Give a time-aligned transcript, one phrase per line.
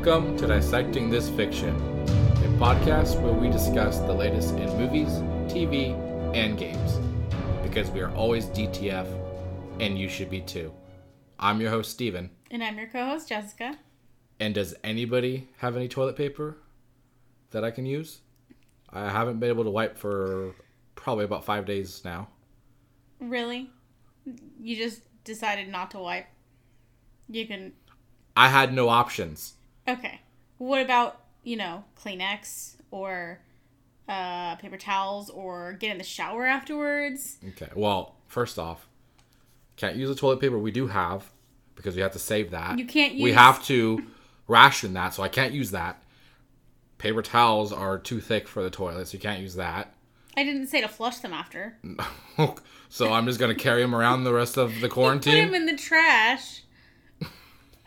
[0.00, 5.08] Welcome to Dissecting This Fiction, a podcast where we discuss the latest in movies,
[5.52, 5.92] TV,
[6.36, 7.00] and games.
[7.64, 9.08] Because we are always DTF,
[9.80, 10.72] and you should be too.
[11.40, 12.30] I'm your host, Steven.
[12.48, 13.76] And I'm your co host, Jessica.
[14.38, 16.58] And does anybody have any toilet paper
[17.50, 18.20] that I can use?
[18.90, 20.54] I haven't been able to wipe for
[20.94, 22.28] probably about five days now.
[23.18, 23.68] Really?
[24.60, 26.28] You just decided not to wipe?
[27.28, 27.72] You can.
[28.36, 29.54] I had no options.
[29.88, 30.20] Okay.
[30.58, 33.40] What about, you know, Kleenex or
[34.08, 37.38] uh, paper towels or get in the shower afterwards?
[37.48, 37.70] Okay.
[37.74, 38.86] Well, first off,
[39.76, 41.30] can't use the toilet paper we do have
[41.74, 42.78] because we have to save that.
[42.78, 44.04] You can't We have to
[44.48, 46.02] ration that, so I can't use that.
[46.98, 49.94] Paper towels are too thick for the toilet, so you can't use that.
[50.36, 51.78] I didn't say to flush them after.
[52.88, 55.44] so I'm just gonna carry them around the rest of the quarantine.
[55.44, 56.62] Put them in the trash.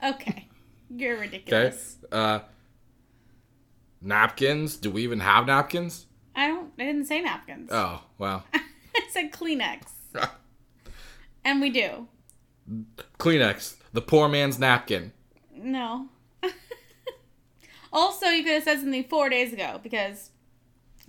[0.04, 0.48] Okay.
[0.94, 1.22] You're Okay.
[1.22, 1.98] ridiculous.
[2.12, 2.40] Uh,
[4.02, 4.78] napkins.
[4.78, 6.06] Do we even have napkins?
[6.36, 6.72] I don't.
[6.80, 7.70] I didn't say napkins.
[7.72, 8.44] Oh well.
[8.54, 8.62] I
[9.10, 9.84] said Kleenex.
[11.44, 12.08] And we do.
[13.18, 15.12] Kleenex, the poor man's napkin.
[15.56, 16.10] No.
[17.92, 20.30] also, you could have said something four days ago because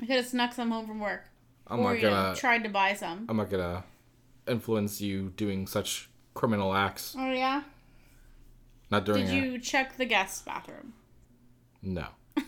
[0.01, 1.25] I could have snuck some home from work.
[1.67, 2.35] I'm or, not you know, gonna.
[2.37, 3.27] tried to buy some.
[3.29, 3.85] I'm not gonna
[4.49, 7.15] influence you doing such criminal acts.
[7.19, 7.63] Oh, yeah?
[8.93, 9.25] Not during.
[9.25, 10.93] Did a- you check the guest bathroom?
[11.81, 12.09] No.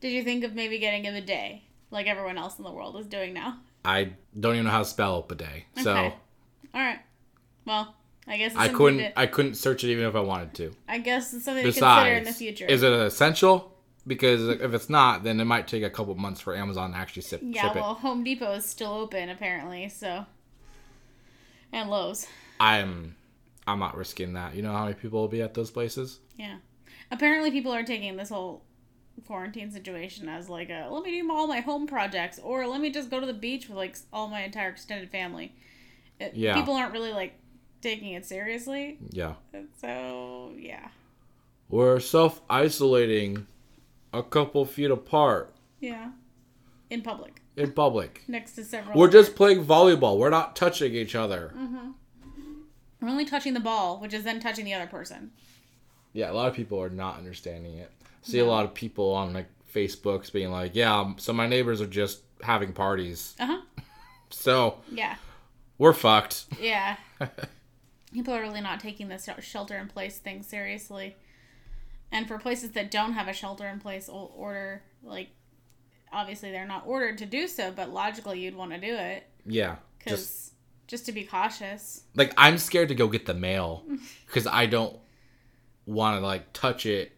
[0.00, 3.06] Did you think of maybe getting a bidet like everyone else in the world is
[3.06, 3.58] doing now?
[3.86, 6.14] I don't even know how to spell bidet, so Okay.
[6.74, 6.98] All right.
[7.64, 7.94] Well,
[8.28, 8.98] I guess it's I couldn't.
[8.98, 10.76] to- I couldn't search it even if I wanted to.
[10.86, 12.66] I guess it's something to consider in the future.
[12.66, 13.72] is it essential?
[14.06, 17.22] Because if it's not, then it might take a couple months for Amazon to actually
[17.22, 18.00] ship, yeah, ship well, it.
[18.00, 20.26] Home Depot is still open apparently, so
[21.72, 22.26] and Lowe's.
[22.60, 23.15] I'm.
[23.66, 24.54] I'm not risking that.
[24.54, 26.20] You know how many people will be at those places?
[26.36, 26.58] Yeah.
[27.10, 28.64] Apparently, people are taking this whole
[29.26, 32.90] quarantine situation as like a let me do all my home projects or let me
[32.90, 35.54] just go to the beach with like all my entire extended family.
[36.20, 36.54] It, Yeah.
[36.54, 37.34] People aren't really like
[37.80, 38.98] taking it seriously.
[39.10, 39.34] Yeah.
[39.80, 40.88] So, yeah.
[41.68, 43.46] We're self isolating,
[44.12, 46.10] a couple feet apart Yeah.
[46.90, 48.22] In public, in public.
[48.28, 48.96] next to several.
[48.98, 50.18] We're just playing volleyball.
[50.18, 51.52] We're not touching each other.
[51.56, 51.94] Mm.
[53.00, 55.32] We're only touching the ball, which is then touching the other person.
[56.12, 57.90] Yeah, a lot of people are not understanding it.
[58.22, 61.80] See a lot of people on like Facebooks being like, "Yeah, um, so my neighbors
[61.80, 63.60] are just having parties, Uh huh.
[64.30, 65.16] so Yeah.
[65.78, 66.96] we're fucked." Yeah.
[68.12, 71.16] People are really not taking this shelter in place thing seriously.
[72.10, 75.28] And for places that don't have a shelter in place order, like,
[76.12, 79.76] obviously they're not ordered to do so, but logically you'd want to do it Yeah,
[79.98, 80.52] because
[80.86, 82.02] just to be cautious.
[82.14, 83.84] like I'm scared to go get the mail
[84.26, 84.96] because I don't
[85.86, 87.12] want to like touch it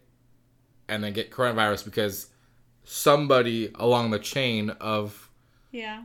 [0.87, 2.27] and then get coronavirus because
[2.83, 5.29] somebody along the chain of
[5.71, 6.03] Yeah.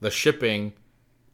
[0.00, 0.72] the shipping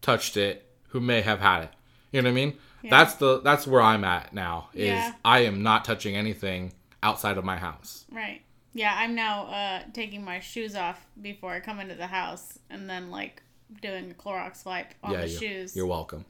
[0.00, 1.70] touched it who may have had it.
[2.12, 2.56] You know what I mean?
[2.82, 2.90] Yeah.
[2.90, 4.70] That's the that's where I'm at now.
[4.74, 5.12] Is Yeah.
[5.24, 6.72] I am not touching anything
[7.02, 8.04] outside of my house.
[8.10, 8.42] Right.
[8.72, 12.88] Yeah, I'm now uh, taking my shoes off before I come into the house and
[12.88, 13.42] then, like,
[13.80, 15.76] doing a Clorox wipe on yeah, the you, shoes.
[15.76, 16.24] you're welcome.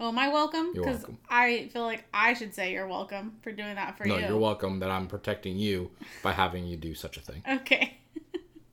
[0.00, 0.72] oh, am I welcome?
[0.74, 1.04] You're Because.
[1.28, 4.22] I feel like I should say you're welcome for doing that for No, you.
[4.22, 5.90] No, you're welcome that I'm protecting you
[6.22, 7.42] by having you do such a thing.
[7.48, 7.96] Okay.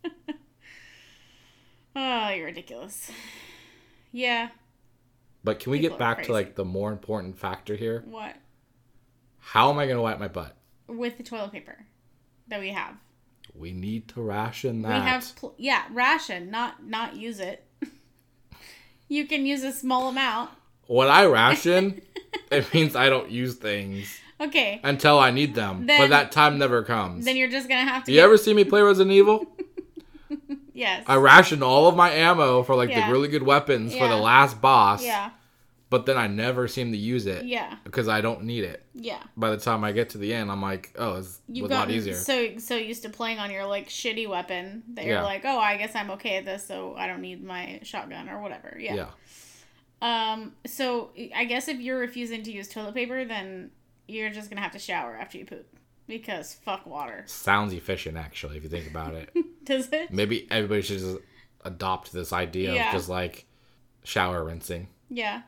[1.95, 3.11] oh, you're ridiculous.
[4.11, 4.49] Yeah.
[5.43, 8.03] But can we People get back to like the more important factor here?
[8.05, 8.35] What?
[9.39, 10.55] How am I going to wipe my butt?
[10.87, 11.85] With the toilet paper
[12.47, 12.95] that we have.
[13.55, 15.03] We need to ration that.
[15.03, 17.62] We have pl- yeah, ration, not not use it.
[19.13, 20.49] You can use a small amount.
[20.87, 22.01] when I ration,
[22.51, 24.79] it means I don't use things Okay.
[24.83, 25.85] until I need them.
[25.85, 27.25] but that time never comes.
[27.25, 29.13] Then you're just going to have to Do you get- ever see me play Resident
[29.13, 29.45] Evil?
[30.75, 31.03] Yes.
[31.05, 33.05] I rationed all of my ammo for like Yeah.
[33.05, 35.03] the really good weapons for the last boss.
[35.05, 35.29] yeah.
[35.93, 37.75] But then I never seem to use it Yeah.
[37.83, 38.83] because I don't need it.
[38.95, 39.21] Yeah.
[39.37, 41.91] By the time I get to the end, I'm like, oh, it's You've a lot
[41.91, 42.15] easier.
[42.15, 45.77] so so used to playing on your like shitty weapon that you're like, oh, I
[45.77, 48.75] guess I'm okay at this, so I don't need my shotgun or whatever.
[48.79, 48.95] yeah.
[50.01, 50.31] Yeah.
[50.33, 50.53] Um.
[50.65, 53.69] So I guess if you're refusing to use toilet paper, then
[54.07, 55.67] you're just gonna have to shower after you poop
[56.07, 57.23] because fuck water.
[57.27, 59.29] Sounds efficient, actually, if you think about it.
[59.63, 60.11] Does it?
[60.11, 61.17] Maybe everybody should just
[61.63, 62.87] adopt this idea Yeah.
[62.87, 63.45] of just like
[64.03, 64.87] shower rinsing.
[65.09, 65.43] Yeah.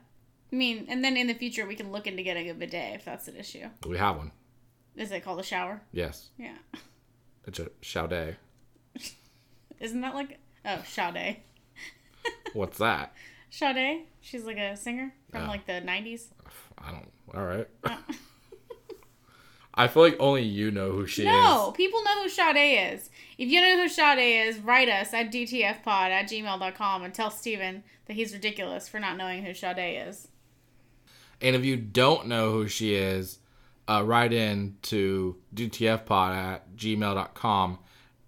[0.56, 3.04] I mean, and then in the future we can look into getting a bidet if
[3.04, 3.66] that's an issue.
[3.86, 4.32] We have one.
[4.96, 5.82] Is it called a shower?
[5.92, 6.30] Yes.
[6.38, 6.56] Yeah.
[7.46, 8.36] It's a Chaudet.
[9.82, 11.42] Isn't that like oh Sade?
[12.54, 13.14] What's that?
[13.50, 14.04] Sade?
[14.22, 15.48] She's like a singer from Oh.
[15.48, 16.30] like the nineties.
[16.78, 17.12] I don't.
[17.36, 17.68] All right.
[19.78, 21.44] I feel like only you know who she No, is.
[21.44, 23.10] No, people know who Sade is.
[23.38, 27.84] If you know who Sade is, write us at dtfpod at gmail.com and tell Steven
[28.06, 30.30] that he's ridiculous for not knowing who Sade is.
[31.46, 33.38] And if you don't know who she is,
[33.88, 37.78] uh, write in to dtfpod at gmail.com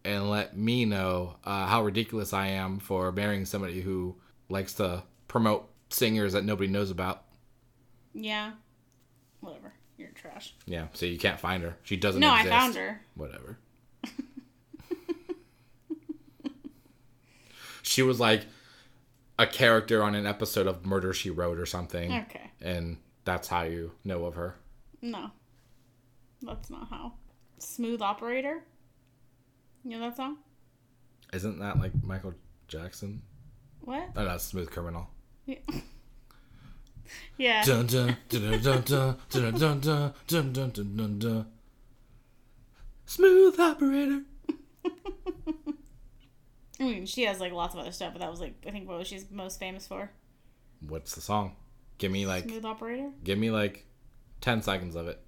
[0.06, 4.18] and let me know uh, how ridiculous I am for marrying somebody who
[4.50, 7.24] likes to promote singers that nobody knows about.
[8.14, 8.52] Yeah.
[9.42, 9.74] Whatever.
[9.98, 10.54] You're trash.
[10.68, 11.76] Yeah, so you can't find her.
[11.82, 12.56] She doesn't No, I exist.
[12.56, 13.02] found her.
[13.16, 13.58] Whatever.
[17.82, 18.46] she was like
[19.40, 22.12] a character on an episode of Murder She Wrote or something.
[22.14, 22.52] Okay.
[22.62, 22.98] And
[23.28, 24.56] that's how you know of her.
[25.02, 25.32] No.
[26.42, 27.12] That's not how.
[27.60, 28.64] Smooth Operator?
[29.84, 30.38] You know that song?
[31.34, 32.34] Isn't that like Michael
[32.70, 33.22] Jackson?
[33.82, 34.10] What?
[34.16, 35.10] Oh, that's Smooth Criminal.
[37.38, 37.64] Yeah.
[37.66, 41.46] Dun, dun, dun, dun, dun, dun, dun, dun, dun, dun, dun, dun, dun.
[43.06, 44.22] Smooth operator.
[46.80, 48.88] I mean, she has like lots of other stuff, but that was like I think
[48.88, 50.12] what was she's most famous for.
[50.88, 51.56] What's the song?
[51.98, 53.10] Give me like Smooth Operator.
[53.24, 53.86] give me like
[54.42, 55.20] 10 seconds of it.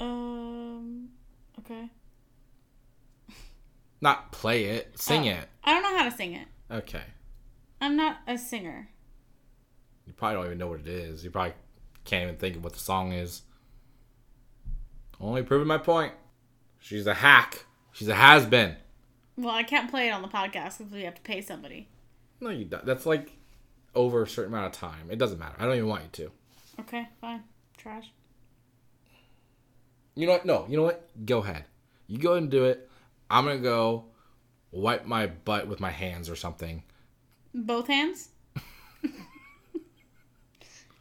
[0.00, 1.08] Um.
[1.58, 1.90] Okay.
[4.00, 5.32] Not play it, sing Oh.
[5.32, 5.48] it.
[5.64, 6.46] I don't know how to sing it.
[6.70, 7.02] Okay.
[7.80, 8.88] I'm not a singer.
[10.06, 11.24] You probably don't even know what it is.
[11.24, 11.54] You probably
[12.04, 13.42] can't even think of what the song is.
[15.20, 16.12] Only proving my point.
[16.78, 17.64] She's a hack.
[17.92, 18.76] She's a has been.
[19.36, 21.88] Well, I can't play it on the podcast because we have to pay somebody.
[22.40, 22.84] No, you don't.
[22.84, 23.32] That's like
[23.94, 25.10] over a certain amount of time.
[25.10, 25.54] It doesn't matter.
[25.58, 26.32] I don't even want you to.
[26.80, 27.42] Okay, fine.
[27.76, 28.12] Trash.
[30.14, 30.44] You know what?
[30.44, 31.08] No, you know what?
[31.24, 31.64] Go ahead.
[32.06, 32.88] You go and do it.
[33.30, 34.06] I'm gonna go
[34.72, 36.82] wipe my butt with my hands or something.
[37.54, 38.28] Both hands?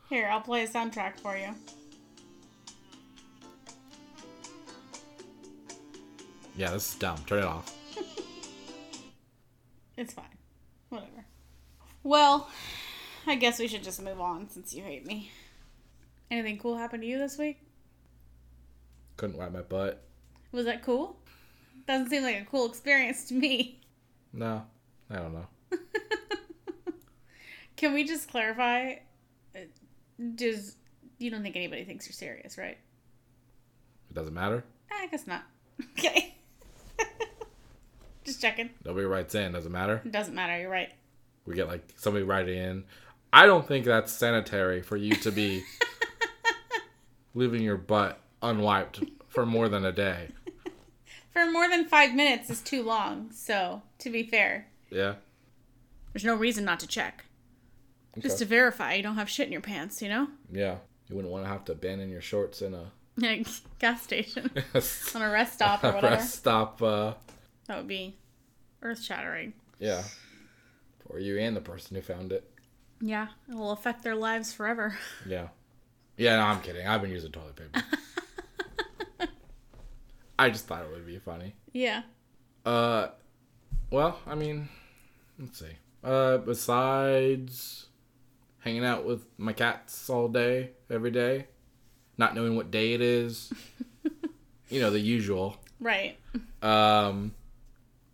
[0.10, 1.50] Here, I'll play a soundtrack for you.
[6.56, 7.18] Yeah, this is dumb.
[7.26, 7.76] Turn it off.
[9.98, 10.24] It's fine.
[10.88, 11.26] Whatever.
[12.04, 12.50] Well,
[13.30, 15.30] I guess we should just move on since you hate me.
[16.32, 17.62] Anything cool happen to you this week?
[19.18, 20.04] Couldn't wipe my butt.
[20.52, 21.16] Was that cool?
[21.88, 23.82] Doesn't seem like a cool experience to me.
[24.34, 24.64] No,
[25.12, 25.48] I don't know.
[27.78, 28.94] Can we just clarify?
[29.56, 29.60] uh,
[30.36, 30.76] Does
[31.20, 32.78] you don't think anybody thinks you're serious, right?
[34.10, 34.64] It doesn't matter.
[34.92, 35.44] I guess not.
[35.98, 36.36] Okay.
[38.26, 38.70] just checking.
[38.84, 39.54] Nobody writes in.
[39.54, 40.02] Doesn't matter.
[40.04, 40.60] It doesn't matter.
[40.60, 40.90] You're right.
[41.46, 42.84] We get like somebody writing in.
[43.32, 45.64] I don't think that's sanitary for you to be
[47.34, 50.30] leaving your butt unwiped for more than a day.
[51.32, 53.32] For more than five minutes is too long.
[53.32, 55.16] So, to be fair, Yeah.
[56.14, 57.26] there's no reason not to check.
[58.18, 60.28] Just to verify you don't have shit in your pants, you know?
[60.52, 60.78] Yeah.
[61.08, 62.92] You wouldn't want to have to abandon your shorts in a
[63.80, 64.50] gas station
[65.16, 66.16] on a rest stop or whatever.
[66.16, 66.82] rest stop.
[66.82, 67.14] Uh,
[67.68, 68.18] That would be
[68.82, 69.54] earth shattering.
[69.80, 70.04] yeah.
[71.08, 72.50] For you and the person who found it.
[73.02, 74.98] Yeah, it will affect their lives forever.
[75.26, 75.48] Yeah.
[76.18, 76.86] Yeah, no, I'm kidding.
[76.86, 77.86] I've been using toilet paper.
[80.40, 81.56] I just thought it would be funny.
[81.72, 82.04] Yeah.
[82.66, 83.08] Uh,
[83.90, 84.68] well, I mean,
[85.38, 85.78] let's see.
[86.04, 87.88] Uh, besides
[88.60, 91.48] hanging out with my cats all day, every day,
[92.18, 93.52] not knowing what day it is,
[94.70, 95.58] you know, the usual.
[95.80, 96.18] Right.
[96.62, 97.34] Um,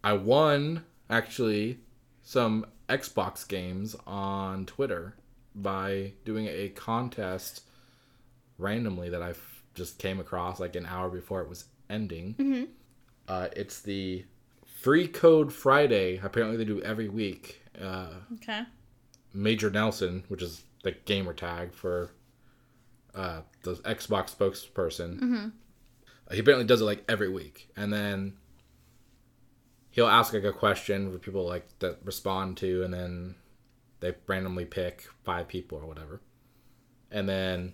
[0.03, 1.79] I won actually
[2.21, 5.15] some Xbox games on Twitter
[5.55, 7.61] by doing a contest
[8.57, 9.33] randomly that I
[9.73, 12.35] just came across like an hour before it was ending.
[12.37, 12.63] Mm-hmm.
[13.27, 14.25] Uh, it's the
[14.81, 16.19] Free Code Friday.
[16.23, 17.61] Apparently, they do every week.
[17.81, 18.61] Uh, Okay.
[19.33, 22.09] Major Nelson, which is the gamer tag for
[23.13, 25.51] uh, the Xbox spokesperson.
[26.31, 28.33] He apparently does it like every week, and then
[29.95, 33.35] he'll ask like a question for people like that respond to, and then
[34.01, 36.21] they randomly pick five people or whatever.
[37.09, 37.73] And then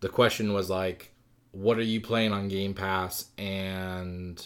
[0.00, 1.12] the question was like,
[1.50, 4.44] "What are you playing on Game Pass?" and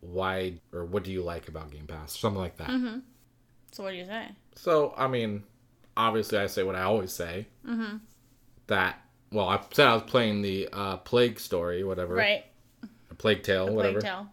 [0.00, 2.18] why or what do you like about Game Pass?
[2.18, 2.70] Something like that.
[3.72, 4.28] So what do you say?
[4.54, 5.44] So, I mean,
[5.96, 7.46] obviously, I say what I always say.
[7.68, 7.98] Mm-hmm.
[8.68, 8.98] That,
[9.30, 12.14] well, I said I was playing the uh, Plague Story, whatever.
[12.14, 12.44] Right.
[13.10, 14.00] A Plague Tale, whatever.
[14.00, 14.28] Plague Tale.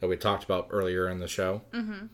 [0.00, 1.62] That we talked about earlier in the show.
[1.72, 2.06] Mm-hmm.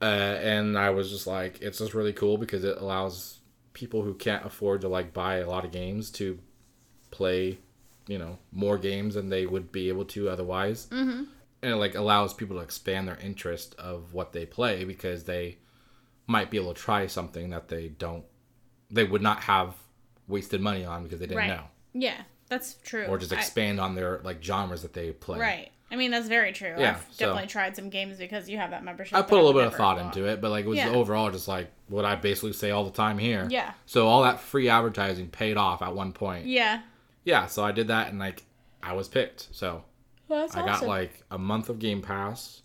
[0.00, 3.40] Uh, and I was just like, it's just really cool because it allows
[3.72, 6.38] people who can't afford to, like, buy a lot of games to
[7.10, 7.58] play,
[8.06, 10.86] you know, more games than they would be able to otherwise.
[10.90, 11.24] Mm-hmm.
[11.62, 15.58] And it, like, allows people to expand their interest of what they play because they
[16.28, 18.24] might be able to try something that they don't
[18.90, 19.74] they would not have
[20.28, 21.48] wasted money on because they didn't Right.
[21.48, 21.64] know.
[21.92, 22.22] Yeah.
[22.48, 23.04] That's true.
[23.06, 25.38] or just I- expand on their like genres that they play.
[25.38, 25.70] right.
[25.90, 26.74] I mean, that's very true.
[26.78, 29.16] Yeah, I've so- definitely tried some games because you have that membership.
[29.16, 30.90] I put a little bit of thought into it, but like it was Yeah.
[30.90, 33.46] overall just like what I basically say all the time here.
[33.50, 33.72] Yeah.
[33.86, 36.46] So all that free advertising paid off at one point.
[36.46, 36.82] Yeah.
[37.24, 38.44] Yeah, so I did that and like
[38.82, 39.48] I was picked.
[39.52, 39.84] So
[40.28, 42.62] Well, I got like a month of Game Pass,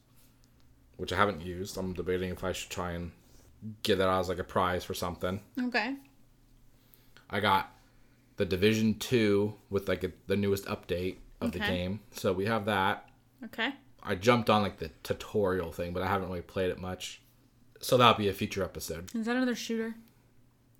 [0.97, 1.77] which I haven't used.
[1.77, 3.11] I'm debating if I should try and
[3.83, 5.39] get that as like a prize for something.
[5.67, 5.95] okay.
[7.29, 7.71] I got
[8.35, 11.67] the Division Two with like a, the newest update of the Okay.
[11.75, 11.99] game.
[12.11, 13.09] So we have that.
[13.45, 13.73] Okay.
[14.01, 17.21] I jumped on like the tutorial thing, but I haven't really played it much.
[17.81, 19.09] So that'll be a future episode.
[19.15, 19.95] Is that another shooter?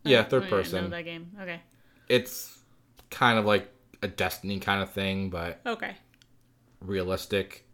[0.03, 0.89] Yeah, I third know person.
[0.89, 1.31] that game.
[1.41, 1.61] Okay.
[2.09, 2.57] It's
[3.09, 3.69] kind of like
[4.01, 5.95] a Destiny kind of thing, but Okay.
[6.81, 7.65] realistic.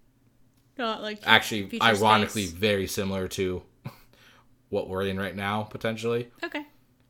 [0.78, 2.58] Not like Actually, ironically, space.
[2.58, 3.64] very similar to
[4.70, 6.32] what we're in right now, potentially.
[6.44, 6.66] Okay.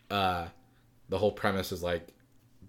[0.10, 0.48] Uh,
[1.10, 2.08] the whole premise is like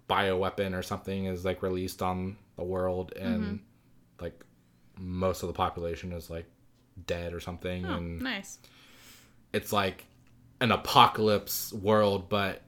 [0.09, 4.23] bioweapon or something is like released on the world, and Mm-hmm.
[4.23, 4.39] like
[4.99, 6.45] most of the population is like
[7.07, 8.59] dead or something, Oh, and nice.
[9.53, 10.05] it's like
[10.59, 12.61] an apocalypse world, but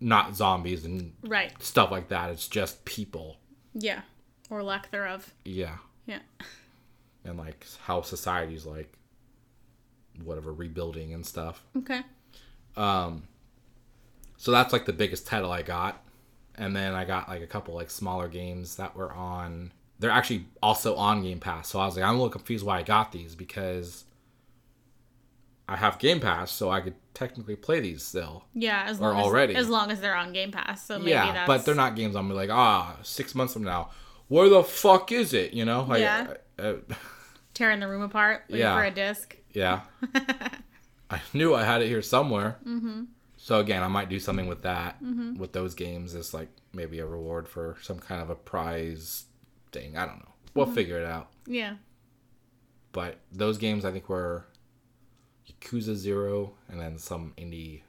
[0.00, 1.52] not zombies and Right.
[1.62, 2.30] stuff like that.
[2.30, 3.38] It's just people.
[3.74, 4.02] Yeah.
[4.50, 5.32] Or lack thereof.
[5.44, 5.76] Yeah.
[6.06, 6.20] Yeah.
[7.24, 8.96] And like how society's like
[10.22, 11.64] whatever rebuilding and stuff.
[11.76, 12.02] Okay.
[12.76, 13.24] Um
[14.36, 16.00] so that's like the biggest title I got.
[16.54, 20.46] And then I got like a couple like smaller games that were on they're actually
[20.62, 21.68] also on Game Pass.
[21.68, 24.04] So I was like I'm a little confused why I got these because
[25.68, 28.44] I have Game Pass, so I could technically play these still.
[28.54, 29.54] Yeah, as Or long already.
[29.56, 30.86] as, as long as they're on Game Pass.
[30.86, 33.90] So maybe yeah, that's but they're not games I'm like, ah, six months from now,
[34.28, 35.52] where the fuck is it?
[35.54, 35.82] You know?
[35.88, 36.34] Like, Yeah.
[36.58, 36.74] uh,
[37.54, 38.76] tearing the room apart waiting Yeah.
[38.76, 39.36] for a disc.
[39.52, 39.80] yeah.
[41.10, 42.58] I knew I had it here somewhere.
[42.66, 43.04] Mm-hmm.
[43.36, 45.36] So again, I might do something with that, Mm-hmm.
[45.38, 49.24] with those games, as like maybe a reward for some kind of a prize
[49.78, 49.96] thing.
[49.96, 50.32] I don't know.
[50.54, 50.74] We'll Mm-hmm.
[50.74, 51.28] figure it out.
[51.46, 51.74] Yeah.
[52.92, 54.46] But those games, I think, were
[55.48, 57.82] Yakuza Zero, and then some indie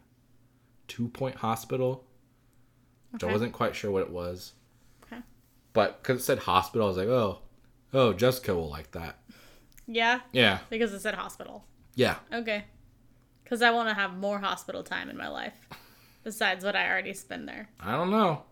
[0.87, 2.03] Two Point Hospital,
[3.11, 4.53] which I wasn't quite sure what it was.
[5.03, 5.21] Okay.
[5.73, 7.39] But because it said hospital, I was like, oh,
[7.93, 9.17] oh, Jessica will like that.
[9.87, 11.63] Yeah, Yeah, because it said hospital.
[11.95, 12.17] yeah.
[12.33, 12.65] Okay.
[13.43, 15.55] Because I want to have more hospital time in my life,
[16.25, 17.69] besides what I already spend there.
[17.79, 18.43] I don't know.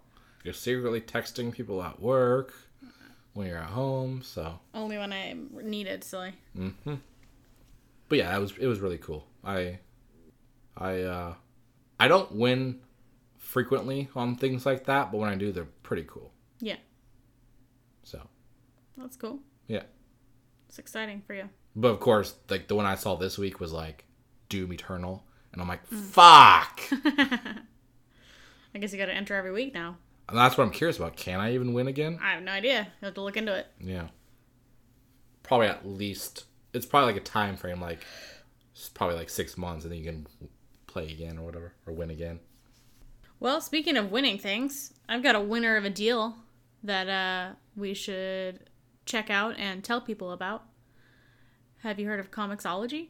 [0.46, 2.54] You're secretly texting people at work
[3.36, 4.60] when you're at home, so.
[4.74, 6.34] Only when I need it, silly.
[8.08, 9.28] But yeah, it was it was really cool.
[9.44, 9.80] I,
[10.78, 11.34] I, uh,
[12.00, 12.80] I don't win
[13.38, 16.32] frequently on things like that, but when I do, they're pretty cool.
[16.60, 16.78] Yeah,
[18.04, 18.22] So
[18.98, 19.40] that's cool.
[19.68, 19.84] yeah.
[20.70, 21.50] It's exciting for you.
[21.76, 24.06] But of course, like the one I saw this week was like
[24.50, 26.00] Doom Eternal, and I'm like, Mm.
[26.00, 26.82] fuck.
[28.74, 29.98] I guess you got to enter every week now.
[30.30, 31.16] And that's what I'm curious about.
[31.16, 32.20] Can I even win again?
[32.22, 32.88] I have no idea.
[33.02, 33.68] You have to look into it.
[33.80, 34.08] Yeah.
[35.44, 38.00] Probably at least it's probably like a time frame, like
[38.74, 40.28] it's probably like six months, and then you can
[40.88, 42.40] play again or whatever, or win again.
[43.40, 46.36] Well, speaking of winning things, I've got a winner of a deal
[46.84, 48.60] that uh, we should
[49.06, 50.64] check out and tell people about.
[51.84, 53.10] Have you heard of Comixology?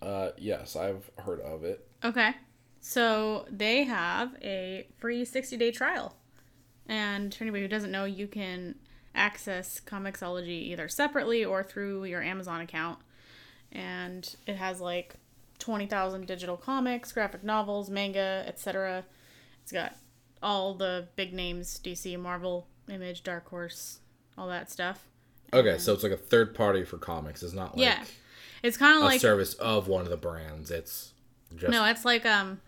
[0.00, 1.86] Uh, yes, I've heard of it.
[2.04, 2.32] Okay.
[2.80, 6.16] So they have a free 60 day trial.
[6.92, 8.74] And for anybody who doesn't know, you can
[9.14, 12.98] access Comixology either separately or through your Amazon account.
[13.72, 15.14] And it has like
[15.58, 19.06] 20,000 digital comics, graphic novels, manga, etc.
[19.62, 19.96] It's got
[20.42, 24.00] all the big names DC, Marvel, Image, Dark Horse,
[24.36, 25.06] all that stuff.
[25.54, 27.42] Okay, so it's like a third party for comics.
[27.42, 28.04] It's not like yeah.
[28.62, 30.70] It's kind of a like service of one of the brands.
[30.70, 31.14] It's
[31.56, 32.60] just no, it's like um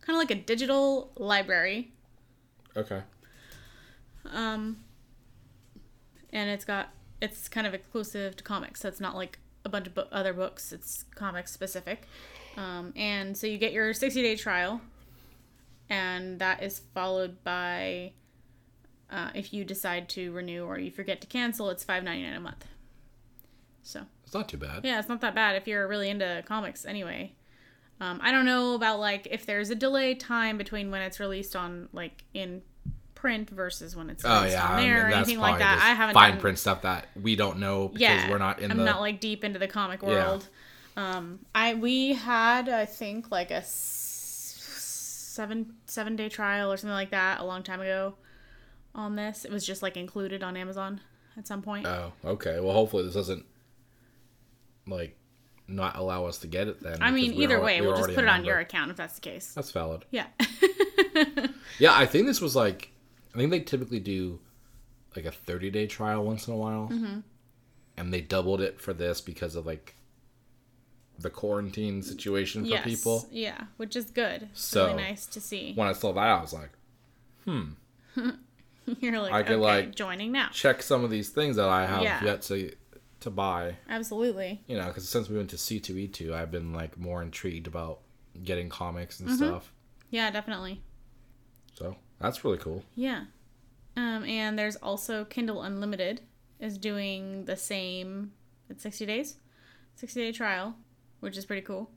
[0.00, 1.90] kind of like a digital library
[2.76, 3.02] okay.
[4.32, 4.78] Um,
[6.32, 6.90] and it's got
[7.20, 10.32] it's kind of exclusive to comics, so it's not like a bunch of bo- other
[10.32, 10.72] books.
[10.72, 12.06] It's comics specific.
[12.56, 14.80] Um, and so you get your sixty day trial,
[15.88, 18.12] and that is followed by
[19.10, 22.34] uh, if you decide to renew or you forget to cancel, it's five ninety nine
[22.34, 22.66] a month.
[23.82, 24.80] So It's not too bad.
[24.84, 27.32] yeah, it's not that bad if you're really into comics anyway.
[28.00, 31.54] Um, I don't know about like if there's a delay time between when it's released
[31.54, 32.62] on like in
[33.24, 35.80] print versus when it's Oh yeah, on I mean, or anything like that.
[35.82, 36.40] I haven't fine done...
[36.42, 38.70] print stuff that we don't know because yeah, we're not in.
[38.70, 38.84] I'm the.
[38.84, 40.08] not like deep into the comic Yeah.
[40.08, 40.46] world.
[40.94, 47.12] Um, I we had I think like a seven seven day trial or something like
[47.12, 48.14] that a long time ago
[48.94, 49.46] on this.
[49.46, 51.00] It was just like included on Amazon
[51.38, 51.86] at some point.
[51.86, 52.60] oh, okay.
[52.60, 53.46] Well, hopefully this doesn't
[54.86, 55.16] like
[55.66, 56.98] not allow us to get it then.
[57.00, 59.22] I mean, either way, we're we'll just put it on your account if that's the
[59.22, 59.54] case.
[59.54, 60.04] That's valid.
[60.10, 60.26] Yeah.
[61.78, 62.90] Yeah, I think this was like,
[63.34, 64.40] I think they typically do
[65.16, 66.88] like a 30 day trial once in a while.
[66.92, 67.20] Mm-hmm.
[67.96, 69.94] And they doubled it for this because of like
[71.18, 72.84] the quarantine situation for yes.
[72.84, 73.26] people.
[73.30, 74.48] Yeah, which is good.
[74.52, 75.72] It's So- really nice to see.
[75.74, 76.70] When I saw that, I was like,
[77.44, 77.70] hmm.
[79.00, 80.48] You're like, I could, okay, like- joining now.
[80.52, 82.22] check some of these things that I have Yeah.
[82.24, 82.72] yet to
[83.20, 83.76] to buy.
[83.88, 84.60] Absolutely.
[84.66, 88.00] You know, because since we went to C2E2, I've been like more intrigued about
[88.42, 89.28] getting comics Mm-hmm.
[89.28, 89.72] and stuff.
[90.10, 90.82] Yeah, definitely.
[92.24, 92.82] That's really cool.
[92.94, 93.24] Yeah.
[93.96, 96.22] Um, and there's also Kindle Unlimited
[96.58, 98.32] is doing the same.
[98.70, 99.36] It's 60 days,
[99.96, 100.74] 60 day trial,
[101.20, 101.90] which is pretty cool.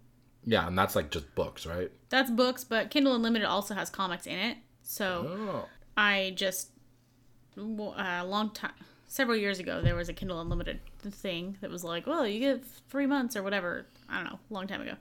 [0.45, 1.89] Yeah, and that's like just books, right?
[2.09, 4.57] That's books, but Kindle Unlimited also has comics in it.
[4.83, 5.65] So Oh.
[5.95, 6.71] I just
[7.55, 7.61] a
[8.25, 8.73] long time,
[9.07, 12.65] several years ago, there was a Kindle Unlimited thing that was like, well, you get
[12.89, 13.87] three months or whatever.
[14.09, 14.95] I don't know, long time ago.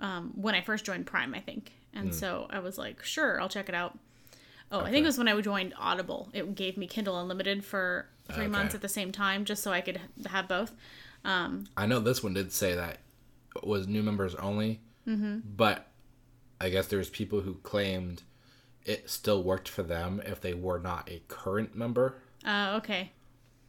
[0.00, 3.48] Um, when I first joined Prime, I think, and so I was like, sure, I'll
[3.48, 3.98] check it out.
[4.74, 6.28] Oh, I think it was when I joined Audible.
[6.32, 8.50] It gave me Kindle Unlimited for three Okay.
[8.50, 10.74] months at the same time, just so I could have both.
[11.24, 12.98] I know this one did say that
[13.56, 15.38] it was new members only, mm-hmm.
[15.56, 15.86] but
[16.60, 18.22] I guess there's people who claimed
[18.84, 22.16] it still worked for them if they were not a current member.
[22.44, 23.12] Uh, okay.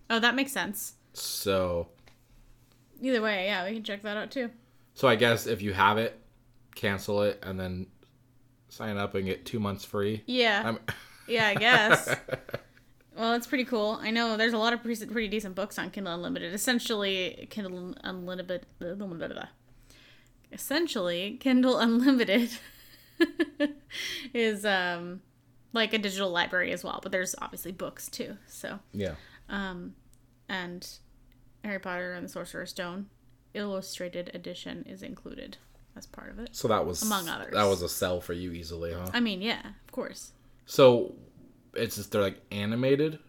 [0.09, 0.95] Oh, that makes sense.
[1.13, 1.87] So,
[3.01, 4.49] Either way, yeah, we can check that out too.
[4.93, 6.19] so I guess if you have it,
[6.75, 7.87] cancel it and then
[8.75, 10.23] sign up and get two months free.
[10.25, 10.61] Yeah.
[10.65, 10.79] I'm,
[11.27, 12.15] Yeah, I guess.
[13.17, 13.97] well, it's pretty cool.
[14.01, 16.53] I know there's a lot of pretty, pretty decent books on Kindle Unlimited.
[16.53, 18.67] Essentially, Kindle Unlimited.
[20.51, 22.51] Essentially, Kindle Unlimited
[24.33, 25.21] is um
[25.73, 28.37] like a digital library as well, but there's obviously books too.
[28.47, 29.15] So, yeah.
[29.49, 29.95] Um,
[30.47, 30.87] and
[31.63, 33.07] Harry Potter and the Sorcerer's Stone
[33.53, 35.57] illustrated edition is included
[35.97, 36.49] as part of it.
[36.51, 37.53] So that was Among others.
[37.53, 39.07] That was a sell for you easily, huh?
[39.13, 40.31] I mean, yeah, of course.
[40.65, 41.15] So
[41.73, 43.19] it's just they're like animated.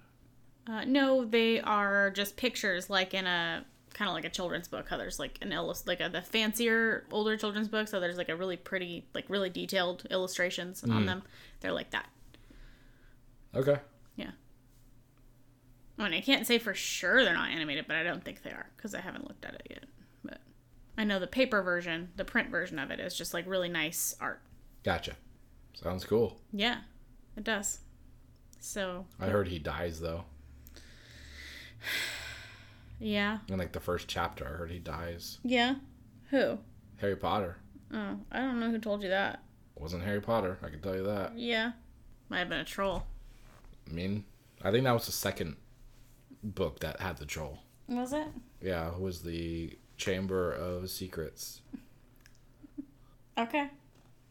[0.67, 4.89] Uh, no, they are just pictures, like in a kind of like a children's book.
[4.89, 7.89] How there's like an illus, like a, the fancier older children's book.
[7.89, 11.23] So there's like a really pretty, like really detailed illustrations on them.
[11.61, 12.09] They're like that.
[13.55, 13.79] Okay.
[14.17, 14.33] Yeah.
[15.99, 18.51] I mean, I can't say for sure they're not animated, but I don't think they
[18.51, 19.85] are because I haven't looked at it yet.
[20.99, 24.15] I know the paper version, the print version of it, is just like really nice
[24.21, 24.41] art.
[24.83, 25.17] Gotcha.
[25.75, 26.39] Sounds cool.
[26.53, 26.79] Yeah,
[27.37, 27.81] it does.
[28.61, 30.25] So I heard he dies though.
[32.99, 35.39] yeah, In like the first chapter, I heard he dies.
[35.45, 35.75] yeah.
[36.31, 36.59] Who?
[36.97, 37.57] Harry Potter.
[37.93, 39.43] Oh, I don't know who told you that.
[39.77, 41.39] It wasn't Harry Potter, I can tell you that.
[41.39, 41.73] Yeah.
[42.29, 43.05] Might have been a troll.
[43.89, 44.25] I mean,
[44.65, 45.57] I think that was the second
[46.43, 47.61] book that had the troll.
[47.87, 48.27] Was it?
[48.61, 51.61] Yeah, it was the Chamber of Secrets.
[53.39, 53.69] Okay.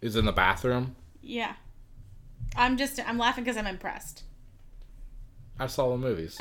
[0.01, 0.95] Is in the bathroom.
[1.21, 1.54] Yeah.
[2.56, 4.23] I'm just I'm laughing because I'm impressed.
[5.60, 6.39] I saw the movies.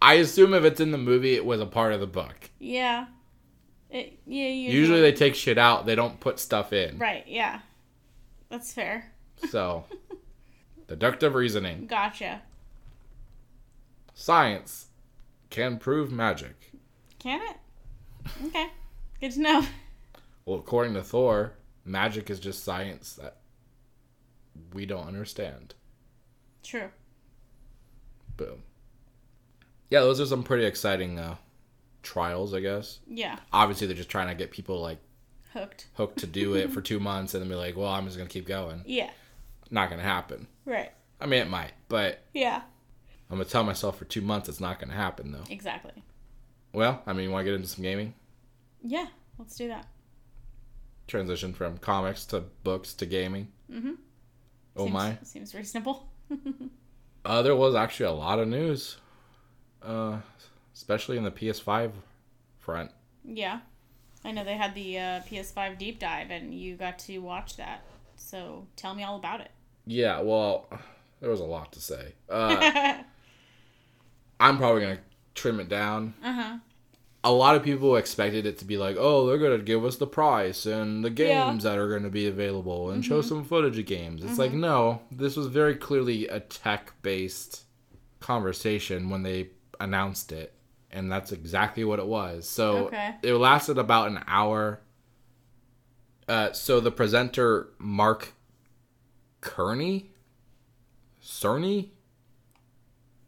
[0.00, 2.50] I assume if it's in the movie, it was a part of the book.
[2.58, 3.06] Yeah.
[3.90, 4.48] It, yeah.
[4.48, 6.98] Usually, Usually they take shit out, they don't put stuff in.
[6.98, 7.24] Right.
[7.26, 7.60] Yeah.
[8.48, 9.12] That's fair.
[9.50, 9.84] So,
[10.88, 11.86] deductive reasoning.
[11.86, 12.42] Gotcha.
[14.14, 14.86] Science
[15.50, 16.67] can prove magic.
[17.18, 17.56] Can it?
[18.46, 18.66] Okay.
[19.20, 19.64] Good to know.
[20.46, 21.52] Well, according to Thor,
[21.84, 23.38] magic is just science that
[24.72, 25.74] we don't understand.
[26.62, 26.88] True.
[28.36, 28.62] Boom.
[29.90, 31.36] Yeah, those are some pretty exciting uh,
[32.02, 33.00] trials, I guess.
[33.08, 33.38] Yeah.
[33.52, 34.98] Obviously, they're just trying to get people like
[35.54, 35.86] Hooked.
[35.94, 38.28] hooked to do it for two months and then be like, well, I'm just gonna
[38.28, 38.82] keep going.
[38.86, 39.10] Yeah.
[39.70, 40.46] Not gonna happen.
[40.66, 40.92] Right.
[41.20, 42.62] I mean, it might, but Yeah.
[43.30, 45.44] I'm gonna tell myself for two months it's not gonna happen though.
[45.50, 45.92] Exactly.
[46.78, 48.14] Well, I mean, you want to get into some gaming?
[48.84, 49.06] Yeah.
[49.36, 49.86] Let's do that.
[51.08, 53.48] Transition from comics to books to gaming.
[53.68, 53.94] Mm-hmm.
[54.76, 55.18] Oh seems, my!
[55.24, 56.08] Seems reasonable.
[57.24, 58.96] Uh, there was actually a lot of news,
[59.82, 60.16] uh,
[60.72, 61.90] especially in the PS5
[62.58, 62.90] front.
[63.22, 63.58] Yeah.
[64.24, 67.82] I know they had the uh, PS5 deep dive, and you got to watch that.
[68.16, 69.50] So tell me all about it.
[69.84, 70.68] Yeah, well,
[71.20, 72.14] there was a lot to say.
[72.30, 73.02] Uh,
[74.40, 75.00] I'm probably gonna
[75.34, 76.14] trim it down.
[76.22, 76.56] Uh huh.
[77.28, 80.06] A lot of people expected it to be like, oh, they're gonna give us the
[80.06, 81.44] price and the Yeah.
[81.44, 84.24] games that are gonna be available and show some footage of games.
[84.24, 87.64] It's like, no, this was very clearly a tech-based
[88.20, 90.54] conversation when they announced it,
[90.90, 92.48] and that's exactly what it was.
[92.48, 93.16] So Okay.
[93.22, 94.80] it lasted about an hour.
[96.26, 98.32] Uh, so the presenter Mark
[99.42, 100.12] Kearney,
[101.22, 101.90] Cerny,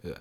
[0.03, 0.15] Uh,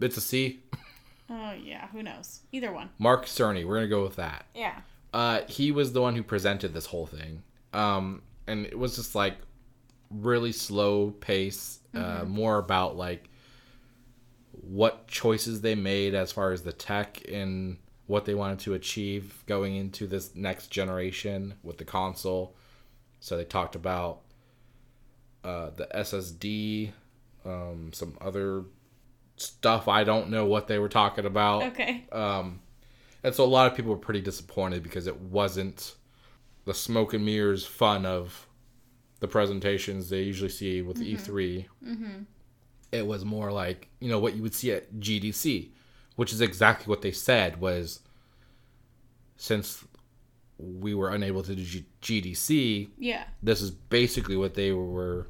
[0.00, 0.62] it's a C.
[1.30, 1.88] Oh yeah.
[1.88, 2.40] Who knows?
[2.52, 2.90] Either one.
[2.98, 3.66] Mark Cerny.
[3.66, 4.46] We're gonna go with that.
[4.54, 4.80] Yeah.
[5.12, 7.42] Uh, he was the one who presented this whole thing.
[7.72, 9.36] Um, and it was just like
[10.10, 13.28] really slow pace, uh, more about like
[14.52, 19.42] what choices they made as far as the tech and what they wanted to achieve
[19.46, 22.54] going into this next generation with the console.
[23.20, 24.20] So they talked about
[25.44, 26.92] uh, the SSD,
[27.44, 28.64] um, some other
[29.40, 29.88] stuff.
[29.88, 31.62] I don't know what they were talking about.
[31.64, 32.04] Okay.
[32.12, 32.60] Um,
[33.22, 35.94] and so a lot of people were pretty disappointed because it wasn't
[36.64, 38.46] the smoke and mirrors fun of
[39.20, 41.66] the presentations they usually see with E3.
[41.84, 42.22] Mm-hmm.
[42.92, 45.70] It was more like you know what you would see at GDC,
[46.16, 48.00] which is exactly what they said was
[49.36, 49.84] since
[50.58, 53.24] we were unable to do G- GDC, Yeah.
[53.42, 55.28] this is basically what they were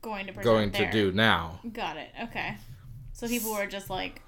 [0.00, 1.60] Going to going to do now.
[1.72, 2.08] Got it.
[2.24, 2.56] Okay.
[3.22, 4.20] So people were just like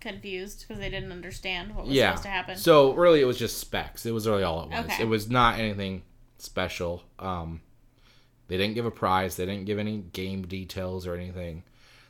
[0.00, 2.10] confused because they didn't understand what was yeah.
[2.10, 2.56] supposed to happen.
[2.56, 4.04] So really, it was just specs.
[4.06, 4.84] It was really all it was.
[4.86, 5.02] Okay.
[5.04, 6.02] It was not anything
[6.38, 7.04] special.
[7.20, 7.60] Um,
[8.48, 9.36] they didn't give a prize.
[9.36, 11.62] They didn't give any game details or anything.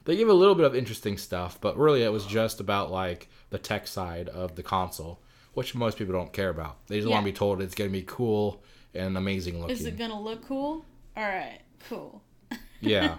[0.07, 3.29] They gave a little bit of interesting stuff, but really, it was just about like
[3.51, 5.21] the tech side of the console,
[5.53, 6.87] which most people don't care about.
[6.87, 8.63] They just want to be told it's going to be cool
[8.95, 9.77] and amazing looking.
[9.77, 10.87] Is it gonna look cool?
[11.17, 11.61] All right.
[11.89, 12.23] Cool.
[12.81, 13.17] Yeah.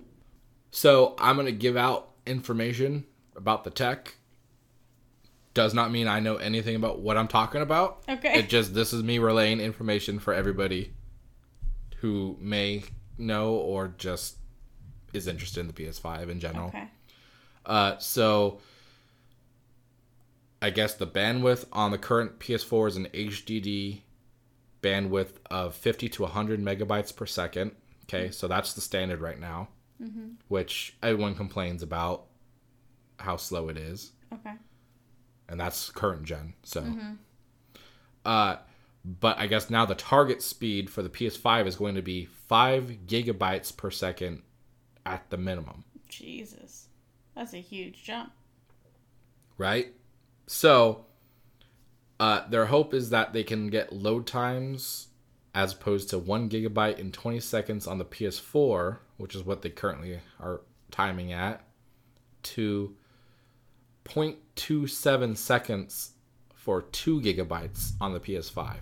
[0.70, 3.04] so I'm gonna give out information
[3.36, 4.16] about the tech.
[5.54, 8.02] Does not mean I know anything about what I'm talking about.
[8.08, 8.40] Okay.
[8.40, 10.92] It just this is me relaying information for everybody
[11.98, 12.84] who may
[13.16, 14.36] know or just
[15.14, 16.68] is interested in the PS5 in general.
[16.68, 16.88] Okay.
[17.64, 18.60] Uh, so
[20.60, 24.00] I guess the bandwidth on the current PS4 is an HDD
[24.82, 27.72] bandwidth of 50 to 100 megabytes per second.
[28.04, 29.68] Okay, so that's the standard right now,
[30.48, 32.24] which everyone complains about
[33.18, 34.52] how slow it is, Okay.
[35.48, 36.54] and that's current gen.
[36.64, 36.84] So,
[38.24, 38.56] uh,
[39.04, 42.98] but I guess now the target speed for the PS5 is going to be five
[43.06, 44.42] gigabytes per second
[45.04, 45.84] at the minimum.
[46.08, 46.88] Jesus.
[47.34, 48.32] That's a huge jump.
[49.58, 49.94] right?
[50.46, 51.06] So,
[52.20, 55.08] uh, their hope is that they can get load times
[55.54, 59.70] as opposed to one gigabyte in 20 seconds on the PS4, which is what they
[59.70, 61.62] currently are timing at,
[62.42, 62.94] to
[64.04, 66.12] 0.27 seconds
[66.54, 68.76] for two gigabytes on the PS5.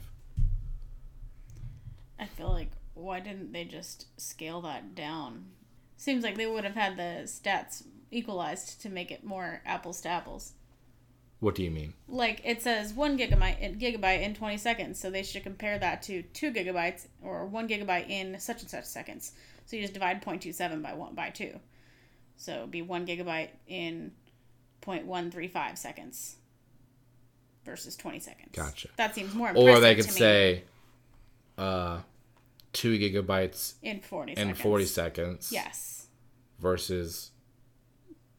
[2.18, 5.46] I feel like why didn't they just scale that down?
[5.96, 10.08] Seems like they would have had the stats equalized to make it more apples to
[10.08, 10.52] apples.
[11.40, 11.92] What do you mean?
[12.08, 16.02] Like it says one gigabyte uh, gigabyte in twenty seconds, so they should compare that
[16.04, 19.32] to two gigabytes or one gigabyte in such and such seconds.
[19.66, 21.58] So you just divide 0.27 by one by two,
[22.36, 24.12] so it'd be one gigabyte in
[24.82, 26.36] 0.135 seconds
[27.64, 28.50] versus twenty seconds.
[28.52, 28.88] Gotcha.
[28.96, 30.64] That seems more impressive Or they could say
[31.56, 32.00] uh,
[32.74, 34.60] two gigabytes in forty in seconds.
[34.60, 36.08] 40 seconds Yes,
[36.58, 37.30] versus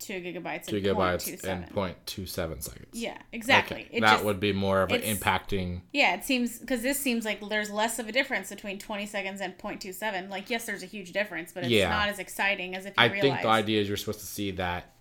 [0.06, 1.68] two gigabytes two in gigabytes 0.27.
[1.68, 2.88] in 0.27 seconds.
[2.94, 3.86] Yeah, exactly.
[3.90, 5.82] Okay, that just- would be more of an impacting.
[5.94, 9.42] Yeah, it seems because this seems like there's less of a difference between 20 seconds
[9.42, 10.30] and 0.27.
[10.30, 11.90] Like, yes, there's a huge difference, but it's Yeah.
[11.90, 13.22] not as exciting as if you I realize.
[13.22, 14.92] think the idea is you're supposed to see that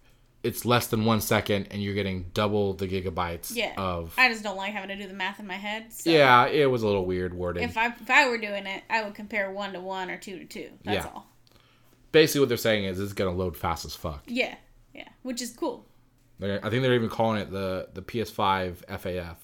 [0.42, 4.12] it's less than one second and you're getting double the gigabytes Yeah, of.
[4.18, 5.90] I just don't like having to do the math in my head.
[5.90, 7.62] So yeah, it was a little weird wording.
[7.64, 10.38] If I if I were doing it, I would compare one to one or two
[10.38, 10.68] to two.
[10.84, 11.10] That's Yeah.
[11.12, 11.26] all.
[12.12, 14.22] Basically, what they're saying is it's going to load fast as fuck.
[14.26, 14.54] Yeah,
[14.94, 15.84] yeah, which is cool.
[16.38, 19.36] They're, I think they're even calling it the, the PS5 FAF.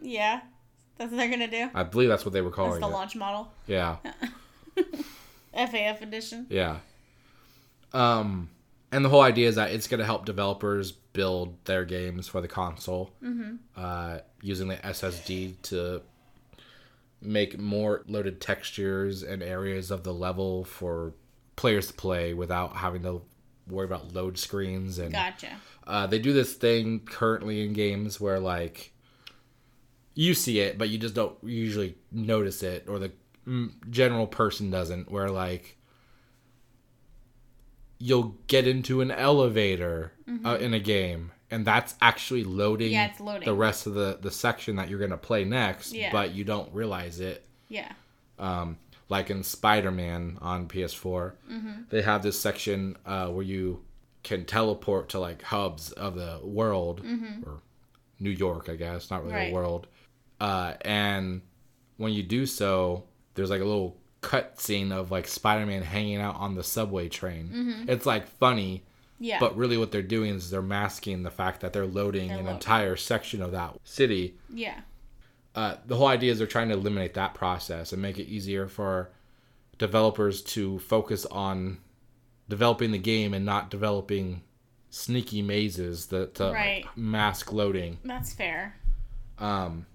[0.02, 0.40] yeah,
[0.96, 1.70] that's what they're gonna do.
[1.74, 2.90] I believe that's what they were That's calling the it.
[2.90, 3.96] launch model, Yeah,
[5.56, 6.46] FAF edition.
[6.48, 6.78] yeah.
[7.92, 8.50] Um,
[8.92, 12.40] and the whole idea is that it's going to help developers build their games for
[12.40, 13.56] the console Mm-hmm.
[13.76, 16.02] uh, using the SSD to
[17.20, 21.12] make more loaded textures and areas of the level for
[21.56, 23.22] players to play without having to
[23.70, 25.48] worry about load screens and Gotcha.
[25.86, 28.92] uh, they do this thing currently in games where like
[30.14, 33.12] you see it but you just don't usually notice it or the
[33.88, 35.76] general person doesn't where like
[37.98, 40.12] you'll get into an elevator
[40.44, 42.94] uh, in a game and that's actually loading, Mm-hmm.
[42.94, 43.44] Yeah, it's loading.
[43.46, 46.12] the rest of the the section that you're to play next Yeah.
[46.12, 47.90] but you don't realize it Yeah.
[48.38, 48.78] um,
[49.10, 51.70] like in Spider-Man on PS4, Mm-hmm.
[51.90, 53.84] they have this section uh, where you
[54.22, 57.02] can teleport to like hubs of the world
[57.46, 57.60] or
[58.18, 59.38] New York, I guess, not really Mm-hmm.
[59.42, 59.48] Right.
[59.48, 59.86] the world.
[60.40, 61.42] Uh, and
[61.98, 66.54] when you do so, there's like a little cutscene of like Spider-Man hanging out on
[66.54, 67.48] the subway train.
[67.52, 67.90] Mm-hmm.
[67.90, 68.84] It's like funny,
[69.18, 69.38] Yeah.
[69.40, 72.44] but really what they're doing is they're masking the fact that they're loading They're an
[72.44, 72.56] loading.
[72.56, 74.80] entire section of that city yeah.
[75.54, 78.66] Uh, the whole idea is they're trying to eliminate that process and make it easier
[78.68, 79.10] for
[79.78, 81.78] developers to focus on
[82.48, 84.42] developing the game and not developing
[84.90, 86.84] sneaky mazes that uh, Right.
[86.96, 87.98] mask loading.
[88.04, 88.76] That's fair.
[89.38, 89.86] Um,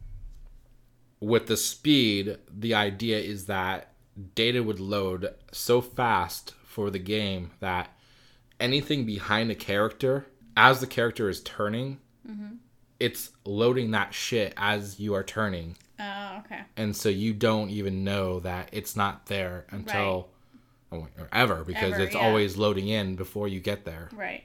[1.19, 3.93] with the speed, the idea is that
[4.35, 7.89] data would load so fast for the game that
[8.59, 10.25] anything behind a character,
[10.57, 11.99] as the character is turning,
[12.99, 15.75] it's loading that shit as you are turning.
[15.99, 16.61] Oh, okay.
[16.77, 20.29] And so you don't even know that it's not there until
[20.91, 22.21] oh, or ever because Ever, it's yeah.
[22.21, 24.43] always loading in before you get there, Right.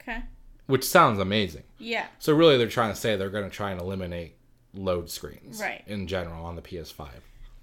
[0.00, 0.22] Okay.
[0.66, 1.64] which sounds amazing.
[1.78, 2.06] Yeah.
[2.18, 4.36] So really, they're trying to say they're going to try and eliminate
[4.74, 5.82] load screens, Right.
[5.86, 7.08] In general, on the PS5.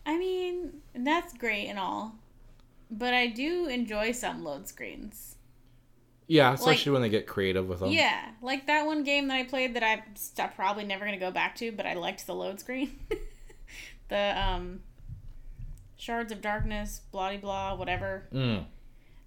[0.05, 2.15] I mean, that's great and all,
[2.91, 5.35] but I do enjoy some load screens.
[6.33, 7.91] Yeah, especially when they get creative with them.
[7.91, 11.29] Yeah, like that one game that I played that I'm st- probably never gonna go
[11.29, 12.97] back to, but I liked the load screen.
[14.09, 14.79] the um,
[15.95, 18.23] Shards of Darkness, blah blah, whatever.
[18.33, 18.65] Mm.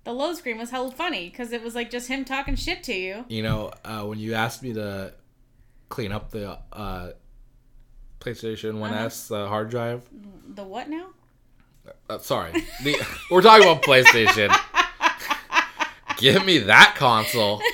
[0.03, 2.93] The load screen was hella funny because it was like just him talking shit to
[2.93, 3.25] you.
[3.29, 5.15] You know, uh, when you asked me to
[5.89, 7.11] clean up the uh,
[8.19, 10.09] PlayStation 1S uh, hard drive,
[10.53, 11.11] The what now?
[12.11, 12.51] uh, sorry,
[12.83, 14.57] the, we're talking about PlayStation.
[16.19, 17.61] Give me that console.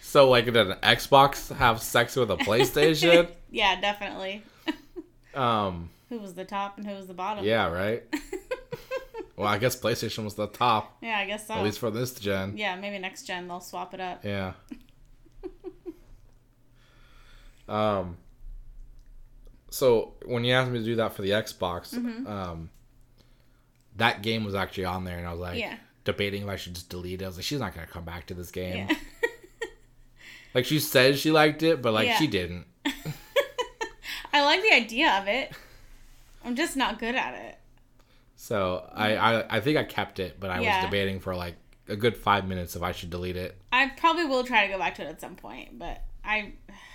[0.00, 3.28] So, like, did an Xbox have sex with a PlayStation?
[3.50, 4.42] yeah, definitely.
[5.34, 7.44] um, Who was the top and who was the bottom?
[7.44, 8.02] yeah, right.
[9.36, 11.54] Well, I guess PlayStation was the top, yeah, I guess so.
[11.54, 12.56] at least for this gen.
[12.56, 14.24] yeah, maybe next gen they'll swap it up.
[14.24, 14.54] Yeah.
[17.68, 18.16] um.
[19.70, 21.94] So when you asked me to do that for the Xbox,
[22.26, 22.70] um,
[23.98, 25.76] that game was actually on there, and I was like Yeah.
[26.04, 27.24] debating if I should just delete it.
[27.24, 28.88] I was like, she's not gonna come back to this game.
[28.88, 28.96] Yeah.
[30.54, 32.16] Like she said she liked it, but like Yeah.
[32.16, 32.66] she didn't.
[34.32, 35.52] I like the idea of it.
[36.44, 37.58] I'm just not good at it.
[38.36, 39.18] So I, mm.
[39.18, 41.56] I I think I kept it, but I was debating for like
[41.86, 43.60] a good five minutes if I should delete it.
[43.70, 46.52] I probably will try to go back to it at some point, but I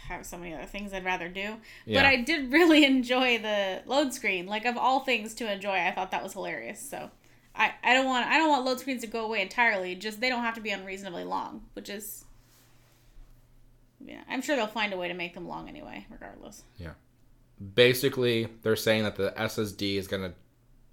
[0.08, 1.56] have so many other things I'd rather do.
[1.86, 2.00] Yeah.
[2.00, 4.46] But I did really enjoy the load screen.
[4.46, 6.80] Like of all things to enjoy, I thought that was hilarious.
[6.80, 7.10] So
[7.56, 9.96] I, I don't want I don't want load screens to go away entirely.
[9.96, 12.26] Just they don't have to be unreasonably long, which is
[14.06, 16.64] yeah, I'm sure they'll find a way to make them long anyway, regardless.
[16.78, 16.94] Yeah.
[17.76, 20.34] Basically, they're saying that the SSD is gonna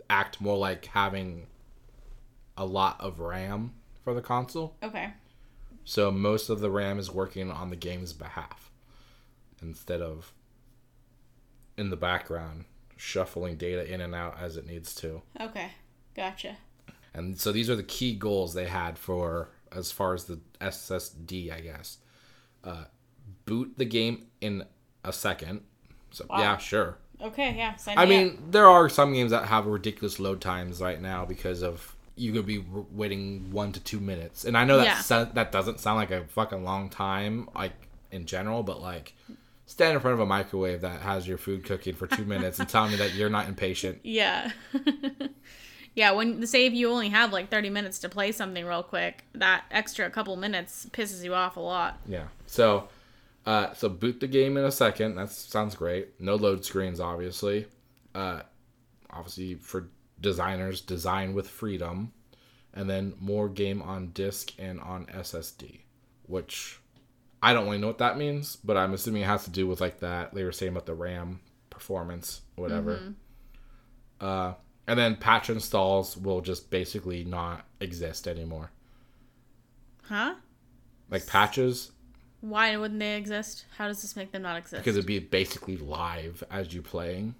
[0.09, 1.46] act more like having
[2.57, 3.73] a lot of RAM
[4.05, 4.77] for the console.
[4.83, 5.12] Okay.
[5.85, 8.69] So most of the RAM is working on the game's behalf
[9.62, 10.33] instead of
[11.77, 12.64] in the background
[12.96, 15.23] shuffling data in and out as it needs to.
[15.40, 15.70] Okay.
[16.14, 16.57] Gotcha.
[17.14, 21.51] And so these are the key goals they had for as far as the SSD,
[21.53, 21.99] I guess.
[22.62, 22.85] Uh,
[23.46, 24.64] boot the game in
[25.05, 25.62] a second.
[26.11, 26.38] So Wow.
[26.40, 26.99] yeah, sure.
[27.23, 27.77] Okay, yeah.
[27.87, 28.09] I me up.
[28.09, 32.33] mean, there are some games that have ridiculous load times right now because of you
[32.33, 32.59] could be
[32.90, 35.01] waiting one to two minutes, and I know that Yeah.
[35.01, 37.73] sa- that doesn't sound like a fucking long time, like
[38.11, 39.14] in general, but like
[39.70, 42.68] stand in front of a microwave that has your food cooking for two minutes and
[42.68, 44.00] tell me that you're not impatient.
[44.11, 44.50] Yeah.
[45.94, 49.24] yeah, when say if you only have like 30 minutes to play something real quick,
[49.35, 52.00] that extra couple minutes pisses you off a lot.
[52.09, 52.24] Yeah.
[52.46, 52.88] So,
[53.46, 55.14] uh, so boot the game in a second.
[55.14, 56.20] That sounds great.
[56.20, 57.66] No load screens, obviously.
[58.12, 58.40] Uh,
[59.09, 59.88] obviously for
[60.20, 62.12] designers, design with freedom,
[62.74, 65.83] and then more game on disk and on SSD,
[66.26, 66.80] which
[67.42, 69.81] I don't really know what that means, but I'm assuming it has to do with
[69.81, 73.14] like that they were saying about the RAM performance, whatever.
[74.20, 74.55] Uh,
[74.87, 78.70] and then patch installs will just basically not exist anymore.
[80.03, 80.35] Huh?
[81.11, 81.92] Like patches
[82.40, 83.64] Why wouldn't they exist?
[83.76, 84.83] How does this make them not exist?
[84.83, 87.35] because it'd be basically live as you playing.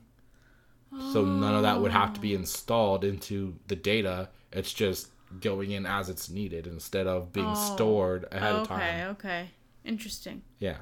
[1.13, 2.15] So none of that would have Oh.
[2.15, 4.29] to be installed into the data.
[4.53, 5.09] It's just
[5.41, 7.75] going in as it's needed instead of being Oh.
[7.75, 8.81] stored ahead of time.
[8.81, 9.51] okay, okay.
[9.85, 10.43] Interesting.
[10.59, 10.77] Yeah.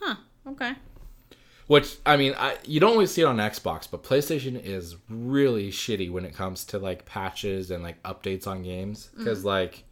[0.00, 0.16] Huh.
[0.46, 0.74] Okay.
[1.66, 5.70] Which I mean, I, you don't always see it on Xbox, but PlayStation is really
[5.70, 9.24] shitty when it comes to like patches and like updates on games mm-hmm.
[9.24, 9.84] because like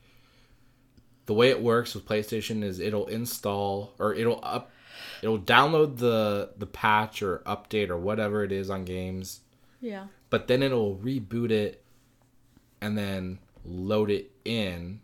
[1.27, 4.71] the way it works with PlayStation is it'll install or it'll up
[5.23, 9.41] it'll download the the patch or update or whatever it is on games
[9.81, 10.07] Yeah.
[10.31, 11.83] but then it'll reboot it
[12.81, 15.01] and then load it in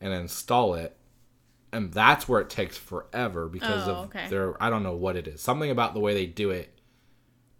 [0.00, 0.96] and install it
[1.72, 4.28] and that's where it takes forever because Oh, of okay.
[4.28, 6.78] their i don't know what it is something about the way they do it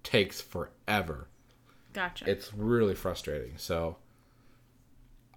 [0.02, 1.28] takes forever
[1.92, 2.30] Gotcha.
[2.30, 3.96] it's really frustrating so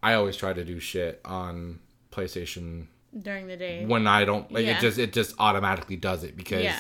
[0.04, 1.80] i always try to do shit on
[2.12, 3.86] playstation During the day.
[3.86, 4.78] when i don't like Yeah.
[4.78, 6.80] it just it just automatically does it because Yeah.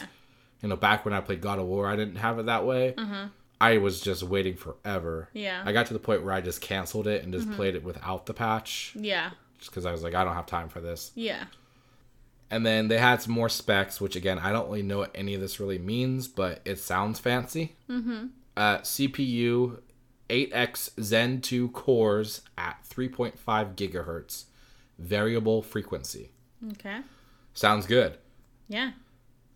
[0.61, 2.95] You know, back when I played God of War, I didn't have it that way.
[2.97, 3.27] Uh-huh.
[3.61, 5.27] I was just waiting forever.
[5.29, 5.37] Mm-hmm.
[5.37, 5.59] Yeah.
[5.59, 5.67] Mm-hmm.
[5.67, 8.25] I got to the point where I just canceled it and just played it without
[8.25, 9.31] the patch, Yeah.
[9.59, 11.11] just because I was like, I don't have time for this.
[11.13, 11.43] Yeah.
[12.55, 15.33] And then they had some more specs, which again, I don't really know what any
[15.33, 17.75] of this really means, but it sounds fancy.
[17.89, 18.27] Mm-hmm.
[18.55, 19.81] Uh, CPU,
[20.29, 23.35] 8x Zen 2 cores at 3.5
[23.75, 24.45] gigahertz,
[24.97, 26.31] variable frequency.
[26.71, 27.01] Okay.
[27.53, 28.19] Sounds good.
[28.69, 28.91] Yeah.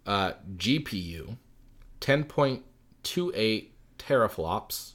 [0.05, 1.37] Uh, GPU,
[2.01, 4.91] 10.28 teraflops,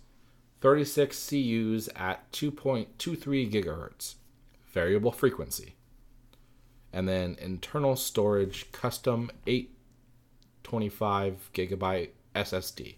[0.61, 4.17] 36 CUs at 2.23 gigahertz,
[4.67, 5.77] variable frequency.
[6.95, 12.95] And then internal storage, custom 825 gigabyte SSD.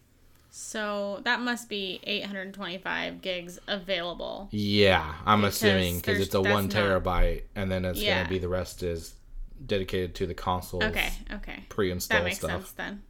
[0.51, 4.49] So that must be 825 gigs available.
[4.53, 8.19] Yeah, I'm Because assuming because it's a one not- terabyte, and then it's Yeah.
[8.19, 9.15] gonna be the rest is
[9.65, 10.85] dedicated to the console.
[10.85, 11.11] Okay.
[11.33, 11.65] Okay.
[11.71, 12.51] pre-install That makes stuff.
[12.51, 13.03] sense then.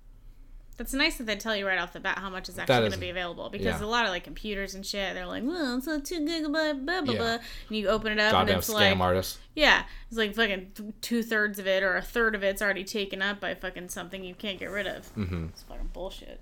[0.78, 2.92] That's nice that they tell you right off the bat how much is actually going
[2.92, 3.84] to be available because yeah.
[3.84, 7.00] a lot of like computers and shit, they're like, well, it's a two gigabyte, blah
[7.00, 7.18] blah Yeah.
[7.18, 9.38] blah, and you open it up Goddamn and it's scam like, artists.
[9.54, 13.22] yeah, it's like fucking two thirds of it or a third of it's already taken
[13.22, 15.14] up by fucking something you can't get rid of.
[15.16, 15.46] Mm-hmm.
[15.46, 16.40] It's fucking bullshit.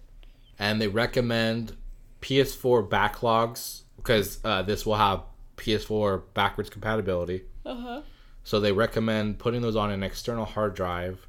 [0.58, 1.76] and they recommend
[2.20, 5.22] PS4 backlogs because uh, this will have
[5.58, 7.44] PS4 backwards compatibility.
[7.64, 8.02] Uh huh.
[8.42, 11.28] So they recommend putting those on an external hard drive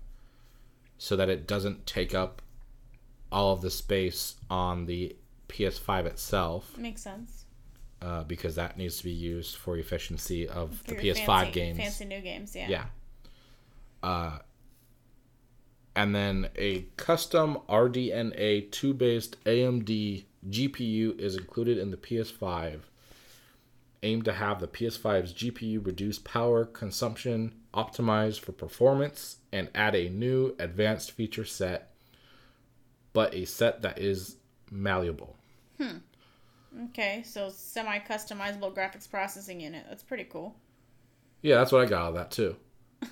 [0.98, 2.42] so that it doesn't take up
[3.36, 5.16] all of the space on the
[5.50, 7.46] PS5 itself Makes sense.
[8.02, 11.78] uh, because that needs to be used for efficiency of For the PS5 fancy, games.
[11.78, 12.56] fancy new games.
[12.56, 12.70] Yeah.
[12.70, 12.86] Yeah.
[14.02, 14.38] Uh,
[15.96, 22.80] and then a custom RDNA 2 based AMD GPU is included in the PS5.
[24.04, 30.10] Aimed to have the PS5's GPU reduce power consumption, optimized for performance, and add a
[30.10, 31.95] new advanced feature set,
[33.16, 34.36] but a set that is
[34.70, 35.36] malleable.
[35.80, 35.98] Hmm.
[36.90, 39.86] Okay, so semi customizable graphics processing unit.
[39.90, 40.54] That's pretty cool.
[41.42, 42.58] Yeah, that's what I got out of that too.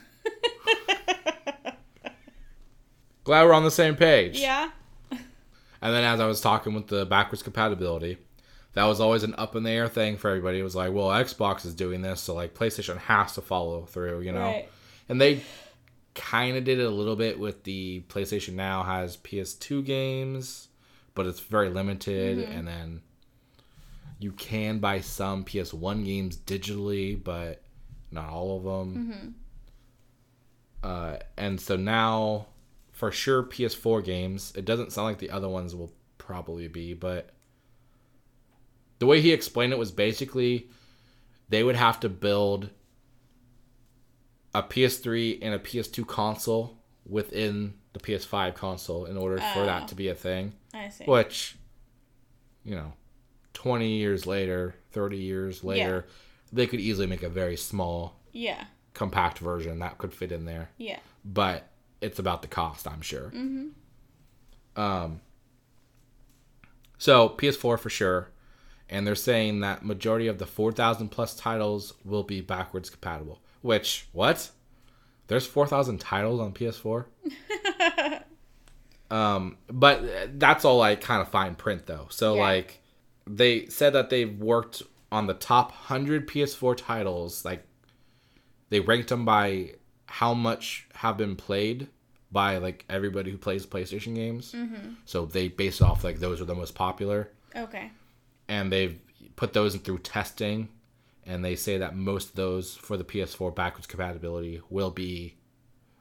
[3.23, 4.37] Glad we're on the same page.
[4.39, 4.69] Yeah.
[5.11, 8.17] And then as I was talking with the backwards compatibility,
[8.73, 10.59] that was always an up in the air thing for everybody.
[10.59, 14.21] It was like, well, Xbox is doing this, so like PlayStation has to follow through,
[14.21, 14.41] you know?
[14.41, 14.69] Right.
[15.07, 15.41] And they
[16.15, 20.67] kind of did it a little bit with the PlayStation Now has PS2 games,
[21.15, 22.39] but it's very limited.
[22.39, 23.01] And then
[24.19, 27.61] you can buy some PS1 games digitally, but
[28.11, 29.35] not all of them.
[30.83, 32.47] Uh, and so now,
[32.91, 34.53] for sure, PS4 games.
[34.55, 37.31] It doesn't sound like the other ones will probably be, but
[38.99, 40.69] the way he explained it was basically
[41.49, 42.69] they would have to build
[44.53, 49.65] a PS3 and a PS2 console within the PS5 console in order for Oh.
[49.65, 50.53] that to be a thing.
[50.73, 51.03] I see.
[51.05, 51.55] Which,
[52.63, 52.93] you know,
[53.53, 56.05] 20 years later, 30 years later,
[56.51, 58.65] they could easily make a very small, Yeah.
[58.93, 60.69] compact version that could fit in there.
[60.77, 60.99] Yeah.
[61.25, 61.69] But
[62.01, 63.29] it's about the cost, I'm sure.
[63.31, 63.69] Mm-hmm.
[64.79, 65.21] Um,
[66.97, 68.29] so PS4 for sure.
[68.89, 73.41] And they're saying that majority of the 4,000 plus titles will be backwards compatible.
[73.63, 74.51] Which, what?
[75.27, 77.05] There's 4,000 titles on PS4?
[79.11, 82.07] um, but that's all like kind of fine print though.
[82.09, 82.41] So Yeah.
[82.41, 82.79] like
[83.25, 87.65] they said that they've worked on the top 100 PS4 titles like
[88.69, 89.71] they ranked them by
[90.07, 91.87] how much have been played
[92.31, 94.51] by like everybody who plays PlayStation games.
[94.53, 94.93] Mm-hmm.
[95.05, 97.91] So they base it off like those are the most popular Okay.
[98.47, 98.99] and they've
[99.35, 100.67] put those through testing
[101.25, 105.35] and they say that most of those for the PS4 backwards compatibility will be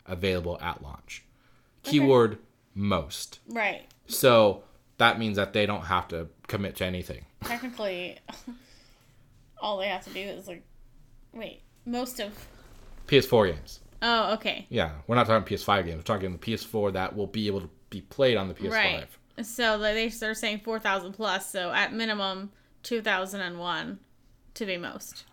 [0.06, 1.24] available at launch.
[1.82, 2.38] Keyword
[2.74, 3.40] most.
[3.48, 3.82] Right.
[4.06, 4.62] So
[4.98, 7.24] that means that they don't have to commit to anything.
[7.44, 8.18] Technically,
[9.61, 10.64] all they have to do is like,
[11.32, 12.33] wait, most of.
[13.06, 13.81] PS4 games.
[14.00, 14.66] Oh, okay.
[14.68, 15.96] Yeah, we're not talking PS5 games.
[15.96, 18.70] We're talking the PS4 that will be able to be played on the PS5.
[18.70, 19.06] Right.
[19.42, 21.50] So they they're saying four thousand plus.
[21.50, 22.52] So at minimum
[22.83, 23.98] two thousand and one
[24.55, 25.25] to be most.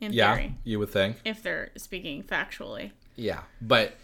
[0.00, 1.16] In Yeah, theory, you would think.
[1.24, 2.92] if they're speaking factually.
[3.16, 3.94] Yeah, but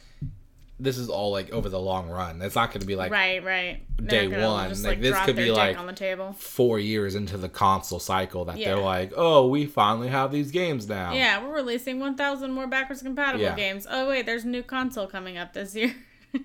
[0.81, 2.43] this is all like over the long run.
[2.43, 3.83] It's not going to be like right, right.
[4.09, 4.71] day one.
[4.71, 6.33] Just, Like, this could be, like- on the table.
[6.33, 8.75] four years into the console cycle that Yeah.
[8.75, 11.13] they're like, oh, we finally have these games now.
[11.13, 13.55] Yeah, we're releasing 1,000 more backwards compatible Yeah.
[13.55, 13.87] games.
[13.89, 15.95] Oh, wait, there's a new console coming up this year.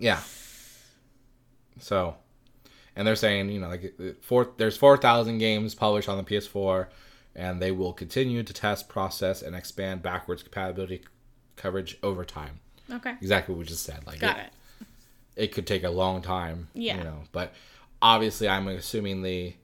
[0.00, 0.20] Yeah.
[1.80, 2.14] So,
[2.98, 6.88] and they're saying, you know, like four, there's 4,000 games published on the PS4,
[7.36, 11.02] and they will continue to test, process, and expand backwards compatibility
[11.54, 12.58] coverage over time.
[12.92, 13.14] okay.
[13.20, 14.04] Exactly what we just said.
[14.06, 14.88] Like, Got it- it.
[15.44, 16.68] it could take a long time.
[16.74, 16.98] Yeah.
[16.98, 17.54] You know, but
[18.02, 19.54] obviously, I'm assuming the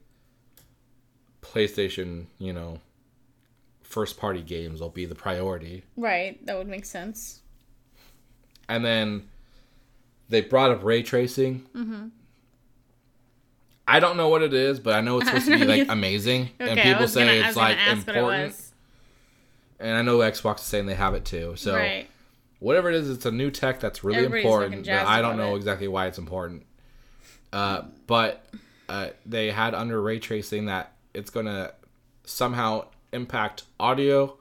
[1.41, 2.79] PlayStation, you know,
[3.83, 5.83] first party games will be the priority.
[5.95, 6.43] Right.
[6.45, 7.41] That would make sense.
[8.67, 9.27] And then
[10.29, 11.65] they brought up ray tracing.
[11.75, 12.07] Mm-hmm.
[13.87, 16.49] I don't know what it is, but I know it's supposed to be like amazing,
[16.59, 18.61] and Okay, I people was gonna- say it's like what it important.
[19.79, 21.55] And I know Xbox is saying they have it too.
[21.57, 22.07] So right.
[22.59, 24.89] whatever it is, it's a new tech that's really Everybody's important.
[24.89, 25.57] I don't know it.
[25.57, 26.65] exactly why it's important.
[27.51, 28.45] Uh, but
[28.89, 31.73] uh, they had under ray tracing that it's going to
[32.23, 34.37] somehow impact audio,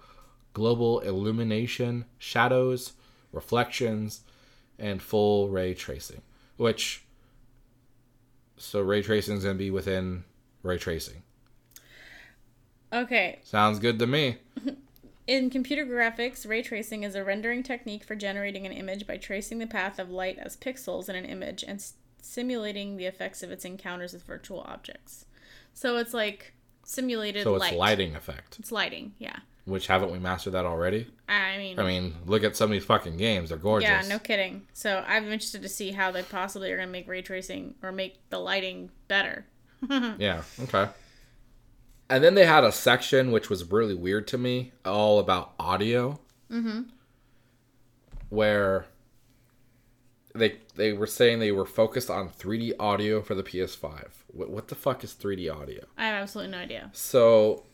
[0.52, 2.92] global illumination, shadows,
[3.32, 4.20] reflections,
[4.78, 6.22] and full ray tracing.
[6.56, 7.03] Which
[8.56, 10.24] so ray tracing is going to be within
[10.62, 11.22] ray tracing.
[12.92, 13.40] Okay.
[13.42, 14.38] Sounds good to me.
[15.26, 19.58] In computer graphics, ray tracing is a rendering technique for generating an image by tracing
[19.58, 23.50] the path of light as pixels in an image and s- simulating the effects of
[23.50, 25.24] its encounters with virtual objects.
[25.72, 26.52] So it's like
[26.84, 27.74] simulated So it's light.
[27.76, 28.58] lighting effect.
[28.58, 29.38] It's lighting, yeah.
[29.66, 31.06] Which haven't we mastered that already?
[31.26, 33.48] I mean, I mean, look at some of these fucking games.
[33.48, 33.88] They're gorgeous.
[33.88, 34.66] yeah, no kidding.
[34.74, 37.90] So I'm interested to see how they possibly are going to make ray tracing or
[37.90, 39.46] make the lighting better.
[40.18, 40.88] Yeah, okay.
[42.08, 46.20] And then they had a section which was really weird to me, all about audio.
[46.50, 46.82] Mm-hmm.
[48.30, 48.86] Where
[50.34, 54.08] they they were saying they were focused on 3D audio for the PS5.
[54.28, 55.84] What, what the fuck is 3D audio?
[55.96, 56.90] I have absolutely no idea.
[56.92, 57.64] So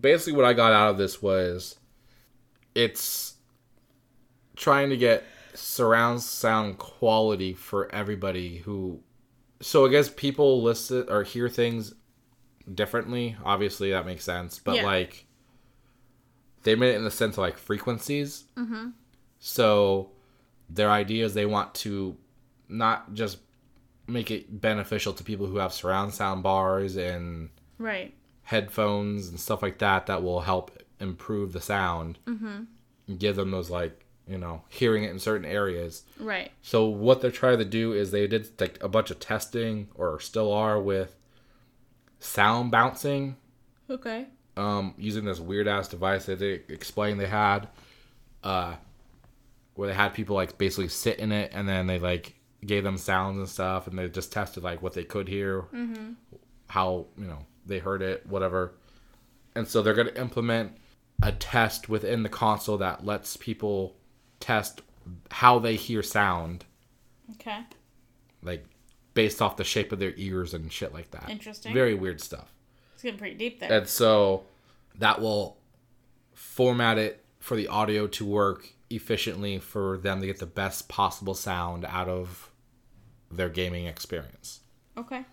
[0.00, 1.76] basically what I got out of this was
[2.74, 3.34] it's
[4.56, 5.24] trying to get
[5.54, 9.00] surround sound quality for everybody who
[9.60, 11.94] so I guess people listen or hear things
[12.72, 13.36] differently.
[13.44, 14.58] Obviously that makes sense.
[14.58, 14.84] But Yeah.
[14.84, 15.26] like
[16.64, 18.44] they made it in the sense of like frequencies.
[18.56, 18.88] Mm-hmm.
[19.38, 20.10] So
[20.70, 22.16] their idea is they want to
[22.68, 23.38] not just
[24.06, 28.14] make it beneficial to people who have surround sound bars and Right.
[28.44, 30.70] Headphones and stuff like that that will help
[31.00, 32.18] improve the sound.
[33.06, 36.04] And give them those like you know hearing it in certain areas.
[36.18, 36.50] Right.
[36.62, 40.18] so what they're trying to do is they did like a bunch of testing or
[40.20, 41.14] still are with
[42.20, 43.36] sound bouncing.
[43.90, 44.26] Okay.
[44.56, 47.68] um, using this weird ass device that they explained they had,
[48.42, 48.76] uh,
[49.74, 52.34] where they had people like basically sit in it and then they like
[52.64, 55.64] gave them sounds and stuff and they just tested like what they could hear,
[56.68, 58.72] how you know they heard it, whatever.
[59.54, 60.76] And so they're gonna implement
[61.22, 63.96] a test within the console that lets people
[64.40, 64.82] test
[65.30, 66.64] how they hear sound,
[67.34, 67.60] Okay.
[68.42, 68.64] like
[69.14, 71.28] based off the shape of their ears and shit like that.
[71.30, 71.72] Interesting.
[71.72, 72.52] Very weird stuff.
[72.94, 73.72] It's getting pretty deep there.
[73.72, 74.44] And so
[74.96, 75.58] that will
[76.32, 81.34] format it for the audio to work efficiently for them to get the best possible
[81.34, 82.50] sound out of
[83.30, 84.60] their gaming experience.
[84.96, 85.24] okay.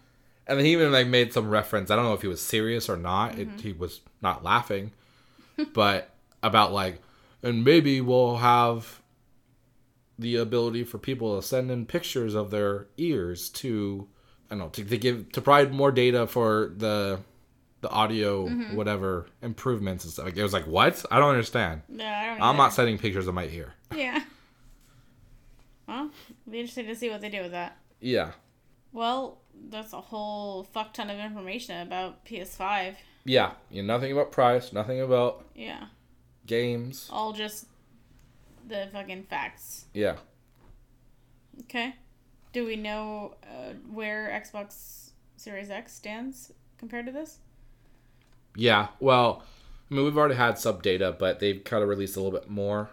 [0.47, 1.91] And then he even like made some reference.
[1.91, 3.37] I don't know if he was serious or not.
[3.37, 3.59] It, mm-hmm.
[3.59, 4.91] he was not laughing,
[5.73, 6.09] but
[6.43, 7.01] about like,
[7.43, 9.01] and maybe we'll have
[10.19, 14.07] the ability for people to send in pictures of their ears to,
[14.47, 17.19] I don't know, to, to give to provide more data for the
[17.81, 18.75] the audio mm-hmm.
[18.75, 20.25] whatever improvements and stuff.
[20.25, 21.03] Like, it was like, what?
[21.09, 21.81] I don't understand.
[21.89, 22.41] No, I don't.
[22.41, 23.73] I'm not sending pictures of my ear.
[23.95, 24.21] Yeah.
[25.87, 27.77] Well, it'll be interesting to see what they do with that.
[27.99, 28.31] Yeah,
[28.93, 32.95] Well, that's a whole fuck ton of information about PS5.
[33.25, 33.51] yeah.
[33.69, 35.85] You know, nothing about price, nothing about Yeah.
[36.45, 37.09] games.
[37.11, 37.67] All just
[38.67, 39.85] the fucking facts.
[39.93, 40.15] Yeah.
[41.61, 41.95] Okay.
[42.53, 47.37] Do we know uh, where Xbox Series X stands compared to this?
[48.55, 49.43] Yeah, well,
[49.89, 52.49] I mean, we've already had sub data, but they've kind of released a little bit
[52.49, 52.89] more.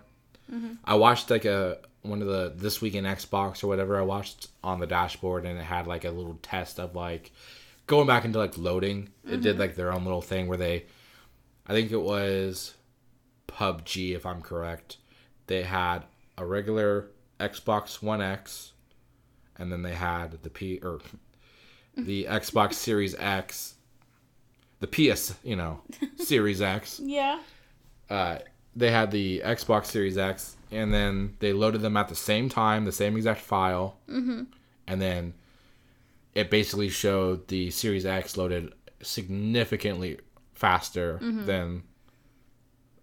[0.84, 3.98] I watched like a one of the this week in Xbox or whatever.
[3.98, 7.32] I watched on the dashboard, and it had like a little test of like
[7.86, 9.10] going back into like loading.
[9.28, 10.86] It did like their own little thing where they,
[11.66, 12.74] I think it was
[13.48, 14.98] PUBG if I'm correct.
[15.46, 16.04] They had
[16.36, 17.08] a regular
[17.40, 18.72] Xbox One X,
[19.56, 21.00] and then they had the P or
[21.96, 23.74] the Xbox Series X,
[24.80, 25.80] the PS, you know,
[26.16, 27.00] Series X.
[27.04, 27.40] Yeah.
[28.08, 28.38] Uh,
[28.74, 32.84] they had the Xbox Series X, and then they loaded them at the same time,
[32.84, 34.44] the same exact file, mm-hmm.
[34.86, 35.34] and then
[36.34, 40.18] it basically showed the Series X loaded significantly
[40.54, 41.82] faster than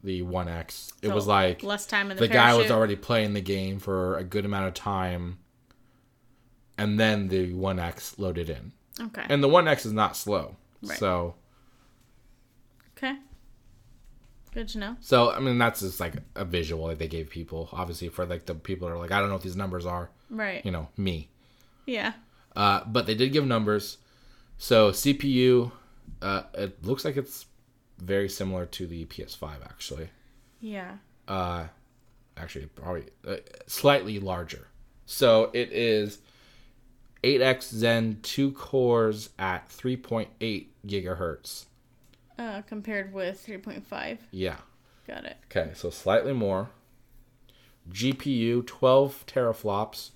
[0.03, 0.93] the One X.
[1.01, 4.17] It was like less time in the, the guy was already playing the game for
[4.17, 5.39] a good amount of time,
[6.77, 8.71] and then the One X loaded in.
[9.01, 9.25] Okay.
[9.27, 10.97] And the One X is not slow, Right.
[10.97, 11.35] so
[12.97, 13.15] okay.
[14.55, 14.95] Good to know.
[15.01, 17.69] so I mean that's just like a visual that they gave people.
[17.73, 20.09] Obviously, for like the people that are like, I don't know what these numbers are.
[20.29, 20.65] Right.
[20.65, 21.29] You know, me.
[21.85, 22.13] Yeah.
[22.55, 23.97] Uh, but they did give numbers.
[24.57, 25.71] So CPU,
[26.21, 27.45] uh, it looks like it's
[27.99, 30.09] very similar to the PS5 actually.
[30.61, 30.95] Yeah.
[31.27, 31.65] Uh,
[32.37, 33.35] actually, probably uh,
[33.67, 34.67] slightly larger.
[35.05, 36.19] So it is
[37.23, 41.65] 8x Zen, two cores at 3.8 gigahertz.
[42.37, 44.17] Uh, compared with 3.5.
[44.31, 44.57] Yeah.
[45.07, 45.37] Got it.
[45.45, 46.69] Okay, so slightly more.
[47.91, 50.09] GPU 12 teraflops,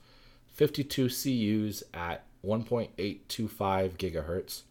[0.47, 4.63] 52 CUs at 1.825 gigahertz,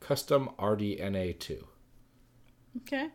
[0.00, 1.64] custom RDNA 2.
[2.78, 3.08] Okay.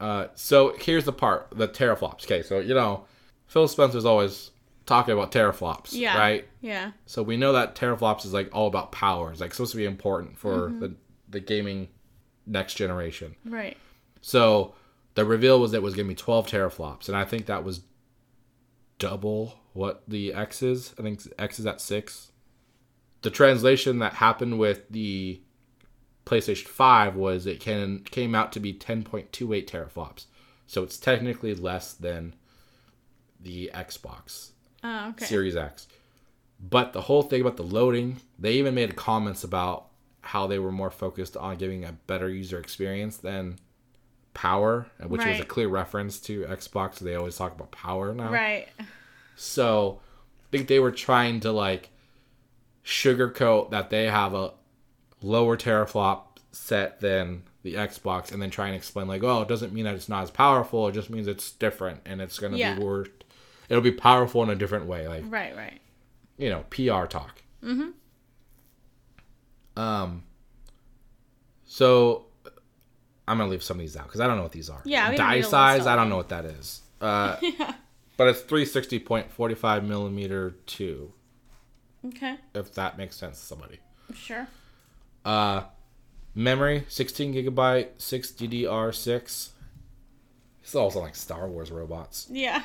[0.00, 2.24] Uh, so here's the part the teraflops.
[2.24, 3.04] Okay, so you know,
[3.46, 4.50] Phil Spencer's always
[4.84, 6.18] talking about teraflops, Yeah.
[6.18, 6.48] right?
[6.60, 6.92] Yeah.
[7.06, 9.30] So we know that teraflops is like all about power.
[9.30, 10.94] It's like supposed to be important for the
[11.28, 11.88] the gaming
[12.46, 13.34] next generation.
[13.44, 13.76] Right.
[14.20, 14.74] So
[15.14, 17.64] the reveal was that it was going to be 12 teraflops, and I think that
[17.64, 17.82] was
[18.98, 20.94] double what the X is.
[20.98, 22.30] I think X is at six.
[23.22, 25.40] The translation that happened with the
[26.26, 29.28] PlayStation 5 was it can came out to be 10.28
[29.66, 30.26] teraflops.
[30.66, 32.34] So it's technically less than
[33.40, 34.50] the Xbox
[34.84, 35.26] Oh, okay.
[35.26, 35.86] Series X.
[36.60, 39.86] But the whole thing about the loading, they even made comments about
[40.22, 43.56] how they were more focused on giving a better user experience than
[44.34, 46.98] power, which was a clear reference to Xbox.
[46.98, 48.30] They always talk about power now.
[48.30, 48.68] Right.
[49.36, 50.00] So
[50.40, 51.90] I think they were trying to like
[52.84, 54.52] sugarcoat that they have a
[55.20, 59.72] lower teraflop set than the Xbox and then try and explain like, oh, it doesn't
[59.72, 62.74] mean that it's not as powerful, it just means it's different and it's gonna Yeah.
[62.74, 63.08] be worse.
[63.68, 65.06] It'll be powerful in a different way.
[65.08, 65.80] Like Right, right.
[66.36, 67.42] you know, PR talk.
[67.62, 67.90] Mm-hmm.
[69.76, 70.24] Um.
[71.64, 72.26] So,
[73.26, 74.82] I'm gonna leave some of these out because I don't know what these are.
[74.84, 75.86] Yeah, die need to list size.
[75.86, 76.82] I don't know what that is.
[77.00, 77.36] Uh,
[78.16, 81.12] but it's 360.45 millimeter two,
[82.06, 82.36] Okay.
[82.54, 83.78] if that makes sense to somebody.
[84.14, 84.46] Sure.
[85.24, 85.62] Uh,
[86.34, 89.48] memory 16 gigabyte, six DDR6.
[90.62, 92.28] It's also like Star Wars robots.
[92.30, 92.62] Yeah.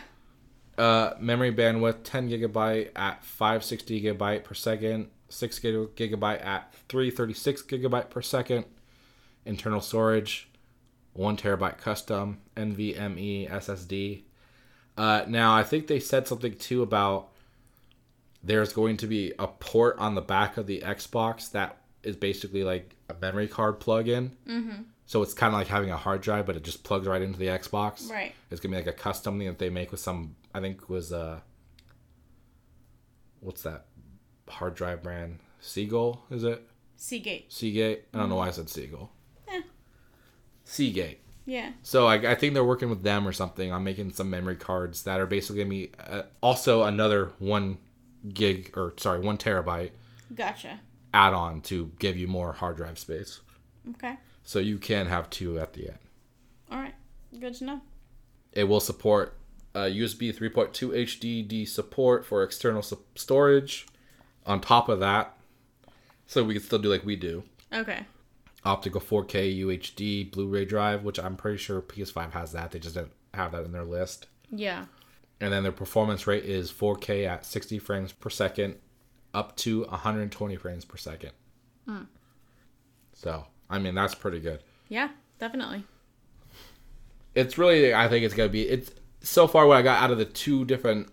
[0.77, 8.09] Uh, memory bandwidth 10 gigabyte at 560 gigabyte per second, 6 gigabyte at 336 gigabyte
[8.09, 8.65] per second.
[9.45, 10.49] Internal storage
[11.13, 14.23] 1 terabyte custom NVMe SSD.
[14.97, 17.30] Uh, now I think they said something too about
[18.43, 22.63] there's going to be a port on the back of the Xbox that is basically
[22.63, 24.32] like a memory card plug-in.
[24.47, 24.84] Mm-hmm.
[25.05, 27.39] So it's kind of like having a hard drive, but it just plugs right into
[27.39, 28.09] the Xbox.
[28.09, 28.34] Right.
[28.51, 30.36] It's gonna be like a custom thing that they make with some.
[30.53, 31.39] I think was uh.
[33.39, 33.86] What's that
[34.47, 35.39] hard drive brand?
[35.59, 36.67] Seagull is it?
[36.95, 37.51] Seagate.
[37.51, 38.05] Seagate.
[38.13, 39.11] I don't know why I said Seagull.
[39.47, 39.61] Eh.
[40.63, 41.19] Seagate.
[41.45, 41.71] Yeah.
[41.81, 45.03] So I, I think they're working with them or something on making some memory cards
[45.03, 47.77] that are basically gonna be uh, also another one
[48.33, 49.91] gig or sorry one terabyte
[50.35, 50.81] Gotcha.
[51.13, 53.39] add-on to give you more hard drive space.
[53.91, 54.15] Okay.
[54.43, 55.99] So you can have two at the end.
[56.71, 56.95] All right.
[57.39, 57.81] Good to know.
[58.51, 59.37] It will support
[59.75, 63.85] uh, USB 3.2 HDD support for external s- storage.
[64.47, 65.37] On top of that,
[66.25, 67.43] so we can still do like we do
[67.73, 68.05] Okay.
[68.63, 72.71] optical 4K UHD Blu-ray drive, which I'm pretty sure PS5 has that.
[72.71, 74.27] They just didn't have that in their list.
[74.49, 74.85] Yeah.
[75.41, 78.75] And then their performance rate is 4K at 60 frames per second,
[79.33, 81.31] up to 120 frames per second.
[81.85, 82.03] Hmm.
[83.13, 84.63] So I mean that's pretty good.
[84.87, 85.09] Yeah.
[85.39, 85.83] Definitely.
[87.35, 88.89] it's really I think it's gonna be it's
[89.21, 91.09] so far what I got out of the two different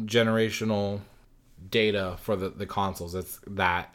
[0.00, 1.00] generational
[1.70, 3.94] data for the, the consoles it's that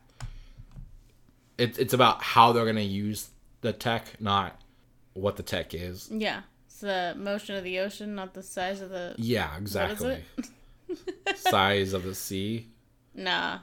[1.58, 3.30] it's it's about how they're gonna use
[3.62, 4.60] the tech, not
[5.14, 6.10] what the tech is.
[6.12, 6.42] Yeah.
[6.66, 9.16] It's the motion of the ocean, not the size of the.
[9.18, 10.24] Yeah, exactly.
[11.36, 12.68] Size of the sea.
[13.16, 13.60] Nah.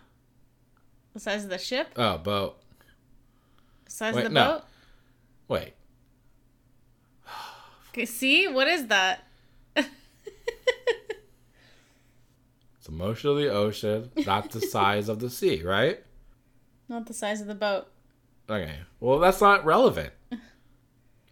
[1.12, 1.88] The size of the ship?
[1.96, 2.59] Oh, boat.
[3.86, 4.52] Size Wait, of the no.
[4.52, 4.62] boat?
[5.48, 5.74] Wait.
[7.90, 8.48] Okay, see?
[8.48, 9.24] What is that?
[12.89, 16.03] It's the motion of the ocean, not the size of the sea, right?
[16.89, 17.89] Not the size of the boat.
[18.49, 18.76] Okay.
[18.99, 20.12] Well, that's not relevant.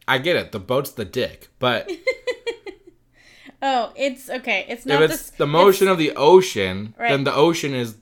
[0.07, 0.53] I get it.
[0.53, 1.91] The boat's the dick, but
[3.63, 4.67] Oh, it's okay.
[4.69, 7.09] It's if not it's this, the motion of the ocean, Right.
[7.11, 7.97] then the ocean is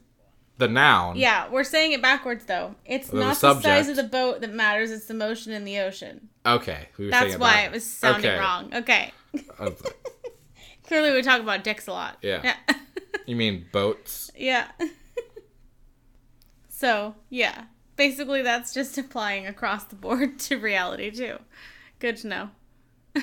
[0.59, 1.17] the noun.
[1.17, 2.75] Yeah, we're saying it backwards though.
[2.85, 4.91] It's the not the size of the boat that matters.
[4.91, 6.29] It's the motion in the ocean.
[6.45, 6.89] Okay.
[6.99, 8.39] we That's why it was sounding Okay.
[8.41, 8.75] wrong.
[8.75, 9.13] Okay.
[9.61, 9.97] I was like,
[10.87, 12.19] Clearly, we talk about dicks a lot.
[12.21, 12.41] Yeah.
[12.69, 12.75] Yeah.
[13.27, 14.31] you mean boats?
[14.37, 14.69] yeah.
[16.69, 17.65] so yeah,
[17.97, 21.39] basically that's just applying across the board to reality too.
[21.99, 22.51] Good to know.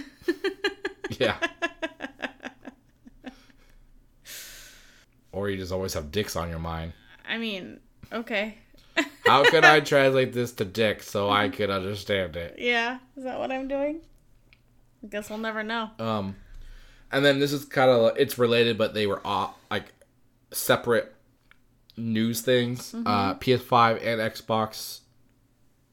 [1.20, 1.36] Yeah.
[5.34, 6.94] or you just always have dicks on your mind.
[7.28, 7.80] I mean,
[8.12, 8.58] okay.
[9.26, 12.56] How can I translate this to dick so I can understand it?
[12.60, 14.02] Yeah, is that what I'm doing?
[15.04, 15.90] I guess we'll never know.
[16.00, 16.36] Um,
[17.12, 19.94] and then this is kind of it's related, but they were all like
[20.52, 21.14] separate
[21.98, 22.94] news things.
[22.94, 25.00] Uh, PS5 and Xbox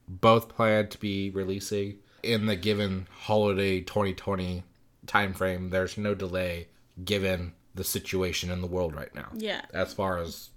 [0.09, 4.63] both plan to be releasing in the given holiday 2020
[5.07, 5.71] timeframe.
[5.71, 6.69] There's no delay
[7.05, 9.29] given the situation in the world right now.
[9.35, 9.63] Yeah.
[9.73, 10.51] As far as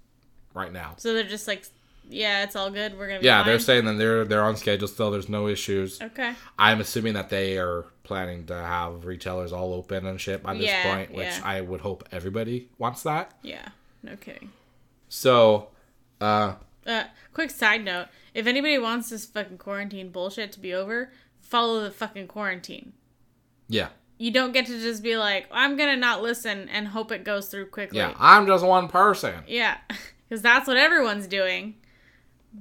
[0.54, 0.94] right now.
[0.96, 1.66] So they're just like,
[2.12, 2.96] yeah, it's all good.
[2.98, 3.20] We're gonna.
[3.20, 5.10] Be Yeah, they're saying that they're they're on schedule still.
[5.10, 6.00] There's no issues.
[6.00, 6.34] Okay.
[6.58, 10.64] I'm assuming that they are planning to have retailers all open and shit by this
[10.64, 11.40] Yeah, point, which yeah.
[11.44, 13.32] I would hope everybody wants that.
[13.42, 13.68] Yeah.
[14.02, 14.50] No kidding.
[15.08, 15.68] So,
[16.20, 16.54] uh,
[16.86, 21.80] Uh, quick side note: if anybody wants this fucking quarantine bullshit to be over, follow
[21.82, 22.92] the fucking quarantine.
[23.68, 23.88] yeah,
[24.18, 27.48] You don't get to just be like, I'm gonna not listen and hope it goes
[27.48, 27.98] through quickly.
[27.98, 29.44] yeah, I'm just one person.
[29.46, 29.76] Yeah,
[30.28, 31.74] because that's what everyone's doing.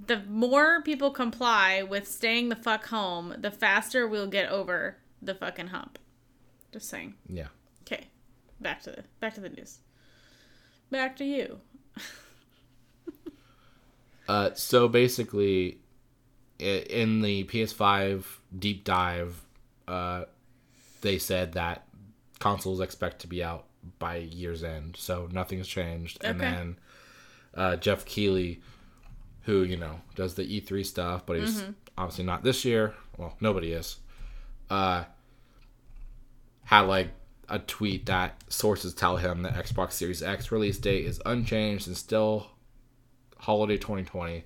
[0.07, 5.35] The more people comply with staying the fuck home, the faster we'll get over the
[5.35, 5.99] fucking hump.
[6.71, 7.15] Just saying.
[7.27, 7.47] Yeah.
[7.83, 8.07] Okay,
[8.61, 9.79] back to the back to the news.
[10.89, 11.59] Back to you.
[14.27, 15.77] Uh, so basically,
[16.57, 18.23] in the PS5
[18.57, 19.41] deep dive,
[19.89, 20.23] uh,
[21.01, 21.85] they said that
[22.39, 23.65] consoles expect to be out
[23.99, 26.17] by year's end, so nothing's changed.
[26.19, 26.29] Okay.
[26.29, 26.79] And then
[27.55, 28.61] uh, Geoff Keighley,
[29.43, 31.63] who you know does the E3 stuff, but he's
[31.97, 32.93] obviously not this year.
[33.17, 33.97] Well, nobody is.
[34.69, 35.03] Uh,
[36.65, 37.09] had like
[37.49, 41.97] a tweet that sources tell him the Xbox Series X release date is unchanged and
[41.97, 42.47] still
[43.37, 44.45] holiday 2020.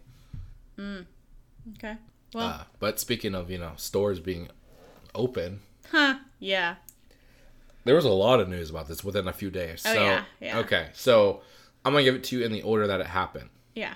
[0.79, 1.97] Okay.
[2.33, 4.49] Well, Uh, but speaking of, you know, stores being
[5.13, 5.59] open,
[5.91, 6.15] huh?
[6.39, 6.75] Yeah.
[7.85, 9.83] there was a lot of news about this within a few days.
[9.85, 10.57] Oh, so, yeah, yeah.
[10.59, 10.87] okay.
[10.93, 11.41] So,
[11.85, 13.49] I'm going to give it to you in the order that it happened.
[13.75, 13.93] Yeah.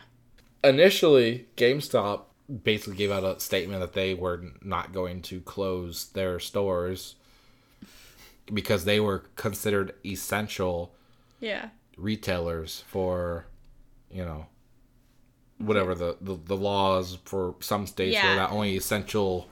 [0.63, 2.23] Initially, GameStop
[2.63, 7.15] basically gave out a statement that they were not going to close their stores
[8.51, 10.93] because they were considered essential
[11.39, 11.69] Yeah.
[11.97, 13.45] retailers for,
[14.11, 14.47] you know,
[15.59, 18.29] whatever the, the, the laws for some states Yeah.
[18.29, 19.47] were that only essential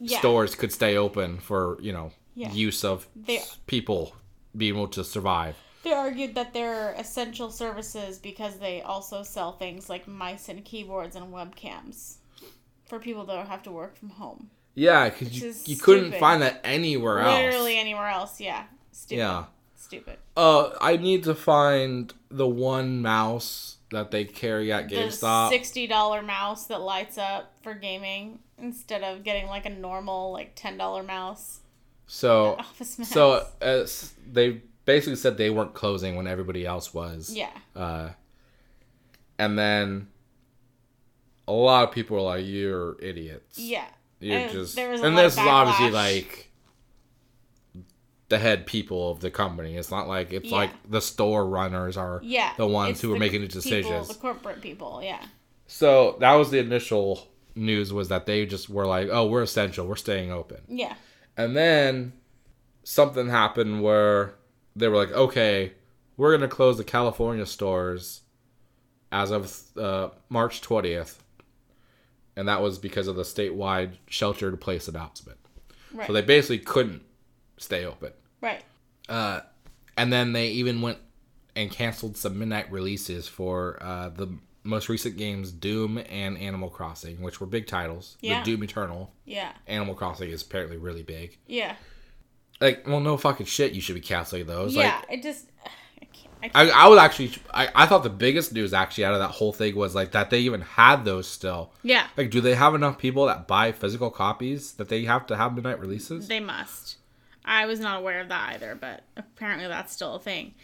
[0.00, 0.18] Yeah.
[0.18, 2.52] stores could stay open for you know Yeah.
[2.52, 4.14] use of They- people
[4.56, 5.56] being able to survive.
[5.86, 11.14] They argued that they're essential services because they also sell things like mice and keyboards
[11.14, 12.16] and webcams
[12.88, 14.50] for people that have to work from home.
[14.74, 17.38] Yeah, because you, you couldn't find that anywhere else.
[17.40, 18.40] Literally anywhere else.
[18.40, 18.64] Yeah.
[18.90, 19.18] Stupid.
[19.20, 19.44] Yeah.
[19.76, 20.16] Stupid.
[20.36, 25.20] Uh, I need to find the one mouse that they carry at GameStop.
[25.20, 30.32] The sixty dollar mouse that lights up for gaming instead of getting like a normal
[30.32, 31.60] like ten dollar mouse.
[32.08, 33.08] so, Office mouse.
[33.08, 33.32] so
[33.62, 37.30] uh, s- they basically said they weren't closing when everybody else was.
[37.34, 37.50] yeah.
[37.74, 38.10] Uh,
[39.38, 40.08] and then
[41.46, 43.84] a lot of people were like, "You're idiots." Yeah.
[44.18, 46.50] You're And just, there was a and this is obviously like
[48.28, 49.76] the head people of the company.
[49.76, 50.56] It's not like it's Yeah.
[50.56, 52.52] like the store runners are Yeah.
[52.56, 54.08] the ones who were making the people, decisions.
[54.08, 55.00] the corporate people.
[55.02, 55.24] Yeah.
[55.66, 59.86] So that was the initial news was that they just were like, "Oh, we're essential.
[59.86, 60.94] We're staying open." Yeah.
[61.36, 62.14] And then
[62.82, 64.34] something happened where
[64.76, 65.72] they were like, "Okay,
[66.16, 68.20] we're gonna close the California stores
[69.10, 71.22] as of uh, March twentieth,"
[72.36, 75.38] and that was because of the statewide shelter-in-place announcement.
[75.92, 76.06] Right.
[76.06, 77.02] So they basically couldn't
[77.56, 78.12] stay open.
[78.40, 78.62] right.
[79.08, 79.40] Uh,
[79.96, 80.98] and then they even went
[81.54, 84.28] and canceled some midnight releases for uh, the
[84.64, 88.18] most recent games, Doom and Animal Crossing, which were big titles.
[88.20, 88.40] Yeah.
[88.40, 89.12] The Doom Eternal.
[89.24, 89.52] Yeah.
[89.68, 91.38] Animal Crossing is apparently really big.
[91.46, 91.76] Yeah.
[92.60, 94.74] Like, well, no fucking shit, you should be canceling those.
[94.74, 95.02] yeah.
[95.08, 95.50] Like, it just.
[96.42, 96.50] I.
[96.54, 99.52] I I, was actually, I, I thought the biggest news actually out of that whole
[99.52, 101.72] thing was like that they even had those still.
[101.82, 102.06] yeah.
[102.16, 105.54] Like, do they have enough people that buy physical copies that they have to have
[105.54, 106.28] midnight releases?
[106.28, 106.96] They must.
[107.44, 110.54] I was not aware of that either, but apparently that's still a thing.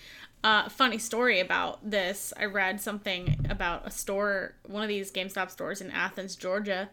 [0.45, 2.32] Uh, funny story about this.
[2.36, 6.90] I read something about a store, one of these GameStop stores in Athens, Georgia,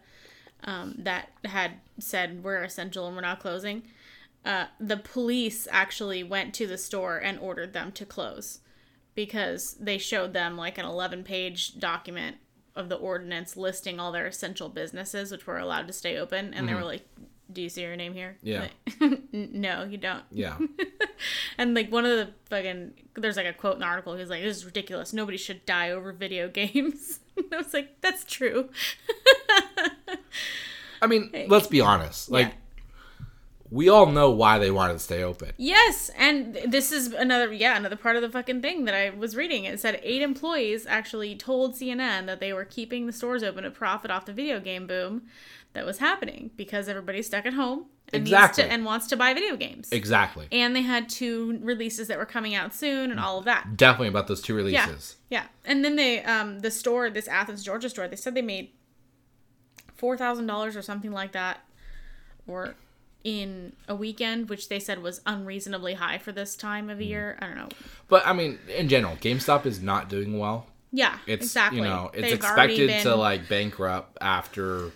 [0.62, 3.82] um, that had said we're essential and we're not closing.
[4.44, 8.60] Uh, the police actually went to the store and ordered them to close
[9.14, 12.36] because they showed them like an 11 page document
[12.74, 16.66] of the ordinance listing all their essential businesses which were allowed to stay open and
[16.68, 17.06] they were like
[17.52, 18.68] do you see your name here Yeah.
[19.00, 20.56] Like, no you don't yeah.
[21.58, 24.42] and like one of the fucking there's like a quote in the article he's like
[24.42, 28.70] this is ridiculous nobody should die over video games and i was like that's true
[31.02, 32.30] I mean, let's be honest.
[32.30, 32.52] Like, Yeah.
[33.70, 35.52] We all know why they wanted to stay open.
[35.56, 39.36] Yes, and this is another yeah another part of the fucking thing that I was
[39.36, 39.64] reading.
[39.64, 43.70] It said eight employees actually told CNN that they were keeping the stores open to
[43.70, 45.22] profit off the video game boom
[45.72, 48.64] that was happening because everybody's stuck at home and Exactly.
[48.64, 49.88] needs to and wants to buy video games.
[49.92, 50.48] Exactly.
[50.50, 53.76] And they had two releases that were coming out soon and all of that.
[53.76, 54.62] Definitely about those two Yeah.
[54.88, 55.16] releases.
[55.30, 55.44] Yeah.
[55.64, 58.70] And then they um the store, this Athens, Georgia store, they said they made
[59.94, 61.60] four thousand dollars or something like that
[62.48, 62.74] or
[63.24, 67.38] in a weekend, which they said was unreasonably high for this time of year.
[67.40, 67.68] I don't know.
[68.08, 70.66] But I mean, in general, GameStop is not doing well.
[70.92, 71.78] Yeah, It's exactly.
[71.78, 74.90] you know, it's They've expected to like bankrupt after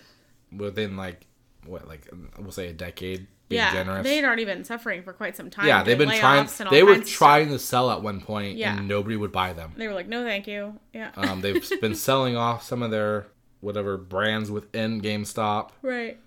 [0.51, 1.27] within like
[1.67, 2.09] what like
[2.39, 3.27] we'll say a decade.
[3.49, 4.05] Being yeah, generous.
[4.05, 5.67] they had already been suffering for quite some time.
[5.67, 6.45] yeah, they've been trying.
[6.47, 7.19] layoffs and all They were kinds of stuff.
[7.19, 8.75] trying to sell at one point, Yeah.
[8.79, 9.73] and nobody would buy them.
[9.77, 13.27] They were like, "No, thank you." Yeah, Um, they've been selling off some of their
[13.61, 15.71] whatever brands within GameStop.
[15.83, 16.19] right.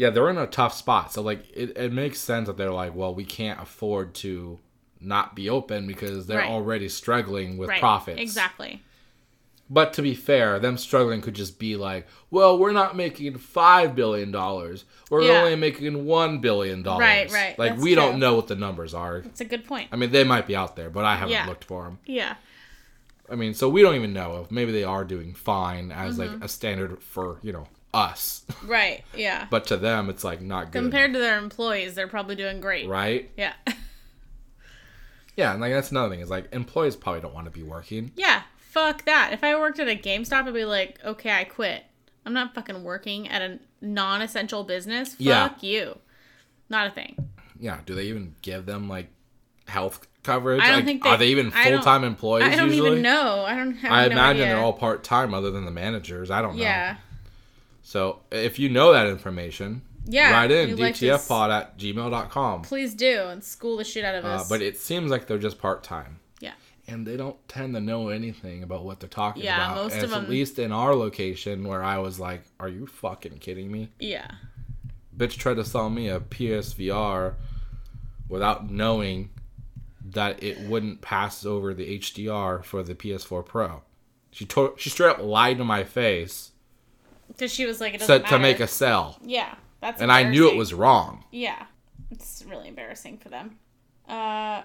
[0.00, 1.12] Yeah, they're in a tough spot.
[1.12, 4.58] So like, it, it makes sense that they're like, well, we can't afford to
[4.98, 6.48] not be open because they're Right.
[6.50, 7.80] already struggling with Right.
[7.80, 8.18] profits.
[8.20, 8.82] Exactly.
[9.68, 13.94] But to be fair, them struggling could just be like, well, we're not making five
[13.94, 14.84] billion dollars.
[15.10, 15.42] We're Yeah.
[15.42, 17.00] only making one billion dollars.
[17.02, 17.58] Right, right.
[17.58, 19.18] Like That's we don't know what the numbers are.
[19.18, 19.88] It's a good point.
[19.92, 21.46] I mean, they might be out there, but I haven't Yeah.
[21.46, 21.98] looked for them.
[22.06, 22.34] Yeah.
[23.30, 26.32] I mean, so we don't even know if maybe they are doing fine as Mm-hmm.
[26.36, 29.02] like a standard for you know us, Right.
[29.16, 29.46] Yeah.
[29.50, 32.88] but to them it's like not good, Compared to their employees, they're probably doing great.
[32.88, 33.30] right?
[33.36, 33.52] Yeah.
[35.36, 38.12] Yeah, and like that's another thing is like employees probably don't want to be working.
[38.16, 39.32] Yeah, fuck that.
[39.32, 41.84] If I worked at a GameStop, I'd be like, okay, I quit.
[42.26, 45.10] I'm not fucking working at a non-essential business.
[45.14, 45.50] Fuck Yeah.
[45.60, 45.98] you.
[46.68, 47.16] Not a thing.
[47.58, 49.08] Yeah, do they even give them like
[49.66, 50.60] health coverage?
[50.60, 52.44] I don't Like, think are they- they even full time employees?
[52.52, 52.90] I don't usually?
[52.90, 53.44] even know.
[53.46, 56.30] I don't have I imagine they're all part time, other than the managers.
[56.30, 56.62] I don't know.
[56.62, 56.96] Yeah.
[57.90, 62.62] So if you know that information, Yeah, write in you'd like to dtfpod at gmail.com.
[62.62, 64.48] Please do and school the shit out of Uh, us.
[64.48, 66.20] but it seems like they're just part time.
[66.38, 66.52] yeah.
[66.86, 69.82] And they don't tend to know anything about what they're talking Yeah, about.
[69.82, 72.86] most And of them- At least in our location, where I was like, "Are you
[72.86, 74.30] fucking kidding me?" Yeah.
[75.16, 77.34] Bitch tried to sell me a PSVR
[78.28, 79.30] without knowing
[80.04, 83.82] that it wouldn't pass over the HDR for the PS4 Pro.
[84.30, 86.49] She told she straight up lied to my face
[87.30, 89.54] Because she was like, it doesn't said to make a sell, Yeah.
[89.80, 91.24] That's and I knew it was wrong.
[91.32, 91.64] Yeah.
[92.10, 93.56] It's really embarrassing for them.
[94.06, 94.62] Uh,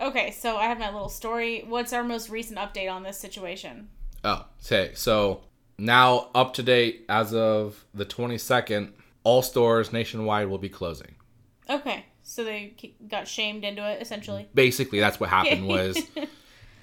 [0.00, 1.64] okay, so I have my little story.
[1.68, 3.88] What's our most recent update on this situation?
[4.24, 4.92] Oh, okay.
[4.94, 5.42] So
[5.78, 8.92] now up to date as of the 22nd,
[9.22, 11.14] all stores nationwide will be closing.
[11.70, 14.48] Okay, so they got shamed into it, essentially.
[14.54, 15.98] Basically, that's what happened was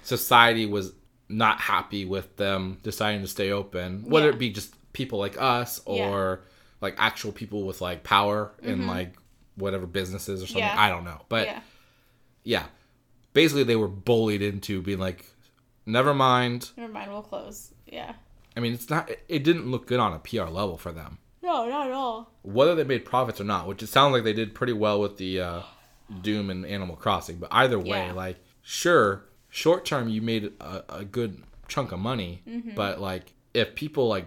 [0.02, 0.92] society was
[1.28, 4.34] not happy with them deciding to stay open, whether Yeah.
[4.34, 6.40] it be just people like us or
[6.80, 9.14] like actual people with like power in like
[9.56, 10.62] whatever businesses or something.
[10.64, 10.76] Mm-hmm.
[10.76, 10.82] Yeah.
[10.82, 11.20] I don't know.
[11.28, 11.60] But yeah.
[12.44, 12.64] yeah.
[13.34, 15.24] Basically they were bullied into being like
[15.84, 16.70] never mind.
[16.76, 17.72] Never mind, we'll close.
[17.86, 18.14] Yeah.
[18.56, 21.18] I mean, it's not it didn't look good on a PR level for them.
[21.42, 22.32] No, not at all.
[22.42, 25.16] whether they made profits or not, which it sounds like they did pretty well with
[25.18, 25.62] the uh,
[26.22, 27.36] Doom and Animal Crossing.
[27.36, 28.12] But either way, Yeah.
[28.14, 32.74] like sure, short term you made a, a good chunk of money, Mm-hmm.
[32.74, 34.26] but like if people like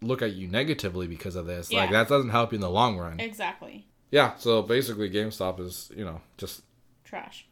[0.00, 2.98] look at you negatively because of this, like that doesn't help you in the long
[2.98, 3.20] run.
[3.20, 3.86] Exactly.
[4.10, 4.34] yeah.
[4.36, 6.62] So basically, GameStop is you know just
[7.06, 7.46] Trash.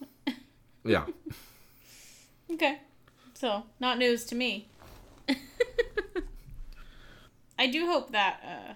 [0.84, 1.04] yeah.
[2.50, 2.78] Okay.
[3.34, 4.68] So, not news to me.
[7.58, 8.74] I do hope that uh,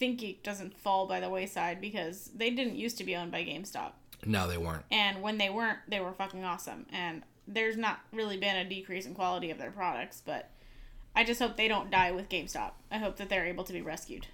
[0.00, 3.92] ThinkGeek doesn't fall by the wayside because they didn't used to be owned by GameStop.
[4.24, 4.84] no, they weren't.
[4.92, 6.86] And when they weren't, they were fucking awesome.
[6.92, 10.50] And there's not really been a decrease in quality of their products, but
[11.16, 12.72] I just hope they don't die with GameStop.
[12.90, 14.26] I hope that they're able to be rescued.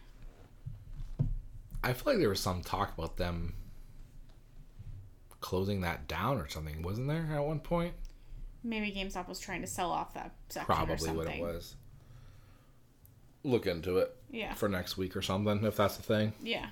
[1.83, 3.55] I feel like there was some talk about them
[5.41, 7.95] closing that down or something, wasn't there at one point?
[8.63, 11.75] Maybe GameStop was trying to sell off that section or Probably what it was.
[13.43, 14.15] Look into it.
[14.31, 14.55] Yeah.
[14.55, 16.33] for next week or something, if that's the thing.
[16.43, 16.67] Yeah.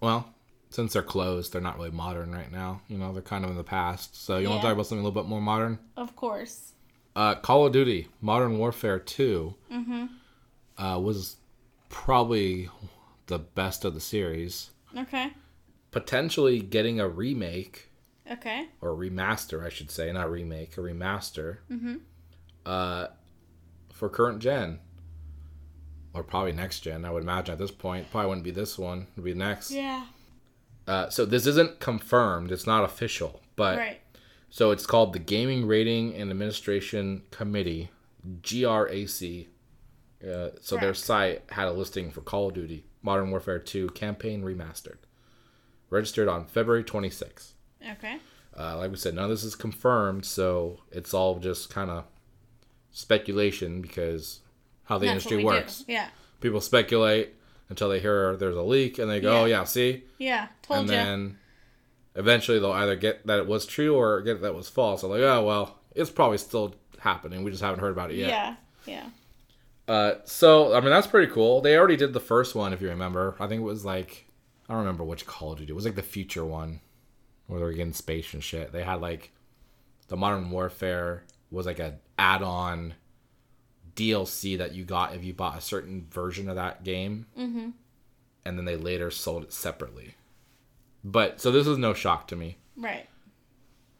[0.00, 0.32] Well,
[0.68, 2.80] since they're closed, they're not really modern right now.
[2.88, 4.22] You know, they're kind of in the past.
[4.22, 5.78] So you want to talk about something a little bit more modern?
[5.96, 6.74] Of course.
[7.16, 9.54] Uh, Call of Duty Modern Warfare 2
[10.78, 11.36] uh, was
[11.88, 12.68] probably
[13.26, 14.70] the best of the series.
[14.96, 15.32] Okay.
[15.90, 17.90] Potentially getting a remake
[18.30, 18.68] Okay.
[18.80, 21.58] or remaster, I should say, not remake, a remaster.
[21.70, 21.96] Mm-hmm.
[22.64, 23.06] Uh,
[23.92, 24.78] for current gen,
[26.14, 27.04] or probably next gen.
[27.04, 29.08] I would imagine at this point, probably wouldn't be this one.
[29.14, 29.70] It'd be next.
[29.72, 30.06] Yeah.
[30.86, 32.50] Uh, so this isn't confirmed.
[32.52, 34.00] It's not official, but Right.
[34.50, 37.90] So it's called the Gaming Rating and Administration Committee,
[38.42, 39.46] GRAC,
[40.22, 44.42] Uh, so their site had a listing for Call of Duty Modern Warfare 2 Campaign
[44.42, 44.98] Remastered,
[45.88, 47.52] registered on February 26th.
[47.92, 48.18] Okay.
[48.58, 52.04] Uh, like we said, none of this is confirmed, so it's all just kind of
[52.90, 54.40] speculation because
[54.84, 55.46] how the That's industry we do.
[55.46, 55.84] works.
[55.88, 56.08] Yeah.
[56.40, 57.34] People speculate
[57.68, 59.40] until they hear there's a leak and they go, Yeah.
[59.40, 60.48] "Oh yeah, see," Yeah.
[60.62, 60.96] Told and you.
[60.96, 61.38] then
[62.14, 65.02] eventually they'll either get that it was true or get that it was false.
[65.02, 67.44] I'm like, "Oh well, it's probably still happening.
[67.44, 68.56] We just haven't heard about it yet." yeah.
[68.86, 69.06] Yeah.
[69.88, 71.60] Uh, so I mean that's pretty cool.
[71.60, 73.36] They already did the first one, if you remember.
[73.40, 74.26] I think it was like
[74.68, 75.72] I don't remember which Call of Duty.
[75.72, 76.80] It was like the future one
[77.46, 78.72] where they were getting space and shit.
[78.72, 79.32] They had like
[80.08, 82.94] the Modern Warfare was like a add-on
[83.96, 87.70] DLC that you got if you bought a certain version of that game, mm-hmm.
[88.44, 90.14] and then they later sold it separately.
[91.04, 93.08] But so this is no shock to me Right.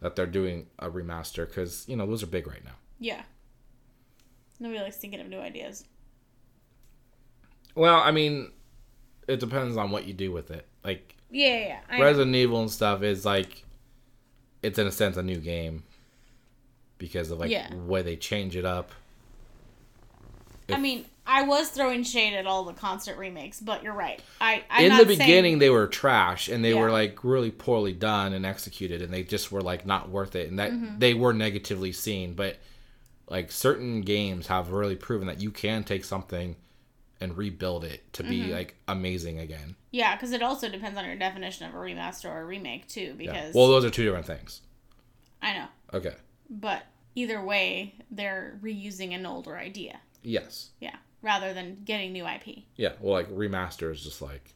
[0.01, 2.75] that they're doing a remaster because you know those are big right now.
[2.99, 3.23] Yeah.
[4.59, 5.85] Nobody likes thinking of new ideas.
[7.75, 8.53] Well, I mean,
[9.29, 10.67] it depends on what you do with it.
[10.85, 11.81] Like Yeah, yeah.
[11.91, 11.97] yeah.
[11.99, 12.05] Know.
[12.05, 13.65] Resident Evil and stuff is like
[14.63, 15.85] it's in a sense a new game
[16.99, 17.75] because of like Yeah.
[17.75, 18.93] way they change it up.
[20.75, 24.21] I mean, I was throwing shade at all the constant remakes, but you're right.
[24.41, 27.93] I I'm in the saying- beginning they were trash and they were like really poorly
[27.93, 30.99] done and executed and they just were like not worth it and that Mm-hmm.
[30.99, 32.57] they were negatively seen but
[33.29, 36.57] like certain games have really proven that you can take something
[37.21, 38.53] and rebuild it to be Mm-hmm.
[38.53, 39.77] like amazing again.
[39.93, 43.15] Yeah, because it also depends on your definition of a remaster or a remake too.
[43.21, 43.33] Yeah.
[43.33, 44.63] Because Well, those are two different things.
[45.43, 46.15] I know, Okay.
[46.49, 46.83] but
[47.15, 50.01] either way, they're reusing an older idea.
[50.23, 50.71] Yes.
[50.81, 52.93] Yeah, rather than getting new IP, Yeah.
[53.01, 54.55] Well, like remaster is just like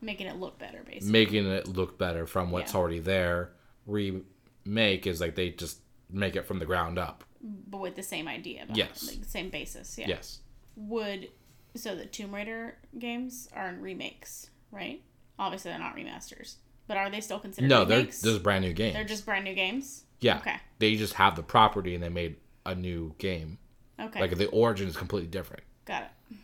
[0.00, 1.10] making it look better, basically.
[1.10, 2.78] making it look better from what's Yeah.
[2.80, 3.52] already there.
[3.86, 5.78] Remake is like they just
[6.10, 7.24] make it from the ground up.
[7.44, 8.64] but with the same idea.
[8.72, 9.04] Yes.
[9.08, 9.98] like same basis.
[9.98, 10.06] Yeah.
[10.08, 10.38] Yes.
[10.76, 11.28] Would
[11.74, 15.02] so the Tomb Raider games are remakes, right?
[15.40, 18.94] Obviously, they're not remasters, but are they still considered No, they're just brand new games.
[18.94, 20.04] They're just brand new games.
[20.20, 20.38] yeah.
[20.38, 20.56] Okay.
[20.78, 23.58] They just have the property and they made a new game.
[24.02, 24.20] Okay.
[24.20, 25.62] Like the origin is completely different.
[25.84, 26.36] Got it.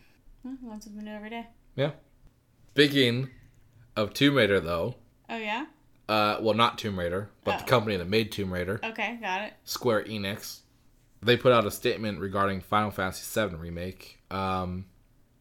[0.43, 1.47] Well, learn something new every day.
[1.75, 1.91] Yeah.
[2.69, 3.29] Speaking
[3.95, 4.95] of Tomb Raider, though,
[5.29, 5.65] Oh yeah.
[6.07, 7.67] uh, well, not Tomb Raider, but the Oh.
[7.67, 9.53] company that made Tomb Raider, Okay, got it.
[9.65, 10.59] Square Enix,
[11.21, 14.19] they put out a statement regarding Final Fantasy VII remake.
[14.31, 14.85] Um,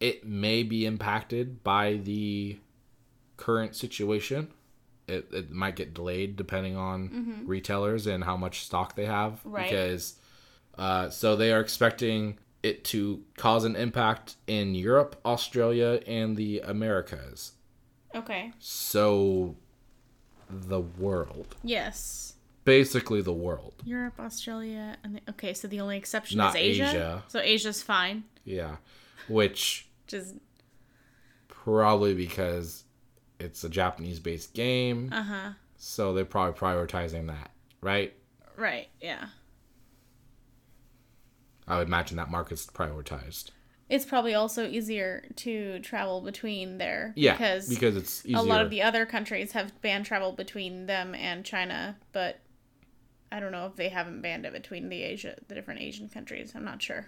[0.01, 2.59] it may be impacted by the
[3.37, 4.49] current situation.
[5.07, 9.41] It, it might get delayed depending on retailers and how much stock they have.
[9.45, 9.71] Right.
[9.71, 10.18] Because
[10.79, 16.61] uh, so they are expecting it to cause an impact in Europe, Australia, and the
[16.61, 17.53] Americas.
[18.15, 18.53] Okay.
[18.59, 19.57] So
[20.51, 21.57] the world.
[21.63, 22.35] Yes.
[22.65, 23.75] Basically the world.
[23.85, 25.55] Europe, Australia, and the, okay.
[25.55, 26.89] So the only exception Not is Asia.
[26.89, 27.25] Asia.
[27.29, 28.25] So Asia's fine.
[28.45, 28.77] Yeah.
[29.29, 30.37] Which Just
[31.49, 32.85] probably because
[33.39, 35.11] it's a Japanese based game.
[35.13, 35.51] uh huh.
[35.77, 37.51] So they're probably prioritizing that,
[37.81, 38.13] right?
[38.57, 38.89] Right.
[39.01, 39.27] Yeah.
[41.69, 43.51] I would imagine that market's prioritized.
[43.89, 47.13] It's probably also easier to travel between there.
[47.17, 47.33] Yeah.
[47.33, 48.39] Because, Because, it's easier.
[48.39, 52.41] a lot of the other countries have banned travel between them and China, but
[53.33, 56.53] I don't know if they haven't banned it between the Asia, the different Asian countries.
[56.55, 57.07] I'm not sure.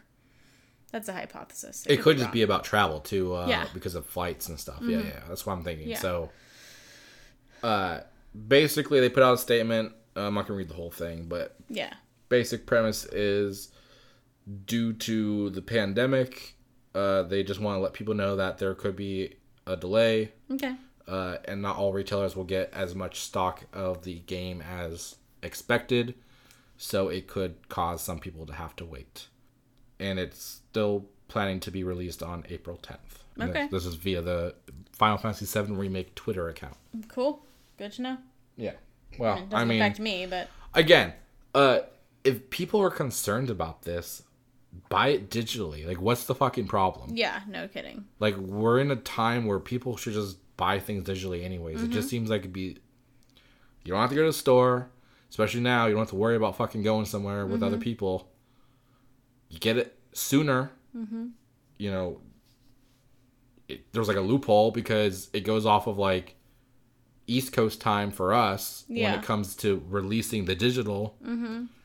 [0.90, 1.86] That's a hypothesis.
[1.88, 2.32] it could just wrong.
[2.32, 3.64] be about travel too, uh, Yeah.
[3.64, 3.74] Mm-hmm.
[3.74, 4.80] because of flights and stuff.
[4.82, 5.20] Yeah, yeah.
[5.28, 5.88] That's what I'm thinking.
[5.88, 5.98] Yeah.
[5.98, 6.30] So,
[7.62, 8.00] uh,
[8.48, 9.92] basically, they put out a statement.
[10.16, 11.92] Uh, I'm not gonna read the whole thing, but Yeah.
[12.28, 13.68] basic premise is
[14.66, 16.54] due to the pandemic,
[16.94, 19.34] uh, they just want to let people know that there could be
[19.66, 20.74] a delay, Okay.
[21.06, 26.14] uh, and not all retailers will get as much stock of the game as expected.
[26.76, 29.26] So it could cause some people to have to wait.
[29.98, 32.96] And it's still planning to be released on April 10th.
[33.50, 33.64] Okay.
[33.70, 34.54] This, this is via the
[34.92, 36.76] Final Fantasy VII Remake Twitter account.
[37.08, 37.44] Cool.
[37.76, 38.16] Good to know.
[38.56, 38.72] Yeah.
[39.18, 41.12] Well, It doesn't I mean, affect me, but again,
[41.54, 41.80] uh,
[42.24, 44.22] if people are concerned about this,
[44.90, 45.86] buy it digitally.
[45.86, 47.12] Like, what's the fucking problem?
[47.16, 48.04] yeah, no kidding.
[48.18, 51.80] Like, we're in a time where people should just buy things digitally, anyways.
[51.80, 51.92] It Mm-hmm.
[51.92, 52.76] just seems like it'd be.
[53.84, 54.90] You don't have to go to the store,
[55.30, 55.86] especially now.
[55.86, 57.64] You don't have to worry about fucking going somewhere with Mm-hmm.
[57.64, 58.28] other people.
[59.48, 60.70] You get it sooner.
[60.94, 61.28] Mm-hmm.
[61.78, 62.20] You know,
[63.68, 66.34] it, there's like a loophole because it goes off of like
[67.26, 71.16] East Coast time for us when it comes to releasing the digital.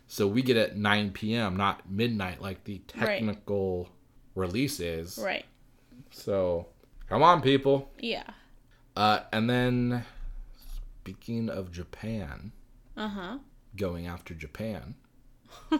[0.07, 3.07] So we get at 9 p.m., not midnight like the Right.
[3.19, 3.89] technical
[4.35, 5.17] release is.
[5.17, 5.45] Right.
[6.11, 6.67] So
[7.09, 7.91] come on, people.
[7.99, 8.23] Yeah.
[8.95, 10.05] Uh, and then
[11.01, 12.51] speaking of Japan,
[12.95, 13.37] Uh huh.
[13.75, 14.95] going after Japan,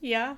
[0.00, 0.36] Yeah.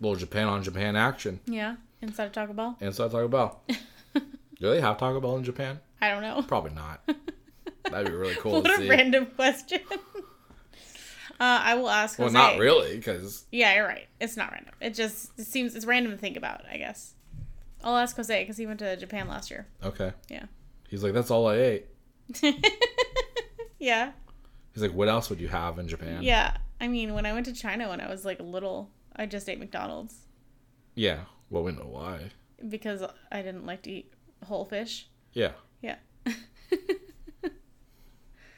[0.00, 1.40] little Japan on Japan action.
[1.46, 1.76] Yeah.
[2.00, 2.76] Inside of Taco Bell.
[2.80, 3.60] Inside Taco Bell.
[4.14, 5.80] Do they have Taco Bell in Japan?
[6.00, 6.42] I don't know.
[6.46, 7.00] Probably not.
[7.90, 8.88] That'd be really cool What a see.
[8.88, 9.80] random question.
[11.40, 12.18] Uh, I will ask.
[12.18, 12.38] well, Jose.
[12.38, 14.06] not really, because Yeah, you're right.
[14.20, 14.74] It's not random.
[14.80, 16.62] It just it seems it's random to think about.
[16.70, 17.14] I guess.
[17.84, 19.66] I'll ask Jose because he went to Japan last year.
[19.84, 20.12] okay.
[20.28, 20.46] Yeah.
[20.88, 21.86] He's like, that's all I ate.
[23.78, 24.12] yeah.
[24.72, 26.22] He's like, what else would you have in Japan?
[26.22, 26.56] Yeah.
[26.80, 29.58] I mean, when I went to China when I was like little, I just ate
[29.58, 30.14] McDonald's
[30.94, 31.20] Yeah.
[31.50, 32.30] Well, we know why.
[32.68, 34.12] because I didn't like to eat
[34.44, 35.08] whole fish.
[35.32, 35.52] Yeah.
[35.82, 35.96] Yeah.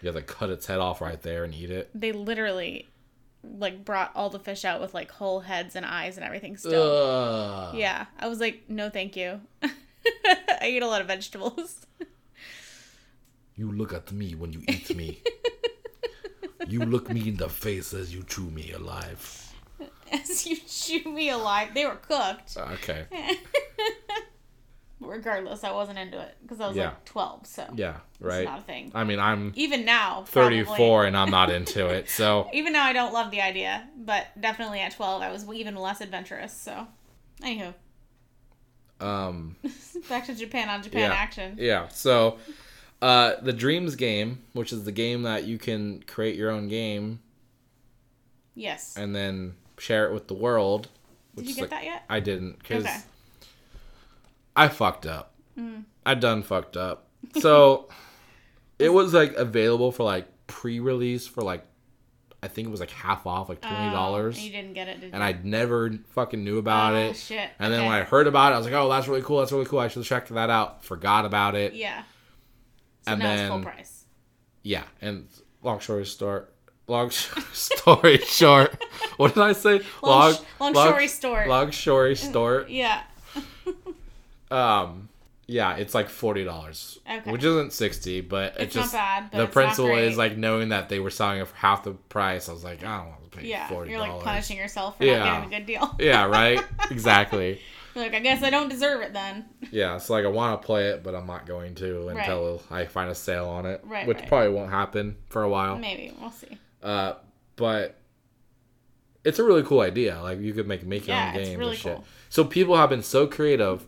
[0.01, 1.91] You have to cut its head off right there and eat it.
[1.95, 2.89] they literally
[3.43, 6.83] like brought all the fish out with like whole heads and eyes and everything still.
[6.83, 7.75] Ugh.
[7.75, 8.07] Yeah.
[8.19, 9.41] I was like, no, thank you.
[9.63, 11.87] I eat a lot of vegetables.
[13.57, 15.23] You look at me when you eat me.
[16.67, 19.53] you look me in the face as you chew me alive.
[20.13, 22.57] As you chew me alive, they were cooked.
[22.57, 23.07] Okay.
[25.11, 26.85] Regardless, I wasn't into it because I was Yeah.
[26.91, 27.97] like 12, so Yeah.
[28.15, 28.45] it's Right.
[28.45, 28.93] not a thing.
[28.95, 32.09] I mean, I'm Even now, probably- 34 and I'm not into it.
[32.09, 35.75] So Even now, I don't love the idea, but definitely at 12, I was even
[35.77, 36.53] less adventurous.
[36.53, 36.87] So,
[37.43, 37.75] anywho,
[39.01, 39.57] um
[40.09, 41.17] back to Japan on Japan Yeah.
[41.17, 41.57] action.
[41.59, 41.89] yeah.
[41.89, 42.39] So
[43.03, 47.21] uh the Dreams game, which is the game that you can create your own game
[48.55, 48.97] Yes.
[48.97, 50.89] and then share it with the world.
[51.35, 52.05] Did you get like- that yet?
[52.11, 52.99] I didn't cuz Okay.
[54.61, 55.35] I fucked up.
[55.59, 55.85] Mm.
[56.05, 57.09] I done fucked up.
[57.39, 57.89] So
[58.79, 61.65] it was like available for like pre-release for like
[62.43, 64.43] I think it was like half off, like twenty dollars.
[64.43, 67.17] you didn't get it, did and I never fucking knew about oh, it.
[67.17, 67.51] shit.
[67.59, 67.89] And then Okay.
[67.89, 69.41] when I heard about it, I was like, "Oh, that's really cool.
[69.41, 69.79] That's really cool.
[69.79, 71.75] I should check that out." Forgot about it.
[71.75, 72.03] Yeah.
[73.03, 74.05] So and now it's full price.
[74.63, 75.29] yeah, and
[75.63, 76.55] long story short,
[76.87, 77.11] long
[77.53, 78.83] story short,
[79.19, 79.83] what did I say?
[80.03, 81.47] Long, sh- long story short.
[81.49, 82.71] Long story short.
[82.71, 83.03] Yeah.
[84.51, 85.09] Um,
[85.47, 87.31] yeah, it's like forty dollars, Okay.
[87.31, 90.37] which isn't sixty, but It's it just not bad, but the it's principle is like
[90.37, 92.49] knowing that they were selling it for half the price.
[92.49, 93.69] I was like, I don't want to pay Yeah.
[93.69, 95.19] forty You're like punishing yourself for Yeah.
[95.19, 95.97] not getting a good deal.
[95.99, 96.61] Yeah, right.
[96.91, 97.61] exactly.
[97.97, 99.47] You're like, I guess I don't deserve it then.
[99.73, 102.85] Yeah, so like I want to play it, but I'm not going to until I
[102.87, 104.29] find a sale on it, Right, which right.
[104.29, 105.77] probably won't happen for a while.
[105.77, 106.15] Maybe.
[106.21, 106.57] We'll see.
[106.81, 107.15] Uh,
[107.57, 107.97] but
[109.25, 110.21] it's a really cool idea.
[110.23, 111.95] Like you could make make your Yeah, own it's games really and shit.
[111.97, 112.05] cool.
[112.29, 113.85] So people have been so creative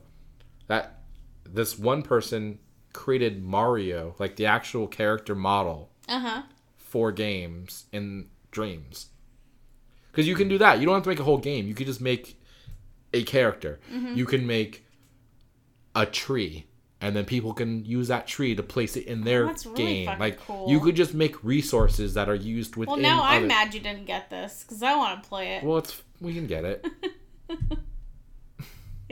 [0.72, 1.00] that
[1.44, 2.58] this one person
[2.94, 6.42] created Mario, like the actual character model Uh huh.
[6.78, 9.08] for games in Dreams.
[10.10, 10.78] Because you can do that.
[10.78, 11.66] You don't have to make a whole game.
[11.66, 12.38] You could just make
[13.14, 13.80] a character.
[13.92, 14.14] Mm-hmm.
[14.16, 14.84] You can make
[15.94, 16.66] a tree,
[17.02, 20.18] and then people can use that tree to place it in their Oh, really game.
[20.18, 20.70] Like cool.
[20.70, 22.92] you could just make resources that are used within.
[22.92, 25.64] Well, now I'm mad you didn't get this because I want to play it.
[25.64, 26.86] Well, it's we can get it.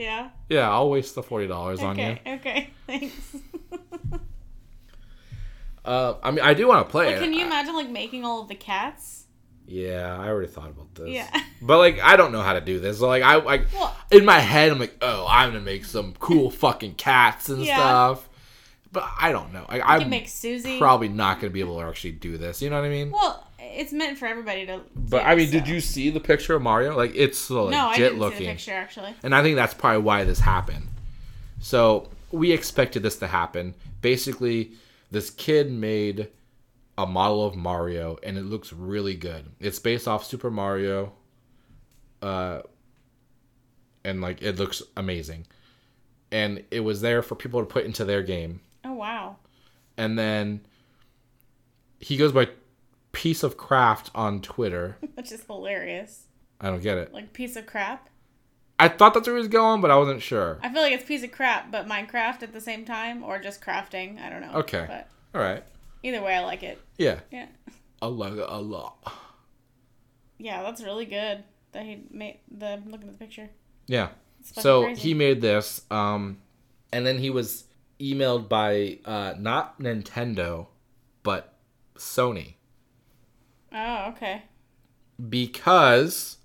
[0.01, 0.29] yeah.
[0.49, 2.05] Yeah, I'll waste the forty dollars on you.
[2.05, 2.33] Okay.
[2.35, 2.69] Okay.
[2.87, 3.35] Thanks.
[5.83, 8.41] Uh, I mean, I do want to play can you I- imagine like making all
[8.41, 9.25] of the cats?
[9.67, 11.09] yeah, I already thought about this.
[11.09, 11.29] Yeah.
[11.63, 12.97] But like, I don't know how to do this.
[12.99, 16.13] So, like, I like Well- in my head, I'm like, oh, I'm gonna make some
[16.19, 17.77] cool fucking cats and Yeah.
[17.77, 18.27] stuff.
[18.91, 19.65] But I don't know.
[19.69, 20.77] Like, I'm can make Susie.
[20.77, 22.61] probably not gonna be able to actually do this.
[22.61, 23.11] You know what I mean?
[23.11, 24.81] Well, it's meant for everybody to.
[24.95, 26.95] but I mean, did you see the picture of Mario?
[26.95, 28.37] Like, it's so legit No, I didn't looking.
[28.39, 29.15] see the picture actually.
[29.23, 30.87] And I think that's probably why this happened.
[31.59, 33.73] So we expected this to happen.
[34.01, 34.71] Basically,
[35.11, 36.29] this kid made
[36.97, 39.45] a model of Mario, and it looks really good.
[39.59, 41.13] It's based off Super Mario,
[42.21, 42.61] uh,
[44.03, 45.45] and like it looks amazing.
[46.31, 48.61] And it was there for people to put into their game.
[48.85, 49.35] Oh wow.
[49.97, 50.61] And then
[51.99, 52.49] he goes by
[53.11, 54.97] piece of craft on Twitter.
[55.15, 56.25] Which is hilarious.
[56.59, 57.13] I don't get it.
[57.13, 58.09] Like piece of crap.
[58.79, 60.59] I thought that's where he was going, but I wasn't sure.
[60.63, 63.61] I feel like it's piece of crap, but Minecraft at the same time, or just
[63.61, 64.19] crafting.
[64.19, 64.59] I don't know.
[64.59, 64.85] Okay.
[64.87, 65.63] But All right.
[66.01, 66.81] either way, I like it.
[66.97, 67.19] Yeah.
[67.31, 67.45] Yeah.
[68.01, 69.13] I like it a lot.
[70.39, 71.43] Yeah, that's really good.
[71.73, 73.49] That he made the looking at the picture.
[73.85, 74.09] Yeah.
[74.41, 75.01] So crazy.
[75.01, 76.39] he made this, um,
[76.91, 77.65] and then he was
[77.99, 80.65] emailed by uh, not Nintendo,
[81.21, 81.53] but
[81.95, 82.55] Sony
[83.73, 84.43] Oh, okay.
[85.29, 86.37] because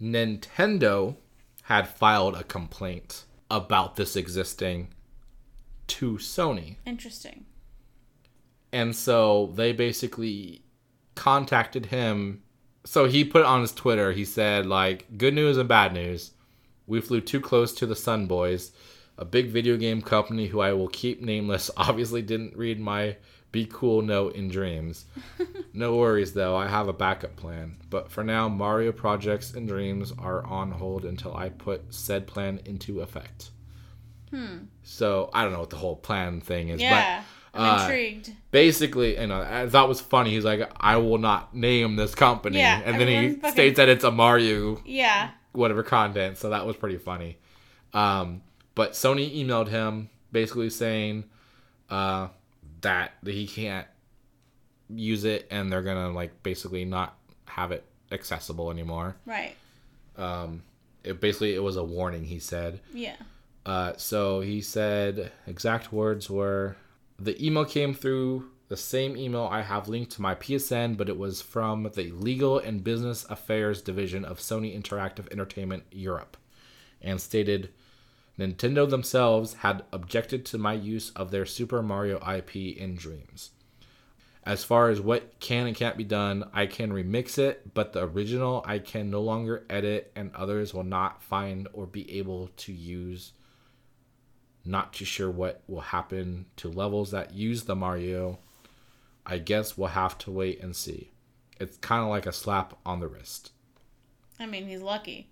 [0.00, 1.16] Nintendo
[1.62, 4.88] had filed a complaint about this existing
[5.88, 6.76] to Sony.
[6.84, 7.46] Interesting.
[8.72, 10.62] And so they basically
[11.14, 12.42] contacted him.
[12.84, 14.12] So he put it on his Twitter.
[14.12, 16.32] He said, like, good news and bad news.
[16.86, 18.72] We flew too close to the Sun Boys,
[19.18, 21.70] a big video game company who I will keep nameless.
[21.76, 23.16] Obviously, didn't read my
[23.56, 25.06] Be cool note in dreams.
[25.72, 27.78] no worries though, I have a backup plan.
[27.88, 32.60] But for now, Mario projects and dreams are on hold until I put said plan
[32.66, 33.48] into effect.
[34.28, 34.64] Hmm.
[34.82, 37.22] So I don't know what the whole plan thing is, Yeah.
[37.54, 38.32] but I'm uh, intrigued.
[38.50, 40.32] basically, you know, I thought it was funny.
[40.32, 43.88] He's like, I will not name this company, Yeah, and then he fucking- states that
[43.88, 45.30] it's a Mario Yeah.
[45.52, 46.36] whatever content.
[46.36, 47.38] So that was pretty funny.
[47.94, 48.42] Um,
[48.74, 51.24] but Sony emailed him basically saying
[51.88, 52.28] uh,
[52.80, 53.86] that he can't
[54.88, 57.16] use it, and they're gonna like basically not
[57.46, 59.16] have it accessible anymore.
[59.24, 59.54] Right.
[60.16, 60.62] Um,
[61.04, 62.24] it basically it was a warning.
[62.24, 62.80] He said.
[62.92, 63.16] Yeah.
[63.64, 66.76] Uh, so he said exact words were
[67.18, 71.18] the email came through the same email I have linked to my PSN, but it
[71.18, 76.36] was from the Legal and Business Affairs Division of Sony Interactive Entertainment Europe
[77.00, 77.70] and stated
[78.38, 83.50] Nintendo themselves had objected to my use of their Super Mario IP in Dreams.
[84.44, 88.04] As far as what can and can't be done, I can remix it, but the
[88.04, 92.72] original I can no longer edit, and others will not find or be able to
[92.72, 93.32] use.
[94.64, 98.38] Not too sure what will happen to levels that use the Mario.
[99.24, 101.10] I guess we'll have to wait and see.
[101.58, 103.50] It's kind of like a slap on the wrist.
[104.38, 105.28] I mean, he's lucky.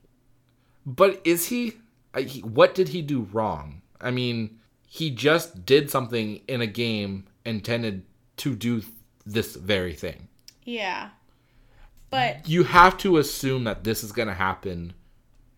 [0.85, 1.75] But is he,
[2.15, 2.41] I- he?
[2.41, 3.83] What did he do wrong?
[4.01, 8.05] I mean, he just did something in a game intended
[8.39, 8.83] to do
[9.27, 10.29] this very thing.
[10.65, 11.11] Yeah.
[12.11, 14.93] But You have to assume that this is going to happen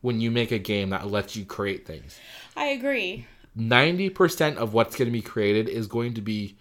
[0.01, 2.19] when you make a game that lets you create things.
[2.57, 3.27] I agree.
[3.59, 6.57] 90% of what's going to be created is going to be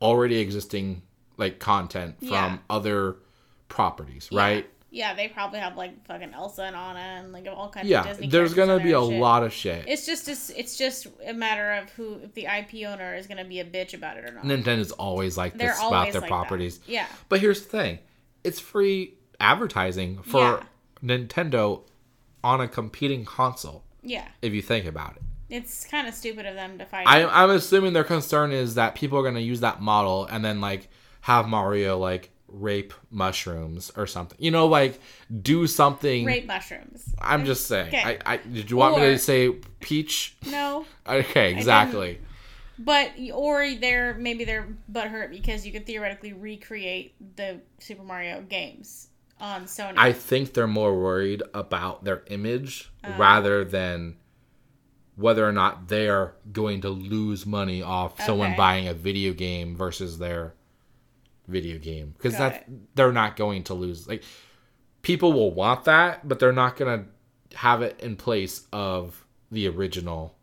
[0.00, 1.02] already existing
[1.36, 2.58] like content from Yeah.
[2.70, 3.16] other
[3.68, 4.68] properties, right?
[4.96, 8.06] Yeah, they probably have like fucking Elsa and Anna and like all kinds Yeah, of
[8.08, 8.28] Disney.
[8.28, 9.84] there's going to to be a lot of shit.
[9.86, 13.44] It's just it's, it's just a matter of who if the IP owner is to
[13.44, 14.44] be a bitch about it or not.
[14.44, 16.78] Nintendo's always like They're this about their like properties.
[16.78, 16.88] That.
[16.90, 17.06] Yeah.
[17.28, 17.98] But here's the thing
[18.42, 20.62] it's free advertising for Yeah.
[21.04, 21.82] Nintendo
[22.42, 24.26] on a competing console, Yeah.
[24.40, 25.22] if you think about it.
[25.50, 27.06] It's kind of stupid of them to fight.
[27.06, 30.44] I, I'm assuming their concern is that people are going to use that model and
[30.44, 30.88] then, like,
[31.20, 34.36] have Mario, like, rape mushrooms or something.
[34.40, 35.00] You know, like,
[35.42, 36.24] do something.
[36.24, 37.14] rape mushrooms.
[37.20, 37.88] I'm just saying.
[37.88, 38.18] Okay.
[38.24, 40.36] I, I, did you want me to say Peach?
[40.46, 42.20] No, Okay, exactly.
[42.78, 49.08] but or they're maybe they're butthurt because you could theoretically recreate the Super Mario games
[49.40, 49.94] on Sony.
[49.96, 53.12] I think they're more worried about their image Uh.
[53.18, 54.16] rather than
[55.16, 60.18] whether or not they're going to lose money off someone buying a video game versus
[60.18, 60.52] their
[61.48, 64.22] video game because Got that's they're not going to lose like
[65.02, 67.04] people will want that but they're not going
[67.50, 70.34] to have it in place of the original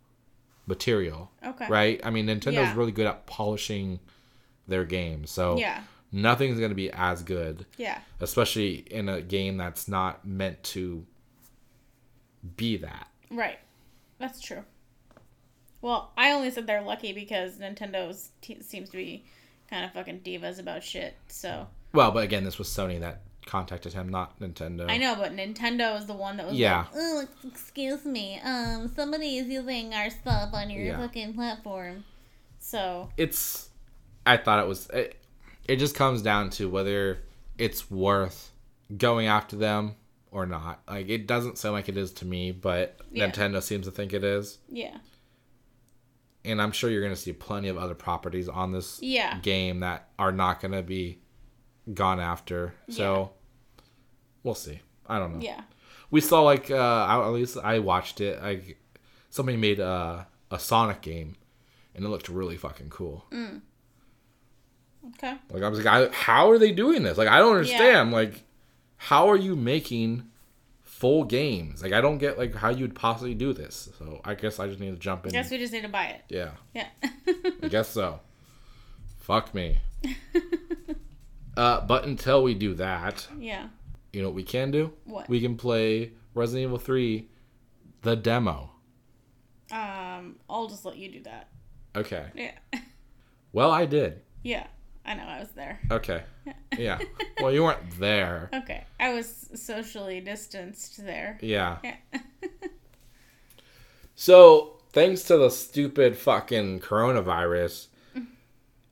[0.66, 1.68] material okay.
[1.68, 2.76] right i mean nintendo's Yeah.
[2.76, 4.00] really good at polishing
[4.68, 5.84] their games so Yeah.
[6.12, 8.00] nothing's going to be as good Yeah.
[8.22, 11.06] especially in a game that's not meant to
[12.58, 13.08] be that.
[13.30, 13.60] Right.
[14.20, 14.64] That's true.
[15.82, 19.26] Well, I only said they're lucky because Nintendo's t- seems to be
[19.70, 21.16] kind of fucking divas about shit.
[21.28, 24.90] So Well, but again, this was Sony that contacted him, not Nintendo.
[24.90, 26.80] I know, but Nintendo is the one that was Yeah.
[26.80, 30.98] like, "Oh, excuse me, um, somebody is using our stuff on your Yeah.
[30.98, 32.06] fucking platform."
[32.60, 33.70] So It's.
[34.26, 34.90] I thought it was.
[34.92, 35.18] It,
[35.68, 37.20] it just comes down to whether
[37.58, 38.52] it's worth
[38.98, 39.96] going after them
[40.32, 40.82] or not.
[40.88, 43.30] Like it doesn't sound like it is to me, but Yeah.
[43.30, 44.98] Nintendo seems to think it is, yeah,
[46.46, 49.40] and I'm sure you're going to see plenty of other properties on this Yeah.
[49.40, 51.20] game that are not going to be
[51.94, 52.74] gone after.
[52.90, 53.32] So
[54.44, 54.80] we'll see.
[55.08, 55.42] I don't know.
[55.42, 55.62] yeah,
[56.12, 58.42] we saw like uh at least I watched it.
[58.42, 58.78] Like
[59.30, 61.36] somebody made a a Sonic game,
[61.96, 63.26] and it looked really fucking cool.
[63.32, 63.62] Mm.
[65.16, 67.18] okay, Like I was like, I, how are they doing this?
[67.18, 68.12] Like I don't understand.
[68.12, 68.44] Like
[68.98, 70.24] how are you making
[70.98, 71.82] full games?
[71.84, 73.90] Like I don't get like how you'd possibly do this.
[73.98, 75.34] So I guess I just need to jump I in.
[75.34, 76.22] guess we just need to buy it.
[76.30, 76.88] yeah, Yeah,
[77.62, 78.20] I guess so.
[79.20, 79.80] Fuck me.
[81.58, 83.68] uh, but until we do that, yeah.
[84.12, 84.92] you know what we can do?
[85.06, 85.30] What?
[85.30, 87.30] We can play Resident Evil 3
[88.02, 88.70] the demo.
[89.72, 91.48] Um, I'll just let you do that.
[91.96, 92.26] Okay.
[92.36, 92.52] Yeah,
[93.54, 94.22] Well, I did.
[94.44, 94.68] yeah.
[95.06, 95.80] I know I was there.
[95.92, 96.24] Okay.
[96.78, 96.98] Yeah.
[97.40, 98.50] Well, you weren't there.
[98.52, 101.38] Okay, I was socially distanced there.
[101.42, 101.78] Yeah.
[101.84, 101.96] Yeah.
[104.16, 107.88] So, thanks to the stupid fucking coronavirus,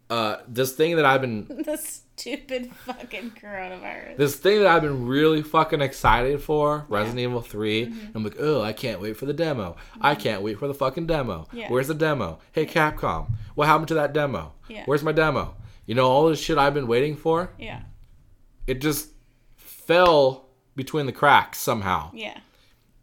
[0.10, 4.18] uh, this thing that I've been, the stupid fucking coronavirus.
[4.18, 7.94] this thing that I've been really fucking excited for, Resident Evil 3.
[8.14, 9.78] I'm like, oh, I can't wait for the demo.
[10.02, 11.48] I can't wait for the fucking demo.
[11.54, 11.70] Yeah.
[11.70, 12.40] Where's the demo?
[12.52, 14.54] Hey, Capcom, what happened to that demo?
[14.68, 14.84] Yeah.
[14.86, 15.56] Where's my demo?
[15.86, 17.82] You know, all this shit I've been waiting for, Yeah.
[18.68, 19.10] it just
[19.58, 22.12] fell between the cracks somehow.
[22.14, 22.38] Yeah.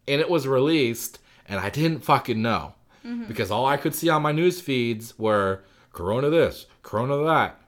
[0.07, 2.73] And it was released, and I didn't fucking know.
[3.05, 3.25] Mm-hmm.
[3.25, 7.59] Because all I could see on my news feeds were Corona this, Corona that.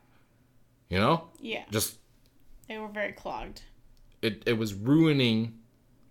[0.90, 1.30] You know?
[1.40, 1.64] Yeah.
[1.72, 1.98] Just,
[2.68, 3.62] They were very clogged.
[4.22, 5.60] it, it was ruining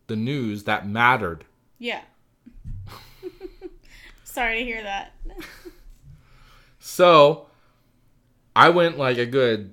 [0.06, 1.44] the news that mattered.
[1.78, 2.00] Yeah.
[4.24, 5.12] Sorry to hear that.
[6.82, 7.46] So
[8.54, 9.72] I went like a good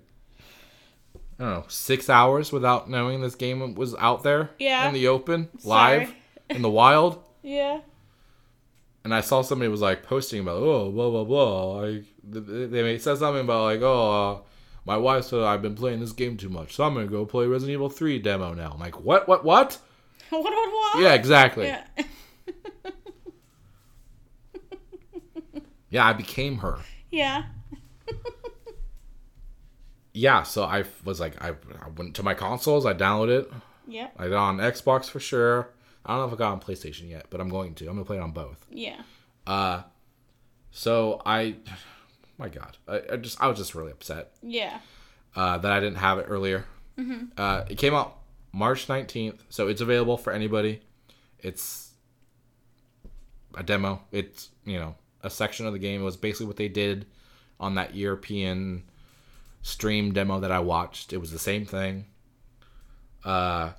[1.40, 4.88] I don't know, six hours without knowing this game was out there Yeah.
[4.88, 6.12] in the open, live,
[6.49, 7.24] in the wild.
[7.44, 7.80] Yeah.
[9.06, 11.82] And I saw somebody was like posting about, oh, blah, blah, blah.
[12.24, 14.40] They they said something about, like, oh, uh,
[14.84, 17.26] my wife said I've been playing this game too much, so I'm going to go
[17.26, 18.72] play Resident Evil 3 demo now.
[18.74, 19.78] I'm like, what, what, what?
[20.30, 21.02] what, what, what?
[21.04, 21.68] Yeah, exactly.
[21.68, 21.86] Yeah.
[25.90, 26.80] Yeah, I became her.
[27.12, 27.44] yeah.
[30.18, 33.52] Yeah, so I was like, I, I went to my consoles, I downloaded it.
[33.88, 34.07] Yeah.
[34.18, 35.69] I got on Xbox for sure.
[36.06, 37.85] I don't know if I got on PlayStation yet, but I'm going to.
[37.88, 38.65] I'm gonna play it on both.
[38.72, 38.99] Yeah.
[39.45, 39.84] Uh,
[40.72, 41.56] so I,
[42.39, 44.80] my God, I, I just I was just really upset Yeah.
[45.35, 46.65] uh, that I didn't have it earlier.
[46.98, 47.26] Mm-hmm.
[47.38, 48.18] Uh, it came out
[48.52, 50.81] March 19th, so it's available for anybody.
[51.39, 51.91] It's
[53.56, 54.02] a demo.
[54.11, 56.02] It's you know a section of the game.
[56.02, 57.06] It was basically what they did
[57.60, 58.84] on that European
[59.68, 61.11] stream demo that I watched.
[61.11, 62.06] It was the same thing.
[63.26, 63.72] Uh,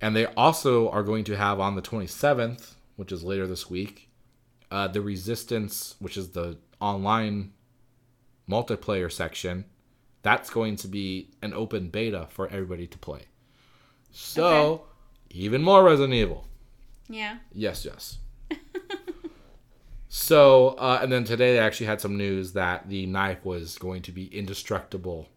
[0.00, 4.08] and they also are going to have on the 27th, which is later this week,
[4.70, 7.52] uh, the Resistance, which is the online
[8.48, 9.66] multiplayer section.
[10.22, 13.22] That's going to be an open beta for everybody to play.
[14.12, 14.82] So, Okay.
[15.30, 16.46] even more Resident Evil.
[17.08, 17.38] Yeah.
[17.52, 18.18] Yes, yes.
[20.18, 24.00] So, uh, and then today they actually had some news that the knife was going
[24.00, 25.28] to be indestructible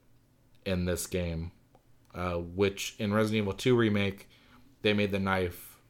[0.66, 1.52] in this game,
[2.16, 4.30] uh, which in Resident Evil 2 Remake,
[4.82, 5.82] they made the knife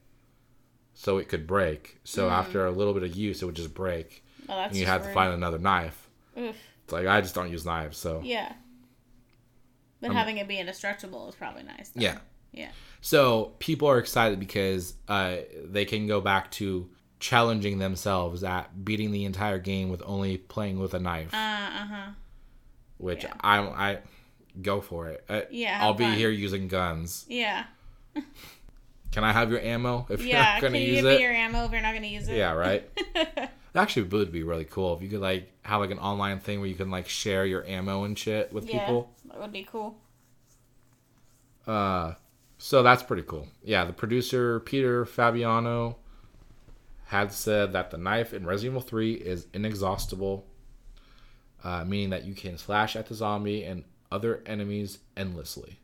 [0.95, 1.99] so it could break.
[2.03, 4.26] So after a little bit of use, it would just break.
[4.49, 6.10] Oh, that's And you had to find another knife.
[6.36, 6.56] Oof.
[6.84, 8.22] It's like, I just don't use knives, so.
[8.24, 8.53] Yeah.
[10.02, 11.90] But having it be indestructible is probably nice.
[11.90, 12.02] though.
[12.02, 12.18] Yeah.
[12.52, 12.72] Yeah.
[13.02, 16.90] So people are excited because uh, they can go back to
[17.20, 21.34] challenging themselves at beating the entire game with only playing with a knife.
[21.34, 22.12] Uh uh huh.
[22.98, 23.34] which Yeah.
[23.41, 24.00] I I
[24.62, 25.24] go for it.
[25.30, 26.18] Uh, Yeah, I'll be fun.
[26.18, 27.26] here using guns.
[27.28, 27.66] Yeah.
[29.12, 31.02] Can I have your ammo if you're not gonna use it?
[31.02, 32.36] Can you give me your ammo if you're not gonna use it?
[32.38, 32.90] Yeah, right.
[33.74, 36.60] That actually would be really cool if you could like have like an online thing
[36.60, 38.80] where you can like share your ammo and shit with yeah.
[38.80, 39.12] people.
[39.26, 39.96] That would be cool.
[41.68, 42.16] Uh,
[42.58, 43.48] so that's pretty cool.
[43.64, 45.98] Yeah, the producer Peter Fabiano
[47.10, 50.45] had said that the knife in Resident Evil 3 is inexhaustible,
[51.64, 55.80] uh, meaning that you can slash at the zombie and other enemies endlessly.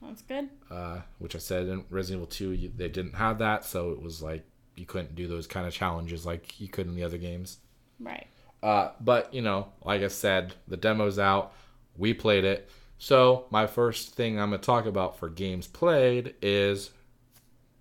[0.00, 0.48] That's good.
[0.70, 4.00] uh, which I said in Resident Evil 2, you, they didn't have that, so it
[4.00, 4.44] was like
[4.76, 7.58] you couldn't do those kind of challenges like you could in the other games.
[7.98, 8.28] Right.
[8.62, 11.54] Uh, but, you know, like I said, the demo's out,
[11.96, 12.70] we played it.
[12.98, 16.92] So, my first thing I'm going to talk about for games played is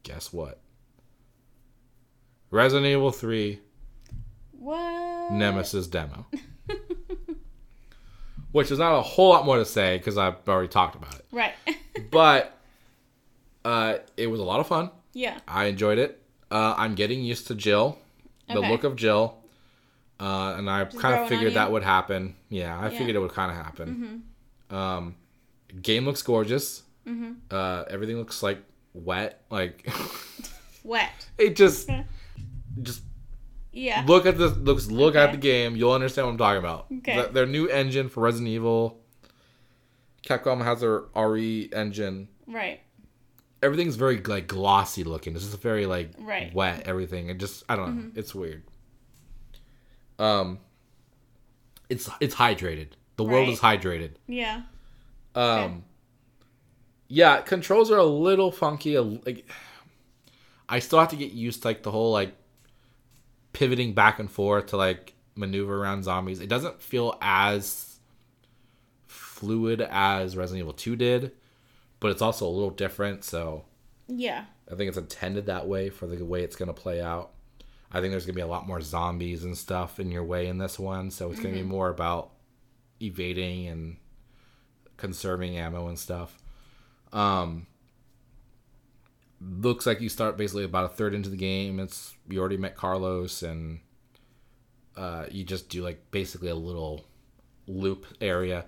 [0.01, 0.61] guess what?
[2.51, 3.59] Resident Evil 3
[4.59, 5.31] What?
[5.31, 6.25] Nemesis demo.
[8.51, 11.25] which is not a whole lot more to say because I've already talked about it.
[11.31, 11.53] Right.
[12.11, 12.55] But
[13.65, 14.91] uh, it was a lot of fun.
[15.13, 15.39] yeah.
[15.47, 16.21] I enjoyed it.
[16.51, 17.97] Uh, I'm getting used to Jill,
[18.47, 18.69] the Okay.
[18.71, 19.35] look of Jill,
[20.19, 22.35] uh, and I kind of figured that would happen.
[22.49, 22.87] Yeah, I Yeah.
[22.89, 22.97] Mm-hmm.
[22.99, 24.23] figured it would kind of happen.
[24.69, 25.15] Um,
[25.81, 26.83] game looks gorgeous.
[27.49, 28.59] Uh, everything looks like
[28.93, 29.41] wet.
[29.49, 29.89] Like
[30.83, 31.27] Wet.
[31.39, 31.89] it just,
[32.81, 33.01] just
[33.71, 34.03] Yeah.
[34.07, 34.87] look at the looks.
[34.89, 35.75] Look at the game.
[35.75, 36.87] You'll understand what I'm talking about.
[36.99, 37.21] Okay.
[37.21, 38.99] The- their new engine for Resident Evil.
[40.23, 42.29] Capcom has their RE engine.
[42.47, 42.81] Right.
[43.63, 45.33] everything's very like glossy looking.
[45.35, 46.53] It's just very like Right.
[46.53, 46.83] wet.
[46.87, 47.29] Everything.
[47.29, 48.11] It just I don't know.
[48.15, 48.63] It's weird.
[50.19, 50.59] Um,
[51.89, 52.89] it's it's hydrated.
[53.15, 53.53] The world Right.
[53.53, 54.11] is hydrated.
[54.27, 54.61] Yeah.
[55.33, 55.75] Um, Okay.
[57.07, 58.93] yeah, controls are a little funky.
[58.95, 59.47] a- Like,
[60.69, 62.35] I still have to get used to like the whole like
[63.57, 66.39] pivoting back and forth to like maneuver around zombies.
[66.39, 67.97] It doesn't feel as
[69.07, 71.31] fluid as Resident Evil Two did,
[71.99, 73.23] but it's also a little different.
[73.23, 73.65] So
[74.07, 74.45] Yeah.
[74.71, 77.31] I think it's intended that way for the way it's going to play out.
[77.91, 80.45] I think there's going to be a lot more zombies and stuff in your way
[80.47, 82.33] in this one, so it's going to be more about
[83.01, 83.97] evading and
[84.97, 86.37] conserving ammo and stuff.
[87.11, 87.65] Um
[89.39, 91.79] looks like you start basically about a third into the game.
[91.79, 93.79] It's you already met Carlos and
[94.95, 97.05] uh you just do like basically a little
[97.67, 98.65] loop area.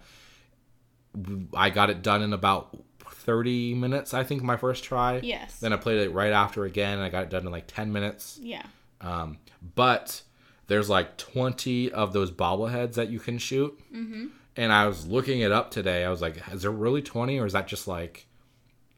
[1.55, 2.77] I got it done in about
[3.11, 5.19] 30 minutes, I think, my first try.
[5.23, 5.59] Yes.
[5.59, 6.93] Then I played it right after again.
[6.93, 8.39] And I got it done in like 10 minutes.
[8.41, 8.63] yeah.
[9.01, 9.37] Um,
[9.75, 10.21] but
[10.67, 13.77] there's like 20 of those bobbleheads that you can shoot.
[13.93, 14.27] Mm-hmm.
[14.55, 16.03] And I was looking it up today.
[16.03, 18.27] I was like, is there really 20 or is that just like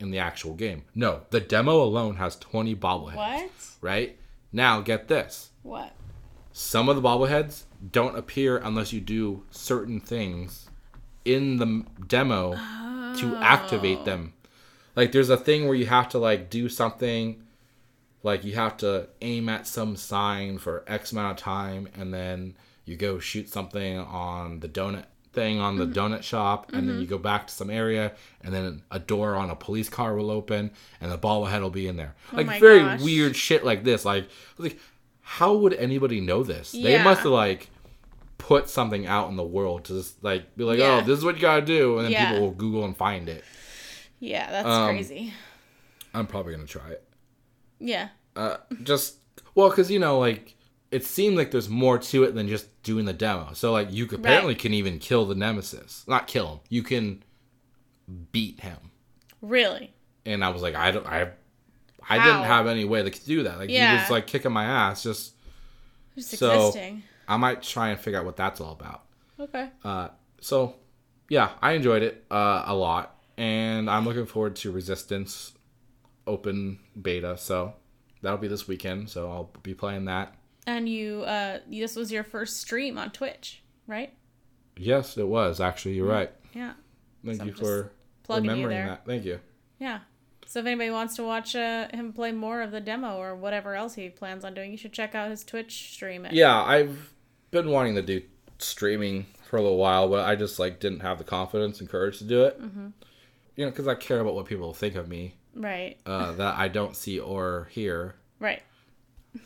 [0.02, 0.84] in the actual game?
[0.95, 3.15] No, the demo alone has 20 bobbleheads.
[3.15, 3.52] What?
[3.82, 4.18] Right?
[4.52, 5.52] Now, get this.
[5.64, 5.94] What?
[6.52, 10.69] Some of the bobbleheads don't appear unless you do certain things
[11.23, 14.34] in the demo to activate them.
[14.34, 14.49] Oh.
[14.95, 17.44] Like there's a thing where you have to like do something
[18.23, 22.56] like you have to aim at some sign for X amount of time and then
[22.86, 27.07] you go shoot something on the donut thing on the donut shop and then you
[27.07, 30.71] go back to some area and then a door on a police car will open
[30.99, 32.15] and the bobblehead will be in there.
[32.33, 33.01] Like very gosh.
[33.01, 34.03] weird shit like this.
[34.03, 34.27] Like
[34.57, 34.77] like
[35.21, 36.73] how would anybody know this?
[36.73, 37.69] They must have like
[38.37, 40.99] put something out in the world to just like be like, Yeah.
[41.01, 42.31] oh, this is what you gotta do, and then Yeah.
[42.31, 43.43] people will Google and find it.
[44.19, 45.33] Yeah, that's Um, crazy.
[46.13, 47.03] I'm probably gonna try it.
[47.79, 48.09] Yeah.
[48.35, 49.15] Uh, just
[49.55, 50.55] well, because you know, like
[50.91, 53.53] it seemed like there's more to it than just doing the demo.
[53.53, 54.30] So like you could, Right.
[54.31, 56.59] apparently can even kill the nemesis, not kill him.
[56.69, 57.23] You can
[58.31, 58.77] beat him.
[59.41, 59.93] Really?
[60.26, 61.30] And I was like, I don't, I,
[62.09, 62.26] I How?
[62.26, 63.57] didn't have any way to do that.
[63.57, 64.01] Like he Yeah.
[64.01, 65.03] was like kicking my ass.
[65.03, 65.34] Just
[66.15, 67.03] Just So- existing.
[67.27, 69.03] I might try and figure out what that's all about.
[69.39, 69.69] Okay.
[69.85, 70.09] Uh,
[70.41, 70.76] so
[71.30, 75.53] yeah, I enjoyed it uh, a lot, and I'm looking forward to Resistance
[76.27, 77.38] open beta.
[77.38, 77.73] So
[78.22, 79.09] that'll be this weekend.
[79.09, 80.35] So I'll be playing that.
[80.67, 84.13] And you, uh, this was your first stream on Twitch, right?
[84.77, 85.95] Yes, it was actually.
[85.95, 86.31] You're right.
[86.53, 86.73] Yeah.
[87.25, 87.91] Thank So you for
[88.23, 88.88] plugging you remembering there.
[88.88, 89.05] that.
[89.05, 89.39] Thank you.
[89.79, 89.99] Yeah.
[90.45, 93.75] So if anybody wants to watch uh, him play more of the demo or whatever
[93.75, 96.25] else he plans on doing, you should check out his Twitch stream.
[96.25, 97.13] At, Yeah, I've
[97.51, 98.21] been wanting to do
[98.59, 102.17] streaming for a little while, but I just like didn't have the confidence and courage
[102.19, 102.61] to do it.
[102.61, 102.88] Mm-hmm.
[103.55, 105.97] You know, because I care about what people think of me Right.
[106.05, 108.61] uh, that I don't see or hear Right.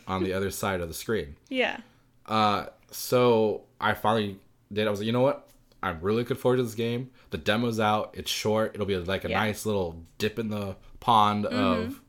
[0.08, 1.36] On the other side of the screen.
[1.50, 1.78] Yeah.
[2.26, 4.40] Uh, so I finally
[4.72, 4.88] did.
[4.88, 5.48] I was like, you know what?
[5.84, 7.12] I'm really looking forward to this game.
[7.30, 8.12] The demo's out.
[8.18, 8.72] It's short.
[8.74, 9.40] It'll be like a Yeah.
[9.40, 12.02] nice little dip in the pond of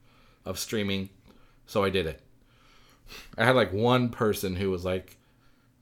[0.44, 1.10] of streaming.
[1.66, 2.22] So I did it.
[3.36, 5.16] I had like one person who was like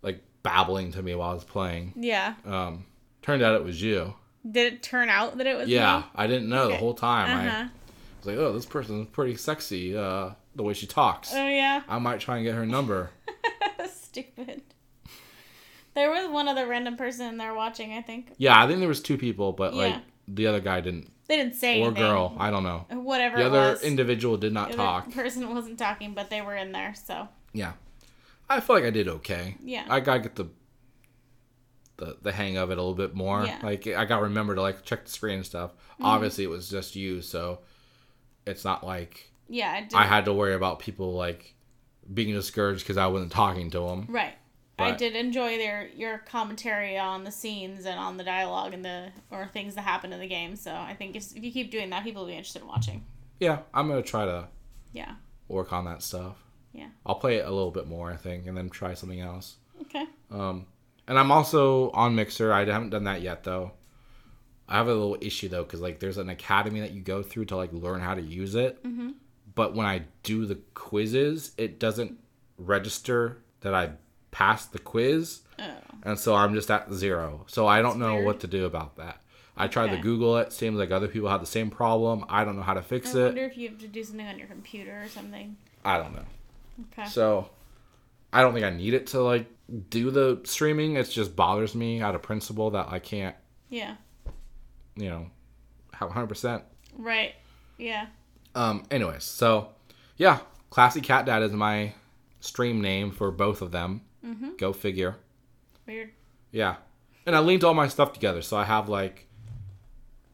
[0.02, 1.92] like babbling to me while I was playing.
[1.96, 2.34] Yeah.
[2.44, 2.86] Um,
[3.22, 4.14] turned out it was you.
[4.50, 6.04] Did it turn out that it was Yeah, me?
[6.16, 7.46] I didn't know the whole time.
[7.46, 7.56] Uh-huh.
[7.64, 7.68] I
[8.18, 9.96] was like, oh, this person's pretty sexy.
[9.96, 11.32] Uh, the way she talks.
[11.34, 11.82] Oh yeah.
[11.88, 13.10] I might try and get her number.
[13.90, 14.62] Stupid.
[15.94, 17.92] There was one other random person in there watching.
[17.92, 19.96] I think Yeah, I think there was two people, but like
[20.28, 22.02] the other guy didn't they didn't say or anything.
[22.02, 22.36] girl.
[22.38, 22.86] I don't know.
[22.90, 23.38] Whatever.
[23.38, 23.82] The other was.
[23.82, 25.10] individual did not The talk.
[25.12, 26.94] person wasn't talking, but they were in there.
[26.94, 27.72] So Yeah,
[28.48, 29.56] I feel like I did okay.
[29.62, 29.84] Yeah.
[29.88, 30.46] I gotta get the
[31.96, 33.44] the the hang of it a little bit more.
[33.44, 33.58] Yeah.
[33.62, 35.72] Like I gotta remember to like check the screen and stuff.
[35.94, 36.04] Mm-hmm.
[36.06, 37.60] Obviously, it was just you, so
[38.46, 39.94] it's not like yeah, I did.
[39.94, 41.54] I had to worry about people like
[42.12, 44.06] being discouraged because I wasn't talking to them.
[44.08, 44.34] right.
[44.76, 49.10] I did enjoy their your commentary on the scenes and on the dialogue and the
[49.30, 50.56] or things that happen in the game.
[50.56, 53.04] So I think if, if you keep doing that, people will be interested in watching.
[53.38, 54.48] Yeah, I'm gonna try to
[54.92, 55.14] Yeah.
[55.46, 56.36] work on that stuff.
[56.72, 56.88] Yeah.
[57.06, 59.58] I'll play it a little bit more, I think, and then try something else.
[59.82, 60.06] Okay.
[60.32, 60.66] Um,
[61.06, 62.52] and I'm also on Mixer.
[62.52, 63.70] I haven't done that yet though.
[64.68, 67.44] I have a little issue though because like there's an academy that you go through
[67.46, 68.82] to like learn how to use it.
[68.82, 69.10] Mm-hmm.
[69.54, 72.18] But when I do the quizzes, it doesn't
[72.58, 73.92] register that I
[74.30, 75.70] passed the quiz, Oh.
[76.02, 77.44] and so I'm just at zero.
[77.46, 78.26] So I don't know weird.
[78.26, 79.20] what to do about that.
[79.56, 80.52] I tried to Google it.
[80.52, 82.24] Seems like other people have the same problem.
[82.28, 83.20] I don't know how to I fix it.
[83.22, 85.56] I wonder if you have to do something on your computer or something.
[85.84, 86.24] I don't know.
[86.92, 87.08] Okay.
[87.08, 87.48] So
[88.32, 89.46] I don't think I need it to like
[89.90, 90.96] do the streaming.
[90.96, 93.36] It just bothers me out of principle that I can't,
[93.68, 93.94] yeah.
[94.96, 95.26] you know,
[95.92, 96.62] have 100%.
[96.98, 97.34] Right.
[97.78, 98.06] Yeah.
[98.54, 99.70] Um anyways, so
[100.16, 100.40] yeah,
[100.70, 101.92] Classy Cat Dad is my
[102.40, 104.02] stream name for both of them.
[104.24, 104.50] Mm-hmm.
[104.58, 105.16] Go figure.
[105.86, 106.10] Weird.
[106.50, 106.76] Yeah.
[107.26, 108.42] And I linked all my stuff together.
[108.42, 109.26] So I have like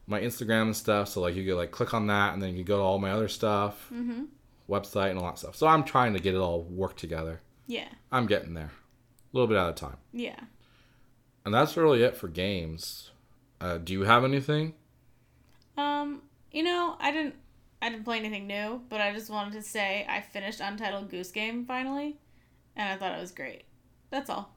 [0.07, 1.07] my Instagram and stuff.
[1.09, 2.99] So like you could like click on that and then you can go to all
[2.99, 4.23] my other stuff, Mm-hmm.
[4.69, 5.55] website and all that stuff.
[5.55, 7.41] So I'm trying to get it all worked together.
[7.67, 7.87] Yeah.
[8.11, 8.71] I'm getting there.
[8.71, 9.97] A little bit at a time.
[10.11, 10.39] Yeah.
[11.45, 13.11] And that's really it for games.
[13.61, 14.73] Uh, do you have anything?
[15.77, 16.21] Um,
[16.51, 17.35] you know, I didn't
[17.81, 21.31] I didn't play anything new, but I just wanted to say I finished Untitled Goose
[21.31, 22.17] Game finally,
[22.75, 23.63] and I thought it was great.
[24.09, 24.53] That's all.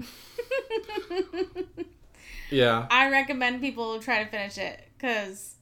[2.50, 2.86] Yeah.
[2.90, 5.56] I recommend people try to finish it because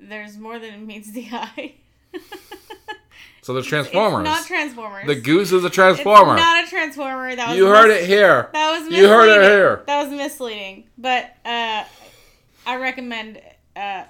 [0.00, 1.74] there's more than meets the eye.
[3.42, 4.26] So there's Transformers.
[4.26, 5.06] It's not Transformers.
[5.06, 6.34] the goose is a It's Transformer.
[6.34, 7.36] not a Transformer.
[7.36, 8.50] That was you heard it here.
[8.52, 9.84] That was You heard it here.
[9.86, 10.88] That was misleading.
[10.98, 11.84] But uh,
[12.66, 13.40] I recommend.
[13.76, 14.04] Uh,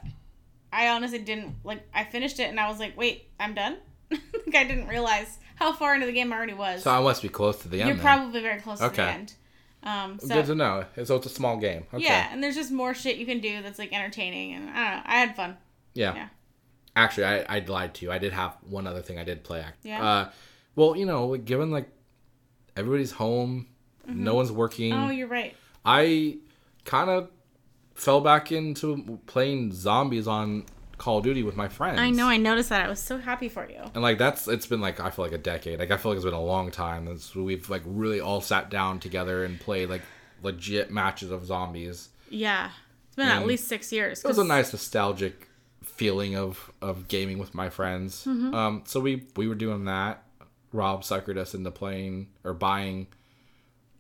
[0.77, 1.83] I honestly didn't like.
[1.95, 3.79] I finished it and I was like, "Wait, I'm done."
[4.11, 6.83] like I didn't realize how far into the game I already was.
[6.83, 7.89] So I must be close to the end.
[7.89, 8.05] You're then.
[8.05, 9.35] probably very close to the end.
[9.83, 10.85] Um, so Good to know.
[11.05, 11.87] So it's a small game.
[11.95, 12.05] Okay.
[12.05, 14.97] yeah, and there's just more shit you can do that's like entertaining, and I don't
[14.97, 15.03] know.
[15.07, 15.57] I had fun.
[15.95, 16.15] Yeah.
[16.15, 16.29] Yeah.
[16.95, 18.13] Actually, I, I lied to you.
[18.13, 19.65] I did have one other thing I did play.
[19.83, 20.07] Yeah?
[20.07, 20.31] Uh,
[20.75, 21.89] well, you know, given like
[22.77, 23.69] everybody's home,
[24.07, 24.93] no one's working.
[24.93, 25.05] Mm-hmm.
[25.05, 25.55] Oh, you're right.
[25.85, 26.39] I
[26.85, 27.31] kind of
[27.97, 30.65] fell back into playing zombies on
[30.99, 31.99] Call of Duty with my friends.
[31.99, 32.27] I know.
[32.29, 32.85] I noticed that.
[32.85, 33.81] I was so happy for you.
[33.95, 35.79] And like that's it's been like I feel like a decade.
[35.79, 38.71] Like I feel like it's been a long time since we've like really all sat
[38.71, 40.03] down together and played like
[40.43, 42.11] legit matches of zombies.
[42.31, 42.71] Yeah,
[43.09, 44.25] it's been at least six years.
[44.25, 45.49] It was a nice nostalgic
[45.83, 48.27] feeling of of gaming with my friends.
[48.27, 50.23] Um, so we we were doing that.
[50.73, 53.07] Rob suckered us into playing or buying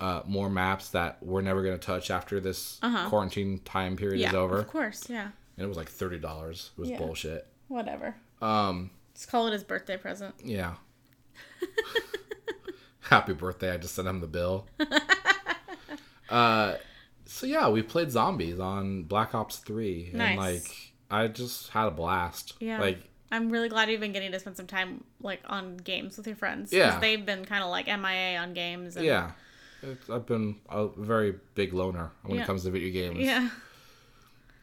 [0.00, 2.78] uh, more maps that we're never gonna touch after this
[3.08, 4.58] quarantine time period Yeah, is over.
[4.58, 5.08] of course.
[5.08, 5.28] Yeah.
[5.56, 6.70] And it was like thirty dollars.
[6.76, 6.98] It was Yeah.
[6.98, 7.46] bullshit.
[7.68, 8.14] Whatever.
[8.42, 10.34] Um, Let's call it his birthday present.
[10.44, 10.74] yeah.
[13.00, 13.70] Happy birthday!
[13.72, 14.66] I just sent him the bill.
[16.28, 16.74] uh,
[17.24, 20.30] so yeah, we played zombies on Black Ops Three, Nice.
[20.30, 22.54] and like I just had a blast.
[22.60, 22.80] Yeah.
[22.80, 22.98] Like
[23.30, 26.36] I'm really glad you've been getting to spend some time like on games with your
[26.36, 26.72] friends.
[26.72, 26.98] Yeah.
[26.98, 28.96] They've been kind of like MIA on games.
[28.96, 29.32] And, Yeah.
[29.82, 32.42] It's, I've been a very big loner when Yeah.
[32.42, 33.20] it comes to video games.
[33.24, 33.48] Yeah.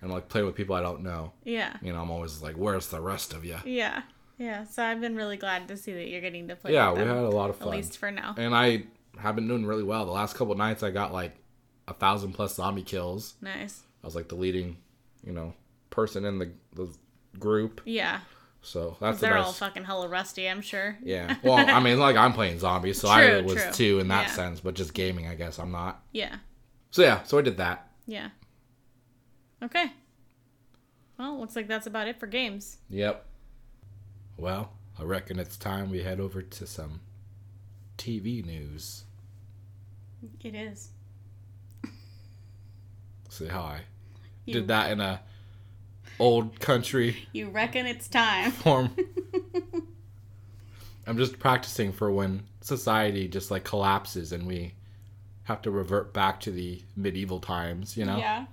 [0.02, 1.31] And like playing with people I don't know.
[1.44, 1.77] Yeah.
[1.81, 3.57] You know, I'm always like, where's the rest of you?
[3.65, 4.02] Yeah.
[4.38, 4.65] Yeah.
[4.65, 6.73] So I've been really glad to see that you're getting to play.
[6.73, 7.69] Yeah, we had a lot of fun.
[7.69, 8.35] at least for now.
[8.38, 8.84] And I
[9.19, 10.06] have been doing really well.
[10.06, 11.35] The last couple nights I got like
[11.88, 13.35] a thousand plus zombie kills.
[13.41, 13.84] Nice.
[14.03, 14.77] I was like the leading,
[15.26, 15.53] you know,
[15.90, 16.90] person in the, the
[17.40, 17.81] group.
[17.85, 18.19] Yeah.
[18.65, 20.98] So that's the They're all fucking hella rusty, I'm sure.
[21.03, 21.35] yeah.
[21.44, 23.72] Well, I mean, like I'm playing zombies, so I was true.
[23.73, 24.34] too in that Yeah.
[24.34, 24.60] sense.
[24.61, 26.02] But just gaming, I guess I'm not.
[26.14, 26.38] Yeah.
[26.91, 27.90] So yeah, so I did that.
[28.07, 28.30] Yeah.
[29.61, 29.91] Okay.
[31.19, 32.77] Well, looks like that's about it for games.
[32.90, 33.26] Yep.
[34.38, 37.02] Well, I reckon it's time we head over to some
[37.98, 39.03] TV news.
[40.41, 40.90] It is.
[43.30, 43.81] Say hi.
[44.45, 45.22] You- Did that in a
[46.24, 48.52] old country You reckon it's time?
[48.64, 48.95] form.
[51.08, 54.74] I'm just practicing for when society just like collapses and we
[55.44, 58.18] have to revert back to the medieval times, you know?
[58.18, 58.45] Yeah.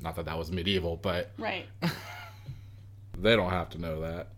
[0.00, 1.66] Not that that was medieval, but Right.
[3.18, 4.28] they don't have to know that.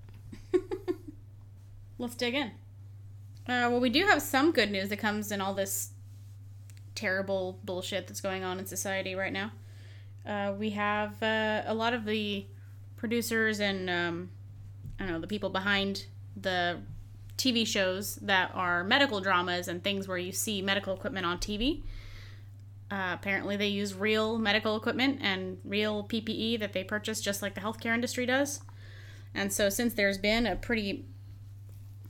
[1.99, 2.47] Let's dig in.
[3.47, 5.91] Uh, well, we do have some good news that comes in all this
[6.95, 9.53] terrible bullshit that's going on in society right now.
[10.27, 12.47] Uh, we have uh, a lot of the
[13.01, 14.31] producers and um,
[15.01, 16.05] I don't know the people behind
[16.37, 16.81] the
[17.39, 21.83] TV shows that are medical dramas and things where you see medical equipment on TV.
[22.91, 27.55] Uh, apparently, they use real medical equipment and real PPE that they purchase, just like
[27.55, 28.61] the healthcare industry does.
[29.35, 31.07] And so, since there's been a pretty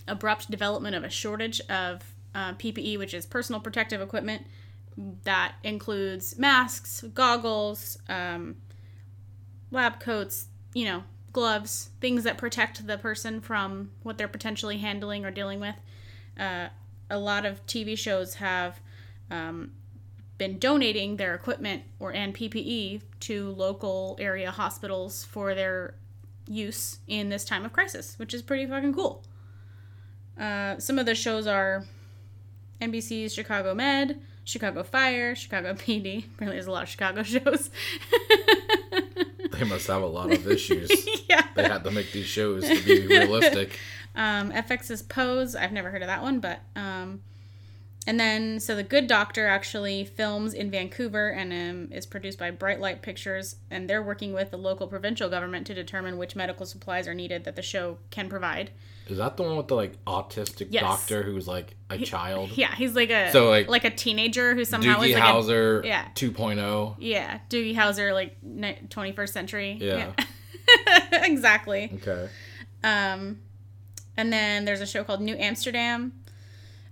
[0.08, 2.02] abrupt development of a shortage of
[2.34, 4.46] uh, PPE, which is personal protective equipment
[5.22, 8.56] that includes masks, goggles, um,
[9.70, 15.24] lab coats, you know, gloves, things that protect the person from what they're potentially handling
[15.24, 15.76] or dealing with.
[16.38, 16.68] Uh,
[17.08, 18.80] a lot of TV shows have
[19.30, 19.72] um,
[20.38, 25.94] been donating their equipment or and PPE to local area hospitals for their
[26.46, 29.22] use in this time of crisis, which is pretty fucking cool.
[30.38, 31.84] Uh, some of the shows are
[32.80, 36.24] NBC's Chicago Med, Chicago Fire, Chicago PD.
[36.34, 37.70] Apparently, there's a lot of Chicago shows.
[39.60, 40.90] They must have a lot of issues.
[41.28, 41.46] yeah.
[41.54, 43.78] they had to make these shows to be realistic.
[44.12, 45.54] Um, FX's Pose.
[45.54, 47.20] I've never heard of that one, but um,
[48.08, 52.50] and then so the Good Doctor actually films in Vancouver and um, is produced by
[52.50, 56.66] Bright Light Pictures, and they're working with the local provincial government to determine which medical
[56.66, 58.72] supplies are needed that the show can provide.
[59.10, 60.82] Is that the one with the like autistic Yes.
[60.82, 62.50] doctor who's like a child?
[62.56, 65.26] Yeah, he's like a So, like, like a teenager who somehow Doogie is like a,
[65.26, 66.08] Howser yeah.
[66.14, 66.96] 2.0.
[66.98, 68.36] yeah Doogie Howser like
[68.90, 69.76] twenty first century.
[69.80, 70.12] Yeah.
[70.18, 70.24] Yeah.
[71.24, 71.90] exactly.
[71.94, 72.28] Okay.
[72.84, 73.40] Um,
[74.16, 76.12] and then there's a show called New Amsterdam.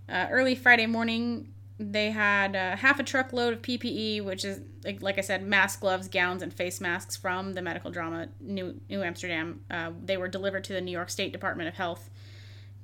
[0.08, 5.00] Uh, early Friday morning, they had uh, half a truckload of PPE, which is like,
[5.00, 9.02] like I said, mask, gloves, gowns, and face masks from the medical drama New New
[9.02, 9.60] Amsterdam.
[9.70, 12.10] Uh, they were delivered to the New York State Department of Health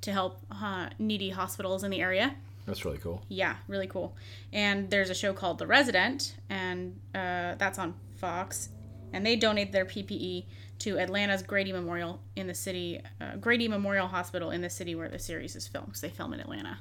[0.01, 2.35] to help uh, needy hospitals in the area.
[2.65, 3.21] That's really cool.
[3.27, 4.15] Yeah, really cool.
[4.51, 8.69] And there's a show called The Resident, and uh, that's on Fox.
[9.13, 10.45] And they donate their PPE
[10.79, 15.07] to Atlanta's Grady Memorial in the city, uh, Grady Memorial Hospital in the city where
[15.09, 16.79] the series is filmed, because they film in Atlanta.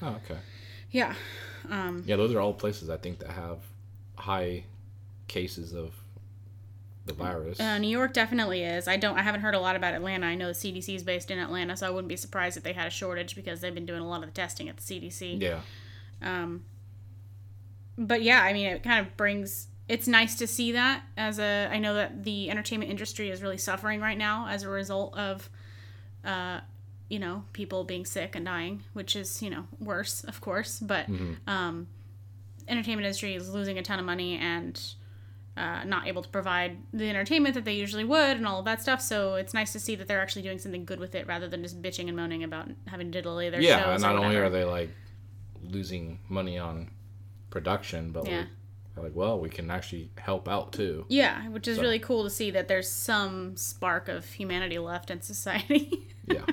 [0.00, 0.38] Oh, okay.
[0.96, 1.14] Yeah.
[1.70, 3.58] Um, Yeah, those are all places I think that have
[4.16, 4.64] high
[5.28, 5.92] cases of
[7.04, 7.60] the virus.
[7.60, 8.88] Uh, New York definitely is.
[8.88, 9.18] I don't.
[9.18, 10.26] I haven't heard a lot about Atlanta.
[10.26, 12.72] I know the CDC is based in Atlanta, so I wouldn't be surprised if they
[12.72, 15.40] had a shortage because they've been doing a lot of the testing at the CDC.
[15.40, 15.60] yeah.
[16.22, 16.64] Um,
[17.98, 19.68] but yeah, I mean, it kind of brings.
[19.86, 21.68] It's nice to see that as a.
[21.70, 25.50] I know that the entertainment industry is really suffering right now as a result of,
[26.24, 26.60] uh,
[27.08, 30.80] you know, people being sick and dying, which is you know worse, of course.
[30.80, 31.08] But
[31.46, 31.86] um,
[32.68, 34.80] entertainment industry is losing a ton of money and.
[35.58, 38.82] Uh, not able to provide the entertainment that they usually would and all of that
[38.82, 39.00] stuff.
[39.00, 41.62] So it's nice to see that they're actually doing something good with it rather than
[41.62, 43.94] just bitching and moaning about having to delay their Yeah, shows.
[43.94, 44.90] and or not only are they like
[45.62, 46.90] losing money on
[47.48, 48.40] production, but Yeah.
[48.40, 48.48] like,
[48.96, 51.04] they're like, well, we can actually help out too.
[51.08, 55.10] Yeah, which is So- really cool to see that there's some spark of humanity left
[55.10, 56.08] in society.
[56.28, 56.44] Yeah.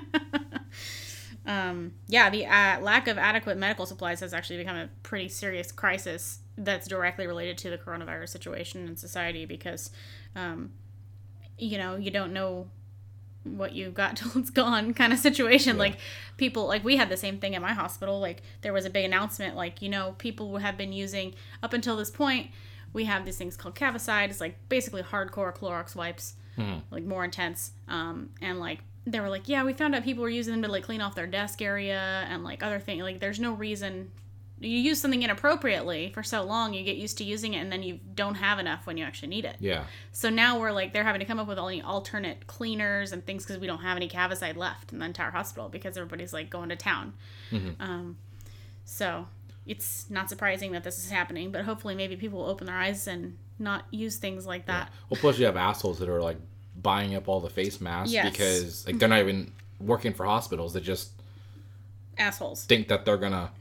[1.47, 5.71] um, yeah, the uh, lack of adequate medical supplies has actually become a pretty serious
[5.71, 9.89] crisis that's directly related to the coronavirus situation in society because,
[10.35, 10.73] um,
[11.57, 12.69] you know, you don't know
[13.43, 15.75] what you've got till it's gone kind of situation.
[15.75, 15.83] Yeah.
[15.83, 15.97] Like
[16.37, 18.19] people, like we had the same thing at my hospital.
[18.19, 21.97] Like there was a big announcement, like you know, people have been using up until
[21.97, 22.49] this point.
[22.93, 24.29] We have these things called Cavicide.
[24.29, 26.35] It's like basically hardcore Clorox wipes,
[26.91, 27.71] like more intense.
[27.87, 30.71] Um, and like they were like, yeah, we found out people were using them to
[30.71, 33.01] like clean off their desk area and like other things.
[33.01, 34.11] Like there's no reason
[34.65, 37.83] you use something inappropriately for so long, you get used to using it, and then
[37.83, 39.57] you don't have enough when you actually need it.
[39.59, 39.85] Yeah.
[40.11, 43.25] So now we're like they're having to come up with all the alternate cleaners and
[43.25, 46.49] things because we don't have any Cavicide left in the entire hospital because everybody's like
[46.49, 47.13] going to town.
[47.51, 47.81] Mm-hmm.
[47.81, 48.17] Um,
[48.85, 49.27] so
[49.65, 53.07] it's not surprising that this is happening, but hopefully maybe people will open their eyes
[53.07, 54.91] and not use things like that.
[55.09, 56.37] Well, plus you have assholes that are like
[56.81, 58.31] buying up all the face masks Yes.
[58.31, 60.73] because like they're not even working for hospitals.
[60.73, 61.11] They just
[62.17, 62.65] Assholes.
[62.65, 63.51] think that they're gonna,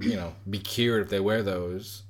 [0.00, 2.02] you know, be cured if they wear those.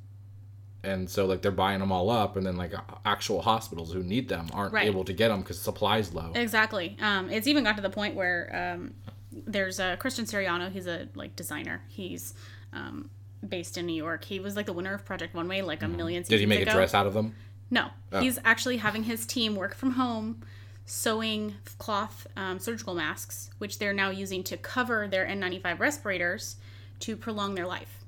[0.82, 2.72] And so, like, they're buying them all up, and then like
[3.04, 4.86] actual hospitals who need them aren't Right.
[4.86, 6.32] able to get them because supply's low.
[6.34, 6.96] Exactly.
[7.02, 8.94] Um, it's even got to the point where um,
[9.30, 10.72] there's a Christian Siriano.
[10.72, 11.82] He's a like designer.
[11.88, 12.32] He's
[12.72, 13.10] um,
[13.46, 14.24] based in New York.
[14.24, 16.22] He was like the winner of Project Runway like a million.
[16.22, 16.30] Mm-hmm.
[16.30, 16.70] Did he make ago.
[16.70, 17.34] a dress out of them?
[17.70, 18.20] No, Oh.
[18.20, 20.40] he's actually having his team work from home,
[20.86, 26.56] sewing cloth um, surgical masks, which they're now using to cover their N95 respirators
[27.00, 27.98] to prolong their life.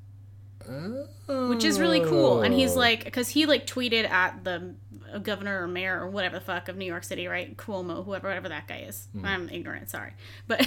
[1.51, 2.43] Which is really cool.
[2.43, 4.74] And he's like, because he like tweeted at the
[5.12, 7.56] uh, governor or mayor or whatever the fuck of New York City, right?
[7.56, 9.09] Cuomo, whoever, whatever that guy is.
[9.24, 10.12] I'm ignorant, sorry,
[10.47, 10.64] but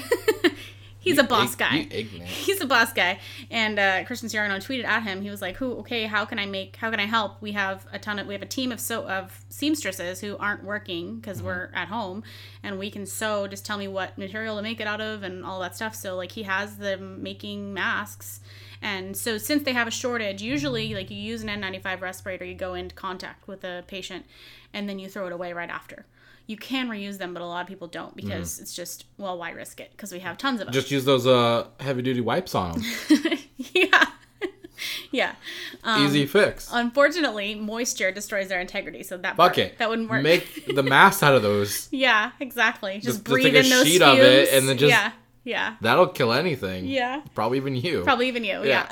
[1.06, 1.78] he's a boss Ig- guy.
[2.26, 3.20] he's a boss guy.
[3.50, 5.22] And uh, christian Siriano tweeted at him.
[5.22, 7.42] He was like who okay how can i make how can i help?
[7.42, 10.64] We have a ton of we have a team of so of seamstresses who aren't
[10.64, 12.24] working because we're at home.
[12.64, 15.46] And we can sew just tell me what material to make it out of and
[15.46, 15.96] all that stuff.
[15.96, 18.42] So like he has them making masks.
[18.82, 22.56] And so since they have a shortage usually like you use an n95 respirator you
[22.56, 24.26] go into contact with a patient
[24.74, 26.06] and then you throw it away right after
[26.48, 29.50] you can reuse them but a lot of people don't because it's just well why
[29.52, 32.54] risk it because we have tons of them Just use those uh heavy duty wipes
[32.56, 32.84] on them.
[33.58, 34.06] yeah.
[35.12, 35.36] yeah.
[35.84, 36.70] Um, Easy fix.
[36.72, 40.22] Unfortunately, moisture destroys their integrity, so that Fuck that wouldn't work.
[40.24, 41.88] Make the mask out of those.
[41.92, 42.96] yeah, exactly.
[42.96, 44.20] Just, Just- just breathe a in those sheet fumes.
[44.20, 45.12] of it and then just- yeah,
[45.44, 46.86] yeah, That'll kill anything.
[46.86, 47.22] yeah.
[47.34, 48.02] Probably even you.
[48.04, 48.64] Probably even you.
[48.64, 48.88] Yeah.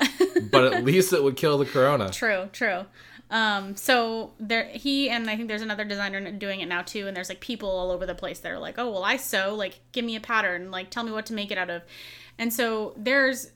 [0.50, 2.10] but at least it would kill the corona.
[2.10, 2.48] true.
[2.52, 2.84] True.
[3.34, 7.06] Um, so there, he and I think there's another designer doing it now too.
[7.08, 9.54] And there's like people all over the place that are like, oh well, I sew.
[9.54, 10.70] Like, give me a pattern.
[10.70, 11.82] Like, tell me what to make it out of.
[12.38, 13.50] And so there's,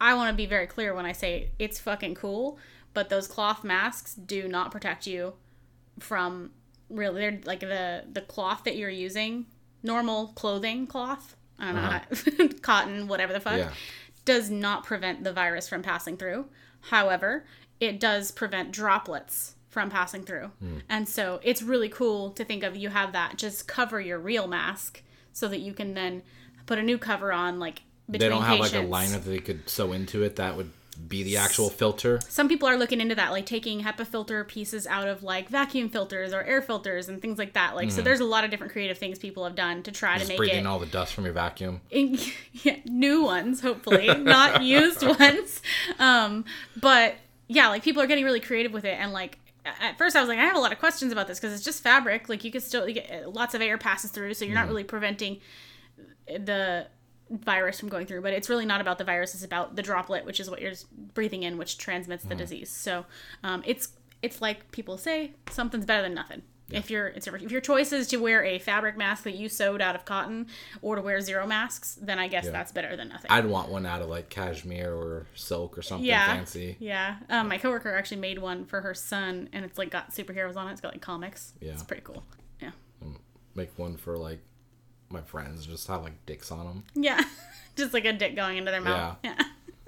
[0.00, 2.58] I want to be very clear when I say it's fucking cool,
[2.94, 5.34] but those cloth masks do not protect you
[5.98, 6.50] from
[6.90, 9.46] really they're like the the cloth that you're using
[9.82, 13.70] normal clothing cloth i don't know how- cotton whatever the fuck Yeah.
[14.24, 16.46] does not prevent the virus from passing through
[16.82, 17.46] however
[17.80, 20.50] it does prevent droplets from passing through
[20.88, 24.46] and so it's really cool to think of you have that just cover your real
[24.46, 25.02] mask
[25.32, 26.22] so that you can then
[26.66, 28.72] put a new cover on like between They don't have patients.
[28.74, 30.70] like a liner that they could sew into it that would
[31.08, 32.20] be the actual filter.
[32.28, 35.88] some people are looking into that like taking HEPA filter pieces out of like vacuum
[35.88, 38.72] filters or air filters and things like that like so there's a lot of different
[38.72, 40.18] creative things people have done to try to Mm.
[40.20, 41.80] Just make breathing it all the dust from your vacuum.
[41.90, 45.60] yeah, new ones hopefully not used ones
[45.98, 46.44] um
[46.80, 47.16] but
[47.48, 50.28] yeah like people are getting really creative with it and like at first i was
[50.28, 52.50] like i have a lot of questions about this because it's just fabric like you
[52.50, 54.70] could still you get, uh, lots of air passes through so you're not mm-hmm.
[54.70, 55.40] really preventing
[56.28, 56.86] uh, the
[57.30, 60.24] virus from going through but it's really not about the virus it's about the droplet
[60.24, 60.72] which is what you're
[61.14, 62.38] breathing in which transmits the mm-hmm.
[62.38, 62.70] disease.
[62.70, 63.06] So
[63.42, 63.88] um, it's
[64.22, 68.06] it's like people say something's better than nothing If your it's if your choice is
[68.08, 70.46] to wear a fabric mask that you sewed out of cotton
[70.80, 73.30] or to wear zero masks, then I guess that's better than nothing.
[73.30, 76.76] I'd want one out of like cashmere or silk or something yeah, fancy.
[76.80, 77.16] yeah.
[77.28, 80.68] Um, my coworker actually made one for her son, and it's like got superheroes on
[80.68, 80.72] it.
[80.72, 81.52] It's got like comics.
[81.60, 81.72] Yeah.
[81.72, 82.24] it's pretty cool.
[82.62, 82.70] Yeah,
[83.54, 84.40] Make one for like
[85.10, 86.84] my friends, just have like dicks on them.
[86.94, 87.22] yeah,
[87.76, 89.18] just like a dick going into their mouth.
[89.22, 89.34] Yeah.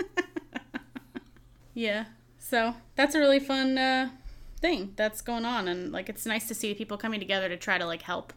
[0.04, 0.24] Yeah,
[1.74, 2.04] yeah.
[2.38, 4.10] So that's a really fun uh,
[4.60, 7.78] thing that's going on, and like it's nice to see people coming together to try
[7.78, 8.32] to like help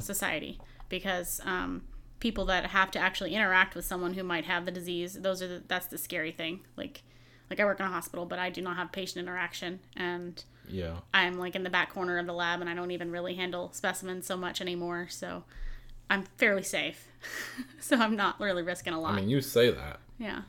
[0.00, 1.82] society because um,
[2.20, 5.48] people that have to actually interact with someone who might have the disease, those are
[5.48, 6.60] the, that's the scary thing.
[6.76, 7.02] Like,
[7.50, 10.96] like I work in a hospital, but I do not have patient interaction, and Yeah.
[11.14, 13.70] I'm like in the back corner of the lab, and I don't even really handle
[13.72, 15.06] specimens so much anymore.
[15.10, 15.44] So
[16.10, 17.08] I'm fairly safe.
[17.80, 19.14] so I'm not really risking a lot.
[19.14, 20.00] I mean, you say that.
[20.18, 20.42] yeah.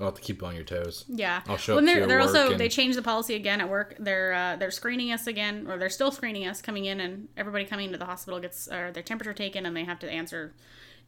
[0.00, 1.04] I'll have to keep on your toes.
[1.08, 1.42] Yeah.
[1.46, 3.60] I'll show When up they're your they're work also and- they changed the policy again
[3.60, 3.94] at work.
[4.00, 7.64] They're uh, they're screening us again, or they're still screening us coming in, and everybody
[7.64, 10.52] coming into the hospital gets uh, their temperature taken, and they have to answer: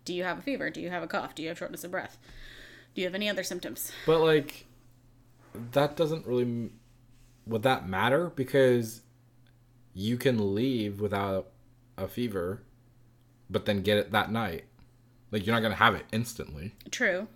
[0.04, 0.70] Do you have a fever?
[0.70, 1.34] Do you have a cough?
[1.34, 2.16] Do you have shortness of breath?
[2.94, 3.90] Do you have any other symptoms?
[4.06, 4.66] But like,
[5.72, 6.70] that doesn't really.
[7.46, 8.30] Would that matter?
[8.34, 9.02] Because
[9.94, 11.48] you can leave without
[11.98, 12.62] a fever,
[13.50, 14.64] but then get it that night.
[15.32, 16.74] Like you're not gonna have it instantly.
[16.92, 17.26] True.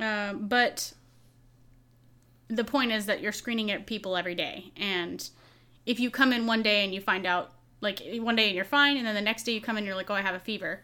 [0.00, 0.92] Um, but
[2.48, 5.28] the point is that you're screening at people every day, and
[5.86, 8.64] if you come in one day and you find out, like one day and you're
[8.64, 10.34] fine, and then the next day you come in and you're like, oh, I have
[10.34, 10.82] a fever,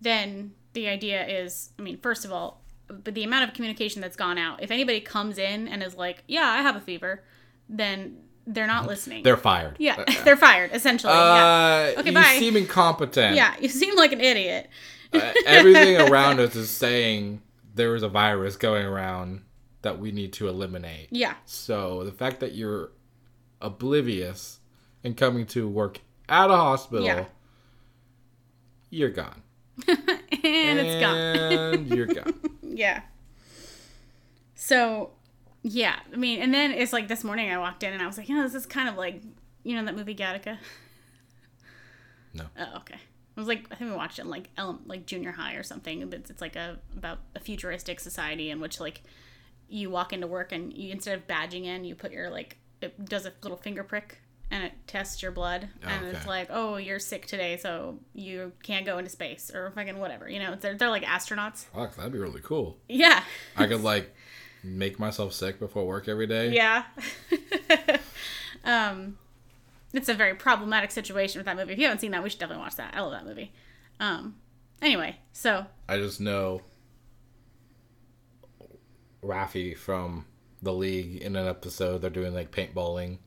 [0.00, 4.16] then the idea is, I mean, first of all, but the amount of communication that's
[4.16, 4.62] gone out.
[4.62, 7.22] If anybody comes in and is like, yeah, I have a fever,
[7.68, 9.22] then they're not listening.
[9.24, 9.76] They're fired.
[9.78, 11.12] yeah, they're fired essentially.
[11.12, 11.92] yeah.
[11.96, 12.36] Uh, Okay, you bye.
[12.38, 13.34] seem incompetent.
[13.36, 14.68] Yeah, you seem like an idiot.
[15.12, 17.40] Uh, everything around us is saying
[17.78, 19.42] there is a virus going around
[19.82, 21.08] that we need to eliminate.
[21.10, 21.34] Yeah.
[21.46, 22.90] So the fact that you're
[23.62, 24.60] oblivious
[25.02, 27.24] and coming to work at a hospital, Yeah.
[28.90, 29.42] you're gone.
[29.88, 31.16] and it's gone.
[31.16, 32.34] And you're gone.
[32.62, 33.02] Yeah.
[34.54, 35.12] So,
[35.62, 38.18] yeah, I mean, and then it's like this morning I walked in and I was
[38.18, 39.22] like, you know, this is kind of like,
[39.62, 40.58] you know, that movie Gattaca.
[42.34, 42.44] No.
[42.58, 42.96] Oh, okay.
[43.38, 45.62] I was like, I think we watched it in like ele- like junior high or
[45.62, 46.12] something.
[46.12, 49.02] It's, it's like a about a futuristic society in which like
[49.68, 53.04] you walk into work and you instead of badging in, you put your like it
[53.04, 54.18] does a little finger prick
[54.50, 58.84] and it tests your blood and it's like, oh, you're sick today, so you can't
[58.84, 60.28] go into space or fucking whatever.
[60.28, 61.66] You know, they're they're like astronauts.
[61.66, 62.76] Fuck, that'd be really cool.
[62.88, 63.22] Yeah.
[63.56, 64.12] I could like
[64.64, 66.50] make myself sick before work every day.
[66.50, 66.82] Yeah.
[68.64, 69.16] um,
[69.92, 71.72] it's a very problematic situation with that movie.
[71.72, 72.94] If you haven't seen that, we should definitely watch that.
[72.94, 73.52] I love that movie.
[74.00, 74.36] Um,
[74.82, 76.62] anyway, so I just know
[79.22, 80.26] Rafi from
[80.62, 83.18] the league in an episode they're doing like paintballing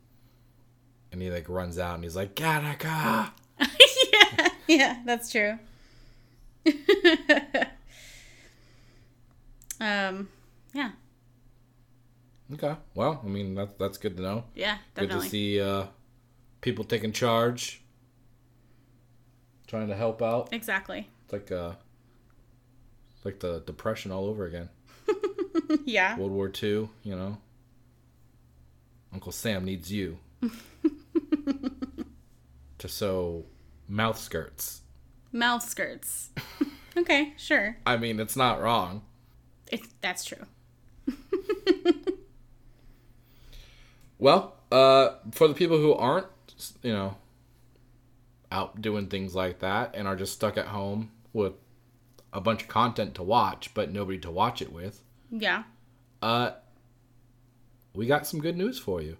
[1.11, 3.31] and he like runs out and he's like Gattaca
[4.13, 5.57] yeah, yeah, that's true.
[9.79, 10.27] um,
[10.73, 10.91] yeah,
[12.53, 12.75] Okay.
[12.95, 14.43] Well, I mean that's that's good to know.
[14.55, 15.85] yeah, Good to see uh
[16.61, 17.81] people taking charge.
[19.67, 20.49] Trying to help out.
[20.51, 21.09] Exactly.
[21.25, 21.73] It's like uh
[23.15, 24.69] it's like the depression all over again.
[25.85, 26.17] yeah.
[26.17, 27.37] World War II, you know.
[29.13, 30.17] Uncle Sam needs you
[32.77, 33.45] to sew
[33.87, 34.81] mouth skirts.
[35.31, 36.29] Mouth skirts.
[36.97, 37.77] okay, sure.
[37.85, 39.03] I mean, it's not wrong.
[39.71, 40.45] It's that's true.
[44.21, 46.27] Well, uh, for the people who aren't,
[46.83, 47.17] you know,
[48.51, 51.53] out doing things like that and are just stuck at home with
[52.33, 55.63] a bunch of content to watch, but nobody to watch it with, Yeah.
[56.21, 56.51] uh,
[57.93, 59.17] we got some good news for you.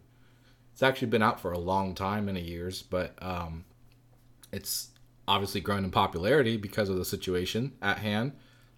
[0.74, 3.66] It's actually been out for a long time, many years, but um,
[4.52, 4.90] it's
[5.28, 8.32] obviously grown in popularity because of the situation at hand.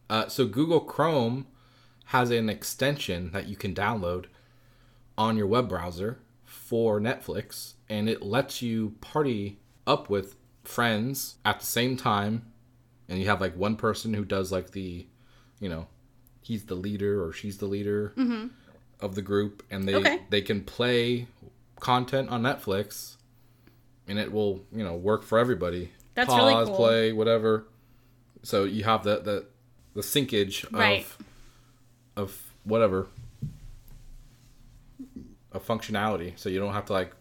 [0.10, 1.48] Uh, so Google Chrome
[2.06, 4.26] has an extension that you can download
[5.18, 6.20] on your web browser
[6.66, 12.46] for Netflix, and it lets you party up with friends at the same time,
[13.10, 15.06] and you have like one person who does like the,
[15.60, 15.88] you know,
[16.42, 18.48] he's the leader or she's the leader mm-hmm.
[19.02, 20.22] of the group, and they Okay.
[20.30, 21.28] they can play
[21.80, 23.18] content on Netflix,
[24.08, 25.92] and it will you know work for everybody.
[26.16, 26.76] That's Pause, really cool.
[26.76, 27.68] play, whatever.
[28.44, 29.46] So you have the the
[29.96, 31.06] the syncage Right.
[31.06, 31.18] of
[32.16, 33.08] of whatever
[35.54, 37.12] of functionality, so you don't have to like,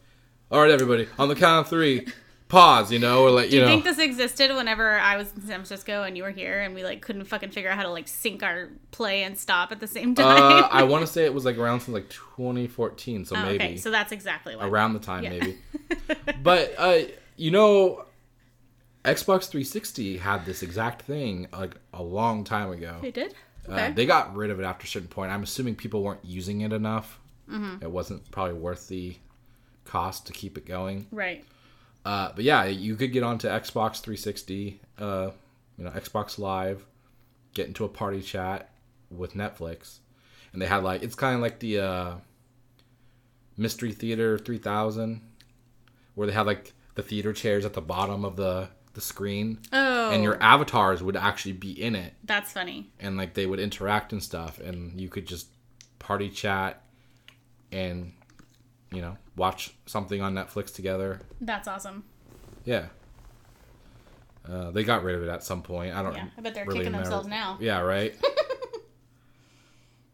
[0.51, 2.07] all right, everybody, on the count of three,
[2.49, 3.69] pause, you know, or like you, Do you know.
[3.69, 6.85] think this existed whenever I was in San Francisco and you were here and we
[6.85, 9.87] like couldn't fucking figure out how to like sync our play and stop at the
[9.87, 10.43] same time?
[10.65, 13.65] uh, I want to say it was like around since like 2014, so Oh, maybe
[13.65, 14.67] okay, so that's exactly what.
[14.69, 15.31] around the time Yeah.
[15.31, 15.59] maybe.
[16.43, 16.99] But uh,
[17.37, 18.05] you know,
[19.05, 22.99] Xbox 360 had this exact thing like a long time ago.
[23.03, 23.35] They did.
[23.69, 25.31] Uh, they got rid of it after a certain point.
[25.33, 27.19] I'm assuming people weren't using it enough.
[27.53, 27.83] Mm-hmm.
[27.83, 29.17] It wasn't probably worth the
[29.85, 31.07] cost to keep it going.
[31.11, 31.45] right.
[32.05, 35.31] Uh, but yeah, you could get onto Xbox 360, uh,
[35.79, 36.85] you know, Xbox Live,
[37.55, 38.71] get into a party chat
[39.11, 39.99] with Netflix,
[40.53, 42.15] and they had like it's kind of like the uh,
[43.57, 45.21] Mystery Theater 3000,
[46.15, 50.11] where they had like the theater chairs at the bottom of the the screen, Oh,
[50.11, 52.91] and your avatars would actually be in it, that's funny.
[53.01, 55.47] and like they would interact and stuff, and you could just
[55.99, 56.82] party chat
[57.73, 58.13] and
[58.93, 61.21] you know watch something on Netflix together.
[61.41, 62.05] That's awesome.
[62.65, 62.87] Yeah.
[64.49, 65.95] Uh, they got rid of it at some point.
[65.95, 66.15] I don't.
[66.15, 67.05] Yeah, I bet they're really kicking remember.
[67.05, 67.59] themselves now.
[67.61, 68.15] Yeah, right.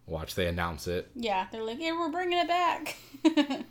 [0.07, 1.11] Watch they announce it.
[1.15, 2.97] Yeah, they're like, yeah, we're bringing it back.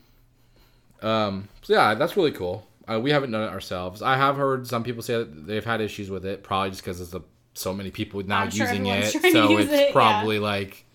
[1.02, 2.66] Um, so yeah, that's really cool.
[2.90, 4.02] Uh, we haven't done it ourselves.
[4.02, 6.98] I have heard some people say that they've had issues with it, probably just because
[6.98, 7.24] there's a,
[7.54, 9.92] so many people now I'm sure using everyone's it, so use it's it, yeah.
[9.92, 10.86] probably like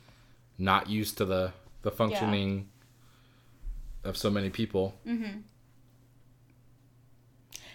[0.58, 1.52] not used to the
[1.82, 2.68] the functioning
[4.04, 4.94] of so many people.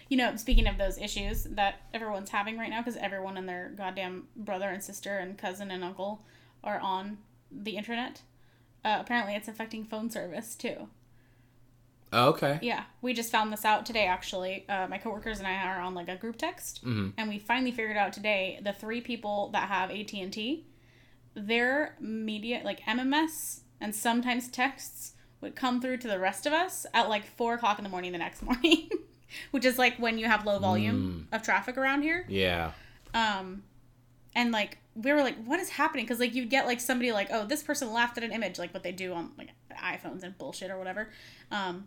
[0.08, 3.72] you know, speaking of those issues that everyone's having right now, because everyone and their
[3.76, 6.24] goddamn brother and sister and cousin and uncle
[6.64, 7.18] are on
[7.52, 8.22] the internet.
[8.84, 10.88] Uh, apparently, it's affecting phone service too.
[12.10, 12.58] Oh, okay.
[12.62, 14.06] Yeah, we just found this out today.
[14.06, 16.80] Actually, uh, my coworkers and I are on like a group text,
[17.18, 20.66] and we finally figured out today the three people that have AT and T,
[21.34, 26.86] their media like MMS and sometimes texts would come through to the rest of us
[26.94, 28.88] at like four o'clock in the morning the next morning,
[29.50, 32.24] which is like when you have low volume of traffic around here.
[32.28, 32.72] Yeah.
[33.14, 33.62] Um,
[34.34, 36.04] and like we were like, what is happening?
[36.04, 38.74] Because like you'd get like somebody like, oh, this person laughed at an image, like
[38.74, 41.08] what they do on like iPhones and bullshit or whatever.
[41.50, 41.86] Um,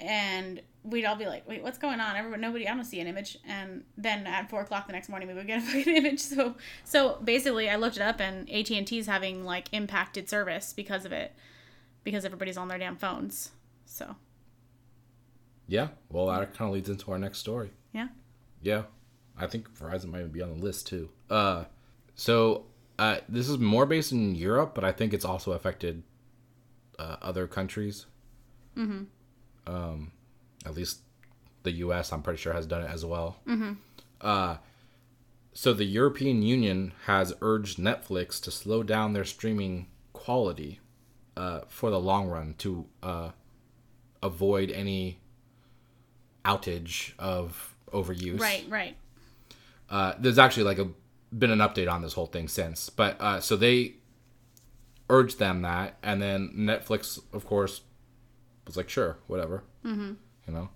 [0.00, 2.16] and we'd all be like, wait, what's going on?
[2.16, 3.36] Everyone, nobody, I don't see an image.
[3.46, 6.20] And then at four o'clock the next morning, we would get a fucking image.
[6.20, 6.54] So,
[6.84, 11.04] so basically, I looked it up, and AT and T's having like impacted service because
[11.04, 11.34] of it,
[12.08, 13.50] because everybody's on their damn phones.
[13.84, 14.16] So,
[15.66, 15.88] Yeah.
[16.08, 17.70] Well, that kind of leads into our next story.
[17.92, 18.08] yeah.
[18.62, 18.84] Yeah,
[19.36, 21.10] I think Verizon might even be on the list too.
[21.30, 21.64] Uh,
[22.16, 22.64] so
[22.98, 26.02] uh, this is more based in Europe, but I think it's also affected
[26.98, 28.06] uh, other countries.
[28.76, 29.04] Mm-hmm.
[29.72, 30.10] Um,
[30.66, 31.02] at least
[31.62, 32.12] the U.S.
[32.12, 33.36] I'm pretty sure has done it as well.
[33.46, 33.74] Mm-hmm.
[34.20, 34.56] Uh,
[35.52, 40.80] so the European Union has urged Netflix to slow down their streaming quality
[41.38, 43.30] uh, for the long run to uh,
[44.22, 45.20] avoid any
[46.44, 48.40] outage of overuse.
[48.40, 48.96] Right, right.
[49.88, 50.88] Uh, there's actually like a
[51.36, 53.94] been an update on this whole thing since, but uh, so they
[55.08, 57.82] urged them that, and then Netflix, of course,
[58.66, 60.14] was like, sure, whatever, mm-hmm.
[60.46, 60.68] you know.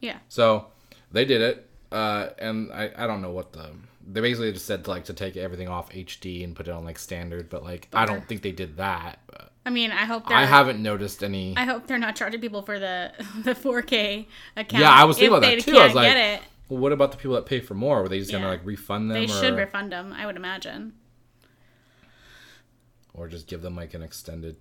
[0.00, 0.18] Yeah.
[0.28, 0.66] So
[1.10, 3.70] they did it, uh, and I, I don't know what the
[4.08, 6.98] they basically just said like to take everything off HD and put it on like
[6.98, 9.20] standard, but like I don't think they did that.
[9.26, 10.36] But I mean, I hope they're.
[10.36, 11.56] I haven't noticed any.
[11.56, 13.12] I hope they're not charging people for the
[13.42, 14.26] the 4K
[14.56, 14.80] account.
[14.80, 15.76] Yeah, I was thinking about that too.
[15.76, 16.42] I was like, get it.
[16.68, 18.02] well, what about the people that pay for more?
[18.02, 19.16] Were they just gonna like refund them?
[19.16, 20.12] They or, should refund them.
[20.12, 20.92] I would imagine.
[23.12, 24.56] or just give them like an extended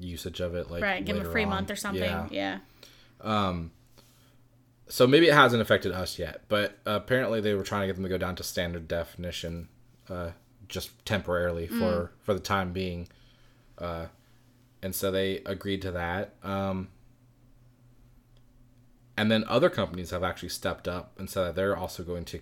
[0.00, 1.50] usage of it, like Right, give them a free on.
[1.50, 2.02] month or something.
[2.02, 2.28] Yeah.
[2.30, 2.58] Yeah.
[3.20, 3.70] Um,
[4.88, 8.04] So maybe it hasn't affected us yet, but apparently they were trying to get them
[8.04, 9.68] to go down to standard definition,
[10.08, 10.30] uh,
[10.68, 11.78] just temporarily Mm.
[11.78, 13.08] for for the time being,
[13.78, 14.06] uh,
[14.82, 16.34] and so they agreed to that.
[16.44, 16.88] Um,
[19.16, 22.40] and then other companies have actually stepped up and said that they're also going to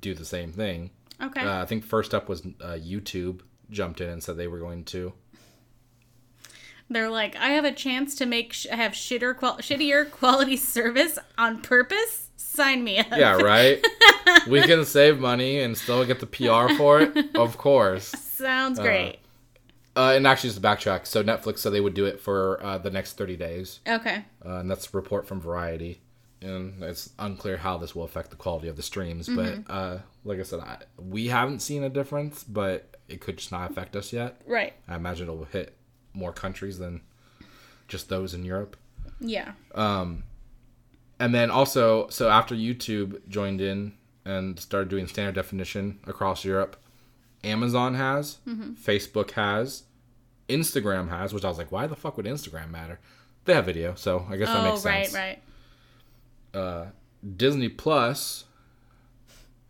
[0.00, 0.90] do the same thing.
[1.20, 1.40] Okay.
[1.40, 3.40] Uh, I think first up was uh, YouTube
[3.70, 5.12] jumped in and said they were going to.
[6.90, 11.18] They're like, I have a chance to make sh- have shitter qual- shittier quality service
[11.38, 12.28] on purpose.
[12.36, 13.06] Sign me up.
[13.10, 13.82] Yeah, right.
[14.48, 18.08] we can save money and still get the PR for it, of course.
[18.08, 19.18] Sounds great.
[19.96, 22.78] Uh, and actually, just to backtrack, so Netflix said they would do it for uh,
[22.78, 24.24] the next 30 days, okay.
[24.44, 26.00] uh, and that's a report from Variety.
[26.40, 29.62] And it's unclear how this will affect the quality of the streams, Mm-hmm.
[29.62, 33.52] but uh, like I said, I, we haven't seen a difference, but it could just
[33.52, 34.40] not affect us yet.
[34.46, 34.72] Right.
[34.88, 35.76] I imagine it'll hit
[36.14, 37.00] more countries than
[37.88, 38.76] just those in Europe.
[39.20, 39.52] Yeah.
[39.74, 40.24] Um,
[41.20, 43.92] And then also, so after YouTube joined in
[44.24, 46.76] and started doing standard definition across Europe,
[47.44, 48.38] Amazon has,
[48.74, 49.84] Facebook has,
[50.48, 52.98] Instagram has, which I was like, why the fuck would Instagram matter?
[53.44, 55.38] They have video, so I guess that oh, makes right, sense.
[56.54, 56.60] right.
[56.60, 56.86] uh,
[57.36, 58.44] Disney Plus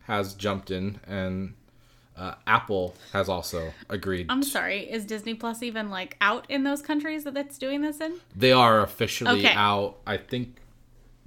[0.05, 1.55] has jumped in, and
[2.23, 4.27] uh, Apple has also agreed.
[4.29, 4.81] I'm sorry.
[4.91, 8.15] Is Disney Plus even like out in those countries that it's doing this in?
[8.37, 9.53] They are officially Okay.
[9.55, 9.99] out.
[10.07, 10.57] I think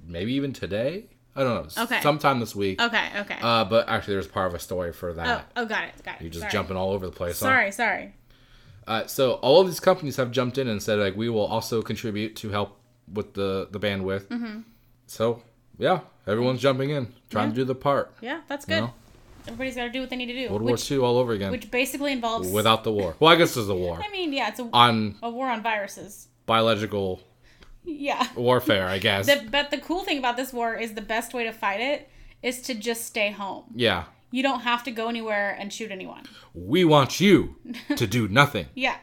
[0.06, 1.06] maybe even today.
[1.38, 1.82] I don't know.
[1.84, 2.00] Okay.
[2.00, 2.80] Sometime this week.
[2.80, 3.10] Okay.
[3.18, 3.36] Okay.
[3.42, 5.52] Uh, but actually, there's part of a story for oh, that.
[5.54, 6.02] oh, got it.
[6.02, 6.22] Got it.
[6.22, 6.52] You're just sorry.
[6.52, 7.38] jumping all over the place.
[7.40, 7.46] huh?
[7.46, 7.70] Sorry.
[7.72, 8.14] Sorry.
[8.86, 11.82] Uh, so all of these companies have jumped in and said like we will also
[11.82, 12.78] contribute to help
[13.12, 14.24] with the the bandwidth.
[14.28, 14.60] Mm-hmm.
[15.06, 15.42] So
[15.78, 17.54] yeah, everyone's jumping in, trying Yeah.
[17.54, 18.14] to do the part.
[18.22, 18.80] Yeah, that's You good.
[18.80, 18.94] know?
[19.46, 20.48] Everybody's got to do what they need to do.
[20.50, 22.48] World which, War II all over again which basically involves.
[22.50, 23.16] without the war.
[23.20, 25.62] Well, I guess there's a war I mean, yeah, it's a, on a war on
[25.62, 26.28] viruses.
[26.46, 27.22] biological
[27.84, 28.26] Yeah.
[28.36, 29.26] warfare, I guess.
[29.32, 32.08] The, but the cool thing about this war is the best way to fight it
[32.42, 33.64] is to just stay home.
[33.74, 36.24] yeah, You don't have to go anywhere and shoot anyone.
[36.54, 37.56] we want you
[37.96, 38.66] to do nothing.
[38.74, 38.96] Yeah.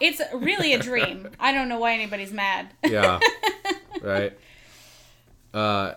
[0.00, 1.28] It's really a dream.
[1.38, 2.68] I don't know why anybody's mad.
[2.84, 3.20] Yeah,
[4.02, 4.32] right.
[5.54, 5.94] Uh,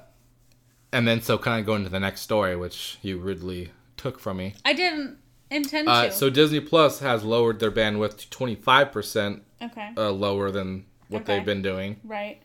[0.91, 3.71] and then so kind of going to the next story, which you rudely
[4.03, 4.53] took from me.
[4.65, 5.17] I didn't
[5.49, 6.11] intend Uh, to.
[6.11, 9.91] so Disney Plus has lowered their bandwidth to 25% okay.
[9.95, 11.37] uh, lower than what Okay.
[11.37, 12.01] they've been doing.
[12.03, 12.41] right.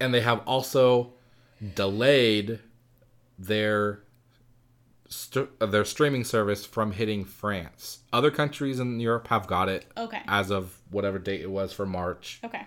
[0.00, 1.12] And they have also
[1.74, 2.58] delayed
[3.38, 4.00] their
[5.08, 8.00] st- uh, their streaming service from hitting France.
[8.12, 10.22] Other countries in Europe have got it Okay.
[10.26, 12.66] as of whatever date it was for March, Okay.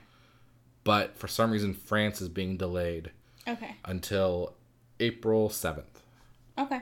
[0.83, 3.11] but for some reason France is being delayed
[3.47, 3.75] Okay.
[3.83, 4.55] until
[4.99, 6.01] April 7th.
[6.57, 6.81] Okay.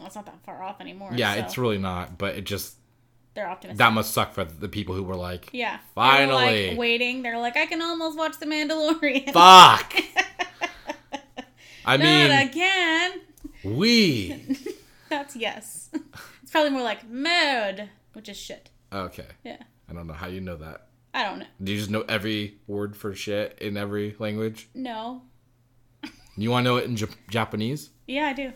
[0.00, 1.10] Well, it's not that far off anymore.
[1.14, 2.74] Yeah, so it's really not, but it just
[3.34, 3.78] they're optimistic.
[3.78, 5.78] that must suck for the people who were like, yeah.
[5.94, 6.70] Finally.
[6.70, 7.22] like, waiting.
[7.22, 9.32] They're like, I can almost watch The Mandalorian.
[9.32, 9.94] "Fuck."
[11.84, 13.20] I Not mean, again.
[13.64, 14.56] we.
[15.10, 15.90] That's yes.
[16.42, 18.70] it's probably more like mode, which is shit.
[18.92, 19.26] Okay.
[19.44, 19.56] Yeah.
[19.88, 20.86] I don't know how you know that.
[21.12, 21.46] I don't know.
[21.62, 24.68] Do you just know every word for shit in every language?
[24.74, 25.22] No.
[26.36, 27.90] You want to know it in Jap- Japanese?
[28.06, 28.52] Yeah, I do.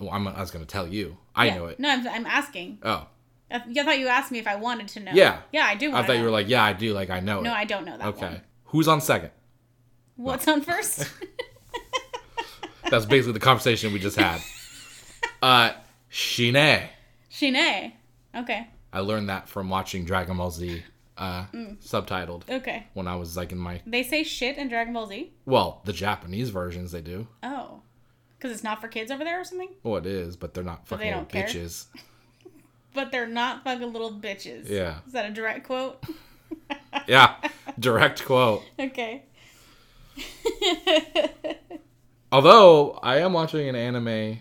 [0.00, 1.16] Well, I'm, I was going to tell you.
[1.34, 1.56] I Yeah.
[1.56, 1.78] know it.
[1.80, 2.78] No, I'm, I'm asking.
[2.82, 3.06] Oh.
[3.50, 5.12] I, I thought you asked me if I wanted to know.
[5.14, 5.40] Yeah.
[5.52, 6.92] Yeah, I do I thought you were like, yeah, I do.
[6.92, 7.56] Like, I know No, it.
[7.56, 8.26] I don't know that okay.
[8.26, 8.40] one.
[8.66, 9.30] Who's on second?
[10.16, 11.08] What's on first?
[12.90, 14.40] That's basically the conversation we just had.
[15.42, 15.72] uh,
[16.08, 16.88] Shine.
[17.30, 17.92] Shine.
[18.34, 18.68] Okay.
[18.92, 20.82] I learned that from watching Dragon Ball Z
[21.16, 21.82] uh, Mm.
[21.84, 22.86] subtitled Okay.
[22.94, 25.32] when I was like in my, They say shit in Dragon Ball Z?
[25.46, 27.26] well, the Japanese versions they do.
[27.42, 27.80] Oh.
[28.44, 29.70] Because it's not for kids over there or something?
[29.82, 31.46] Well, it is, but they're not But they fucking little care?
[31.46, 31.86] bitches.
[32.92, 34.68] But they're not fucking little bitches.
[34.68, 34.98] Yeah.
[35.06, 36.04] Is that a direct quote?
[37.08, 37.36] Yeah.
[37.78, 38.62] Direct quote.
[38.78, 39.22] okay.
[42.32, 44.38] Although I am watching an anime.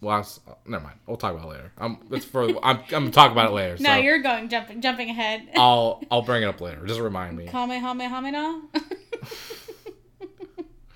[0.00, 0.98] Well, was- never mind.
[1.06, 1.72] We'll talk about it later.
[1.76, 1.98] I'm.
[2.10, 2.44] It's for.
[2.64, 2.78] I'm.
[2.78, 3.76] I'm gonna talk about it later.
[3.80, 5.46] No, so you're going jumping jumping ahead.
[5.56, 6.02] I'll.
[6.10, 6.84] I'll bring it up later.
[6.86, 7.46] Just remind me.
[7.48, 8.62] Kamehameha.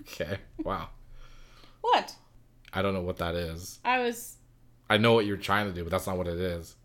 [0.08, 0.38] Okay.
[0.62, 0.88] Wow.
[1.84, 2.14] What?
[2.72, 3.78] I don't know what that is.
[3.84, 4.36] I was.
[4.88, 6.76] I know what you're trying to do, but that's not what it is.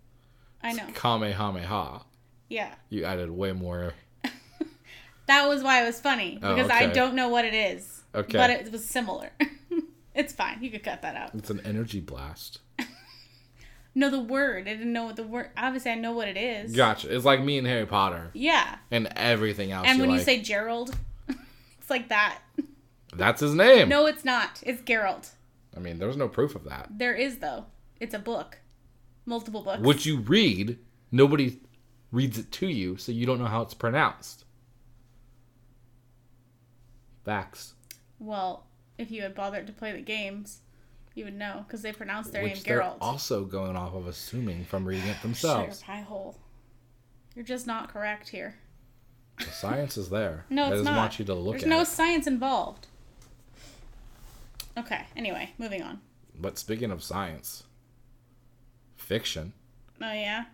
[0.61, 0.83] I know.
[0.93, 2.01] Kamehameha.
[2.49, 2.73] Yeah.
[2.89, 3.93] You added way more.
[5.27, 8.01] That was why it was funny Oh, because I don't know what it is.
[8.15, 8.35] Okay.
[8.35, 9.29] But it was similar.
[10.15, 10.57] it's fine.
[10.63, 11.35] You could cut that out.
[11.35, 12.59] It's an energy blast.
[13.95, 14.67] No, the word.
[14.67, 15.49] I didn't know what the word.
[15.57, 16.75] Obviously, I know what it is.
[16.75, 17.13] Gotcha.
[17.13, 18.77] It's like me and Harry Potter Yeah.
[18.91, 19.87] and everything else.
[19.87, 20.95] And when you say Gerald,
[21.27, 22.39] it's like that.
[23.15, 23.89] That's his name.
[23.89, 24.61] No, it's not.
[24.65, 25.29] It's Gerald.
[25.75, 26.87] I mean, there's no proof of that.
[26.97, 27.65] There is though.
[27.99, 28.59] It's a book,
[29.25, 29.81] multiple books.
[29.81, 30.77] What you read,
[31.11, 31.59] nobody
[32.11, 34.45] reads it to you, so you don't know how it's pronounced.
[37.25, 37.73] Facts.
[38.19, 38.65] Well,
[38.97, 40.61] if you had bothered to play the games,
[41.15, 42.97] you would know because they pronounce their Which name they're Gerald.
[43.01, 45.81] also going off of assuming from reading it themselves.
[45.83, 46.37] pie hole.
[47.35, 48.55] You're just not correct here.
[49.37, 50.45] The science is there.
[50.49, 50.97] No, it's I just not.
[50.97, 51.87] want you to look There's no it.
[51.87, 52.87] science involved.
[54.79, 55.05] Okay.
[55.15, 55.99] Anyway, moving on.
[56.39, 57.63] But speaking of science,
[58.97, 59.53] fiction,
[60.01, 60.45] Oh yeah.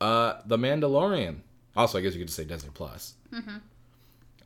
[0.00, 1.36] uh, The Mandalorian.
[1.76, 3.14] Also, I guess you could just say Disney Plus.
[3.32, 3.56] Mm-hmm.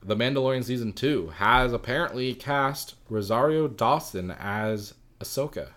[0.03, 5.69] The Mandalorian season two has apparently cast Rosario Dawson as Ahsoka.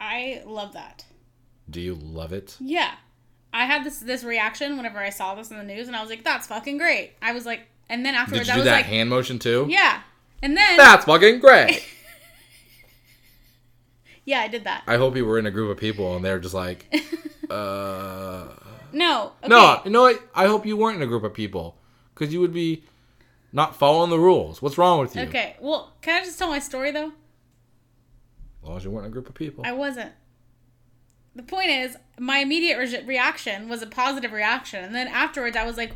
[0.00, 1.04] I love that.
[1.68, 2.56] Do you love it?
[2.60, 2.92] Yeah.
[3.52, 6.10] I had this this reaction whenever I saw this in the news, and I was
[6.10, 8.72] like, "That's fucking great." I was like, and then Did afterwards, you I was that
[8.76, 9.66] like, hand motion too?
[9.68, 10.02] "Yeah,"
[10.42, 11.82] and then That's fucking great.
[14.28, 14.82] yeah, I did that.
[14.86, 16.84] I hope you were in a group of people and they're just like,
[17.50, 18.44] uh.
[18.92, 19.48] No, okay.
[19.48, 20.22] No, you know what?
[20.34, 21.78] I hope you weren't in a group of people
[22.14, 22.84] because you would be
[23.54, 24.60] not following the rules.
[24.60, 25.22] What's wrong with you?
[25.22, 27.12] Okay, well, can I just tell my story though?
[28.62, 29.64] As long as you weren't in a group of people.
[29.66, 30.12] I wasn't.
[31.34, 35.64] The point is, my immediate re- reaction was a positive reaction, and then afterwards, I
[35.64, 35.94] was like,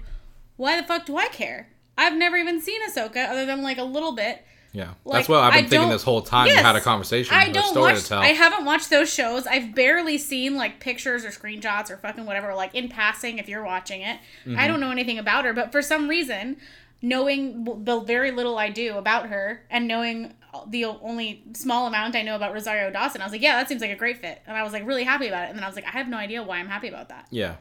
[0.56, 1.68] "Why the fuck do I care?
[1.98, 4.44] I've never even seen Ahsoka other than like a little bit,
[4.74, 6.46] Yeah, Like, that's what I've I been thinking this whole time.
[6.46, 6.56] Yes.
[6.58, 8.02] you had a conversation, I a don't story watch.
[8.02, 8.20] to tell.
[8.20, 9.46] I haven't watched those shows.
[9.46, 13.36] I've barely seen like pictures or screenshots or fucking whatever, like in passing.
[13.38, 14.58] If you're watching it, Mm-hmm.
[14.58, 15.52] I don't know anything about her.
[15.52, 16.56] But for some reason,
[17.02, 20.34] knowing the very little I do about her and knowing
[20.68, 23.80] the only small amount I know about Rosario Dawson, I was like, yeah, that seems
[23.82, 25.48] like a great fit, and I was like really happy about it.
[25.50, 27.26] And then I was like, I have no idea why I'm happy about that.
[27.30, 27.56] Yeah.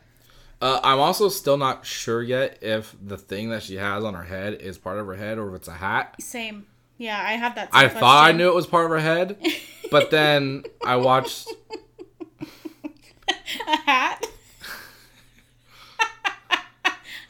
[0.62, 4.24] Uh, I'm also still not sure yet if the thing that she has on her
[4.24, 6.16] head is part of her head or if it's a hat.
[6.22, 6.68] Same.
[7.02, 7.70] Yeah, I have that.
[7.72, 9.38] I same thought I knew it was part of her head,
[9.90, 11.48] but then I watched.
[13.68, 14.28] a hat.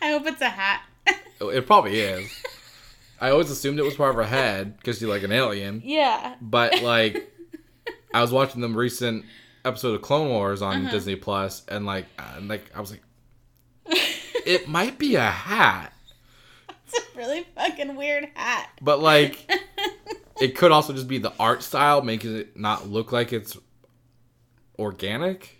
[0.02, 0.82] I hope it's a hat.
[1.40, 2.30] It probably is.
[3.20, 5.82] I always assumed it was part of her head because she's like an alien.
[5.86, 6.36] yeah.
[6.42, 7.32] But like,
[8.14, 9.26] I was watching the recent
[9.64, 10.92] episode of Clone Wars on Uh-huh.
[10.92, 13.04] Disney Plus, and like, and like I was like,
[14.46, 15.91] it might be a hat,
[16.94, 18.70] It's a really fucking weird hat.
[18.82, 19.50] but like,
[20.42, 23.58] it could also just be the art style making it not look like it's
[24.78, 25.58] organic.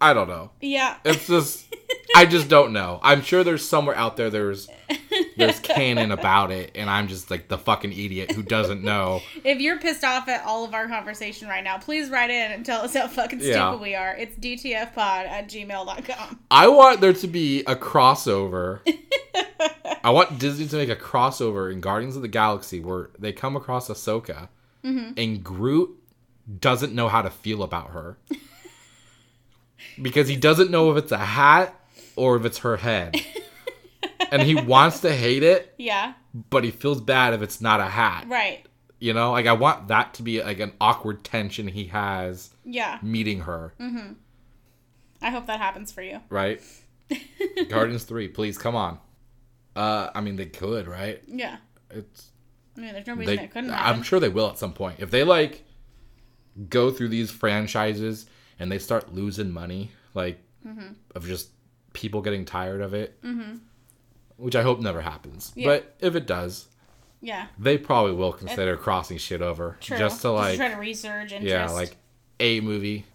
[0.00, 0.50] I don't know.
[0.60, 0.96] Yeah.
[1.04, 1.66] It's just
[2.14, 3.00] I just don't know.
[3.02, 4.68] I'm sure there's somewhere out there there's
[5.36, 9.20] there's canon about it and I'm just like the fucking idiot who doesn't know.
[9.44, 12.66] If you're pissed off at all of our conversation right now, please write in and
[12.66, 13.76] tell us how fucking stupid Yeah.
[13.76, 14.14] we are.
[14.16, 16.40] It's dtfpod at gmail.com.
[16.50, 18.80] I want there to be a crossover.
[20.02, 23.56] I want Disney to make a crossover in Guardians of the Galaxy where they come
[23.56, 24.48] across Ahsoka
[24.84, 25.12] mm-hmm.
[25.16, 25.96] and Groot
[26.60, 28.18] doesn't know how to feel about her.
[30.00, 31.74] Because he doesn't know if it's a hat
[32.16, 33.14] or if it's her head.
[34.30, 36.14] and he wants to hate it, Yeah.
[36.50, 38.26] but he feels bad if it's not a hat.
[38.28, 38.64] Right.
[38.98, 42.98] You know, like I want that to be like an awkward tension he has Yeah.
[43.02, 44.12] meeting her, Mm-hmm.
[45.22, 46.20] I hope that happens for you.
[46.28, 46.60] right?
[47.68, 48.98] Gardens 3, please come on.
[49.74, 51.22] Uh I mean they could, right?
[51.26, 51.56] Yeah.
[51.90, 52.30] It's
[52.76, 53.96] I mean, there's no reason they couldn't happen.
[53.96, 54.96] I'm sure they will at some point.
[55.00, 55.64] If they like
[56.68, 58.26] go through these franchises
[58.58, 60.94] and they start losing money like Mm-hmm.
[61.14, 61.50] of just
[61.92, 63.22] people getting tired of it.
[64.36, 65.52] Which I hope never happens.
[65.54, 65.66] Yeah.
[65.68, 66.66] But if it does,
[67.20, 67.46] yeah.
[67.56, 69.96] they probably will consider crossing shit over True.
[69.96, 71.44] just to like try to resurge interest.
[71.44, 71.96] Yeah, like
[72.40, 73.06] a movie.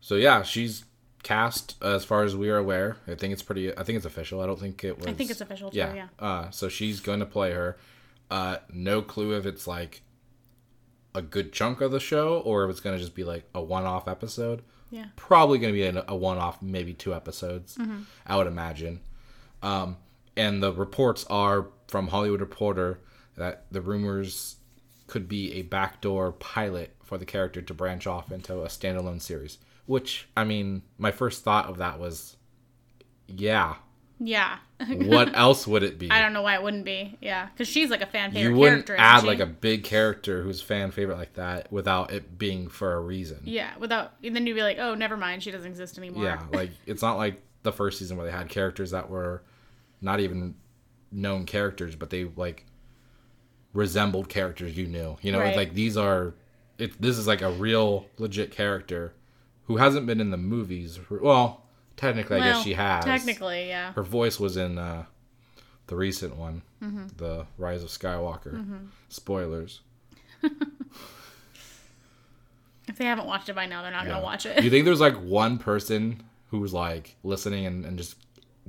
[0.00, 0.84] So yeah, she's
[1.22, 2.96] cast as far as we are aware.
[3.06, 3.76] I think it's pretty.
[3.78, 4.40] I think it's official.
[4.40, 5.06] I don't think it was.
[5.06, 5.78] I think it's official too.
[5.78, 5.94] Yeah.
[5.94, 6.06] Yeah.
[6.18, 7.78] Uh, so she's going to play her.
[8.30, 10.02] Uh, no clue if it's like
[11.14, 13.62] a good chunk of the show or if it's going to just be like a
[13.62, 14.62] one-off episode.
[14.90, 15.06] Yeah.
[15.16, 17.76] Probably going to be a, a one-off, maybe two episodes.
[17.76, 18.02] Mm-hmm.
[18.26, 19.00] I would imagine.
[19.62, 19.96] Um,
[20.36, 23.00] and the reports are from Hollywood Reporter
[23.36, 24.56] that the rumors
[25.06, 29.58] could be a backdoor pilot for the character to branch off into a standalone series.
[29.86, 32.36] Which, I mean, my first thought of that was,
[33.26, 33.76] yeah.
[34.24, 34.58] Yeah.
[34.88, 36.10] What else would it be?
[36.10, 37.18] I don't know why it wouldn't be.
[37.20, 39.04] Yeah, because she's like a fan favorite you wouldn't character.
[39.04, 43.00] add like a big character who's fan favorite like that without it being for a
[43.00, 43.40] reason.
[43.44, 46.24] Yeah, without and then you'd be like, oh, never mind, she doesn't exist anymore.
[46.24, 49.42] Yeah, like it's not like the first season where they had characters that were
[50.00, 50.54] not even
[51.10, 52.64] known characters, but they like
[53.72, 55.16] resembled characters you knew.
[55.22, 55.48] You know, Right.
[55.48, 56.34] it's like these are
[56.78, 57.00] it.
[57.00, 59.14] This is like a real legit character
[59.64, 60.98] who hasn't been in the movies.
[61.10, 61.61] Well,
[62.02, 63.04] technically, I guess she has.
[63.04, 63.92] Technically, yeah.
[63.92, 65.04] her voice was in uh,
[65.86, 67.06] the recent one, Mm-hmm.
[67.16, 68.86] the Rise of Skywalker.
[69.08, 69.80] Spoilers.
[72.88, 74.12] If they haven't watched it by now, they're not Yeah.
[74.14, 74.64] gonna watch Do it.
[74.64, 78.16] you think there's like one person who was like listening and, and just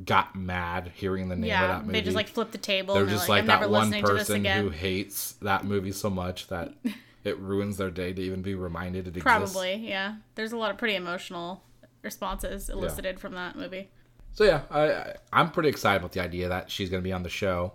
[0.06, 1.94] got mad hearing the name of that movie?
[1.94, 2.94] they just like flip the table.
[2.94, 5.66] They're and they're just like, that never one listening to this person who hates that
[5.66, 6.74] movie so much that
[7.24, 9.24] it ruins their day to even be reminded it exists.
[9.24, 10.16] Probably, yeah.
[10.36, 11.64] There's a lot of pretty emotional
[12.04, 13.90] responses elicited from that movie.
[14.34, 17.24] So yeah, I, I I'm pretty excited about the idea that she's gonna be on
[17.24, 17.74] the show.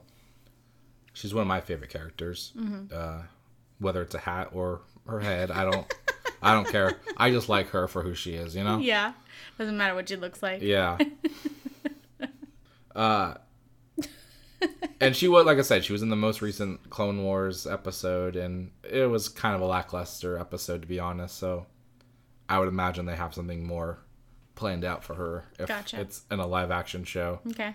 [1.13, 2.53] She's one of my favorite characters.
[2.57, 2.95] Mm-hmm.
[2.95, 3.23] Uh,
[3.81, 5.93] whether it's a hat or her head, I don't
[6.43, 6.99] I don't care.
[7.17, 8.79] I just like her for who she is, you know?
[8.79, 9.13] Yeah,
[9.57, 10.63] doesn't matter what she looks like.
[10.63, 10.99] Yeah.
[12.95, 13.35] uh,
[15.01, 18.37] and she was, like I said, she was in the most recent Clone Wars episode,
[18.37, 21.37] and it was kind of a lackluster episode, to be honest.
[21.39, 21.67] So
[22.49, 23.99] I would imagine they have something more
[24.59, 26.01] planned out for her if Gotcha.
[26.01, 27.39] it's in a live action show.
[27.51, 27.75] Okay.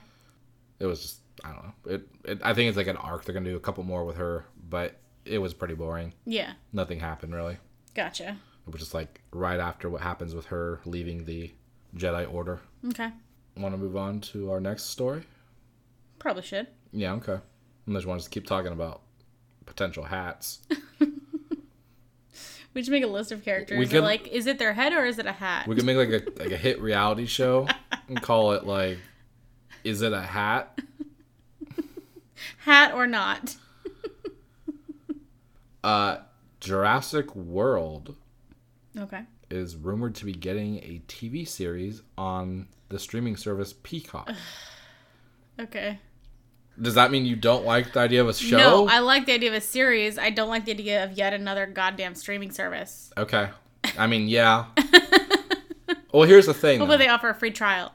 [0.80, 1.92] It was just, I don't know.
[1.94, 3.24] It, it, I think it's like an arc.
[3.24, 6.14] They're going to do a couple more with her, but it was pretty boring.
[6.26, 6.52] Yeah.
[6.74, 7.58] Nothing happened, really.
[7.96, 8.38] Gotcha.
[8.68, 11.54] It was just like right after what happens with her leaving the
[11.96, 12.60] Jedi Order.
[12.90, 13.12] Okay.
[13.56, 15.24] Want to move on to our next story?
[16.20, 16.68] Probably should.
[16.92, 17.38] Yeah, okay.
[17.88, 19.04] Unless you want to keep talking about
[19.66, 20.60] potential hats.
[22.74, 23.78] We just make a list of characters.
[23.78, 25.68] We could- like, is it their head or is it a hat?
[25.68, 27.68] We could make like a like a hit reality show
[28.08, 28.98] and call it like
[29.84, 30.80] Is it a hat?
[32.60, 33.56] hat or not?
[35.84, 36.20] Uh,
[36.62, 38.16] Jurassic World
[38.98, 39.24] Okay.
[39.52, 44.32] is rumored to be getting a TV series on the streaming service Peacock.
[45.60, 46.00] Okay.
[46.82, 48.58] Does that mean you don't like the idea of a show?
[48.58, 50.18] No, I like the idea of a series.
[50.18, 53.12] I don't like the idea of yet another goddamn streaming service.
[53.18, 53.50] okay.
[53.98, 54.66] I mean, yeah.
[56.14, 56.80] well, here's the thing.
[56.80, 57.04] Hopefully though.
[57.04, 57.92] they offer a free trial.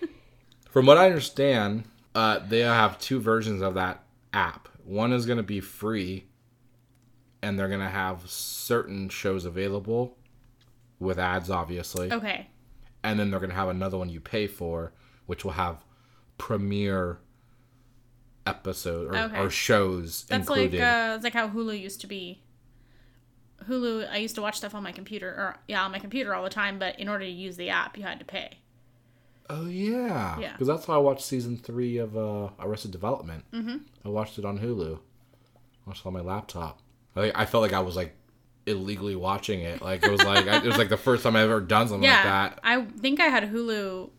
[0.70, 1.84] From what I understand,
[2.14, 4.68] uh, they have two versions of that app.
[4.84, 6.24] One is going to be free,
[7.42, 10.16] and they're going to have certain shows available
[10.98, 12.12] with ads, obviously.
[12.12, 12.48] okay.
[13.02, 14.92] And then they're going to have another one you pay for,
[15.26, 15.84] which will have
[16.38, 17.18] premiere
[18.56, 19.38] episode or, Okay.
[19.38, 20.80] or shows That's included.
[20.80, 22.42] like uh, it's like how Hulu used to be.
[23.68, 26.42] Hulu, I used to watch stuff on my computer, or yeah, on my computer all
[26.44, 26.78] the time.
[26.78, 28.58] But in order to use the app, you had to pay.
[29.50, 30.52] oh yeah, Yeah.
[30.52, 33.44] Because that's how I watched season three of uh, Arrested Development.
[33.52, 33.76] Mm-hmm.
[34.04, 34.98] I watched it on Hulu.
[35.86, 36.80] watched it on my laptop.
[37.16, 38.14] I, I felt like I was like
[38.66, 39.82] illegally watching it.
[39.82, 42.04] Like it was like I, it was like the first time I ever done something
[42.04, 42.24] Yeah, like
[42.54, 42.60] that.
[42.62, 44.10] I think I had Hulu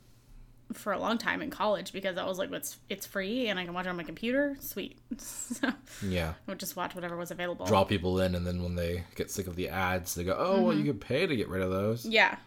[0.74, 3.66] for a long time in college because I was like, it's it's free and I
[3.66, 4.58] can watch it on my computer.
[4.60, 4.98] Sweet.
[5.18, 5.74] so I
[6.06, 6.34] Yeah.
[6.48, 7.66] would just watch whatever was available.
[7.66, 10.62] Draw people in, and then when they get sick of the ads, they go, "Oh,
[10.62, 12.38] well, you could pay to get rid of those." Yeah.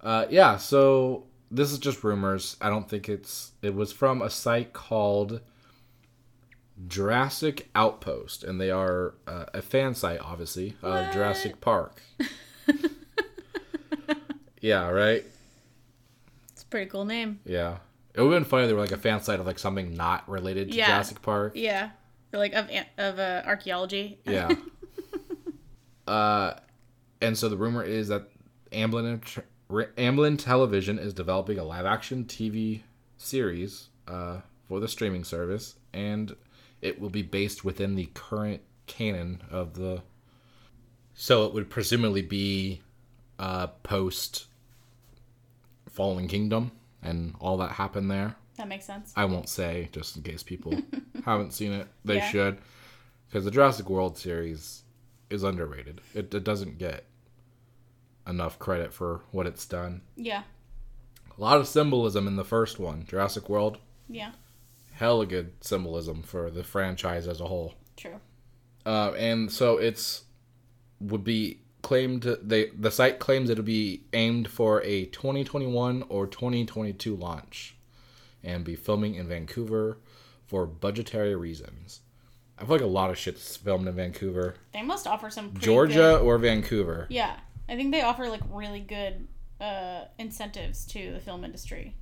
[0.00, 2.56] Uh, yeah, so this is just rumors.
[2.60, 3.52] I don't think it's.
[3.62, 5.40] It was from a site called
[6.88, 11.12] Jurassic Outpost, and they are uh, a fan site, obviously, of What?
[11.12, 12.00] Jurassic Park.
[14.60, 15.24] yeah, right?
[16.70, 17.40] Pretty cool name.
[17.44, 17.78] Yeah.
[18.14, 19.94] It would have been funny if they were like a fan site of like something
[19.94, 20.86] not related to Yeah.
[20.86, 21.52] Jurassic Park.
[21.54, 21.90] Yeah.
[22.32, 24.18] Or like of of uh, archaeology.
[24.24, 24.50] Yeah.
[26.06, 26.54] uh,
[27.20, 28.28] and so the rumor is that
[28.72, 29.20] Amblin,
[29.68, 32.82] Amblin Television is developing a live action TV
[33.16, 36.34] series uh, for the streaming service, and
[36.80, 40.02] it will be based within the current canon of the.
[41.14, 42.80] So it would presumably be
[43.38, 44.46] uh, post
[46.00, 46.72] Fallen Kingdom
[47.02, 48.34] and all that happened there.
[48.56, 49.12] That makes sense.
[49.16, 50.72] I won't say just in case people
[51.26, 51.88] haven't seen it.
[52.06, 52.28] They Yeah.
[52.30, 52.58] should,
[53.28, 54.84] because the Jurassic World series
[55.28, 56.00] is underrated.
[56.14, 57.04] It, it doesn't get
[58.26, 60.00] enough credit for what it's done.
[60.16, 60.44] Yeah.
[61.36, 63.76] A lot of symbolism in the first one, Jurassic World.
[64.08, 64.32] Yeah.
[64.92, 67.74] Hella good symbolism for the franchise as a whole.
[67.98, 68.20] True.
[68.86, 70.22] Uh, and so it's
[70.98, 77.14] would be claimed they the site claims it'll be aimed for a 2021 or 2022
[77.16, 77.76] launch
[78.42, 79.98] and be filming in Vancouver
[80.46, 82.00] for budgetary reasons.
[82.58, 84.54] I feel like a lot of shit's filmed in Vancouver.
[84.72, 87.06] They must offer some Georgia good- or Vancouver.
[87.10, 87.36] yeah.
[87.68, 89.28] I think they offer like really good
[89.60, 91.94] uh, incentives to the film industry.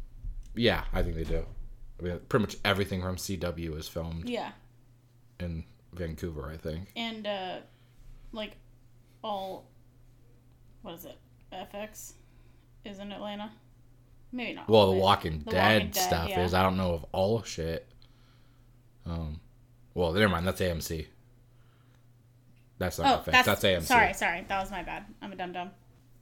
[0.55, 1.45] Yeah, I think they do.
[2.01, 4.53] I mean, pretty much everything from CW is filmed Yeah.
[5.39, 6.91] in Vancouver, I think.
[6.97, 7.57] And uh,
[8.33, 8.53] like
[9.29, 9.69] all
[10.83, 11.19] what is it?
[11.53, 12.13] FX
[12.85, 13.51] is in Atlanta.
[14.33, 14.69] Maybe not.
[14.69, 14.99] Well, the.
[14.99, 16.45] Walking, The Dead, Walking Dead, stuff yeah.
[16.45, 16.55] is.
[16.55, 17.87] I don't know of all shit.
[19.07, 19.41] Um,
[19.95, 20.47] well, never mind.
[20.47, 21.07] That's AMC.
[22.79, 23.33] That's Oh, not FX.
[23.33, 23.83] that's, That's, AMC.
[23.83, 24.45] Sorry, sorry.
[24.49, 25.05] That was my bad.
[25.21, 25.71] I'm a dum dum.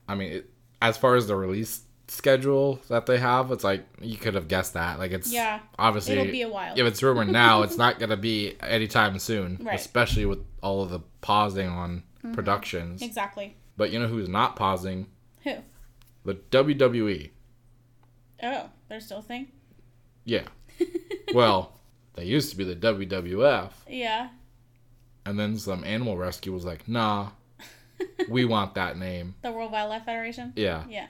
[0.07, 0.49] I mean, it,
[0.81, 4.73] as far as the release schedule that they have, it's like you could have guessed
[4.73, 4.97] that.
[4.99, 5.59] Like it's Yeah.
[5.77, 6.73] obviously It'll be a while.
[6.77, 9.59] If it's rumored now, it's not gonna be anytime soon.
[9.61, 9.75] Right.
[9.75, 12.35] Especially with all of the pausing on Mm-hmm.
[12.35, 13.01] productions.
[13.01, 13.55] Exactly.
[13.75, 15.07] But you know who's not pausing?
[15.43, 15.55] Who?
[16.25, 17.31] The WWE.
[18.43, 19.47] Oh, they're still a thing?
[20.25, 20.43] Yeah.
[21.33, 21.79] well,
[22.15, 23.71] they used to be the WWF.
[23.87, 24.29] Yeah.
[25.25, 27.29] And then some animal rescue was like, nah,
[28.29, 29.35] we want that name.
[29.41, 30.53] The World Wildlife Federation?
[30.55, 30.83] Yeah.
[30.89, 31.07] Yeah.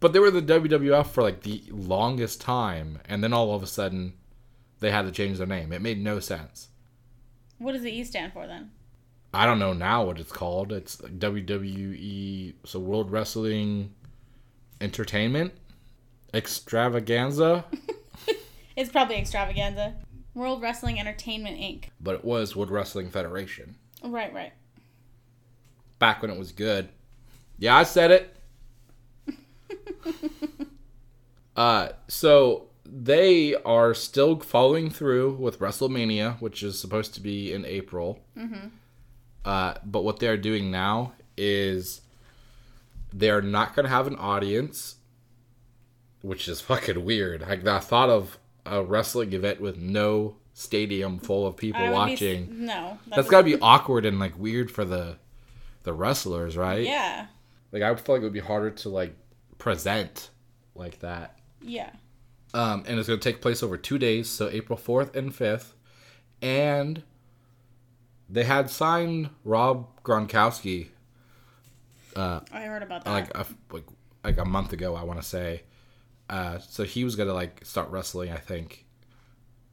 [0.00, 3.00] But they were the WWF for like the longest time.
[3.06, 4.14] And then all of a sudden,
[4.80, 5.72] they had to change their name.
[5.72, 6.68] It made no sense.
[7.58, 8.70] What does the E stand for then?
[9.34, 10.72] I don't know now what it's called.
[10.72, 13.92] It's WWE, so World Wrestling
[14.80, 15.52] Entertainment
[16.34, 17.64] Extravaganza.
[18.76, 19.94] It's probably Extravaganza.
[20.34, 21.84] World Wrestling Entertainment Inc.
[21.98, 23.76] but it was World Wrestling Federation.
[24.04, 24.52] Right, right.
[25.98, 26.90] Back when it was good.
[27.58, 28.36] Yeah, I said it.
[31.56, 37.64] Uh, so they are still following through with WrestleMania, which is supposed to be in
[37.64, 38.20] April.
[38.36, 38.68] Mm-hmm.
[39.46, 42.00] Uh, but what they're doing now is
[43.12, 44.96] they're not going to have an audience,
[46.20, 47.42] which is fucking weird.
[47.42, 51.92] Like the thought of a wrestling event with no stadium full of people would be
[51.92, 52.66] watching.
[52.66, 52.98] no.
[53.06, 55.18] That's got to be awkward and like weird for the
[55.84, 56.84] the wrestlers, right?
[56.84, 57.26] Yeah.
[57.70, 59.14] Like I feel like it would be harder to like
[59.58, 60.30] present
[60.74, 61.38] like that.
[61.60, 61.90] Yeah.
[62.54, 65.74] Um, and it's going to take place over two days, so April 4th and 5th.
[66.40, 67.02] And
[68.28, 70.88] they had signed Rob Gronkowski
[72.14, 73.10] Uh, I heard about that.
[73.10, 73.84] like a like
[74.24, 75.62] like a month ago, I want to say.
[76.28, 78.84] Uh, so he was gonna like start wrestling, I think.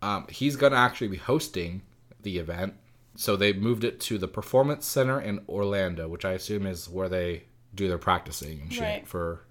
[0.01, 1.81] Um, he's gonna actually be hosting
[2.21, 2.75] the event.
[3.15, 7.07] So they moved it to the Performance Center in Orlando, which I assume is where
[7.09, 7.43] they
[7.75, 9.07] do their practicing and shit Right.
[9.07, 9.45] for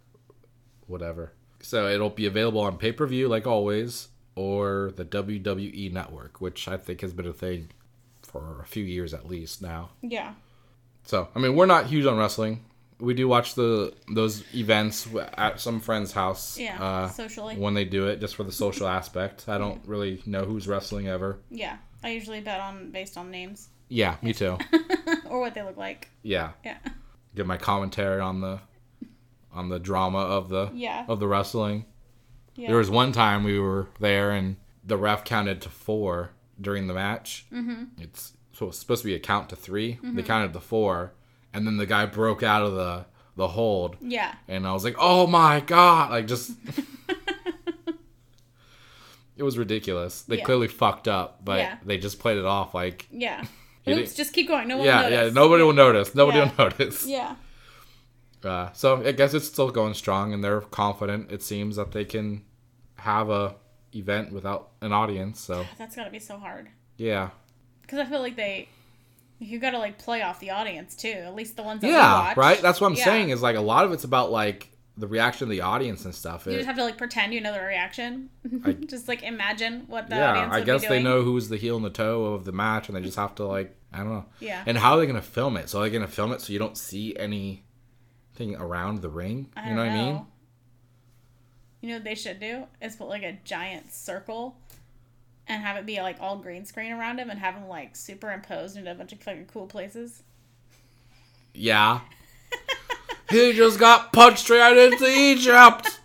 [0.87, 1.33] whatever.
[1.61, 6.69] So it'll be available on pay per view, like always, or the WWE Network, which
[6.69, 7.71] I think has been a thing
[8.33, 9.91] for a few years at least now.
[10.03, 10.35] yeah.
[11.05, 12.65] So I mean, we're not huge on wrestling.
[13.01, 16.57] We do watch the those events at some friend's house.
[16.59, 16.81] Yeah.
[16.83, 17.57] Uh, socially.
[17.57, 19.49] when they do it, just for the social aspect.
[19.49, 21.39] I don't really know who's wrestling ever.
[21.51, 21.77] Yeah.
[22.05, 24.59] I usually bet on based on names Yeah, me too.
[25.29, 26.09] or what they look like.
[26.23, 26.79] Yeah, Yeah.
[27.35, 28.61] give my commentary on the
[29.53, 31.05] on the drama of the Yeah.
[31.09, 31.85] of the wrestling.
[32.55, 32.69] Yeah.
[32.69, 36.31] There was one time we were there and the ref counted to four
[36.63, 37.47] during the match.
[37.53, 37.85] Mm-hmm.
[38.01, 40.17] It's so it's supposed to be a count to 3 Mm-hmm.
[40.17, 41.13] They counted to four,
[41.53, 43.07] and then the guy broke out of the
[43.37, 43.97] the hold.
[44.01, 44.35] yeah.
[44.47, 46.53] and I was like, "Oh my god!" Like just,
[49.37, 50.23] it was ridiculous.
[50.23, 50.45] They Yeah.
[50.45, 51.79] clearly fucked up, but Yeah.
[51.85, 53.45] they just played it off like, Yeah.
[53.89, 54.69] Oops, just keep going.
[54.69, 56.15] No one yeah, will yeah, nobody will notice.
[56.15, 56.51] Nobody Yeah.
[56.57, 57.07] will notice.
[57.07, 57.37] Yeah.
[58.45, 61.31] Uh, so I guess it's still going strong, and they're confident.
[61.33, 62.45] It seems that they can
[62.97, 63.55] have a
[63.95, 65.41] event without an audience.
[65.41, 66.69] So That's got to be so hard.
[66.97, 67.31] yeah,
[67.83, 68.69] Because I feel like they,
[69.39, 71.09] you got to like play off the audience too.
[71.11, 72.37] At least the ones that yeah, watch.
[72.37, 72.61] right.
[72.63, 73.05] That's what I'm Yeah.
[73.05, 73.31] saying.
[73.31, 76.45] Is like a lot of it's about like the reaction of the audience and stuff.
[76.47, 78.29] You It- just have to like pretend you know the reaction.
[78.65, 81.85] I- just like imagine what the yeah, I guess they know who's the heel and
[81.85, 84.25] the toe of the match, and they just have to like I don't know.
[84.41, 84.63] Yeah.
[84.67, 85.69] And how are they gonna film it?
[85.69, 89.49] So are they gonna film it so you don't see anything around the ring?
[89.67, 90.27] You know, what I mean?
[91.83, 94.57] You know what they should do is put like a giant circle
[95.49, 98.77] and have it be like all green screen around him and have him like superimposed
[98.77, 100.23] into a bunch of fucking cool places.
[101.53, 102.01] Yeah.
[103.29, 106.01] he just got punched right into Egypt.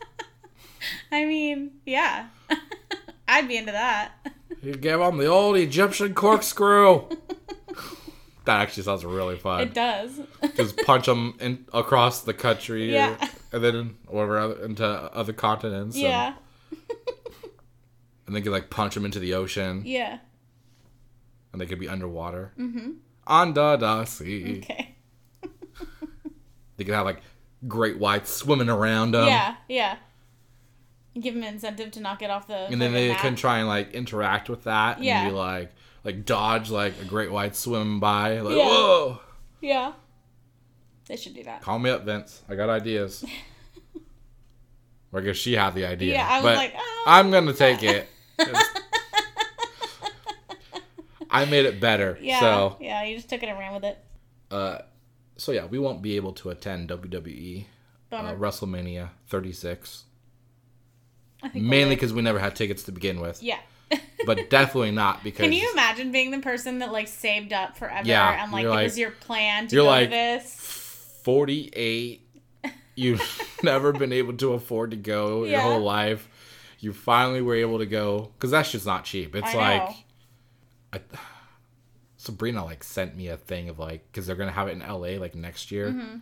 [1.12, 2.28] I mean, yeah.
[3.28, 4.14] I'd be into that.
[4.62, 7.04] He gave him the old Egyptian corkscrew.
[8.48, 9.62] that actually sounds really fun.
[9.62, 10.20] It does.
[10.56, 13.30] Just punch them in across the country, or- Yeah.
[13.54, 15.96] and then whatever other, into other continents.
[15.96, 16.34] and- yeah.
[18.28, 20.18] And, they could like punch them into the ocean, Yeah.
[21.54, 22.52] and they could be underwater.
[22.60, 22.92] Mm-hmm.
[23.26, 24.58] Under the sea.
[24.64, 24.96] Okay.
[26.78, 27.22] They could have like
[27.68, 29.28] great whites swimming around them.
[29.28, 29.56] yeah.
[29.68, 29.96] Yeah.
[31.20, 32.68] Give them an incentive to not get off the.
[32.68, 35.22] And then they can try and like interact with that Yeah.
[35.22, 35.72] and be like
[36.08, 38.40] like dodge like a great white swim by.
[38.40, 38.66] Like, Yeah.
[38.66, 39.20] whoa.
[39.60, 39.92] Yeah.
[41.08, 41.62] They should do that.
[41.62, 42.42] Call me up, Vince.
[42.48, 43.26] I got ideas.
[45.12, 46.14] or I guess she had the idea.
[46.14, 47.04] Yeah, I was but like, oh.
[47.08, 48.08] I'm gonna take it.
[51.30, 52.18] I made it better.
[52.22, 52.40] Yeah.
[52.40, 53.04] So Yeah.
[53.04, 53.98] You just took it and ran with it.
[54.50, 54.80] uh
[55.36, 57.66] so yeah, we won't be able to attend WWE
[58.14, 60.06] uh, WrestleMania 36
[61.44, 63.60] I think mainly because we never had tickets to begin with, Yeah.
[64.26, 68.08] But definitely not because Can you imagine being the person that like saved up forever
[68.08, 71.20] Yeah, and like it like- was your plan to you're go like- to this?
[71.24, 72.22] 48
[72.96, 76.28] you've never been able to afford to go your whole life.
[76.80, 79.36] You finally were able to go because that's just not cheap.
[79.36, 79.96] It's I like
[80.94, 81.02] I,
[82.18, 84.96] sabrina like sent me a thing of like because they're gonna have it in la
[84.96, 85.90] like next year.
[85.92, 86.18] Mm-hmm.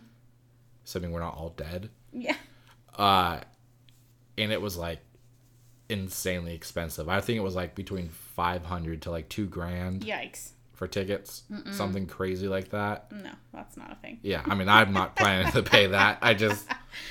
[0.84, 1.90] assuming we're not all dead.
[2.12, 2.36] Yeah.
[2.96, 3.40] uh
[4.38, 5.00] and it was like
[5.88, 10.50] insanely expensive i think it was like between 500 to like two grand Yikes.
[10.72, 14.18] for tickets something crazy like that No, that's not a thing.
[14.22, 16.18] yeah, I mean, I'm not planning to pay that.
[16.22, 16.66] I just,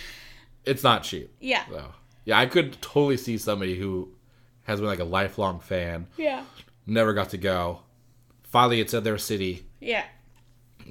[0.65, 1.33] it's not cheap.
[1.39, 1.63] Yeah.
[1.69, 1.85] So,
[2.25, 4.09] yeah, I could totally see somebody who
[4.63, 6.43] has been like a lifelong fan, Yeah.
[6.85, 7.81] never got to go.
[8.43, 10.03] Finally, it's at their city Yeah.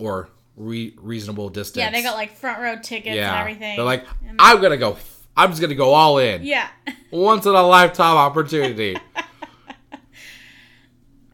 [0.01, 1.83] or re- reasonable distance.
[1.85, 3.77] Yeah, they got like front row tickets and everything.
[3.77, 4.97] They're like, And- I'm gonna go.
[5.37, 6.45] I'm just gonna go all in.
[6.45, 6.69] Yeah.
[7.11, 8.97] Once in a lifetime opportunity.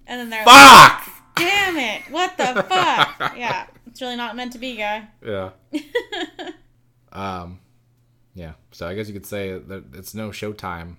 [0.06, 1.08] And then they're like, Fuck.
[1.36, 2.02] damn it.
[2.10, 3.36] What the fuck?
[3.36, 3.66] Yeah.
[3.86, 5.06] It's really not meant to be, guy.
[5.24, 5.50] Yeah.
[7.12, 7.60] Um.
[8.34, 8.52] Yeah.
[8.72, 10.96] So I guess you could say that it's no showtime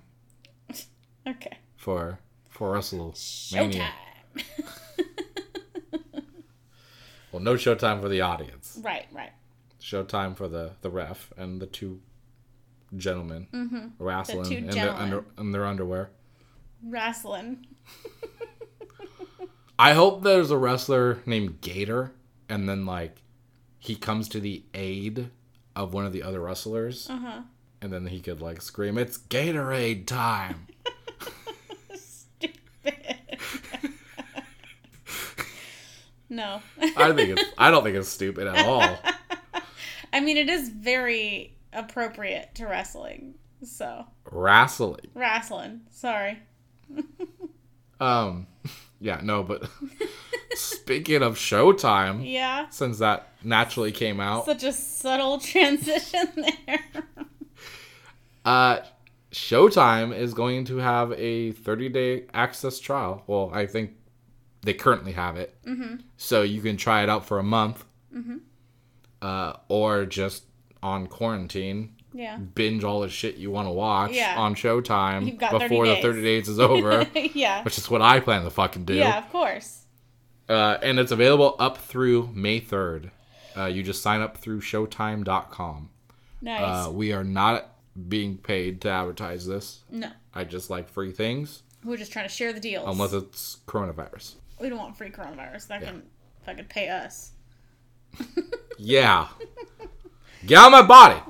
[1.26, 1.58] Okay.
[1.76, 2.18] for
[2.48, 3.86] for WrestleMania.
[4.34, 4.42] Showtime.
[7.32, 8.78] Well, no showtime for the audience.
[8.82, 9.32] right, right.
[9.80, 12.00] Showtime for the the ref and the two
[12.96, 14.50] gentlemen wrestling Mm-hmm.
[14.50, 16.10] two in, their under, in their underwear.
[16.84, 17.66] Wrestling.
[19.78, 22.12] I hope there's a wrestler named Gator,
[22.48, 23.22] and then like
[23.78, 25.30] he comes to the aid
[25.74, 27.40] of one of the other wrestlers, Uh huh.
[27.80, 30.66] and then he could like scream, "It's Gatorade time!"
[31.94, 32.56] Stupid.
[36.28, 36.62] No.
[36.80, 37.42] I think it's.
[37.58, 38.98] I don't think it's stupid at all.
[40.14, 43.34] I mean, it is very appropriate to wrestling.
[43.64, 45.06] So, Wrestling.
[45.14, 45.82] wrestling.
[45.90, 46.38] Sorry.
[48.00, 48.48] Um,
[49.00, 49.62] yeah, no, but
[50.54, 52.68] speaking of Showtime, Yeah.
[52.70, 56.80] since that naturally came out, Such a subtle transition there.
[58.44, 58.78] uh,
[59.30, 63.22] Showtime is going to have a 30 day access trial.
[63.28, 63.92] Well, I think
[64.62, 65.54] they currently have it.
[65.64, 65.96] Mm-hmm.
[66.16, 67.84] So you can try it out for a month.
[68.14, 68.38] Mm-hmm.
[69.22, 70.44] Uh, or just
[70.82, 72.36] on quarantine, yeah.
[72.36, 74.34] binge all the shit you want to watch Yeah.
[74.38, 77.62] on Showtime got 30 before the 30 days is over, yeah.
[77.62, 78.94] which is what I plan to fucking do.
[78.94, 79.84] Yeah, of course.
[80.48, 83.10] Uh, and it's available up through May 3rd.
[83.56, 85.90] Uh, you just sign up through Showtime.com.
[86.40, 86.86] Nice.
[86.86, 87.68] Uh, we are not
[88.08, 89.84] being paid to advertise this.
[89.90, 90.08] no.
[90.34, 92.88] I just like free things, We're just trying to share the deals.
[92.88, 94.34] unless it's coronavirus.
[94.58, 95.66] we don't want free coronavirus.
[95.68, 96.02] That can
[96.46, 97.32] fucking pay us.
[98.78, 99.28] Yeah.
[100.46, 101.20] Get out of my body.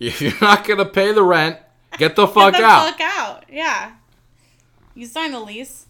[0.00, 1.58] if you're not going to pay the rent,
[1.98, 2.90] get the fuck Get the out.
[2.90, 3.44] fuck out.
[3.50, 3.92] Yeah.
[4.94, 5.86] You sign the lease.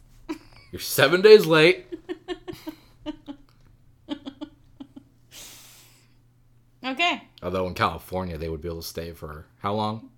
[0.72, 1.86] You're seven days late.
[6.84, 7.22] Okay.
[7.42, 10.10] Although in California, they would be able to stay for how long?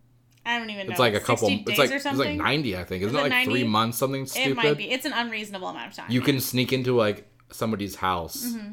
[0.44, 0.90] I don't even know.
[0.92, 1.48] It's like a couple.
[1.48, 3.02] 60 It's like it's like ninety, I think.
[3.02, 3.98] Isn't Is it like three months?
[3.98, 4.50] Something stupid.
[4.52, 4.90] It might be.
[4.90, 6.10] It's an unreasonable amount of time.
[6.10, 6.26] You yeah.
[6.26, 8.72] can sneak into like somebody's house, Mm-hmm.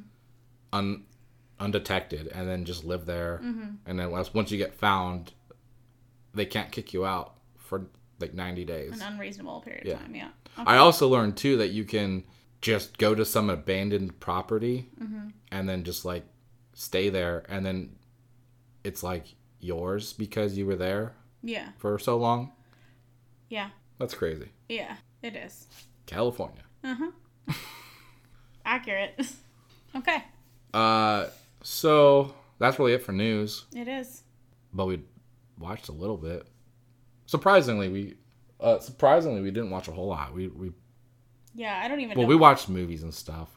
[0.74, 1.04] un,
[1.60, 3.40] undetected, and then just live there.
[3.44, 3.70] Mm-hmm.
[3.86, 5.34] And then once once you get found,
[6.34, 7.88] they can't kick you out for
[8.20, 8.94] like ninety days.
[9.02, 9.94] an unreasonable period Yeah.
[9.96, 10.16] of time.
[10.16, 10.30] Yeah.
[10.58, 12.24] I also learned too that you can
[12.62, 15.30] just go to some abandoned property Mm-hmm.
[15.52, 16.26] and then just like
[16.74, 17.96] stay there, and then
[18.84, 19.26] it's like
[19.60, 21.14] yours because you were there
[21.44, 21.70] Yeah.
[21.78, 22.54] for so long.
[23.50, 23.70] Yeah.
[24.00, 24.50] That's crazy.
[24.70, 24.98] Yeah.
[25.24, 25.68] It is.
[26.06, 26.62] California.
[26.84, 26.96] Uh
[27.48, 27.54] huh.
[28.66, 29.20] Accurate.
[29.96, 30.24] okay.
[30.74, 31.28] Uh,
[31.70, 33.66] so that's really it for news.
[33.76, 34.24] It is.
[34.74, 35.02] But we
[35.60, 36.48] watched a little bit.
[37.26, 38.16] Surprisingly, we
[38.62, 40.34] uh, surprisingly we didn't watch a whole lot.
[40.34, 40.72] We we
[41.54, 41.78] Yeah.
[41.84, 42.30] I don't even well know.
[42.30, 43.50] we watched movies and stuff.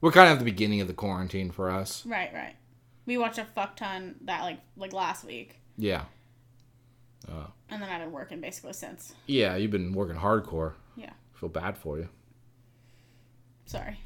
[0.00, 2.04] We're kind of at the beginning of the quarantine for us.
[2.04, 2.32] right.
[2.34, 2.56] Right.
[3.06, 6.04] We watched a fuck ton that like like last week, Yeah,
[7.28, 9.14] and then I've been working basically since.
[9.26, 9.54] yeah.
[9.56, 10.72] You've been working hardcore.
[10.96, 11.10] Yeah.
[11.34, 12.08] Feel bad for you,
[13.66, 13.98] Sorry.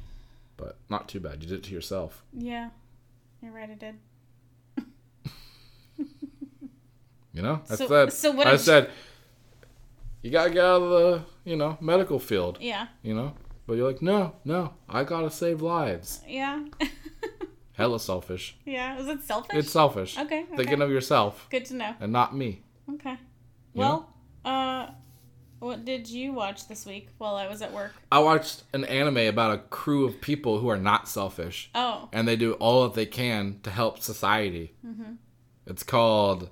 [0.57, 1.41] but not too bad.
[1.43, 2.23] You did it to yourself.
[2.33, 2.69] Yeah.
[3.45, 3.69] You're right.
[3.69, 3.95] I did.
[7.33, 7.61] You know.
[7.69, 8.13] I So- said.
[8.13, 8.89] so what I said.
[10.21, 12.57] You gotta get out of the you know medical field.
[12.61, 12.87] Yeah.
[13.03, 13.33] You know.
[13.67, 14.73] But you're like, no, no.
[14.89, 16.21] I gotta save lives.
[16.27, 16.65] Yeah.
[17.73, 18.55] Hella selfish.
[18.65, 18.97] yeah.
[18.97, 19.55] Is it selfish?
[19.57, 20.17] It's selfish.
[20.17, 20.55] Okay, okay.
[20.55, 21.93] Thinking of yourself Good to know.
[21.99, 22.63] and not me.
[22.93, 23.17] Okay.
[23.73, 24.09] Well,
[24.45, 24.87] uh,
[25.59, 27.93] what did you watch this week while I was at work?
[28.11, 32.09] I watched an anime about a crew of people who are not selfish Oh.
[32.11, 34.73] and they do all that they can to help society.
[34.85, 35.13] Mm-hmm.
[35.67, 36.49] It's called,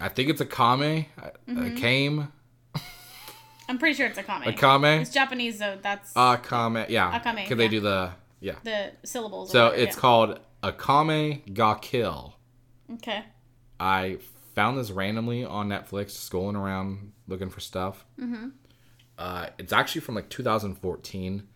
[0.00, 1.06] I think it's a kame,
[1.48, 1.66] Mm-hmm.
[1.66, 2.32] a kame,
[3.68, 4.42] I'm pretty sure it's a kame.
[4.42, 5.78] a kame, It's Japanese though.
[5.80, 6.84] That's a kame.
[6.90, 7.36] Yeah, A kame.
[7.36, 8.10] because they do the
[8.40, 8.56] yeah.
[8.62, 9.50] the syllables.
[9.50, 10.00] So it's yeah.
[10.00, 12.34] called Akame ga Kill.
[12.92, 13.24] Okay.
[13.80, 14.18] I
[14.54, 18.04] found this randomly on Netflix, scrolling around looking for stuff.
[18.20, 18.48] Mm-hmm.
[19.18, 21.46] Uh, it's actually from like 2014.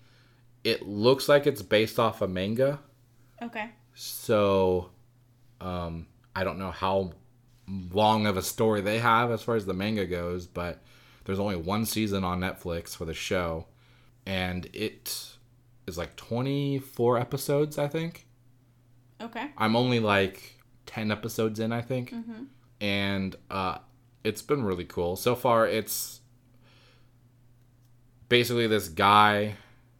[0.64, 2.80] It looks like it's based off a manga,
[3.42, 3.70] Okay.
[3.94, 4.90] so
[5.60, 7.12] um, I don't know how
[7.92, 10.82] long of a story they have as far as the manga goes, but
[11.24, 13.66] there's only one season on Netflix for the show,
[14.26, 15.28] and it
[15.86, 18.26] is like 24 episodes, I think.
[19.20, 19.50] Okay.
[19.56, 22.12] I'm only like 10 episodes in, I think.
[22.80, 23.78] And uh,
[24.24, 25.16] it's been really cool.
[25.16, 26.20] So far, it's
[28.28, 29.54] basically this guy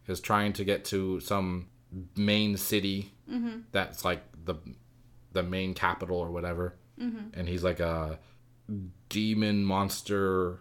[0.07, 1.67] is trying to get to some
[2.15, 3.59] main city mm-hmm.
[3.71, 4.55] that's like the
[5.31, 6.75] the main capital or whatever.
[6.99, 7.39] Mm-hmm.
[7.39, 8.19] And he's like a
[9.09, 10.59] demon monster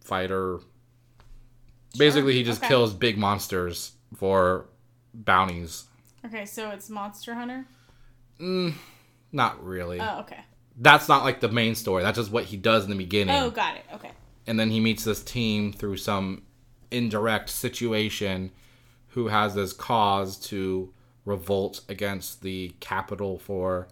[0.00, 0.60] fighter.
[1.98, 2.68] Basically, he just okay.
[2.68, 4.66] kills big monsters for
[5.14, 5.84] bounties.
[6.24, 6.44] Okay.
[6.44, 7.66] So it's Monster Hunter.
[8.40, 8.74] Mm,
[9.30, 10.00] not really.
[10.00, 10.20] Oh.
[10.20, 10.40] Okay.
[10.76, 12.02] That's not like the main story.
[12.02, 13.36] That's just what he does in the beginning.
[13.36, 13.84] Oh, got it.
[13.94, 14.10] Okay.
[14.46, 16.42] And then he meets this team through some
[16.90, 18.50] indirect situation
[19.08, 20.92] who has this cause to
[21.24, 23.88] revolt against the capital for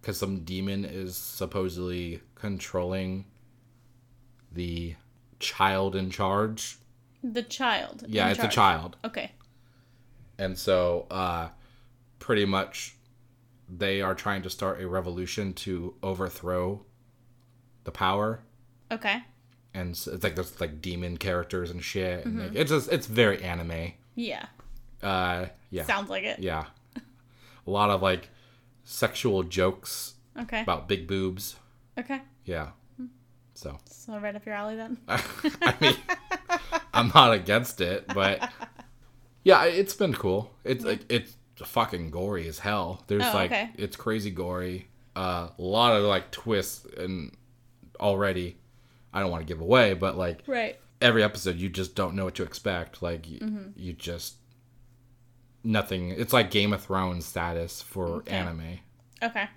[0.00, 3.24] because some demon is supposedly controlling
[4.50, 4.94] the
[5.38, 6.78] child in charge.
[7.22, 8.04] The child.
[8.08, 8.52] Yeah, in it's charge.
[8.52, 8.96] a child.
[9.04, 9.30] Okay.
[10.38, 11.48] And so, uh,
[12.18, 12.96] pretty much,
[13.74, 16.84] they are trying to start a revolution to overthrow
[17.84, 18.40] the power.
[18.90, 19.22] Okay.
[19.74, 22.26] And so it's like there's like demon characters and shit.
[22.26, 23.92] And like, it's just it's very anime.
[24.14, 24.46] Yeah.
[25.02, 26.38] Uh, yeah, Sounds like it.
[26.38, 26.66] yeah.
[27.66, 28.28] A lot of like
[28.84, 30.60] sexual jokes Okay.
[30.60, 31.56] about big boobs.
[31.98, 32.20] Okay.
[32.44, 32.70] Yeah.
[33.54, 34.98] So So right up your alley then.
[35.08, 35.96] I mean,
[36.92, 38.50] I'm not against it, but
[39.44, 40.52] yeah, it's been cool.
[40.64, 43.02] It's like it's fucking gory as hell.
[43.06, 43.70] There's Oh, like okay.
[43.76, 44.88] it's crazy gory.
[45.14, 47.36] Uh, a lot of like twists and
[48.00, 48.56] already.
[49.12, 50.78] I don't want to give away, but like Right.
[51.00, 53.02] every episode, you just don't know what to expect.
[53.02, 53.68] Like you, Mm-hmm.
[53.76, 54.36] you just
[55.64, 56.10] nothing.
[56.10, 58.34] It's like Game of Thrones status for Okay.
[58.34, 58.78] anime.
[59.22, 59.48] Okay.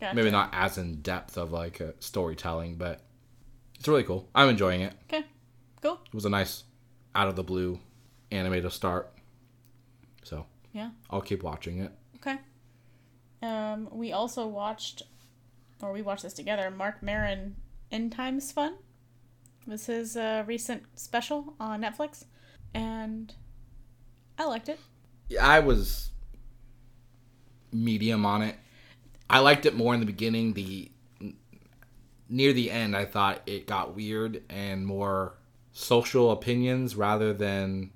[0.00, 0.14] Gotcha.
[0.14, 3.00] Maybe not as in depth of like uh, storytelling, but
[3.78, 4.28] it's really cool.
[4.34, 4.94] I'm enjoying it.
[5.12, 5.24] Okay.
[5.82, 5.98] Cool.
[6.06, 6.64] It was a nice
[7.14, 7.80] out of the blue
[8.30, 9.12] anime to start.
[10.72, 10.90] Yeah.
[11.10, 11.92] I'll keep watching it.
[12.16, 12.36] Okay.
[13.42, 15.02] Um, we also watched,
[15.82, 16.70] or we watched this together.
[16.70, 17.56] Marc Maron,
[17.90, 18.74] End Times Fun,
[19.66, 22.24] was his uh, recent special on Netflix,
[22.74, 23.34] and
[24.38, 24.78] I liked it.
[25.28, 26.10] Yeah, I was
[27.72, 28.56] medium on it.
[29.30, 30.54] I liked it more in the beginning.
[30.54, 30.90] The
[32.28, 35.38] near the end, I thought it got weird and more
[35.72, 37.90] social opinions rather than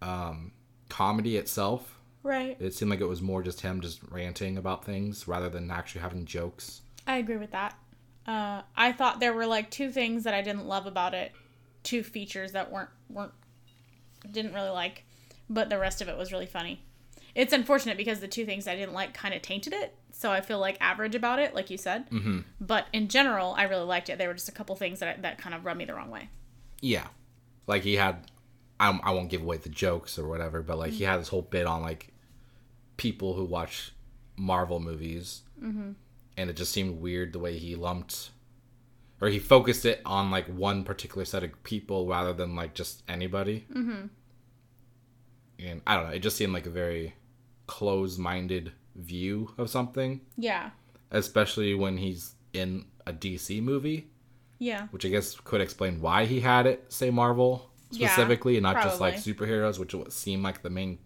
[0.00, 0.52] um,
[0.90, 1.98] comedy itself.
[2.22, 2.56] Right.
[2.60, 6.02] It seemed like it was more just him just ranting about things rather than actually
[6.02, 6.82] having jokes.
[7.06, 7.74] I agree with that.
[8.26, 11.32] Uh, I thought there were like two things that I didn't love about it,
[11.82, 13.32] two features that weren't weren't
[14.30, 15.04] didn't really like,
[15.48, 16.82] but the rest of it was really funny.
[17.34, 20.40] It's unfortunate because the two things I didn't like kind of tainted it, so I
[20.40, 22.10] feel like average about it, like you said.
[22.10, 22.40] Mm-hmm.
[22.60, 24.18] But in general, I really liked it.
[24.18, 26.28] There were just a couple things that that kind of rubbed me the wrong way.
[26.80, 27.06] Yeah,
[27.66, 28.30] like he had.
[28.80, 31.42] I, I won't give away the jokes or whatever, but like he had this whole
[31.42, 32.12] bit on like
[32.96, 33.92] people who watch
[34.36, 35.92] Marvel movies, mm-hmm.
[36.36, 38.30] and it just seemed weird the way he lumped,
[39.20, 43.02] or he focused it on like one particular set of people rather than like just
[43.06, 43.66] anybody.
[43.70, 44.06] Mm-hmm.
[45.58, 47.14] And I don't know, it just seemed like a very
[47.66, 50.70] closed-minded view of something, Yeah,
[51.10, 54.10] especially when he's in a DC movie
[54.60, 58.62] yeah, which I guess could explain why he had it say Marvel Yeah, specifically and
[58.62, 60.98] not just like superheroes, which would seem like the main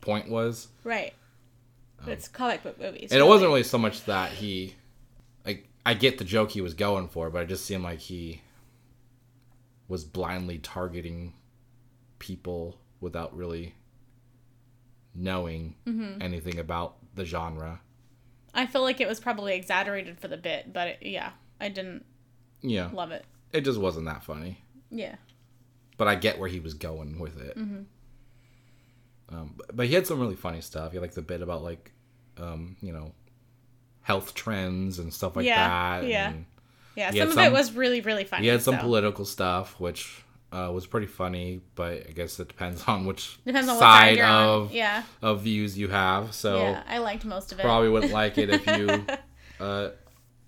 [0.00, 0.68] point was.
[0.84, 1.12] right.
[2.04, 4.74] But it's comic book movies, And it wasn't really so much that he,
[5.46, 8.42] like, I get the joke he was going for, but it just seemed like he
[9.88, 11.32] was blindly targeting
[12.18, 13.74] people without really
[15.14, 16.20] knowing Mm-hmm.
[16.20, 17.80] anything about the genre.
[18.54, 21.30] I feel like it was probably exaggerated for the bit, but it, yeah,
[21.60, 22.04] I didn't
[22.62, 23.24] Yeah, love it.
[23.52, 24.60] it just wasn't that funny.
[24.90, 25.16] Yeah,
[25.96, 27.56] but I get where he was going with it.
[27.56, 27.82] Mm-hmm.
[29.34, 30.92] Um, but, but he had some really funny stuff.
[30.92, 31.92] He had like the bit about like,
[32.38, 33.12] um, you know,
[34.02, 36.08] health trends and stuff like Yeah, that.
[36.08, 36.28] yeah.
[36.28, 36.46] and
[36.94, 37.10] yeah.
[37.10, 38.44] Some of it was really, really funny.
[38.44, 38.80] He had some so.
[38.80, 41.60] political stuff, which uh, was pretty funny.
[41.74, 44.48] But I guess it depends on which Depends on side side you're on.
[44.48, 46.34] of Yeah, of views you have.
[46.34, 46.82] So yeah.
[46.88, 47.62] I liked most of it.
[47.62, 49.06] probably wouldn't like it if you
[49.64, 49.90] uh,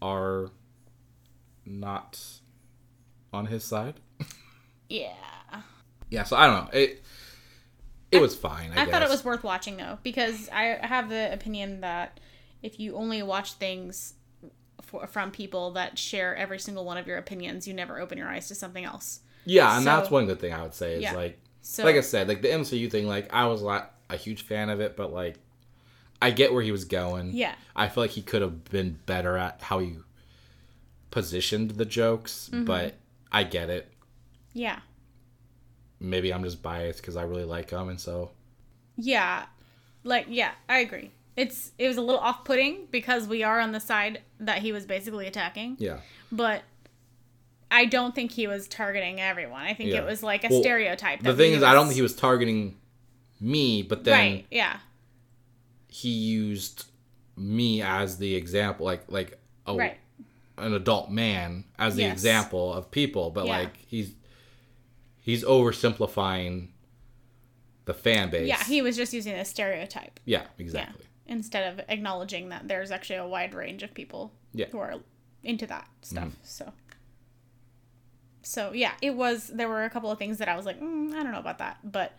[0.01, 0.51] are
[1.67, 2.21] not
[3.33, 3.95] on his side.
[4.89, 5.13] Yeah.
[6.11, 6.25] Yeah.
[6.25, 6.71] So I don't know.
[6.79, 7.03] It
[8.11, 8.73] it was fine.
[8.75, 12.21] I, I thought it was worth watching though, because I have the opinion that
[12.63, 14.15] if you only watch things
[14.83, 18.29] for, from people that share every single one of your opinions, you never open your
[18.29, 19.21] eyes to something else.
[19.45, 21.13] Yeah, and So- that's one good thing I would say is Yeah.
[21.15, 23.07] like, So like I said, like the MCU thing.
[23.07, 25.37] Like I was not a huge fan of it, but like,
[26.23, 27.33] I get where he was going.
[27.35, 29.97] yeah, I feel like he could have been better at how he
[31.11, 32.65] positioned the jokes, Mm-hmm.
[32.65, 32.95] but
[33.31, 33.93] I get it.
[34.53, 34.81] Yeah,
[36.01, 38.31] Maybe I'm just biased because I really like him, and so
[38.97, 39.47] yeah.
[40.05, 41.11] Like yeah, I agree.
[41.37, 44.71] It's it was a little off putting because we are on the side that he
[44.73, 45.99] was basically attacking, yeah,
[46.33, 46.63] but.
[47.71, 49.61] I don't think he was targeting everyone.
[49.61, 49.99] I think Yeah.
[49.99, 51.23] it was like a Well, stereotype.
[51.23, 52.79] the thing is, I don't think he was targeting
[53.41, 54.47] me, but then right.
[54.51, 54.79] Yeah.
[55.89, 56.87] he used
[57.37, 59.99] me as the example, like like a, Right.
[60.57, 62.13] an adult man as the Yes.
[62.15, 63.59] example of people, but Yeah.
[63.59, 64.13] like he's
[65.29, 66.69] he's oversimplifying
[67.85, 68.49] the fan base.
[68.49, 70.21] Yeah, he was just using a stereotype.
[70.25, 71.05] yeah, exactly.
[71.27, 71.35] Yeah.
[71.35, 74.67] Instead of acknowledging that there's actually a wide range of people Yeah.
[74.73, 74.95] who are
[75.43, 76.25] into that stuff.
[76.25, 76.35] Mm-hmm.
[76.43, 76.73] So
[78.43, 81.13] So yeah, it was there were a couple of things that I was like, mm,
[81.13, 82.13] I don't know about that, but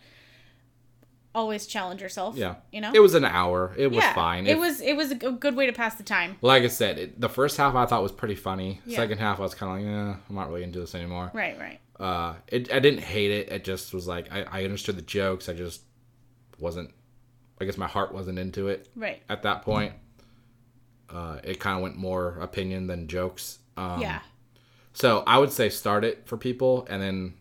[1.34, 2.36] always challenge yourself.
[2.36, 2.92] Yeah, You know?
[2.94, 3.72] it was an hour.
[3.76, 4.46] It was yeah, fine.
[4.46, 6.36] It If- was it was a good way to pass the time.
[6.42, 6.98] like I said.
[6.98, 8.80] It, the first half I thought was pretty funny.
[8.86, 8.96] Yeah.
[8.96, 11.30] Second half I was kind of like, eh, I'm not really into this anymore.
[11.34, 11.80] Right, right.
[12.00, 13.52] Uh, it, I didn't hate it.
[13.52, 15.48] It just was like I, I understood the jokes.
[15.48, 15.82] I just
[16.58, 16.90] wasn't.
[17.60, 18.88] I guess my heart wasn't into it.
[18.96, 19.22] Right.
[19.28, 19.92] at that point.
[21.10, 23.58] Uh, it kind of went more opinion than jokes.
[23.76, 24.20] Um, yeah.
[24.94, 27.34] So I would say start it for people, and then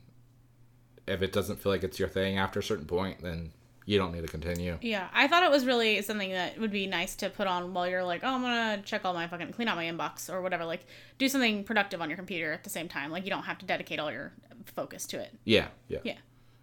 [1.07, 3.52] if it doesn't feel like it's your thing after a certain point, then
[3.90, 4.78] you don't need to continue.
[4.82, 7.88] Yeah, I thought it was really something that would be nice to put on while
[7.90, 10.64] you're like, oh, I'm gonna check all my fucking clean out my inbox or whatever.
[10.64, 10.86] Like,
[11.18, 13.10] do something productive on your computer at the same time.
[13.10, 14.32] Like, you don't have to dedicate all your
[14.76, 15.34] focus to it.
[15.44, 15.99] Yeah, yeah.
[16.03, 16.18] Yeah.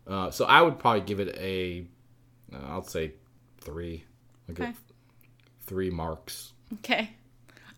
[0.07, 1.85] Uh, so I would probably give it a,
[2.55, 3.15] uh, I'll say
[3.61, 4.05] three.
[4.48, 4.73] I'll Okay.
[5.62, 6.53] three marks.
[6.74, 7.11] Okay,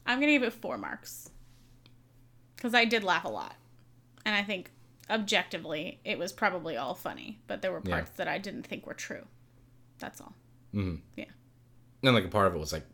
[0.05, 1.31] I'm gonna give it four marks
[2.55, 3.55] because I did laugh a lot,
[4.27, 4.73] and I think
[5.09, 7.93] objectively it was probably all funny, but there were Yeah.
[7.97, 9.25] parts that I didn't think were true.
[9.99, 10.35] That's all.
[10.75, 11.01] Mhm.
[11.17, 11.25] Yeah.
[12.03, 12.87] And like a part of it was like,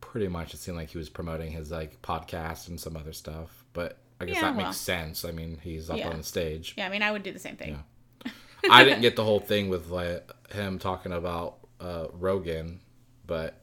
[0.00, 3.64] pretty much it seemed like he was promoting his like podcast and some other stuff.
[3.72, 4.66] But I guess Yeah, that well.
[4.66, 5.24] makes sense.
[5.24, 6.08] I mean, he's up Yeah.
[6.10, 6.74] on the stage.
[6.78, 7.82] Yeah, I mean, I would do the same thing.
[8.24, 8.30] Yeah.
[8.70, 12.80] I didn't get the whole thing with like him talking about uh, Rogan,
[13.26, 13.60] but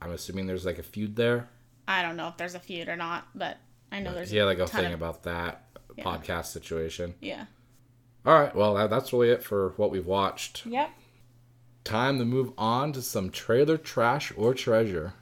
[0.00, 1.48] I'm assuming there's like a feud there.
[1.86, 3.58] I don't know if there's a feud or not, but
[3.92, 5.66] I know there's Yeah, like a thing of- about that
[5.98, 7.14] podcast situation.
[7.20, 7.46] yeah.
[8.24, 10.64] All right, well that, that's really it for what we've watched.
[10.64, 10.90] Yep.
[11.84, 15.14] Time to move on to some trailer trash or treasure.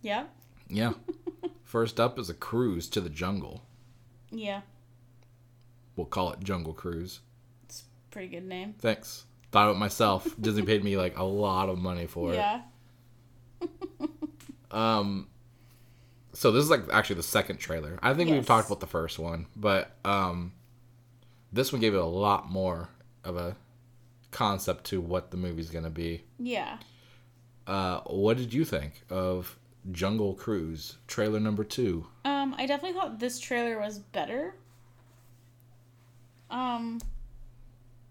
[0.00, 0.24] Yeah.
[0.68, 0.94] Yeah.
[1.64, 3.62] First up is a cruise to the jungle.
[4.30, 4.62] Yeah.
[5.94, 7.20] We'll call it Jungle Cruise.
[7.64, 8.74] It's a pretty good name.
[8.78, 9.24] Thanks.
[9.50, 10.28] Thought of it myself.
[10.40, 12.36] Disney paid me like a lot of money for it.
[12.36, 12.60] Yeah.
[14.70, 15.28] Um,
[16.34, 17.98] so this is like actually the second trailer.
[18.02, 20.52] I think we've talked about the first one, but um,
[21.52, 22.90] this one gave it a lot more
[23.24, 23.56] of a
[24.36, 26.22] concept to what the movie's gonna be.
[26.38, 26.76] Yeah.
[27.66, 29.58] Uh, what did you think of
[29.90, 32.06] Jungle Cruise trailer number two?
[32.26, 34.54] Um, I definitely thought this trailer was better.
[36.50, 37.00] Um,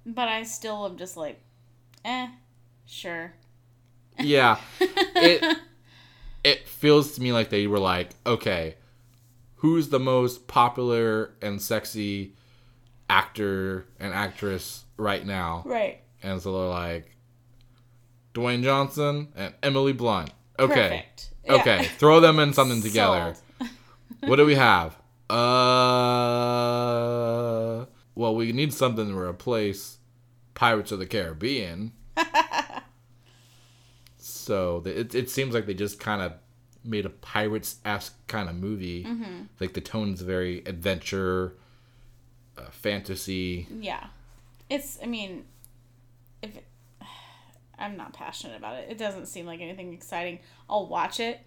[0.04, 1.40] but I still am just like,
[2.04, 2.28] eh,
[2.88, 3.34] sure.
[4.18, 5.58] Yeah, it
[6.44, 8.78] it feels to me like they were like, okay,
[9.58, 12.34] who's the most popular and sexy
[13.12, 15.62] actor and actress right now?
[15.68, 16.02] Right.
[16.26, 17.16] And so they're like,
[18.34, 20.32] Dwayne Johnson and Emily Blunt.
[20.58, 20.74] Okay.
[20.74, 21.30] Perfect.
[21.46, 21.54] Yeah.
[21.54, 21.86] Okay.
[22.00, 23.36] Throw them in something together.
[24.22, 24.96] What do we have?
[25.30, 25.36] Uh,
[28.16, 30.00] well, we need something to replace
[30.56, 31.94] Pirates of the Caribbean.
[34.18, 36.34] so it, it seems like they just kind of
[36.84, 39.04] made a pirates esque kind of movie.
[39.04, 39.44] Mm-hmm.
[39.60, 41.56] Like the tone's very adventure,
[42.58, 43.68] uh, fantasy.
[43.70, 44.08] Yeah.
[44.70, 45.46] It's, I mean,
[47.80, 50.40] I'm not passionate about it, it doesn't seem like anything exciting.
[50.70, 51.40] I'll watch it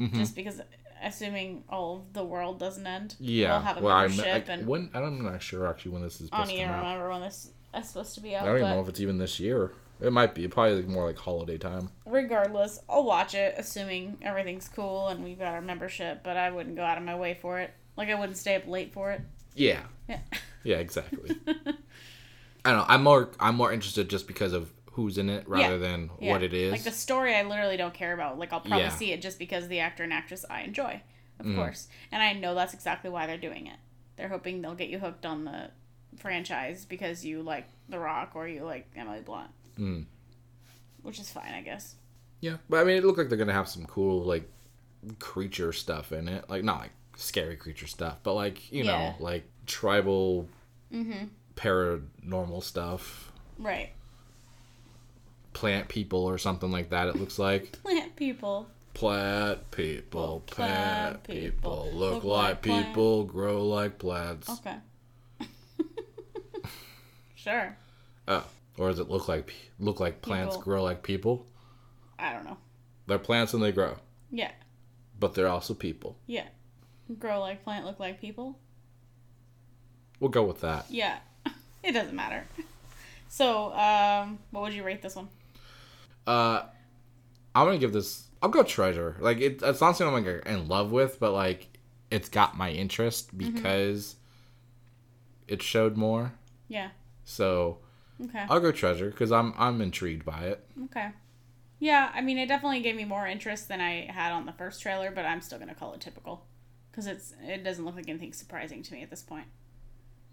[0.00, 0.16] Mm-hmm.
[0.16, 0.60] just because,
[1.02, 3.54] assuming all of the world doesn't end, Yeah.
[3.54, 6.20] we'll have a well, I'm, membership I, and when I'm not sure actually when this
[6.20, 6.82] is I don't even come out.
[6.84, 9.40] remember when this is supposed to be I don't even know if it's even this
[9.40, 9.72] year.
[10.00, 10.46] It might be.
[10.46, 11.90] Probably more like holiday time.
[12.06, 16.20] regardless, I'll watch it, assuming everything's cool and we've got our membership.
[16.22, 17.72] But I wouldn't go out of my way for it.
[17.96, 19.22] Like I wouldn't stay up late for it.
[19.56, 19.80] Yeah.
[20.08, 20.20] Yeah.
[20.62, 21.36] Yeah, exactly.
[22.64, 22.84] I don't know.
[22.86, 24.70] I'm more I'm more interested just because of
[25.02, 25.76] who's in it rather Yeah.
[25.78, 26.32] than Yeah.
[26.32, 26.72] what it is.
[26.72, 28.36] Like the story, I literally don't care about.
[28.38, 28.88] Like I'll probably Yeah.
[28.90, 31.00] see it just because the actor and actress I enjoy,
[31.38, 31.54] of Mm.
[31.54, 33.76] course, and I know that's exactly why they're doing it.
[34.16, 35.70] They're hoping they'll get you hooked on the
[36.16, 40.06] franchise because you like The Rock or you like Emily Blunt, Mm.
[41.02, 41.94] which is fine, I guess.
[42.40, 44.48] Yeah, but I mean, it looked like they're gonna have some cool like
[45.20, 46.50] creature stuff in it.
[46.50, 50.48] Like not like scary creature stuff, but like you know, like tribal
[50.92, 51.26] Mm-hmm.
[51.54, 53.90] paranormal stuff, Right.
[55.58, 57.08] Plant people or something like that.
[57.08, 58.68] It looks like Plant people.
[58.94, 64.48] plant people, plant Plant people, people, look, look like, like people, grow like plants.
[64.48, 64.76] Okay.
[67.34, 67.76] sure.
[68.26, 68.44] Oh,
[68.76, 70.62] or does it look like look like plants People.
[70.64, 71.46] grow like people?
[72.18, 72.56] I don't know.
[73.06, 73.96] They're plants and they grow,
[74.30, 74.50] Yeah.
[75.18, 76.16] but they're also people.
[76.26, 76.46] Yeah.
[77.18, 78.58] Grow like plant, look like people.
[80.20, 80.86] We'll go with that.
[80.90, 81.18] Yeah.
[81.80, 82.44] It doesn't matter.
[83.28, 85.28] So, um, what would you rate this one?
[86.28, 86.66] Uh,
[87.54, 88.28] I'm gonna give this.
[88.42, 89.16] I'll go treasure.
[89.20, 91.66] Like it, it's not something I'm like in love with, but like
[92.10, 93.54] it's got my interest Mm-hmm.
[93.54, 94.16] because
[95.46, 96.32] it showed more.
[96.68, 96.90] Yeah.
[97.24, 97.78] So
[98.22, 98.44] Okay.
[98.50, 100.64] I'll go treasure because I'm I'm intrigued by it.
[100.86, 101.08] Okay.
[101.80, 104.82] Yeah, I mean, it definitely gave me more interest than I had on the first
[104.82, 106.44] trailer, but I'm still gonna call it typical
[106.90, 109.46] because it's it doesn't look like anything surprising to me at this point.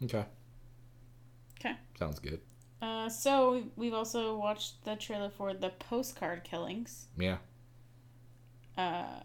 [0.03, 0.25] Okay,
[1.59, 1.75] Okay.
[1.97, 2.41] sounds good.
[2.81, 7.05] Uh, so we've also watched the trailer for the postcard killings.
[7.17, 7.37] Yeah,
[8.77, 9.21] Uh,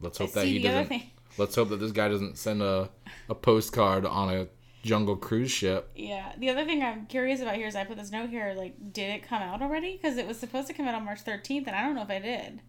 [0.00, 1.02] let's hope that he doesn't.
[1.36, 2.90] Let's hope that this guy doesn't send a
[3.28, 4.46] a postcard on a
[4.84, 5.90] jungle cruise ship.
[5.96, 8.54] Yeah, the other thing I'm curious about here is I put this note here.
[8.56, 9.96] Like, did it come out already?
[10.00, 12.10] Because it was supposed to come out on March 13th, and I don't know if
[12.10, 12.60] I did.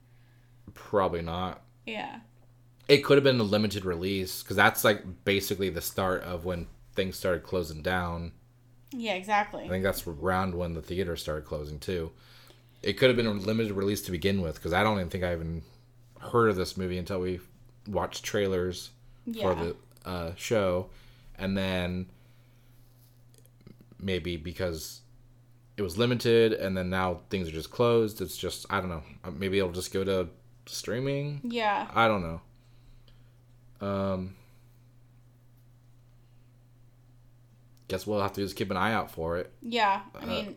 [0.73, 1.61] Probably not.
[1.85, 2.21] Yeah.
[2.87, 6.65] It could have been a limited release because that's like basically the start of when
[6.95, 8.31] things started closing down.
[8.95, 9.65] Yeah, exactly.
[9.65, 12.11] I think that's around when the theater started closing too.
[12.81, 15.23] It could have been a limited release to begin with because I don't even think
[15.23, 15.63] I even
[16.19, 17.39] heard of this movie until we
[17.87, 18.91] watched trailers
[19.41, 20.89] for the uh, show,
[21.37, 22.07] and then
[23.99, 25.01] maybe because
[25.77, 28.21] it was limited, and then now things are just closed.
[28.21, 29.03] It's just I don't know.
[29.23, 30.29] Uh, Maybe it'll just go to
[30.67, 31.41] streaming.
[31.43, 31.87] Yeah.
[31.93, 32.21] I don't
[33.81, 33.87] know.
[33.87, 34.35] Um,
[37.87, 39.51] guess we'll have to just keep an eye out for it.
[39.61, 40.01] Yeah.
[40.13, 40.55] Uh, I mean,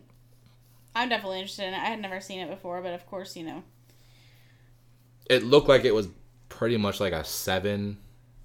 [0.94, 1.78] I'm definitely interested in it.
[1.78, 3.62] I had never seen it before, but of course, you know.
[5.26, 6.08] It looked like it was
[6.48, 7.98] pretty much like a seven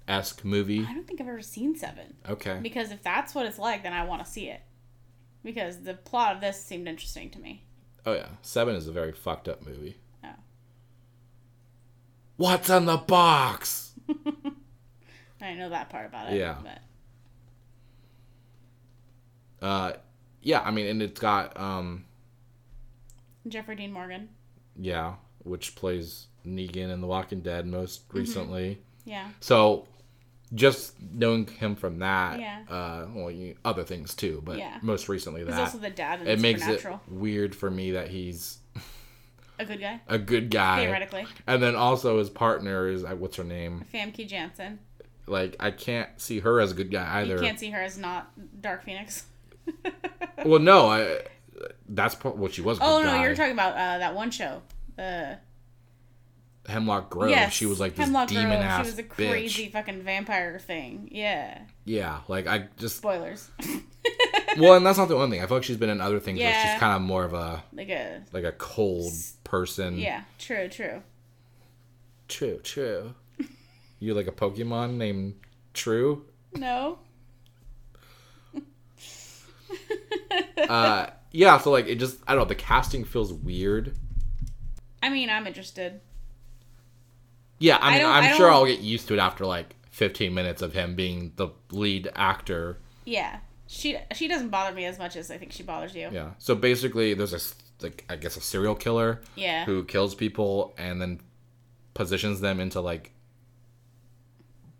[0.06, 0.84] esque movie.
[0.88, 2.14] I don't think I've ever seen Seven.
[2.28, 2.58] Okay.
[2.62, 4.60] Because if that's what it's like, then I want to see it.
[5.42, 7.64] Because the plot of this seemed interesting to me.
[8.06, 9.96] Oh yeah, Seven is a very fucked up movie.
[10.22, 10.28] Oh.
[12.36, 13.92] What's on the box?
[15.40, 16.38] I know that part about it.
[16.38, 16.56] Yeah.
[16.62, 16.78] But
[19.64, 19.92] Uh,
[20.42, 22.04] yeah, I mean, and it's got um,
[23.48, 24.28] Jeffrey Dean Morgan.
[24.76, 28.18] yeah, which plays Negan in The Walking Dead most Mm-hmm.
[28.18, 28.78] recently.
[29.06, 29.28] Yeah.
[29.40, 29.86] So,
[30.54, 32.62] just knowing him from that, Yeah.
[32.68, 34.78] uh, well, you, other things too, but Yeah.
[34.82, 38.08] most recently He's that, also the dad in it makes it weird for me that
[38.08, 38.58] he's
[39.58, 41.26] A good guy, a good guy, theoretically.
[41.46, 43.84] and then also his partner is uh, what's her name?
[43.92, 44.78] Famke Janssen.
[45.26, 47.36] Like, I can't see her as a good guy either.
[47.36, 48.30] You can't see her as not
[48.60, 49.24] Dark Phoenix.
[50.44, 51.22] Well, no, I.
[51.88, 52.78] That's what she was.
[52.82, 53.22] oh no, guy.
[53.22, 54.60] you're talking about uh, that one show.
[54.96, 55.38] The
[56.68, 57.30] Hemlock Grove.
[57.30, 58.60] yes, she was like this Hemlock demon Grove.
[58.62, 59.30] ass She was a bitch.
[59.30, 61.08] crazy fucking vampire thing.
[61.12, 61.62] Yeah.
[61.84, 62.96] Yeah, like I just.
[62.98, 63.50] Spoilers.
[64.56, 65.42] Well, and that's not the only thing.
[65.42, 66.72] I feel like she's been in other things where Yeah.
[66.74, 69.12] she's kind of more of a like a like a cold
[69.42, 69.98] person.
[69.98, 70.22] yeah.
[70.38, 70.68] True.
[70.68, 71.02] True.
[72.28, 72.58] True.
[72.62, 73.14] True.
[73.98, 75.34] you like a Pokemon named
[75.72, 76.24] True?
[76.54, 77.00] No.
[80.68, 81.58] Uh, yeah.
[81.58, 82.48] So like it just I don't know.
[82.48, 83.94] The casting feels weird.
[85.02, 86.00] I mean, I'm interested.
[87.58, 90.72] Yeah, I mean, I sure I'll get used to it after like 15 minutes of
[90.72, 92.78] him being the lead actor.
[93.04, 93.38] Yeah.
[93.66, 96.08] She she doesn't bother me as much as I think she bothers you.
[96.10, 96.30] Yeah.
[96.38, 97.40] So basically, there's a
[97.84, 99.64] like I guess a serial killer Yeah.
[99.66, 101.20] who kills people and then
[101.92, 103.12] positions them into like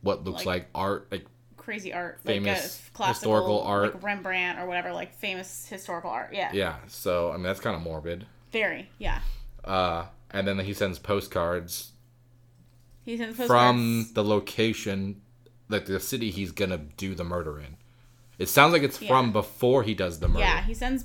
[0.01, 1.27] what looks Like- like, art, like
[1.65, 3.95] Crazy art, Famous like a classical historical art.
[3.95, 6.31] like Rembrandt or whatever, like famous historical art.
[6.33, 6.51] Yeah.
[6.53, 6.77] yeah.
[6.89, 8.27] So I mean, that's kind of morbid.
[8.53, 8.91] Very.
[8.99, 9.21] Yeah.
[9.65, 11.93] Uh, and then he sends postcards
[13.07, 15.23] He's in the from the location,
[15.69, 17.77] like the city he's gonna do the murder in.
[18.39, 19.09] It sounds like it's Yeah.
[19.09, 20.41] from before he does the murder.
[20.41, 21.05] Yeah, he sends.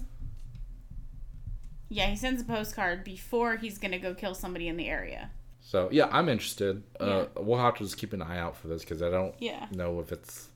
[1.89, 5.31] Yeah, he sends a postcard before he's gonna go kill somebody in the area.
[5.61, 6.83] So yeah, I'm interested.
[6.99, 9.67] Uh, we'll have to just keep an eye out for this because I don't Yeah.
[9.71, 10.48] know if it's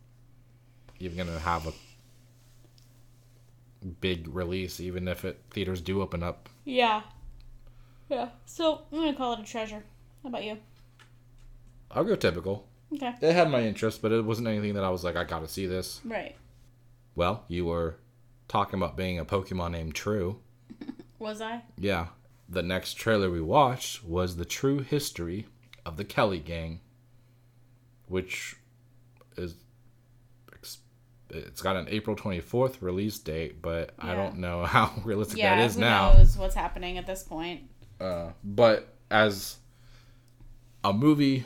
[1.00, 1.74] even gonna have a
[4.02, 6.50] big release, even if it theaters do open up.
[6.66, 7.02] Yeah.
[8.10, 8.30] Yeah.
[8.46, 9.84] So I'm gonna call it a treasure.
[10.24, 10.58] How about you?
[11.92, 12.68] I'll go typical.
[12.94, 13.14] Okay.
[13.22, 15.66] It had my interest, but it wasn't anything that I was like, I gotta see
[15.66, 16.02] this.
[16.06, 16.36] Right.
[17.16, 17.98] Well, you were
[18.48, 20.40] talking about being a Pokemon named True.
[21.20, 21.64] Was I?
[21.78, 22.08] Yeah.
[22.50, 25.48] The next trailer we watched was the true history
[25.86, 26.82] of the Kelly Gang,
[28.08, 28.58] which
[29.38, 29.56] is
[31.34, 35.56] it's got an April 24th release date, but I don't know how realistic Yeah.
[35.58, 36.14] that is who now.
[36.14, 37.62] knows what's happening at this point?
[38.00, 39.58] Uh, but as
[40.84, 41.46] a movie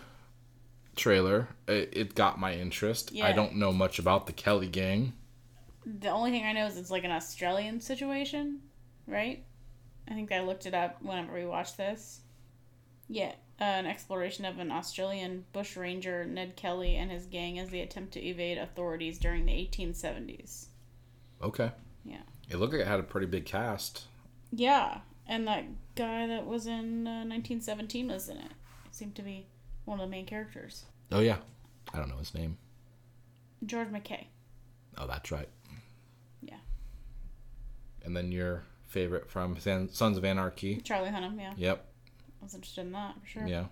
[0.96, 3.12] trailer, it, it got my interest.
[3.22, 5.14] I don't know much about the Kelly Gang.
[5.86, 8.60] The only thing I know is it's like an Australian situation,
[9.08, 9.44] right?
[10.10, 12.22] I think I looked it up whenever we watched this.
[13.10, 17.82] Yeah, uh, an exploration of an Australian bushranger, Ned Kelly, and his gang as they
[17.82, 20.66] attempt to evade authorities during the 1870s.
[21.42, 21.72] Okay.
[22.04, 22.22] Yeah.
[22.50, 24.04] It looked like it had a pretty big cast.
[24.52, 28.52] Yeah, and that guy that was in uh, 1917 was in it.
[28.86, 29.48] It seemed to be
[29.86, 30.86] one of the main characters.
[31.12, 31.38] Oh yeah,
[31.94, 32.58] I don't know his name.
[33.66, 34.26] George McKay.
[34.98, 35.50] Oh, that's right.
[36.42, 36.58] Yeah.
[38.04, 40.78] And then your favorite from Sons of Anarchy.
[40.78, 41.54] Charlie Hunnam, yeah.
[41.58, 41.87] Yep.
[42.48, 43.46] Was interested in that for sure.
[43.46, 43.66] Yeah.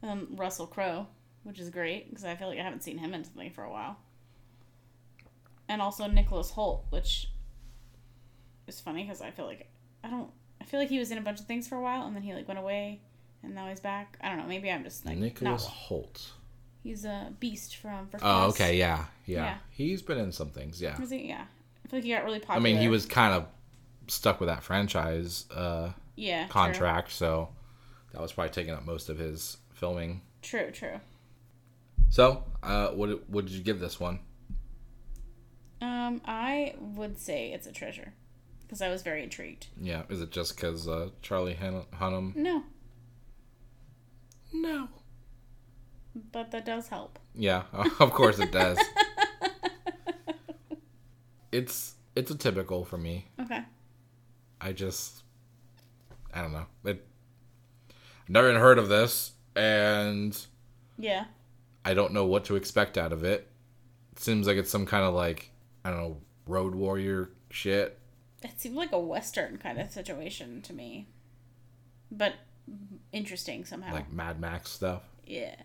[0.00, 1.06] And Russell Crowe,
[1.42, 3.70] which is great because I feel like I haven't seen him in something for a
[3.70, 3.98] while.
[5.68, 7.28] And also Nicholas Hoult, which
[8.66, 9.68] is funny because I feel like
[10.02, 10.30] I don't.
[10.58, 12.22] I feel like he was in a bunch of things for a while and then
[12.22, 13.00] he like went away
[13.42, 14.16] and now he's back.
[14.22, 14.46] I don't know.
[14.46, 15.74] Maybe I'm just like Nicholas not.
[15.90, 16.30] Hoult.
[16.82, 18.50] He's a beast from First Oh, Class.
[18.52, 18.78] okay.
[18.78, 19.44] Yeah, yeah.
[19.44, 19.56] Yeah.
[19.68, 20.80] He's been in some things.
[20.80, 20.96] Yeah.
[21.06, 21.28] He?
[21.28, 21.44] Yeah.
[21.84, 22.56] I feel like he got really popular.
[22.56, 23.44] I mean, he was kind of
[24.06, 26.52] stuck with that franchise uh, yeah true.
[26.52, 27.50] contract, so
[28.12, 30.22] that was probably taking up most of his filming.
[30.42, 31.00] True, true.
[32.10, 34.20] So, uh, what what did you give this one?
[35.80, 38.12] Um, I would say it's a treasure
[38.62, 39.66] because I was very intrigued.
[39.80, 40.02] Yeah.
[40.08, 42.34] Is it just because uh, Charlie Han- Hunnam?
[42.34, 42.64] No,
[44.52, 44.88] No.
[46.32, 47.18] but that does help.
[47.34, 47.62] Yeah,
[48.00, 48.78] of course it does.
[51.52, 53.26] it's it's a typical for me.
[53.40, 53.60] Okay.
[54.60, 55.22] I just
[56.34, 56.66] I don't know.
[56.84, 57.04] It
[58.28, 60.36] never even heard of this and
[60.98, 61.24] Yeah.
[61.84, 63.50] I don't know what to expect out of it.
[64.12, 65.50] It seems like it's some kind of like
[65.84, 66.16] I don't know,
[66.46, 67.98] road warrior shit.
[68.42, 71.08] It seemed like a western kind of situation to me,
[72.10, 72.34] but
[73.12, 73.92] interesting somehow.
[73.94, 75.56] Like Mad Max stuff, yeah.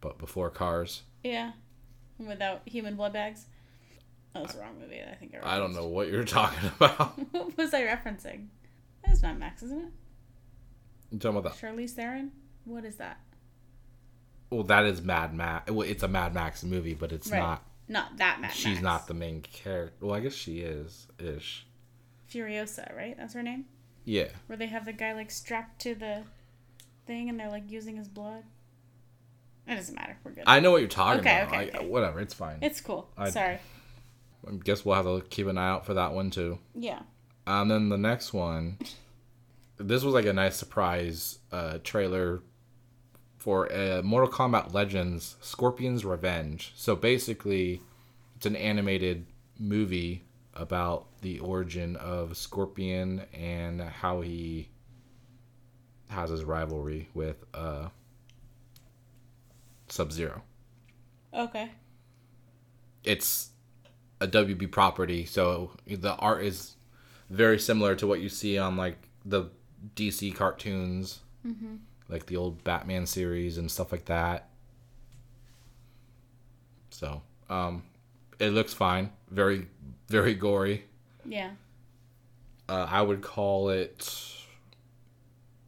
[0.00, 1.02] but before cars.
[1.24, 1.52] Yeah.
[2.18, 3.46] Without human blood bags.
[4.34, 5.00] That was the wrong movie.
[5.02, 5.56] I think I.
[5.56, 7.18] I don't know what you're talking about.
[7.32, 8.46] what was I referencing?
[9.04, 9.92] That's not Max, isn't it?
[11.10, 11.60] You talking about that?
[11.60, 12.32] Charlize Theron.
[12.64, 13.18] What is that?
[14.50, 15.70] Well, that is Mad Max.
[15.70, 17.38] Well, it's a Mad Max movie, but it's Right.
[17.38, 17.64] not.
[17.88, 18.54] Not that Mad Max.
[18.56, 18.82] she's Max.
[18.82, 20.04] not the main character.
[20.06, 21.66] Well, I guess she is ish.
[22.28, 23.16] Furiosa, right?
[23.16, 23.66] That's her name.
[24.04, 24.28] Yeah.
[24.46, 26.22] Where they have the guy like strapped to the
[27.06, 28.44] thing and they're like using his blood.
[29.66, 30.16] It doesn't matter.
[30.24, 30.44] We're good.
[30.46, 31.48] I know what you're talking Okay, about.
[31.54, 31.88] okay, I- okay.
[31.88, 32.58] whatever, it's fine.
[32.60, 33.10] it's cool.
[33.16, 33.58] I- Sorry.
[34.48, 36.58] I guess we'll have to keep an eye out for that one too.
[36.74, 37.02] Yeah.
[37.46, 38.78] And then the next one,
[39.80, 42.42] this was like a nice surprise uh, trailer
[43.38, 46.72] for uh, Mortal Kombat Legends Scorpion's Revenge.
[46.76, 47.80] So basically,
[48.36, 49.26] it's an animated
[49.58, 54.68] movie about the origin of Scorpion and how he
[56.08, 57.88] has his rivalry with uh,
[59.88, 60.42] Sub Zero.
[61.32, 61.70] Okay.
[63.04, 63.50] it's
[64.20, 66.74] a WB property, so the art is
[67.30, 69.48] very similar to what you see on like the
[69.96, 71.20] DC cartoons,
[72.08, 74.48] like the old Batman series and stuff like that.
[76.90, 77.82] So, um,
[78.38, 79.10] it looks fine.
[79.30, 79.66] Very,
[80.08, 80.84] very gory.
[81.24, 81.50] Yeah.
[82.68, 84.34] Uh, I would call it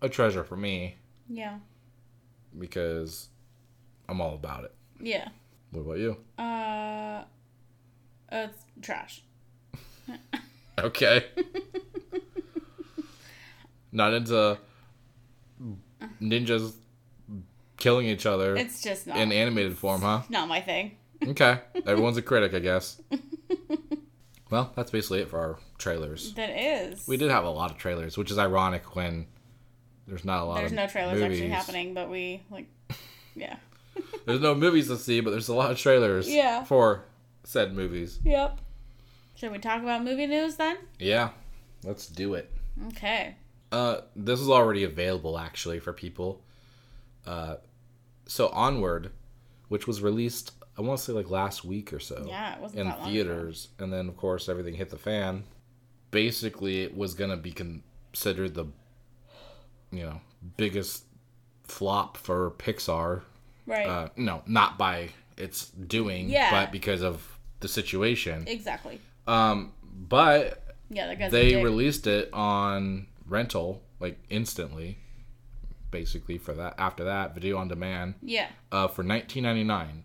[0.01, 0.97] a treasure for me
[1.29, 1.59] Yeah.
[2.59, 3.29] because
[4.09, 4.75] I'm all about it.
[5.01, 5.29] Yeah.
[5.71, 6.17] What about you?
[6.39, 7.25] Uh,
[8.31, 9.23] it's trash.
[10.79, 11.27] Okay.
[13.93, 14.59] Not into
[16.21, 16.73] ninjas
[17.77, 20.23] killing each other It's just not in animated form, huh?
[20.29, 20.97] not my thing.
[21.27, 21.59] Okay.
[21.87, 23.01] Everyone's a critic, I guess.
[24.51, 26.35] Well, that's basically it for our trailers.
[26.35, 27.07] That is.
[27.09, 29.27] We did have a lot of trailers, which is ironic when
[30.07, 32.67] there's not a lot of There's no trailers actually happening, but we like.
[33.35, 33.57] Yeah.
[34.27, 36.65] There's no movies to see, but there's a lot of trailers Yeah.
[36.65, 37.05] for
[37.45, 38.19] said movies.
[38.25, 38.59] Yep.
[39.37, 40.77] Should we talk about movie news then?
[40.99, 41.31] Yeah.
[41.83, 42.51] Let's do it.
[42.89, 43.35] Okay.
[43.73, 46.43] Uh, this is already available actually for people.
[47.27, 47.57] Uh,
[48.27, 49.11] so Onward,
[49.69, 52.81] which was released, I want to say like last week or so, Yeah, it wasn't
[52.81, 55.45] in theaters, and then of course everything hit the fan.
[56.11, 58.67] Basically, it was gonna be considered the,
[59.91, 60.21] you know,
[60.57, 61.05] biggest
[61.65, 63.23] flop for Pixar.
[63.67, 63.87] Right.
[63.87, 66.51] Uh, no, not by its doing, Yeah.
[66.51, 68.45] but because of the situation.
[68.47, 69.01] exactly.
[69.27, 74.99] Um, but Yeah, that guy's a they released it on rental like instantly
[75.91, 78.49] basically for that after that video on demand Yeah.
[78.71, 80.03] uh, for 19.99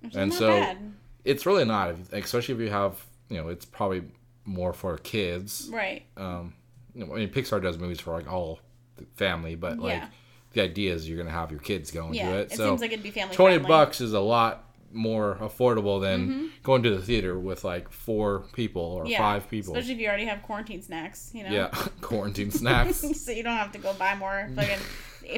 [0.00, 0.78] Which and so bad.
[1.24, 4.02] it's really not especially if you have you know it's probably
[4.44, 6.04] more for kids Right.
[6.16, 6.54] um
[6.94, 8.60] you know, i mean pixar does movies for like all
[8.96, 10.08] the family but like Yeah.
[10.52, 12.30] the idea is you're gonna have your kids going Yeah.
[12.30, 13.68] to it, It, so seems like it'd be family 20 friendly.
[13.68, 16.46] bucks is a lot more affordable than Mm-hmm.
[16.62, 19.18] going to the theater with like four people or Yeah.
[19.18, 21.50] five people Especially if you already have quarantine snacks, you know?
[21.50, 21.68] yeah
[22.00, 24.78] quarantine snacks so you don't have to go buy more fucking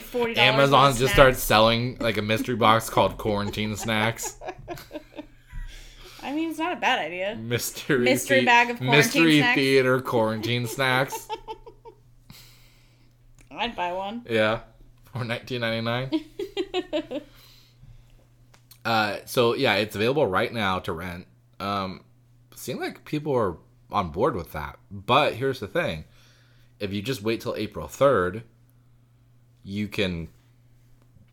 [0.00, 1.12] $40 Amazon just snacks.
[1.12, 4.38] starts selling like a mystery box called quarantine snacks.
[6.22, 7.36] I mean, it's not a bad idea.
[7.36, 9.54] Mystery Mystery thea- bag of quarantine mystery snacks.
[9.56, 11.28] theater quarantine snacks.
[13.50, 14.24] I'd buy one.
[14.28, 14.60] Yeah,
[15.12, 16.10] for nineteen ninety nine.
[18.84, 21.26] Uh, so yeah, it's available right now to rent.
[21.60, 22.04] Um,
[22.68, 23.56] like people are
[23.90, 24.78] on board with that.
[24.90, 26.04] But here's the thing:
[26.80, 28.42] if you just wait till April third,
[29.62, 30.28] you can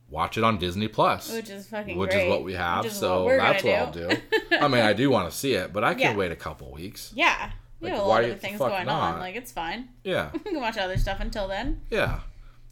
[0.09, 1.31] watch it on Disney Plus.
[1.31, 2.25] Which is fucking which great.
[2.25, 2.91] is what we have.
[2.91, 4.09] So what that's what I'll do.
[4.51, 6.15] I mean, I do want to see it, but I can Yeah.
[6.15, 7.11] wait a couple weeks.
[7.15, 7.51] Yeah.
[7.79, 9.13] We Like, have a lot of things going not?
[9.15, 9.19] on.
[9.19, 9.89] Like, it's fine.
[10.03, 11.81] Yeah, We can watch other stuff until then.
[11.89, 12.19] yeah.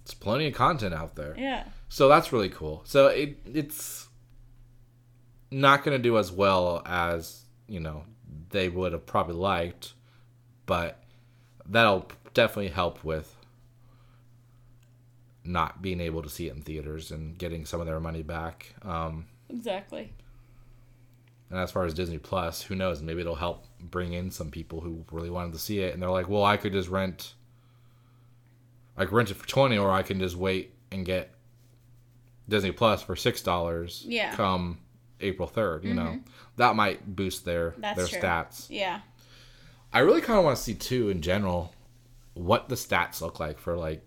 [0.03, 1.33] it's plenty of content out there.
[1.37, 1.63] Yeah.
[1.87, 2.81] So that's really cool.
[2.85, 4.08] So it it's
[5.51, 8.03] not going to do as well as, you know,
[8.49, 9.93] they would have probably liked,
[10.65, 11.01] but
[11.67, 13.35] that'll definitely help with
[15.43, 18.73] not being able to see it in theaters and getting some of their money back.
[18.83, 20.13] Um, Exactly.
[21.49, 23.01] And as far as Disney Plus, who knows?
[23.01, 26.11] Maybe it'll help bring in some people who really wanted to see it, and they're
[26.11, 27.33] like, "Well, I could just rent,
[28.95, 31.33] I could rent it for twenty, or I can just wait and get
[32.47, 34.03] Disney Plus for six dollars.
[34.07, 34.35] Yeah.
[34.35, 34.77] Come
[35.21, 36.29] April third, you know, mm-hmm.
[36.57, 38.19] that might boost their That's their true.
[38.19, 38.67] stats.
[38.69, 39.01] Yeah.
[39.91, 41.73] I really kind of want to see too, in general,
[42.33, 44.05] what the stats look like for like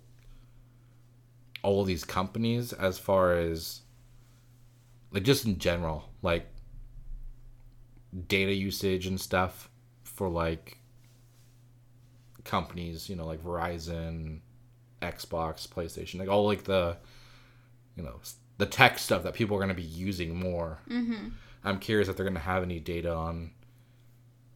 [1.63, 3.83] all these companies as far as
[5.11, 6.47] like just in general, like
[8.29, 9.71] data usage and stuff
[10.03, 10.79] for like
[12.45, 14.41] companies, you know, like Verizon,
[15.01, 16.97] Xbox, PlayStation, like all like the
[17.97, 18.21] you know
[18.63, 20.79] the tech stuff that people are going to be using more.
[20.89, 21.31] Mm-hmm.
[21.65, 23.51] I'm curious if they're going to have any data on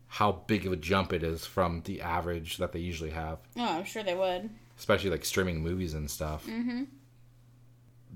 [0.06, 3.64] how big of a jump it is from the average that they usually have, Oh,
[3.78, 4.48] I'm sure they would.
[4.78, 6.46] especially like streaming movies and stuff.
[6.46, 6.84] Mm-hmm.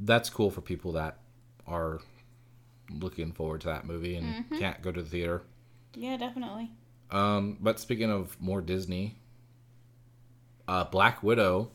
[0.03, 1.19] That's cool for people that
[1.67, 1.99] are
[2.89, 5.43] looking forward to that movie and can't go to the theater.
[5.95, 6.71] Yeah, definitely.
[7.11, 9.19] Um, but speaking of more Disney,
[10.69, 11.73] uh, Black Widow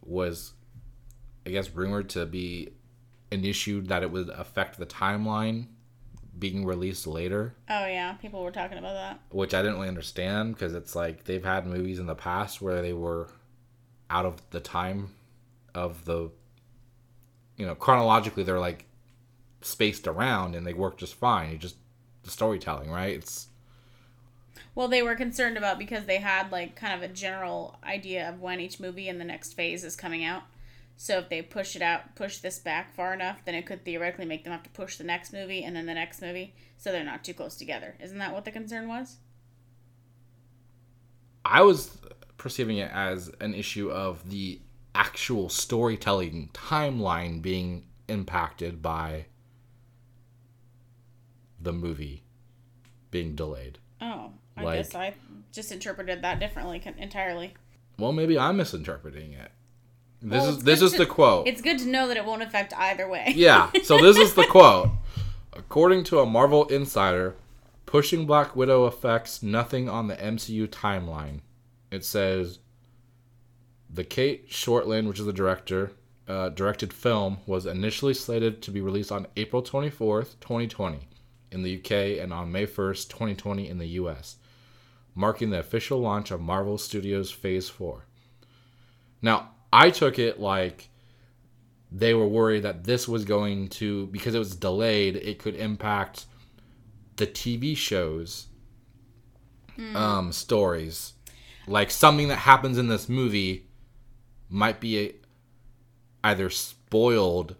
[0.00, 0.52] was,
[1.44, 2.70] I guess, rumored to be
[3.32, 5.66] an issue that it would affect the timeline
[6.38, 7.54] being released later.
[7.68, 9.20] Oh yeah, people were talking about that.
[9.30, 12.82] which I didn't really understand because it's like they've had movies in the past where
[12.82, 13.28] they were
[14.08, 15.10] out of the time
[15.74, 16.30] of the
[17.56, 18.86] you know chronologically they're like
[19.60, 21.52] spaced around and they work just fine.
[21.52, 21.76] You just
[22.22, 23.14] the storytelling, right?
[23.14, 23.48] It's
[24.74, 28.40] Well, they were concerned about because they had like kind of a general idea of
[28.40, 30.42] when each movie in the next phase is coming out.
[31.02, 34.26] So if they push it out, push this back far enough, then it could theoretically
[34.26, 37.02] make them have to push the next movie and then the next movie, so they're
[37.02, 37.96] not too close together.
[38.02, 39.16] Isn't that what the concern was?
[41.42, 41.96] I was
[42.36, 44.60] perceiving it as an issue of the
[44.94, 49.24] actual storytelling timeline being impacted by
[51.58, 52.24] the movie
[53.10, 53.78] being delayed.
[54.02, 55.14] Oh, I Like- guess I
[55.50, 57.54] just interpreted that differently entirely.
[57.98, 59.50] Well, maybe I'm misinterpreting it.
[60.22, 61.46] This Well, is this is to- the quote.
[61.46, 63.32] It's good to know that it won't affect either way.
[63.34, 64.90] Yeah, so this is the quote.
[65.52, 67.36] According to a Marvel insider,
[67.86, 71.40] pushing Black Widow affects nothing on the MCU timeline.
[71.90, 72.58] It says
[73.88, 75.92] the Cate Shortland, which is the director,
[76.28, 81.08] uh, directed film was initially slated to be released on April 24th, 2020
[81.50, 84.36] in the UK and on May 1st, 2020 in the US,
[85.16, 88.04] marking the official launch of Marvel Studios Phase 4.
[89.20, 90.88] Now, I took it like
[91.92, 96.26] they were worried that this was going to because it was delayed it could impact
[97.16, 98.46] the tv shows
[99.94, 101.14] um stories.
[101.66, 103.66] Like something that happens in this movie
[104.48, 105.14] might be a,
[106.24, 107.56] either spoiled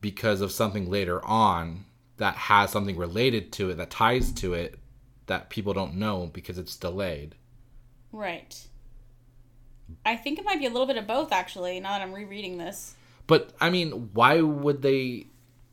[0.00, 1.84] because of something later on
[2.16, 4.78] that has something related to it that ties to it
[5.26, 7.34] that people don't know because it's delayed.
[8.12, 8.66] Right.
[10.04, 12.58] I think it might be a little bit of both, actually, now that I'm rereading
[12.58, 12.94] this.
[13.26, 15.26] But I mean, why would they?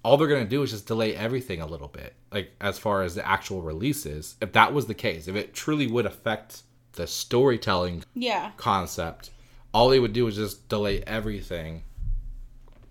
[0.03, 3.15] All they're gonna do is just delay everything a little bit, like as far as
[3.15, 4.35] the actual releases.
[4.41, 6.61] If that was the case, if it truly would affect
[6.93, 8.51] the storytelling Yeah.
[8.57, 9.31] concept,
[9.73, 11.83] all they would do is just delay everything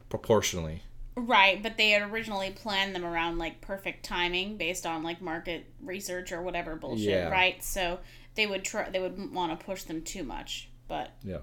[0.08, 0.82] proportionally.
[1.16, 5.64] Right, but they had originally planned them around like perfect timing based on like market
[5.82, 7.28] research or whatever bullshit, Yeah.
[7.30, 7.62] right?
[7.64, 8.00] So
[8.34, 10.68] they would try they would want to push them too much.
[10.88, 11.38] But Yeah.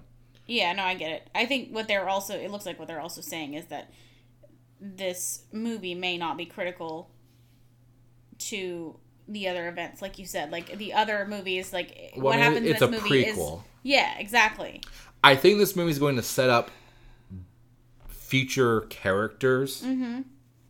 [0.47, 1.30] yeah, no, I get it.
[1.35, 3.91] I think what they're also it looks like what they're also saying is that
[4.80, 7.09] this movie may not be critical
[8.39, 8.97] to
[9.30, 12.43] the other events like you said like the other movies like Well, what I mean,
[12.43, 13.57] happens it's in a this movie prequel.
[13.59, 14.81] is yeah exactly
[15.23, 16.69] I think this movie is going to set up
[18.07, 20.22] future characters mm-hmm.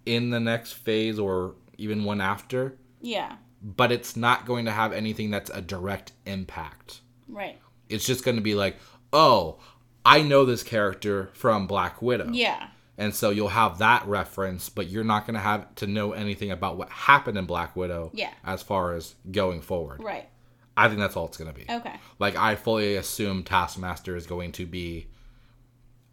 [0.05, 2.77] in the next phase or even one after.
[3.01, 6.99] yeah but it's not going to have anything that's a direct impact.
[7.29, 7.57] right
[7.93, 8.77] It's just going to be like,
[9.13, 9.59] oh,
[10.05, 12.29] I know this character from Black Widow.
[12.33, 16.11] yeah And so you'll have that reference, but you're not going to have to know
[16.13, 18.33] anything about what happened in Black Widow Yeah.
[18.43, 20.03] as far as going forward.
[20.03, 20.27] right
[20.75, 21.65] I think that's all it's going to be.
[21.71, 25.07] okay Like, I fully assume Taskmaster is going to be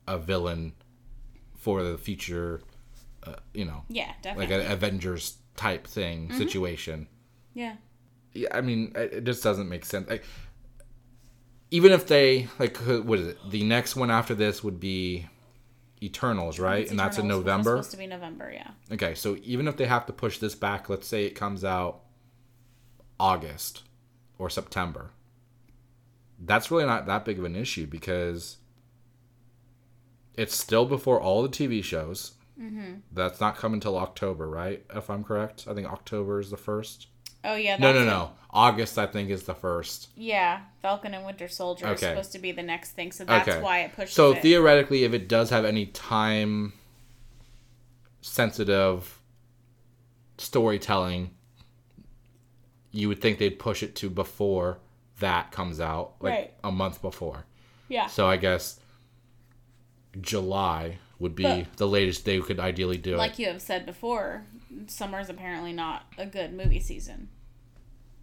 [0.07, 0.73] a villain
[1.57, 2.61] for the future,
[3.27, 4.55] uh, you know, yeah definitely.
[4.57, 6.39] like an Avengers type thing Mm-hmm.
[6.39, 7.07] situation.
[7.55, 7.77] yeah
[8.33, 10.09] yeah, I mean, it it just doesn't make sense.
[10.09, 10.23] Like,
[11.71, 13.39] even if they like, what is it?
[13.51, 15.27] The next one after this would be
[16.03, 16.83] Eternals, right?
[16.83, 17.71] It's and that's in Eternals, November.
[17.71, 18.71] supposed to be November, yeah.
[18.93, 22.01] Okay, so even if they have to push this back, let's say it comes out
[23.19, 23.83] August
[24.39, 25.11] or September,
[26.39, 28.57] that's really not that big of an issue because
[30.35, 32.33] it's still before all the TV shows.
[32.59, 32.95] Mm-hmm.
[33.13, 34.85] That's not coming till October, right?
[34.95, 37.09] If I'm correct, I think October is the first.
[37.45, 37.77] Oh yeah.
[37.77, 38.33] No, no, no.
[38.53, 40.09] August, I think, is the first.
[40.17, 43.61] Yeah, Falcon and Winter Soldier is supposed to be the next thing, so that's Okay.
[43.63, 44.13] why it pushed.
[44.15, 44.43] So it.
[44.43, 46.73] theoretically, if it does have any time
[48.23, 49.21] sensitive
[50.39, 51.31] storytelling,
[52.91, 54.79] you would think they'd push it to before
[55.21, 56.55] that comes out, like Right.
[56.65, 57.45] a month before.
[57.89, 58.07] yeah.
[58.07, 58.81] So I guess
[60.21, 63.39] July would be But- the latest they could ideally do like it.
[63.41, 64.45] you have said before,
[64.87, 67.29] summer's apparently not a good movie season.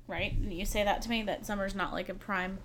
[0.07, 0.39] Right?
[0.41, 2.59] Didn't you say that to me that summer's not like a prime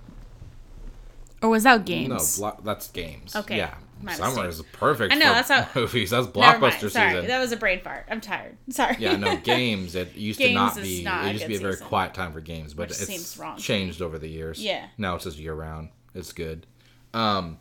[1.42, 2.38] Or was that No, games?
[2.38, 3.34] blo- that's games.
[3.34, 3.74] Okay, Yeah.
[4.00, 4.66] my Summer mistake.
[4.66, 6.10] is perfect I know, for that's how- movies.
[6.10, 6.62] That's Never mind.
[6.62, 7.26] blockbuster Sorry, season.
[7.26, 8.06] that was a brain fart.
[8.08, 8.56] I'm tired.
[8.70, 8.94] Sorry.
[9.00, 9.96] Yeah, no, games.
[9.96, 11.02] It used to not be.
[11.02, 11.88] not it used to be a very season.
[11.88, 14.62] quiet time for games, but Which it's seems wrong changed over the years.
[14.62, 14.86] Yeah.
[14.98, 15.88] Now it's just year round.
[16.14, 16.66] It's good.
[17.12, 17.58] Um.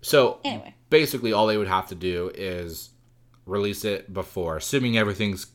[0.00, 0.74] So Anyway.
[0.90, 2.90] basically, all they would have to do is
[3.46, 5.46] release it before, assuming everything's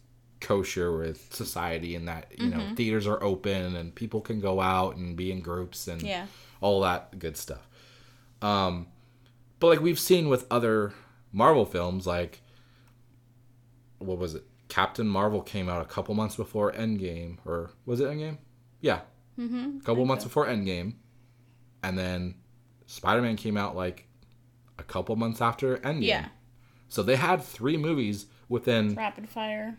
[0.44, 2.58] kosher with society and that you Mm-hmm.
[2.70, 6.28] know theaters are open and people can go out and be in groups and Yeah.
[6.62, 7.68] all that good stuff.
[8.42, 8.88] Um,
[9.60, 10.94] but like we've seen with other
[11.32, 12.42] Marvel films, like
[14.00, 14.44] what was it?
[14.70, 18.38] Captain Marvel came out a couple months before Endgame, or was it Endgame?
[18.82, 19.02] Yeah,
[19.40, 19.78] Mm-hmm.
[19.82, 20.94] a couple months before Endgame,
[21.84, 22.36] and then
[22.86, 24.08] Spider Man came out like
[24.78, 26.04] a couple months after Endgame.
[26.08, 26.28] Yeah.
[26.90, 29.78] So they had three movies within Rapid fire.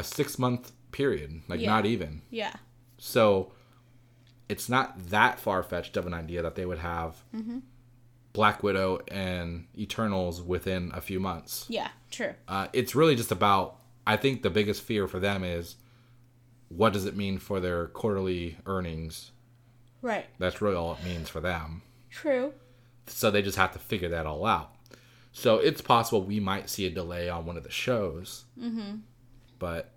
[0.00, 1.68] A six month period, like Yeah.
[1.70, 2.22] not even.
[2.30, 2.54] Yeah.
[2.98, 3.52] So
[4.48, 7.22] it's not that far fetched of an idea that they would have
[8.32, 11.66] Black Widow and Eternals within a few months.
[11.68, 11.88] Yeah.
[12.10, 12.34] True.
[12.48, 15.76] Uh, it's really just about, I think the biggest fear for them is
[16.68, 19.32] what does it mean for their quarterly earnings?
[20.02, 20.26] Right.
[20.38, 21.82] That's really all it means for them.
[22.10, 22.52] True.
[23.06, 24.74] So they just have to figure that all out.
[25.32, 28.44] So it's possible we might see a delay on one of the shows.
[28.58, 28.96] Mm-hmm.
[29.60, 29.92] But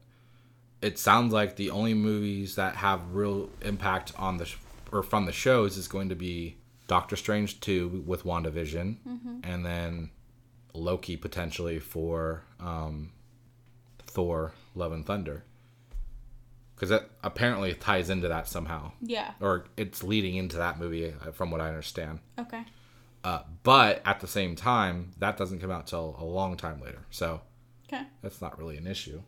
[0.82, 4.58] it sounds like the only movies that have real impact on the sh-
[4.92, 8.98] or from the shows is going to be Doctor Strange 2 with WandaVision
[9.44, 10.12] and then
[10.74, 13.12] Loki potentially for um,
[14.06, 15.44] Thor Love and Thunder.
[16.76, 18.92] Because that apparently ties into that somehow.
[19.02, 19.32] Yeah.
[19.40, 22.20] Or it's leading into that movie, uh, from what I understand.
[22.38, 22.64] Okay.
[23.24, 27.06] Uh, but at the same time, that doesn't come out till a long time later.
[27.10, 27.42] So
[27.88, 28.04] Okay.
[28.22, 29.22] that's not really an issue.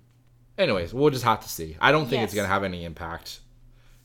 [0.57, 1.75] Anyways, we'll just have to see.
[1.81, 3.41] I don't think it's going to have any impact.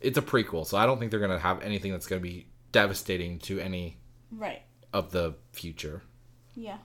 [0.01, 2.29] It's a prequel, so I don't think they're going to have anything that's going to
[2.29, 3.99] be devastating to any
[4.33, 4.63] Right.
[4.93, 6.03] of the future.
[6.55, 6.79] Yeah.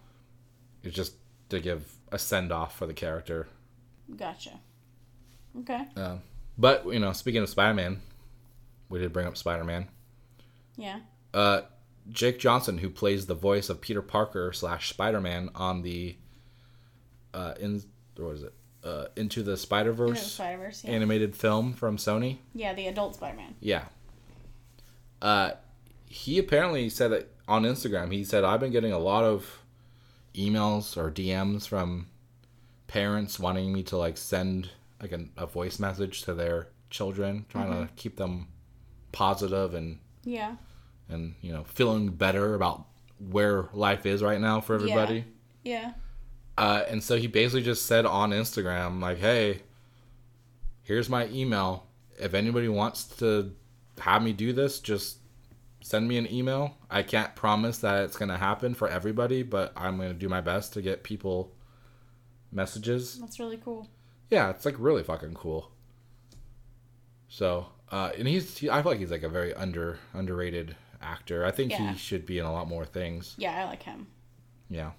[0.84, 1.14] It's just
[1.50, 3.48] to give a send off for the character.
[4.16, 4.60] Gotcha.
[5.61, 5.82] Okay.
[5.95, 6.22] Um,
[6.58, 8.02] but, you know, speaking of Spider Man,
[8.90, 9.88] we did bring up Spider Man.
[10.77, 11.00] Yeah.
[11.34, 11.61] uh,
[12.10, 16.18] Jake Johnson, who plays the voice of Peter Parker slash Spider Man on the
[17.34, 17.82] uh, in
[18.18, 18.53] what is it
[18.85, 20.91] uh, Into the Spider Verse Yeah.
[20.91, 22.38] animated film from Sony.
[22.53, 23.55] yeah, the adult Spider-Man.
[23.59, 23.85] Yeah.
[25.22, 25.51] Uh,
[26.07, 28.11] he apparently said that on Instagram.
[28.11, 29.59] He said, "I've been getting a lot of
[30.35, 32.07] emails or DMs from
[32.88, 34.69] parents wanting me to like send
[35.01, 38.47] like a, a voice message to their children, trying to keep them
[39.11, 40.55] positive and Yeah.
[41.09, 42.85] and you know feeling better about
[43.17, 45.25] where life is right now for everybody.
[45.64, 45.93] Yeah.
[46.58, 49.61] Uh, and so he basically just said on Instagram like, "Hey,
[50.84, 51.88] here's my email.
[52.17, 53.53] If anybody wants to
[54.00, 55.17] have me do this, just
[55.82, 56.77] send me an email.
[56.90, 60.74] I can't promise that it's gonna happen for everybody, but I'm gonna do my best
[60.74, 61.51] to get people
[62.51, 63.19] messages.
[63.19, 63.90] That's really cool.
[64.30, 65.72] Yeah, it's like really fucking cool.
[67.27, 71.45] So, uh, and he's he, I feel like he's like a very under underrated actor.
[71.45, 71.92] I think Yeah.
[71.92, 73.35] he should be in a lot more things.
[73.38, 74.08] Yeah, I like him.
[74.69, 74.92] Yeah,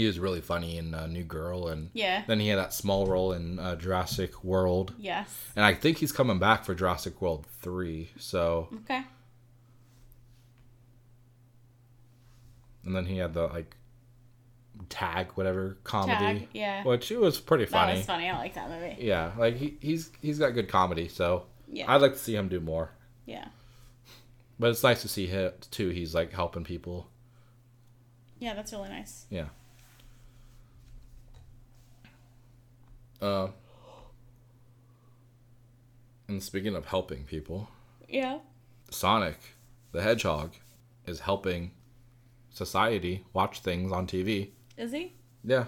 [0.00, 2.24] he was really funny in uh, New Girl, and Yeah.
[2.26, 5.28] then he had that small role in uh, Jurassic World, Yes.
[5.54, 8.10] and I think he's coming back for Jurassic World three.
[8.18, 9.02] So, Okay.
[12.84, 13.76] and then he had the like
[14.88, 16.48] tag whatever comedy, Tag.
[16.52, 16.84] Yeah.
[16.84, 18.28] which it was pretty funny That was funny.
[18.28, 18.96] I like that movie.
[18.98, 21.92] Yeah, like he, he's he's got good comedy, so Yeah.
[21.92, 22.90] I'd like to see him do more.
[23.26, 23.48] Yeah.
[24.58, 25.90] But it's nice to see him too.
[25.90, 27.08] He's like helping people.
[28.38, 29.26] Yeah, that's really nice.
[29.30, 29.48] Yeah.
[33.20, 33.48] Uh,
[36.28, 37.68] and speaking of helping people,
[38.08, 38.38] Yeah.
[38.90, 39.38] Sonic
[39.92, 40.52] the Hedgehog
[41.06, 41.72] is helping
[42.50, 44.50] society watch things on TV.
[44.76, 45.14] Is he?
[45.44, 45.64] Yeah.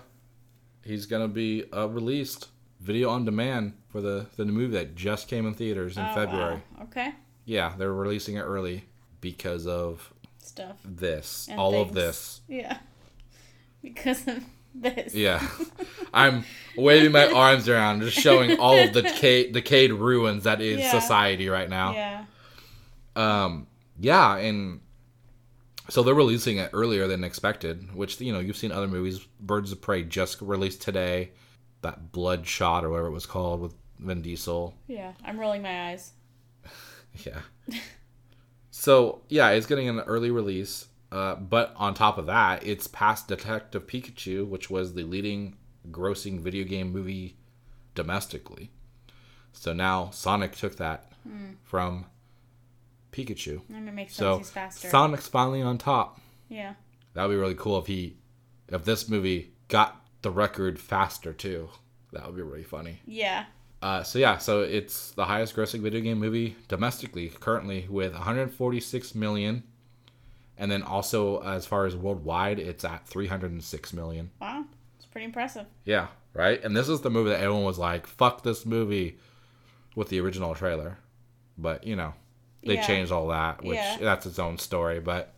[0.85, 2.49] He's going to be uh, released
[2.81, 6.63] video on demand for the, the movie that just came in theaters in Oh, February.
[6.77, 6.85] wow.
[6.85, 7.13] Okay.
[7.45, 8.85] Yeah, they're releasing it early
[9.21, 10.77] because of Stuff.
[10.85, 11.49] this.
[11.51, 12.41] And all of this.
[12.49, 12.79] Yeah.
[13.83, 14.45] because of
[14.75, 15.15] this.
[15.15, 15.47] Yeah.
[16.15, 16.45] I'm
[16.77, 20.91] waving my arms around, just showing all of the decayed, decayed ruins that is Yeah.
[20.91, 21.93] society right now.
[21.93, 22.25] Yeah.
[23.17, 23.67] Um,
[24.01, 24.81] yeah, and
[25.91, 29.21] so they're releasing it earlier than expected, which you know you've seen other movies.
[29.41, 31.33] Birds of Prey just released today.
[31.83, 34.73] That Bloodshot or whatever it was called with Vin Diesel.
[34.87, 35.13] Yeah.
[35.25, 36.13] I'm rolling my eyes.
[37.27, 37.41] Yeah.
[38.71, 40.87] so yeah, it's getting an early release.
[41.13, 45.57] Uh, but on top of that, it's past Detective Pikachu, which was the leading
[45.91, 47.37] grossing video game movie
[47.95, 48.71] domestically.
[49.53, 51.13] So now Sonic took that
[51.65, 52.07] from
[53.13, 53.61] Pikachu.
[53.75, 54.89] And it makes sense So he's faster.
[54.89, 56.21] Sonic's finally on top.
[56.49, 56.75] yeah.
[57.15, 58.17] That would be really cool if he,
[58.69, 61.69] if this movie got the record faster too.
[62.15, 63.01] That would be really funny.
[63.05, 63.45] Yeah.
[63.83, 69.15] Uh, so yeah, so it's the highest grossing video game movie domestically currently with 146
[69.15, 69.63] million,
[70.59, 74.31] and then also as far as worldwide, it's at 306 million.
[74.41, 74.65] Wow.
[74.97, 75.67] It's pretty impressive.
[75.85, 76.63] Yeah, right.
[76.63, 79.19] And this is the movie that everyone was like, "Fuck this movie,"
[79.97, 80.99] with the original trailer,
[81.59, 82.15] but you know,
[82.65, 82.87] they Yeah.
[82.87, 83.99] changed all that, which Yeah.
[84.01, 85.01] that's its own story.
[85.01, 85.35] But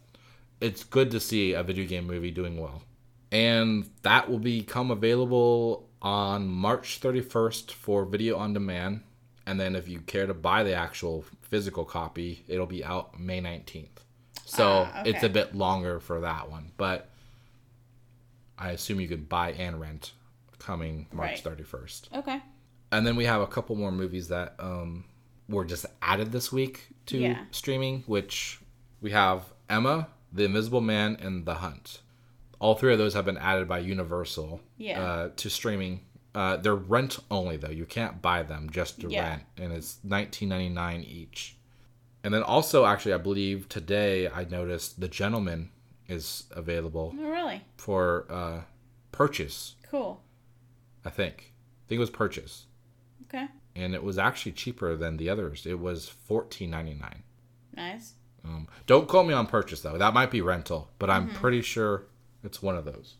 [0.61, 2.83] it's good to see a video game movie doing well,
[3.33, 9.03] and that will become available on March 31st for video on demand.
[9.47, 13.41] And then, if you care to buy the actual physical copy, it'll be out May
[13.41, 14.04] 19th.
[14.47, 17.09] So Ah, it's a bit longer for that one, but
[18.59, 20.13] I assume you could buy and rent
[20.59, 21.57] coming March Right.
[21.59, 22.09] 31st.
[22.19, 22.41] Okay.
[22.93, 25.05] And then we have a couple more movies that um,
[25.49, 27.45] were just added this week to Yeah.
[27.51, 28.61] streaming, which
[29.01, 32.01] we have Emma, The Invisible Man, and The Hunt.
[32.61, 35.03] All three of those have been added by Universal Yeah.
[35.03, 36.01] uh, to streaming.
[36.35, 39.29] Uh, they're rent only though; you can't buy them just to Yeah.
[39.29, 41.57] rent, and it's nineteen ninety nine each.
[42.25, 45.71] And then also, actually, I believe today I noticed The Gentleman
[46.09, 47.63] is available Oh, really?
[47.77, 48.63] for uh,
[49.13, 49.75] purchase.
[49.91, 50.21] Cool.
[51.05, 51.53] I think.
[51.85, 52.65] I think it was purchase,
[53.27, 53.47] Okay.
[53.77, 55.67] and it was actually cheaper than the others.
[55.67, 57.23] It was fourteen ninety nine.
[57.77, 58.15] Nice.
[58.43, 59.99] Um, don't quote me on purchase though.
[59.99, 61.37] That might be rental, but I'm Mm-hmm.
[61.41, 62.07] pretty sure
[62.43, 63.17] it's one of those.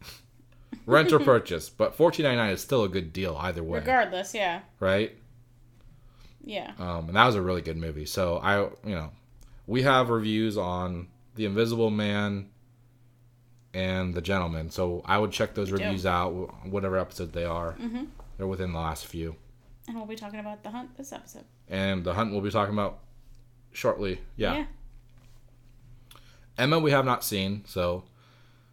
[0.86, 4.32] Rent or purchase, but fourteen ninety nine is still a good deal either way, Regardless,
[4.32, 4.60] yeah.
[4.78, 5.16] right?
[6.44, 6.72] Yeah.
[6.78, 8.06] Um, and that was a really good movie.
[8.06, 9.10] So I, you know,
[9.66, 12.50] we have reviews on The Invisible Man
[13.72, 14.70] and The Gentleman.
[14.70, 16.30] So I would check those reviews out,
[16.66, 17.74] whatever episode they are.
[17.80, 18.08] Mhm.
[18.36, 19.36] They're within the last few.
[19.88, 21.44] And we'll be talking about the hunt this episode.
[21.68, 23.00] And The Hunt we'll be talking about
[23.72, 24.20] shortly.
[24.36, 24.54] Yeah.
[24.54, 24.66] Yeah.
[26.56, 28.04] Emma we have not seen, so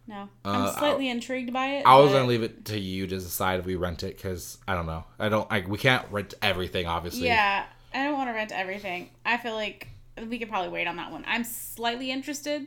[0.06, 0.28] No.
[0.44, 1.86] Uh, I'm slightly intrigued by it.
[1.86, 4.58] I was but- gonna leave it to you to decide if we rent it because
[4.66, 5.04] I don't know.
[5.18, 7.26] I don't like we can't rent everything, obviously.
[7.26, 7.64] Yeah.
[7.94, 9.10] I don't want to rent everything.
[9.24, 9.88] I feel like
[10.28, 11.24] we could probably wait on that one.
[11.26, 12.66] I'm slightly interested,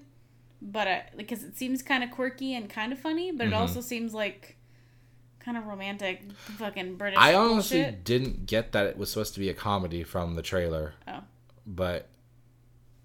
[0.61, 3.81] but uh, because it seems kind of quirky and kind of funny, but it also
[3.81, 4.55] seems like
[5.39, 7.17] kind of romantic, fucking British.
[7.19, 8.03] I honestly bullshit.
[8.03, 10.93] didn't get that it was supposed to be a comedy from the trailer.
[11.07, 11.21] Oh.
[11.67, 12.07] But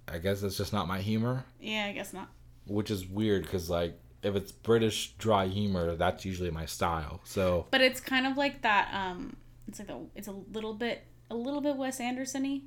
[0.07, 2.29] I guess it's just not my humor, Yeah, I guess not.
[2.67, 7.21] which is weird because like if it's British dry humor, that's usually my style.
[7.25, 8.91] So But it's kind of like that.
[8.93, 9.37] Um,
[9.69, 12.61] it's like a, it's a little bit, a little bit Wes Anderson-y.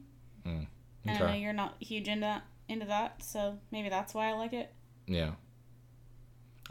[0.46, 0.68] And
[1.06, 4.54] I know you're not huge into that, into that, so maybe that's why I like
[4.54, 4.72] it.
[5.06, 5.32] yeah,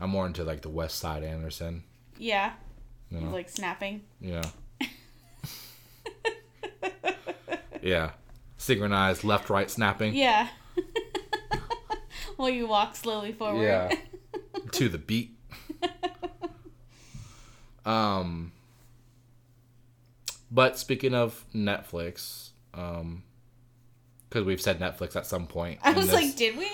[0.00, 1.84] I'm more into like the West Side Anderson.
[2.18, 2.54] Yeah,
[3.10, 3.30] You know?
[3.30, 4.02] like snapping.
[4.20, 4.42] Yeah.
[7.82, 8.12] yeah.
[8.56, 10.14] Synchronized left right snapping.
[10.14, 10.48] Yeah.
[12.36, 13.62] While you walk slowly forward.
[13.62, 13.94] Yeah.
[14.72, 15.36] To the beat.
[17.84, 18.52] Um
[20.52, 23.24] but speaking of Netflix, um
[24.28, 25.80] because we've said Netflix at some point.
[25.82, 26.68] I was this- like, did we?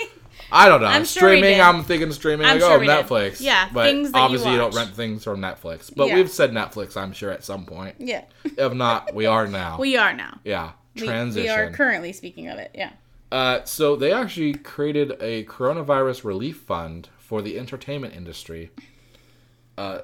[0.52, 0.86] I don't know.
[0.86, 1.60] I'm sure streaming, did.
[1.60, 2.46] I'm thinking streaming.
[2.46, 3.06] I'm like, sure oh, we did.
[3.06, 3.40] Netflix.
[3.40, 5.90] Yeah, but things that you obviously you, don't rent things from Netflix.
[5.94, 6.14] But Yeah.
[6.14, 7.96] we've said Netflix, I'm sure, at some point.
[7.98, 8.22] Yeah.
[8.44, 9.78] If not, we are now.
[9.78, 10.38] We are now.
[10.44, 10.72] yeah.
[10.94, 11.42] We- Transition.
[11.42, 12.70] We, are currently speaking of it.
[12.74, 12.92] Yeah.
[13.32, 18.70] Uh, so they actually created a coronavirus relief fund for the entertainment industry.
[19.76, 19.98] Uh,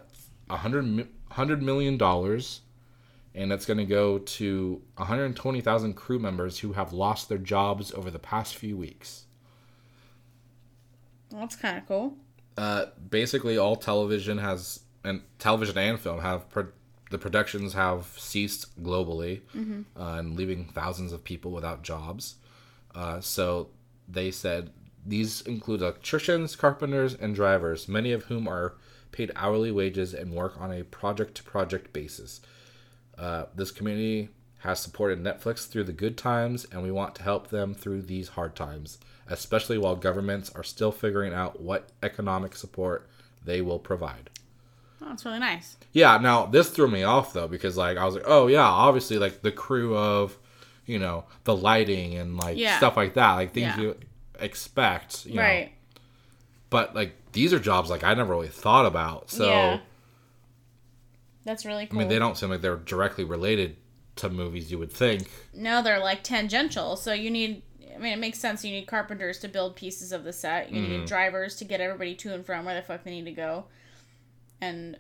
[0.51, 2.61] a hundred mi- hundred million dollars,
[3.35, 8.11] and it's going to go to 120,000 crew members who have lost their jobs over
[8.11, 9.25] the past few weeks.
[11.31, 12.15] That's kind of cool.
[12.59, 16.69] Uh, basically, all television has and television and film have pro-
[17.11, 19.41] the productions have ceased globally,
[19.99, 22.35] uh, and leaving thousands of people without jobs.
[22.95, 23.71] Uh, so
[24.07, 24.71] they said
[25.07, 28.75] these include electricians, carpenters, and drivers, many of whom are
[29.13, 32.41] paid hourly wages and work on a project-to-project basis.
[33.19, 37.49] Uh, this community has supported Netflix through the good times, and we want to help
[37.49, 43.07] them through these hard times, especially while governments are still figuring out what economic support
[43.45, 44.31] they will provide.
[45.03, 45.77] Oh, that's really nice.
[45.93, 49.19] Yeah, now this threw me off though because like I was like, oh yeah, obviously
[49.19, 50.39] like the crew of,
[50.87, 52.79] you know, the lighting and like Yeah.
[52.79, 53.81] stuff like that, like things Yeah.
[53.81, 53.97] you
[54.41, 55.43] expect, you know.
[55.43, 55.73] right.
[56.71, 59.31] But like these are jobs like I never really thought about.
[59.31, 59.79] So yeah.
[61.45, 61.99] That's really cool.
[61.99, 63.77] I mean, they don't seem like they're directly related
[64.17, 64.71] to movies.
[64.71, 65.29] You would think.
[65.53, 66.97] no, they're like tangential.
[66.97, 67.63] So you need.
[67.95, 68.65] I mean, it makes sense.
[68.65, 70.73] You need carpenters to build pieces of the set.
[70.73, 70.91] You Mm-hmm.
[70.93, 73.67] need drivers to get everybody to and from where the fuck they need to go,
[74.61, 74.97] and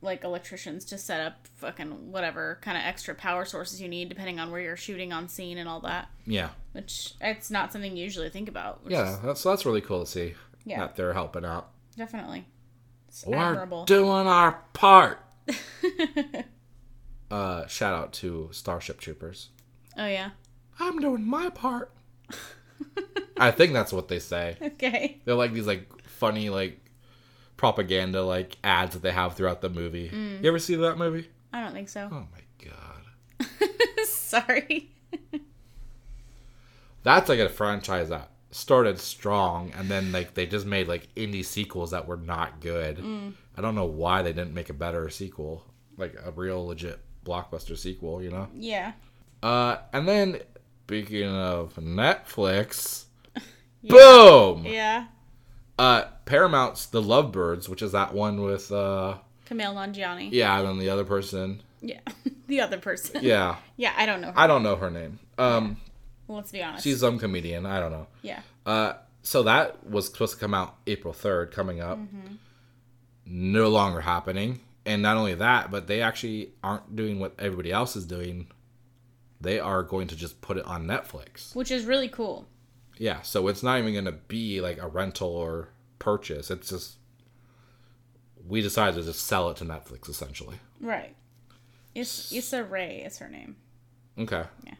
[0.00, 4.38] like electricians to set up fucking whatever kind of extra power sources you need, depending
[4.38, 6.08] on where you're shooting on scene and all that.
[6.26, 8.82] Yeah, Which it's not something you usually think about.
[8.86, 9.14] Yeah.
[9.14, 10.80] is That's that's really cool to see Yeah.
[10.80, 11.70] that they're helping out.
[11.96, 12.46] definitely.
[13.08, 13.84] It's We're admirable.
[13.86, 15.20] doing our part.
[17.30, 19.48] uh, shout out to Starship Troopers.
[19.96, 20.30] oh yeah.
[20.78, 21.90] I'm doing my part.
[23.38, 24.56] I think that's what they say.
[24.60, 25.20] Okay.
[25.24, 26.78] They're like these like funny like
[27.56, 30.10] propaganda like ads that they have throughout the movie.
[30.10, 30.42] Mm.
[30.42, 31.28] You ever see that movie?
[31.52, 32.08] I don't think so.
[32.12, 33.48] Oh my god.
[34.06, 34.90] Sorry.
[37.06, 41.44] That's like a franchise that started strong and then like they just made like indie
[41.44, 42.96] sequels that were not good.
[42.96, 43.34] Mm.
[43.56, 45.62] I don't know why they didn't make a better sequel,
[45.96, 48.48] like a real legit blockbuster sequel, you know?
[48.54, 48.92] Yeah.
[49.40, 50.40] Uh and then
[50.86, 53.04] speaking of Netflix,
[53.84, 54.64] boom.
[54.66, 55.06] Yeah.
[55.78, 59.18] Uh Paramount's The Lovebirds, which is that one with uh
[59.48, 60.30] Kumail Nanjiani.
[60.32, 61.62] yeah, and then the other person.
[61.80, 62.00] Yeah.
[62.48, 63.22] the other person.
[63.22, 63.56] Yeah.
[63.76, 64.38] Yeah, I don't know her.
[64.38, 65.20] I don't know her name.
[65.38, 65.76] Um
[66.28, 66.84] Let's be honest.
[66.84, 68.06] she's some comedian, I don't know.
[68.22, 68.40] yeah.
[68.64, 71.98] Uh, so that was supposed to come out April 3rd, coming up.
[73.24, 74.60] No longer happening.
[74.84, 78.46] And not only that, but they actually aren't doing what everybody else is doing.
[79.40, 81.54] They are going to just put it on Netflix.
[81.56, 82.46] Which is really cool.
[82.98, 86.50] Yeah, so it's not even going to be like a rental or purchase.
[86.50, 86.96] It's just
[88.46, 90.56] we decided to just sell it to Netflix essentially.
[90.80, 91.14] Right.
[91.94, 93.56] Is Issa Rae is her name.
[94.18, 94.44] Okay.
[94.64, 94.74] Yeah.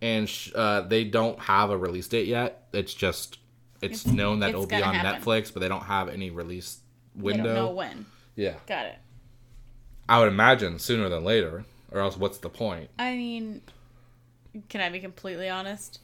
[0.00, 2.68] And sh- uh, they don't have a release date yet.
[2.72, 3.38] It's just
[3.80, 5.22] it's, known that it's it'll be on happen.
[5.22, 6.80] Netflix, but they don't have any release
[7.14, 7.44] window.
[7.44, 8.06] don't know when.
[8.36, 8.54] Yeah.
[8.66, 8.98] Got it.
[10.08, 12.90] I would imagine sooner than later, or else what's the point?
[12.98, 13.60] I mean,
[14.68, 16.00] can I be completely honest?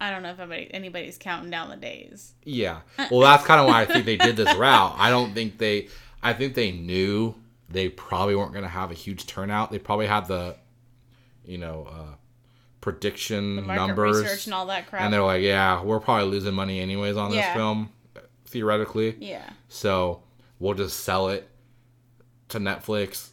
[0.00, 2.34] I don't know if anybody, anybody's counting down the days.
[2.44, 2.80] Yeah.
[3.10, 4.94] Well, that's kind of why I think they did this route.
[4.96, 5.88] I don't think they.
[6.22, 7.34] I think they knew
[7.68, 9.70] they probably weren't going to have a huge turnout.
[9.70, 10.56] They probably had the,
[11.44, 12.14] you know, uh,
[12.90, 15.02] prediction Market numbers, research and all that crap.
[15.02, 17.90] and they're like, "Yeah, we're probably losing money anyways on this film,
[18.46, 19.16] theoretically.
[19.18, 19.50] yeah.
[19.68, 20.22] So
[20.60, 21.48] we'll just sell it
[22.50, 23.30] to Netflix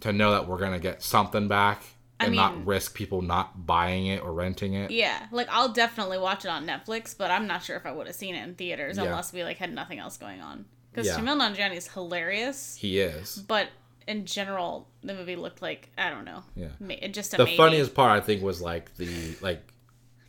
[0.00, 1.82] to know that we're gonna get something back."
[2.18, 4.90] I And mean- not risk people not buying it or renting it.
[4.90, 8.06] Yeah, like I'll definitely watch it on Netflix, but I'm not sure if I would
[8.06, 9.04] have seen it in theaters Yeah.
[9.04, 10.64] unless we like had nothing else going on.
[10.92, 11.16] Because Yeah.
[11.18, 13.36] Kumail Nanjiani is hilarious, He is.
[13.48, 13.68] but
[14.06, 16.42] in general, the movie looked like I don't know.
[16.56, 16.68] Yeah.
[16.80, 17.56] ma- just a the maybe.
[17.56, 19.62] funniest part I think was like the like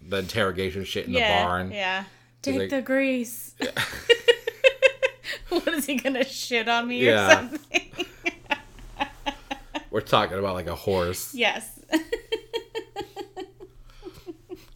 [0.07, 1.71] the interrogation shit in yeah, the barn.
[1.71, 2.03] Yeah,
[2.41, 3.55] take like- the grease.
[5.49, 7.27] what is he gonna shit on me Yeah.
[7.27, 7.91] or something?
[9.91, 11.33] We're talking about like a horse.
[11.33, 11.71] yes.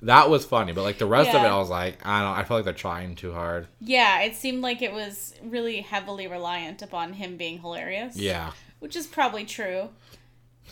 [0.03, 2.38] That was funny, but like the rest of it, I was like, I don't.
[2.38, 3.68] I feel like they're trying too hard.
[3.82, 8.16] yeah, it seemed like it was really heavily reliant upon him being hilarious.
[8.16, 9.90] Yeah, which is probably true.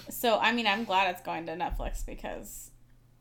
[0.10, 2.72] So I mean, I'm glad it's going to Netflix because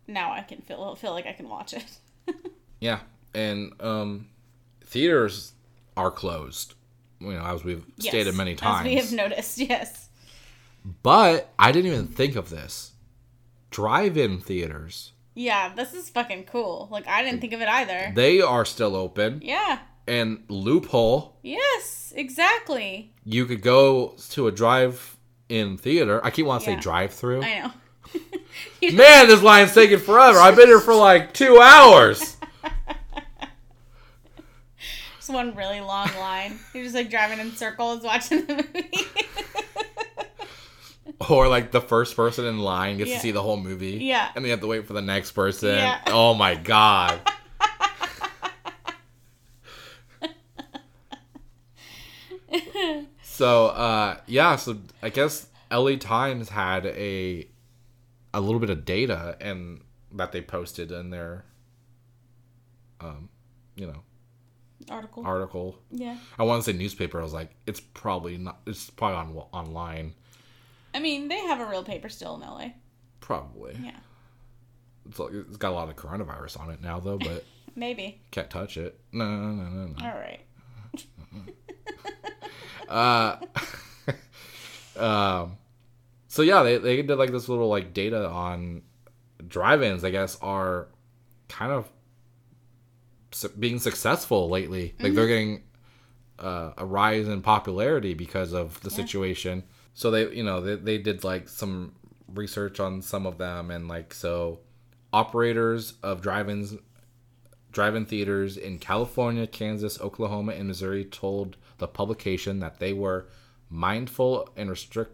[0.06, 1.98] now I can feel feel like I can watch it.
[2.80, 3.00] yeah,
[3.34, 4.28] and um,
[4.84, 5.52] theaters
[5.96, 6.74] are closed.
[7.20, 8.80] You know, as we've Yes, stated many times.
[8.80, 9.58] as we have noticed.
[9.58, 10.08] Yes.
[11.02, 12.92] But I didn't even think of this.
[13.70, 15.12] Drive-in theaters.
[15.34, 16.88] Yeah, this is fucking cool.
[16.90, 18.12] Like I didn't think of it either.
[18.14, 19.40] They are still open.
[19.42, 19.80] Yeah.
[20.08, 22.12] And loophole, Yes.
[22.16, 23.12] Exactly.
[23.24, 26.24] you could go to a drive-in theater.
[26.24, 26.76] I keep wanting to Yeah.
[26.76, 27.42] say drive-through.
[27.42, 27.72] I know.
[28.92, 30.38] Man, this line's taking forever.
[30.38, 32.36] I've been here for like two hours.
[35.18, 36.58] Just one really long line.
[36.72, 38.90] You're just like driving in circles watching the movie.
[41.28, 43.16] Or like the first person in line gets Yeah.
[43.16, 43.98] to see the whole movie.
[44.02, 44.28] Yeah.
[44.36, 45.70] And they have to wait for the next person.
[45.70, 46.00] Yeah.
[46.06, 47.20] Oh my god.
[53.22, 57.48] so uh yeah, so I guess LA Times had a
[58.34, 59.80] a little bit of data and
[60.12, 61.44] that they posted in their
[63.00, 63.28] um
[63.76, 64.02] you know
[64.90, 65.26] Article.
[65.26, 65.78] article.
[65.90, 66.16] yeah.
[66.38, 67.18] I want to say newspaper.
[67.18, 68.58] I was like, it's probably not.
[68.66, 70.14] It's probably on online.
[70.94, 72.68] I mean, they have a real paper still in LA.
[73.20, 73.76] Probably.
[73.82, 73.96] Yeah.
[75.08, 77.44] It's, like, it's got a lot of coronavirus on it now, though, but
[77.74, 78.20] Maybe.
[78.30, 79.00] can't touch it.
[79.12, 79.86] No, no, no, no.
[79.86, 80.06] no.
[80.06, 80.40] All right.
[82.88, 83.36] uh,
[84.98, 85.56] um,
[86.28, 88.82] so yeah, they they did like this little like data on
[89.46, 90.04] drive-ins.
[90.04, 90.88] I guess are
[91.48, 91.90] kind of
[93.32, 94.94] su- being successful lately.
[95.00, 95.62] Like they're getting
[96.38, 99.64] uh, a rise in popularity because of the situation.
[99.94, 101.94] So they, you know, they, they did like some
[102.28, 104.60] research on some of them, and like so,
[105.12, 106.74] operators of drive-ins,
[107.72, 113.26] drive-in theaters in California, Kansas, Oklahoma, and Missouri told the publication that they were
[113.68, 115.12] mindful and restrict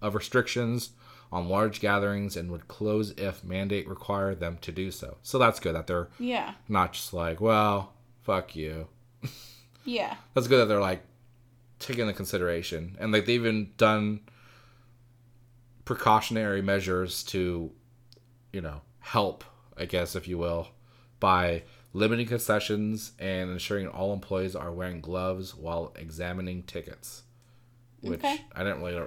[0.00, 0.90] of restrictions
[1.30, 5.16] on large gatherings and would close if mandate required them to do so.
[5.22, 6.54] So that's good that they're Yeah.
[6.68, 8.88] not just like, well, fuck you.
[9.84, 10.16] Yeah.
[10.34, 11.02] That's good that they're like
[11.78, 14.20] taking into consideration and like they've even done
[15.84, 17.70] precautionary measures to,
[18.52, 19.44] you know, help,
[19.76, 20.68] I guess, if you will,
[21.18, 27.22] by limiting concessions and ensuring all employees are wearing gloves while examining tickets.
[28.00, 28.40] Which Okay.
[28.54, 29.06] I didn't really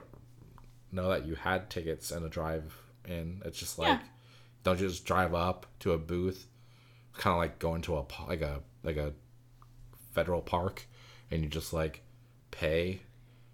[0.92, 3.42] know that you had tickets and a drive in.
[3.46, 4.00] It's just like Yeah.
[4.64, 6.48] don't you just drive up to a booth,
[7.14, 9.14] kind of like going to a like a like a
[10.14, 10.88] federal park,
[11.32, 12.02] and you just like
[12.52, 13.02] pay.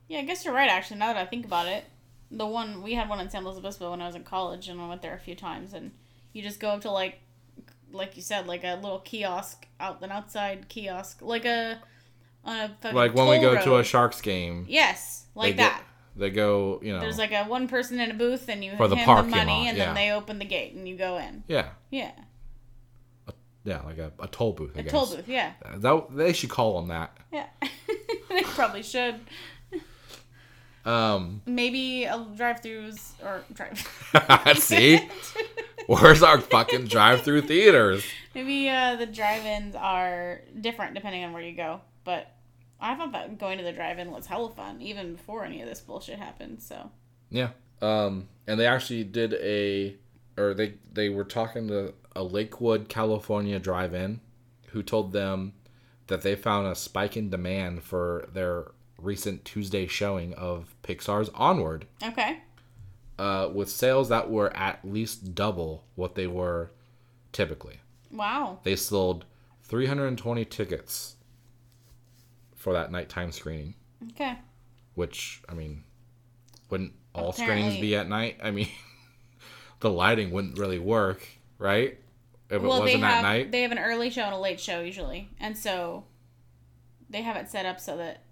[0.07, 0.69] Yeah, I guess you're right.
[0.69, 1.85] Actually, now that I think about it,
[2.29, 4.79] the one we had one in San Luis Obispo when I was in college, and
[4.79, 5.73] I went there a few times.
[5.73, 5.91] And
[6.33, 7.19] you just go up to like,
[7.93, 11.81] like you said, like a little kiosk out an outside kiosk, like a
[12.43, 13.83] on a fucking Like when we go to a.
[13.83, 15.83] Sharks game, yes, like they that.
[16.15, 18.75] Go, they go, you know, There's like a one person in a booth, and you
[18.77, 19.85] For the them money, and yeah.
[19.85, 21.43] then they open the gate, and you go in.
[21.47, 22.11] yeah, Yeah,
[23.63, 24.71] yeah, like a, a toll booth.
[24.75, 24.91] I a guess.
[24.91, 25.27] toll booth.
[25.27, 27.15] Yeah, That they should call them that.
[27.31, 27.47] yeah.
[28.29, 29.19] they probably should.
[30.85, 34.57] Um, Maybe a drive-throughs or drive.
[34.57, 35.07] see,
[35.87, 38.03] where's our fucking drive-through theaters?
[38.33, 42.33] Maybe uh, the drive-ins are different depending on where you go, but
[42.79, 45.81] I thought that going to the drive-in was hella fun even before any of this
[45.81, 46.61] bullshit happened.
[46.61, 46.89] So
[47.29, 47.49] Yeah.
[47.81, 49.95] Um, and they actually did a,
[50.37, 54.21] or they they were talking to a Lakewood, California drive-in,
[54.67, 55.53] who told them
[56.07, 58.71] that they found a spike in demand for their
[59.01, 62.39] recent Tuesday showing of Pixar's Onward, okay,
[63.19, 66.71] uh, with sales that were at least double what they were
[67.31, 67.79] typically.
[68.11, 69.25] wow, They sold
[69.63, 71.15] 320 tickets
[72.55, 73.75] for that nighttime screening,
[74.11, 74.37] okay,
[74.95, 75.83] which I mean,
[76.69, 78.37] wouldn't all Apparently- screenings be at night?
[78.43, 78.67] I mean,
[79.79, 81.25] the lighting wouldn't really work,
[81.57, 81.97] right?
[82.49, 83.51] If it well they wasn't at have night.
[83.51, 86.03] they have an early show and a late show usually, and so
[87.09, 88.23] they have it set up so that.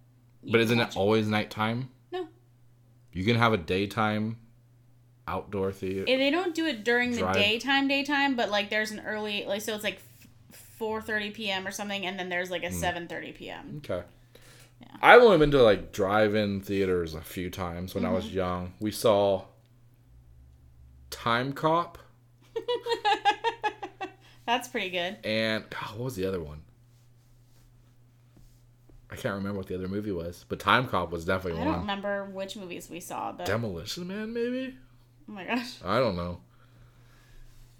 [0.44, 1.90] But isn't it always nighttime?
[2.12, 2.28] No.
[3.14, 4.38] You can have a daytime
[5.28, 6.06] outdoor theater.
[6.06, 9.74] They don't do it during the daytime, daytime, but like there's an early like so
[9.76, 10.00] it's like
[10.78, 11.68] four thirty p.m.
[11.68, 12.76] or something, and then there's like a Hmm.
[12.76, 13.82] seven thirty p.m.
[13.86, 14.04] Okay.
[14.82, 14.88] Yeah.
[15.02, 18.16] I've only been to like drive-in theaters a few times when I Mm-hmm.
[18.16, 18.74] was young.
[18.80, 19.44] We saw
[21.12, 21.96] Timecop
[24.46, 25.18] That's pretty good.
[25.24, 26.62] and God, what was the other one?
[29.12, 31.68] I can't remember what the other movie was, but Timecop was definitely one.
[31.68, 34.76] I don't remember which movies we saw, but Demolition Man, maybe?
[35.28, 35.76] oh my gosh.
[35.84, 36.42] I don't know.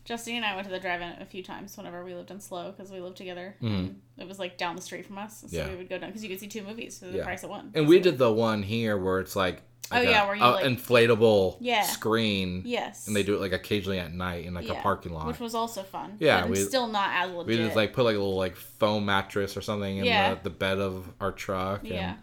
[0.06, 2.72] Justine and I went to the drive-in a few times whenever we lived in Slow
[2.72, 3.56] because we lived together.
[3.62, 3.96] Mhm.
[4.18, 5.70] It was like down the street from us, so Yeah.
[5.70, 7.24] we would go down because you could see two movies for the Yeah.
[7.24, 7.72] price of one.
[7.76, 9.62] And we did the one here where it's like,
[9.92, 11.82] Oh, yeah, a, where you, a like- inflatable Yeah.
[11.84, 13.08] screen, Yes.
[13.08, 15.26] and they do it like occasionally at night in like a parking lot.
[15.28, 16.18] which was also fun.
[16.20, 17.48] Yeah, we- still not as legit.
[17.48, 20.36] we just like put like a little like foam mattress or something in Yeah.
[20.36, 21.82] the, the bed of our truck.
[21.84, 22.16] yeah,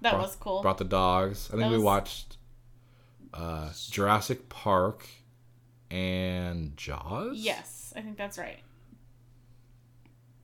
[0.00, 0.62] that brought, was cool.
[0.62, 1.48] Brought the dogs.
[1.48, 2.36] I think That we was- watched
[3.32, 5.06] uh, Jurassic Park
[5.90, 7.38] and Jaws.
[7.38, 8.58] yes, I think that's right.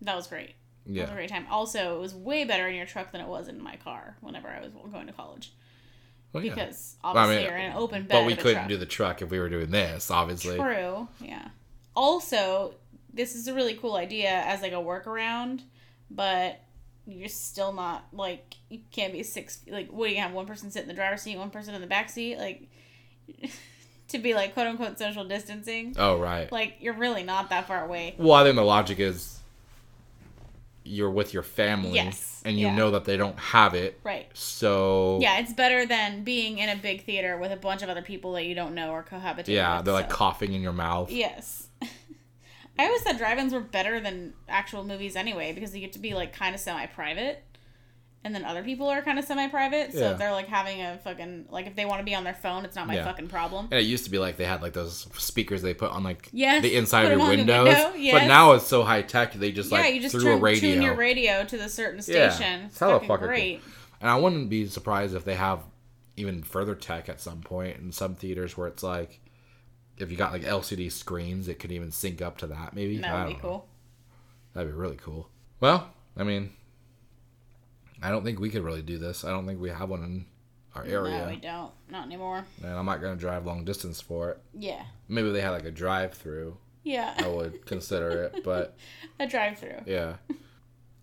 [0.03, 0.55] That was great.
[0.87, 1.47] Yeah, It was a great time.
[1.51, 4.49] Also, it was way better in your truck than it was in my car whenever
[4.49, 5.53] I was going to college
[6.33, 6.55] Well, yeah.
[6.55, 8.15] because I obviously mean, you're in an open bed.
[8.15, 8.69] But we couldn't truck.
[8.69, 10.57] do the truck if we were doing this, obviously.
[10.57, 11.09] True.
[11.21, 11.49] Yeah.
[11.95, 12.75] Also,
[13.13, 15.63] this is a really cool idea as like a workaround,
[16.11, 16.61] but
[17.07, 19.61] you're still not like you can't be six.
[19.69, 20.33] Like, what do you have?
[20.33, 22.69] One person sit in the driver's seat, one person in the back seat, like
[24.09, 25.97] to be like quote unquote social distancing.
[25.99, 26.51] Oh right.
[26.53, 28.15] Like, you're really not that far away.
[28.19, 29.40] Well, I think the logic is
[30.85, 32.75] you're with your family, Yes, and you yeah.
[32.75, 34.29] know that they don't have it, Right.
[34.35, 38.03] so Yeah, it's better than being in a big theater with a bunch of other
[38.03, 39.49] people that you don't know or cohabitate.
[39.49, 41.11] yeah, with, they're like coughing in your mouth.
[41.11, 41.69] Yes.
[42.79, 46.15] I always thought drive-ins were better than actual movies anyway because you get to be
[46.15, 47.43] like kind of semi-private,
[48.23, 49.93] and then other people are kind of semi-private.
[49.93, 50.11] So Yeah.
[50.13, 52.65] if they're like having a fucking like if they want to be on their phone,
[52.65, 53.05] it's not my Yeah.
[53.05, 53.69] fucking problem.
[53.71, 56.29] And it used to be like they had like those speakers they put on like
[56.33, 57.93] Yes, the inside of your 'em on the windows.
[57.95, 60.39] window, But now it's so high tech they just yeah, like you just through turn,
[60.39, 60.61] a radio.
[60.75, 62.63] tune your radio to the certain station.
[62.65, 63.63] it's It's fucking great.
[64.01, 65.61] And I wouldn't be surprised if they have
[66.17, 69.21] even further tech at some point in some theaters where it's like,
[69.97, 72.75] if you got like LCD screens, it could even sync up to that.
[72.75, 73.41] Maybe That would be know.
[73.41, 73.69] cool.
[74.55, 75.29] That'd be really cool.
[75.61, 76.51] Well, I mean,
[78.03, 79.25] I don't think we could really do this.
[79.25, 80.27] I don't think we have one in
[80.75, 81.73] our area, No, we don't.
[81.91, 82.45] Not anymore.
[82.63, 84.39] and I'm not gonna drive long distance for it.
[84.55, 84.83] Yeah.
[85.09, 86.57] Maybe they had like a drive-through.
[86.85, 87.13] Yeah.
[87.19, 88.77] I would consider it, but
[89.21, 89.83] a drive-through.
[89.87, 90.15] yeah.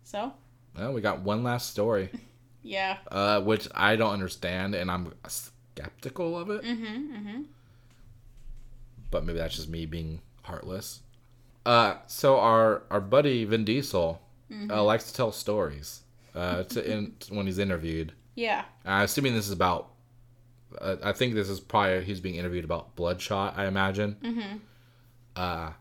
[0.03, 0.31] So.
[0.77, 2.09] Well, we got one last story,
[2.63, 2.97] Yeah.
[3.11, 6.63] uh, which I don't understand, and I'm skeptical of it.
[6.63, 7.15] Mm-hmm.
[7.15, 7.41] Mm-hmm.
[9.11, 11.01] But maybe that's just me being heartless.
[11.65, 14.21] Uh, so our our buddy Vin Diesel
[14.69, 16.03] uh, likes to tell stories.
[16.37, 18.13] Uh, to in, when he's interviewed.
[18.35, 18.65] Yeah.
[18.85, 19.89] I'm assuming this is about.
[20.79, 23.55] Uh, I think this is probably he's being interviewed about Bloodshot.
[23.57, 24.17] I imagine.
[24.23, 24.57] Mm-hmm.
[25.35, 25.71] Uh,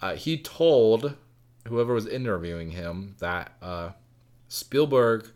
[0.00, 1.16] uh, he told
[1.66, 3.90] whoever was interviewing him that uh,
[4.46, 5.26] Spielberg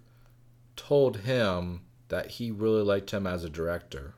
[0.76, 4.14] told him that he really liked him as a director.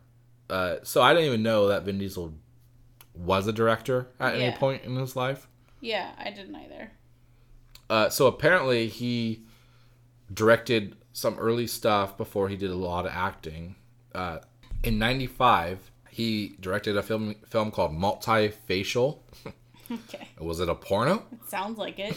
[0.51, 2.35] Uh, so I didn't even know that Vin Diesel
[3.15, 5.47] was a director at any point in his life.
[5.81, 6.93] Yeah, I didn't either.
[7.89, 9.45] Uh, so apparently he
[10.33, 13.77] directed some early stuff before he did a lot of acting.
[14.15, 14.39] Uh,
[14.83, 19.19] in '95, he directed a film film called Multifacial.
[19.93, 20.29] Okay.
[20.41, 21.25] Was it a porno?
[21.31, 22.17] It sounds like it.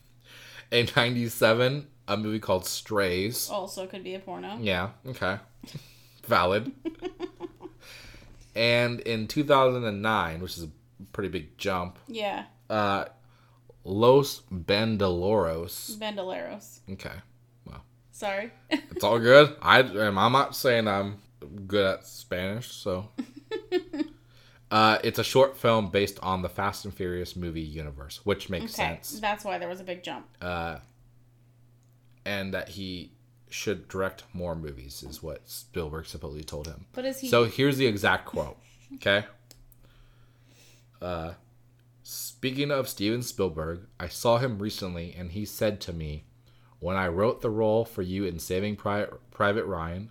[0.72, 3.48] In '97, a movie called Strays.
[3.48, 4.58] Also could be a porno.
[4.60, 5.38] Yeah, okay.
[6.26, 6.72] Valid.
[8.56, 10.70] and in 2009, which is a
[11.12, 12.46] pretty big jump, Yeah.
[12.68, 13.04] uh,
[13.84, 15.96] Los Bandoleros.
[15.98, 16.80] Bandoleros.
[16.92, 17.12] Okay.
[17.64, 17.82] Well.
[18.12, 18.52] Sorry.
[18.70, 19.54] It's all good.
[19.62, 20.18] I am.
[20.18, 21.18] I'm not saying I'm
[21.66, 23.08] good at Spanish, so.
[24.70, 28.74] uh, it's a short film based on the Fast and Furious movie universe, which makes
[28.74, 28.94] okay.
[28.94, 29.20] sense.
[29.20, 30.26] That's why there was a big jump.
[30.42, 30.78] Uh,
[32.24, 33.12] and that he
[33.50, 36.86] should direct more movies is what Spielberg supposedly told him.
[36.92, 38.56] But is he So here's the exact quote.
[38.94, 39.24] Okay.
[41.00, 41.32] Uh,
[42.10, 46.24] speaking of Steven Spielberg, I saw him recently, and he said to me,
[46.78, 50.10] "When I wrote the role for you in Saving Pri- Private Ryan,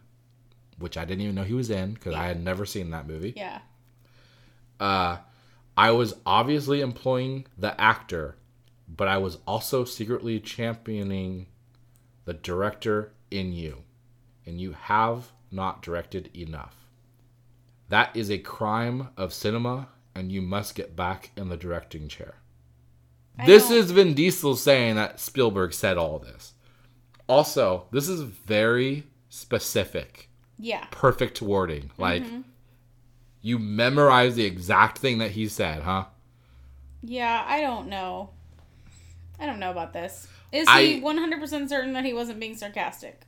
[0.77, 3.33] which I didn't even know he was in because I had never seen that movie,
[3.35, 3.61] Yeah.
[4.79, 5.17] uh,
[5.75, 8.37] I was obviously employing the actor,
[8.87, 11.47] but I was also secretly championing
[12.25, 13.83] the director in you,
[14.45, 16.75] and you have not directed enough.
[17.89, 22.35] That is a crime of cinema, and you must get back in the directing chair.
[23.39, 26.53] I This don't- is Vin Diesel saying that Spielberg said all this.
[27.27, 30.85] Also, this is very specific Yeah.
[30.91, 31.89] perfect wording.
[31.89, 32.01] Mm-hmm.
[32.01, 32.23] Like
[33.41, 36.05] you memorize the exact thing that he said, huh?
[37.03, 38.31] Yeah, I don't know.
[39.39, 40.27] I don't know about this.
[40.51, 43.21] Is I- he 100% certain that he wasn't being sarcastic?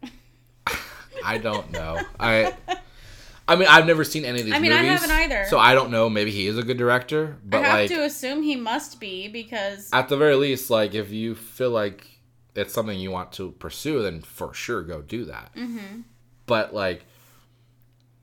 [1.25, 1.99] I don't know.
[2.19, 2.55] I
[3.49, 5.01] I mean, I've never seen any of these I mean, I movies.
[5.01, 5.45] haven't either.
[5.49, 6.09] So I don't know.
[6.09, 9.27] Maybe he is a good director, but I have like to assume he must be
[9.27, 12.05] because at the very least, like if you feel like
[12.55, 15.51] it's something you want to pursue, then for sure go do that.
[15.55, 16.01] Mm-hmm.
[16.45, 17.05] But like,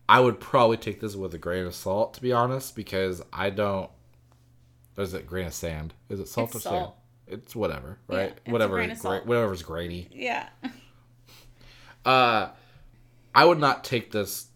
[0.08, 3.50] I would probably take this with a grain of salt, to be honest, because I
[3.50, 3.90] don't.
[4.96, 5.92] Is it grain of sand?
[6.08, 6.90] Is it salt It's or sand?
[7.28, 8.30] It's whatever, Yeah, right?
[8.30, 10.08] it's a whatever, gra- whatever's grainy.
[10.12, 10.48] yeah.
[12.04, 12.48] Uh,
[13.34, 14.46] I would not take this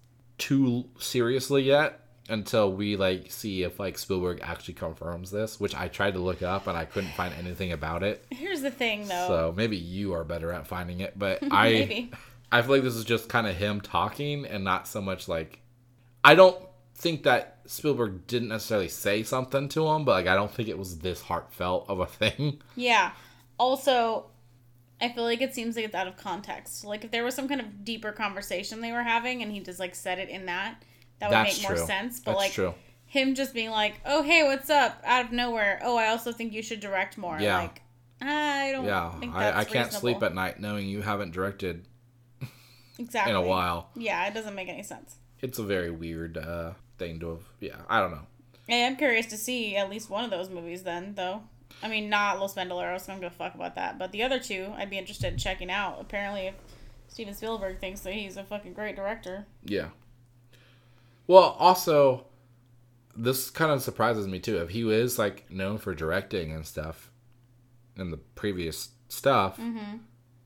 [0.40, 5.88] too seriously yet until we like see if like Spielberg actually confirms this, which I
[5.88, 8.24] tried to look up and I couldn't find anything about it.
[8.30, 9.26] Here's the thing though.
[9.28, 12.10] So maybe you are better at finding it, but I Maybe.
[12.52, 15.60] I feel like this is just kind of him talking and not so much like
[16.24, 16.58] I don't
[16.96, 20.78] think that Spielberg didn't necessarily say something to him, but like I don't think it
[20.78, 22.60] was this heartfelt of a thing.
[22.76, 23.12] Yeah.
[23.58, 24.29] Also,
[25.00, 26.84] I feel like it seems like it's out of context.
[26.84, 29.80] Like if there was some kind of deeper conversation they were having and he just
[29.80, 30.82] like said it in that,
[31.18, 31.76] that would That's make true.
[31.76, 32.20] more sense.
[32.20, 32.74] But That's like true.
[33.06, 35.80] him just being like, "Oh, hey, what's up?" out of nowhere.
[35.82, 37.58] "Oh, I also think you should direct more." Yeah.
[37.58, 37.82] Like
[38.20, 41.86] I don't Yeah, think that's I, I can't sleep at night knowing you haven't directed
[42.98, 43.90] exactly in a while.
[43.96, 45.16] Yeah, it doesn't make any sense.
[45.40, 47.44] It's a very weird uh, thing to have.
[47.60, 48.26] Yeah, I don't know.
[48.68, 51.42] I am curious to see at least one of those movies then, though.
[51.82, 53.08] I mean, not Los Bandoleros.
[53.08, 53.98] I don't give a fuck about that.
[53.98, 55.98] But the other two, I'd be interested in checking out.
[56.00, 56.54] Apparently, if
[57.08, 59.46] Steven Spielberg thinks that he's a fucking great director.
[59.64, 59.88] Yeah.
[61.26, 62.26] Well, also,
[63.16, 64.58] this kind of surprises me too.
[64.58, 67.10] If he is like known for directing and stuff
[67.96, 69.96] in the previous stuff, Mm-hmm.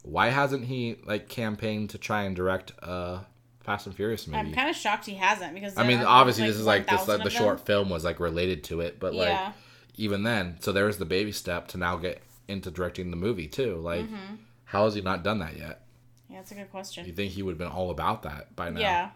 [0.03, 3.21] why hasn't he like campaigned to try and direct a
[3.61, 4.39] Fast and Furious movie?
[4.39, 7.23] I'm kind of shocked he hasn't because I mean, obviously, this is like this like
[7.23, 9.53] the short film was like related to it, but like Yeah.
[9.97, 13.77] Even then, so there's the baby step to now get into directing the movie too.
[13.77, 14.35] Like, Mm-hmm.
[14.65, 15.81] how has he not done that yet?
[16.29, 17.07] Yeah, that's a good question.
[17.07, 18.81] You think he would have been all about that by now?
[18.81, 19.11] Yeah.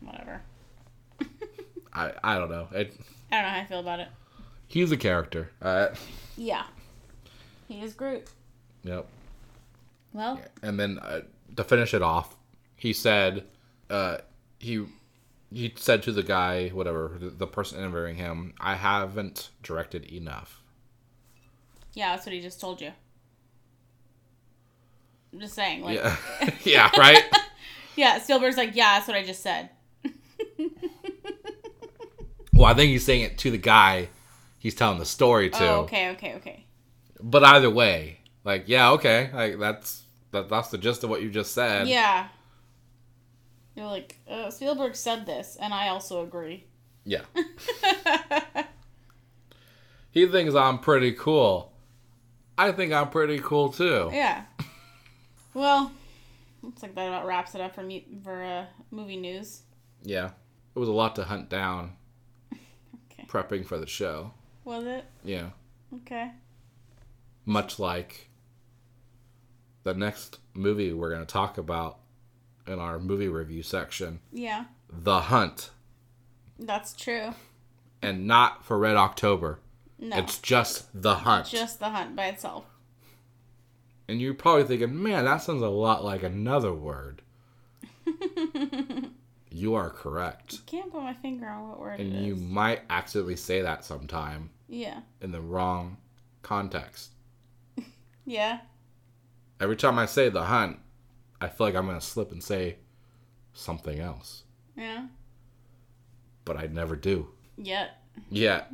[0.00, 0.42] Whatever.
[1.92, 2.68] I I don't know.
[2.72, 2.94] It,
[3.30, 4.08] I don't know how I feel about it.
[4.68, 5.50] he's a character.
[5.60, 5.88] Uh,
[6.36, 6.64] Yeah.
[7.68, 8.26] He is Groot.
[8.84, 9.06] yep.
[10.12, 11.20] Well, And then uh,
[11.56, 12.36] to finish it off,
[12.76, 13.44] he said,
[13.88, 14.18] uh,
[14.58, 14.84] he
[15.52, 20.62] he said to the guy, whatever, the, person interviewing him, I haven't directed enough.
[21.94, 22.92] yeah, that's what he just told you.
[25.32, 26.16] I'm just saying, like, Yeah,
[26.64, 27.22] yeah, right.
[27.96, 29.70] yeah, Spielberg's like, yeah, that's what I just said.
[32.52, 34.08] Well, I think he's saying it to the guy
[34.58, 35.68] he's telling the story to.
[35.68, 36.66] Oh, okay, okay, okay.
[37.20, 41.30] But either way, like, yeah, okay, like that's that, that's the gist of what you
[41.30, 41.88] just said.
[41.88, 42.28] Yeah.
[43.74, 46.66] You're like, uh, Spielberg said this, and I also agree.
[47.04, 47.22] Yeah.
[50.10, 51.72] he thinks I'm pretty cool.
[52.56, 54.10] I think I'm pretty cool too.
[54.12, 54.44] Yeah.
[55.54, 55.90] Well,
[56.62, 59.62] looks like that about wraps it up for me for uh, movie news.
[60.02, 60.30] Yeah.
[60.74, 61.92] It was a lot to hunt down
[63.12, 63.24] Okay.
[63.26, 64.32] prepping for the show.
[64.64, 65.04] Was it?
[65.24, 65.50] Yeah.
[65.94, 66.30] Okay.
[67.44, 68.28] Much like
[69.82, 71.98] the next movie we're going to talk about
[72.66, 75.70] in our movie review section, Yeah, The Hunt,
[76.58, 77.34] that's true.
[78.00, 79.58] and not for Red October.
[79.98, 81.46] No, It's just The Hunt.
[81.46, 82.64] just the hunt by itself.
[84.08, 87.22] And you're probably thinking, man, that sounds a lot like another word.
[89.50, 90.54] you are correct.
[90.66, 94.50] I can't put my finger on what word And you might accidentally say that sometime
[94.68, 95.00] Yeah.
[95.20, 95.98] in the wrong
[96.42, 97.10] context.
[98.24, 98.60] Yeah.
[99.60, 100.78] Every time I say the hunt,
[101.42, 102.76] I feel like I'm going to slip and say
[103.52, 104.44] something else.
[104.76, 105.06] Yeah.
[106.44, 107.28] But I never do.
[107.56, 108.02] Yet.
[108.30, 108.64] Yeah.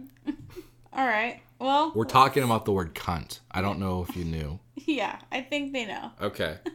[0.92, 1.40] All right.
[1.58, 1.92] Well.
[1.94, 3.40] We're talking about the word cunt.
[3.50, 4.60] I don't know if you knew.
[4.86, 6.12] Yeah, I think they know.
[6.20, 6.58] Okay.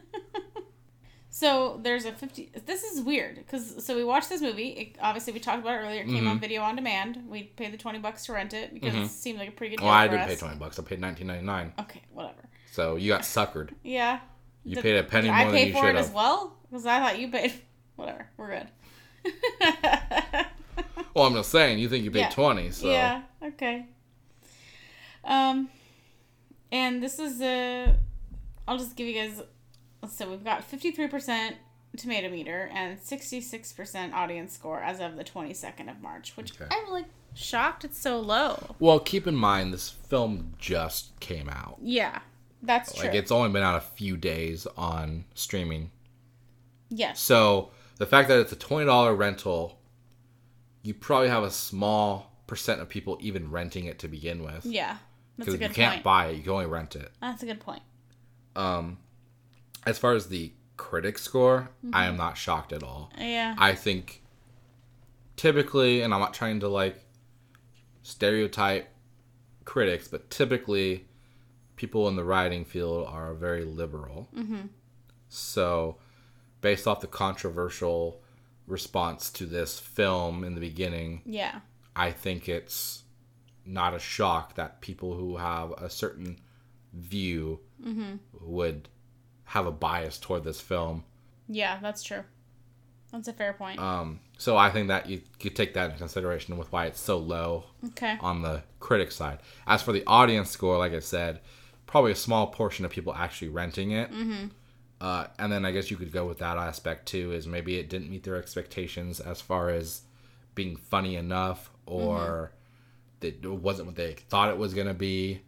[1.30, 2.52] So there's a 50.
[2.64, 4.68] This is weird because so we watched this movie.
[4.68, 6.02] It, obviously, we talked about it earlier.
[6.02, 6.28] It came Mm-hmm.
[6.28, 7.24] on video on demand.
[7.28, 9.80] We paid the 20 bucks to rent it because it seemed like a pretty good
[9.80, 10.28] deal Well, I didn't us.
[10.28, 10.78] pay 20 bucks.
[10.78, 11.72] I paid 19.99.
[11.80, 12.38] Okay, whatever.
[12.70, 13.70] So you got suckered.
[13.82, 14.20] Yeah.
[14.64, 16.56] You Did- paid a penny more I you for it should as well?
[16.70, 17.52] Because I thought you paid.
[17.96, 18.28] Whatever.
[18.36, 18.68] We're good.
[21.14, 22.30] Well, I'm just saying, you think you paid Yeah.
[22.30, 23.22] 20, so Yeah.
[23.40, 23.86] Okay.
[25.22, 25.68] Um,
[26.72, 27.96] and this is a.
[28.66, 29.40] I'll just give you guys.
[30.10, 31.56] So we've got fifty three percent
[31.96, 36.36] tomato meter and sixty six percent audience score as of the twenty second of March,
[36.36, 36.66] which Okay.
[36.70, 38.74] I'm like shocked it's so low.
[38.80, 41.78] Well, keep in mind this film just came out.
[41.80, 42.18] Yeah,
[42.66, 43.04] that's true.
[43.08, 45.90] Like it's only been out a few days on streaming.
[46.88, 47.20] yes.
[47.20, 49.78] So the fact that it's a twenty dollar rental,
[50.82, 54.66] you probably have a small percent of people even renting it to begin with.
[54.66, 54.96] Yeah,
[55.38, 57.10] that's Because you can't buy it, you can only rent it.
[57.20, 57.82] that's a good point.
[58.56, 58.98] Um,
[59.86, 61.94] as far as the critic score, Mm-hmm.
[61.94, 63.10] I am not shocked at all.
[63.18, 63.54] Yeah.
[63.58, 64.22] I think
[65.36, 67.00] typically, and I'm not trying to like
[68.02, 68.88] stereotype
[69.64, 71.06] critics, but typically
[71.76, 74.28] people in the writing field are very liberal.
[74.36, 74.66] Mm-hmm.
[75.28, 75.96] So,
[76.60, 78.22] based off the controversial
[78.66, 81.60] response to this film in the beginning, yeah.
[81.96, 83.02] I think it's
[83.66, 86.38] not a shock that people who have a certain
[86.92, 87.60] view
[88.40, 88.88] would
[89.44, 91.04] have a bias toward this film.
[91.48, 92.22] Yeah, that's true.
[93.12, 93.78] That's a fair point.
[93.78, 97.18] Um, so I think that you could take that into consideration with why it's so
[97.18, 98.16] low okay.
[98.20, 99.38] on the critic side.
[99.66, 101.40] As for the audience score, like I said,
[101.94, 104.10] probably a small portion of people actually renting it.
[104.10, 104.46] Mm-hmm.
[105.00, 107.88] Uh, and then I guess you could go with that aspect too, is maybe it
[107.88, 110.02] didn't meet their expectations as far as
[110.56, 112.50] being funny enough, or
[113.20, 115.42] that it wasn't what they thought it was going to be,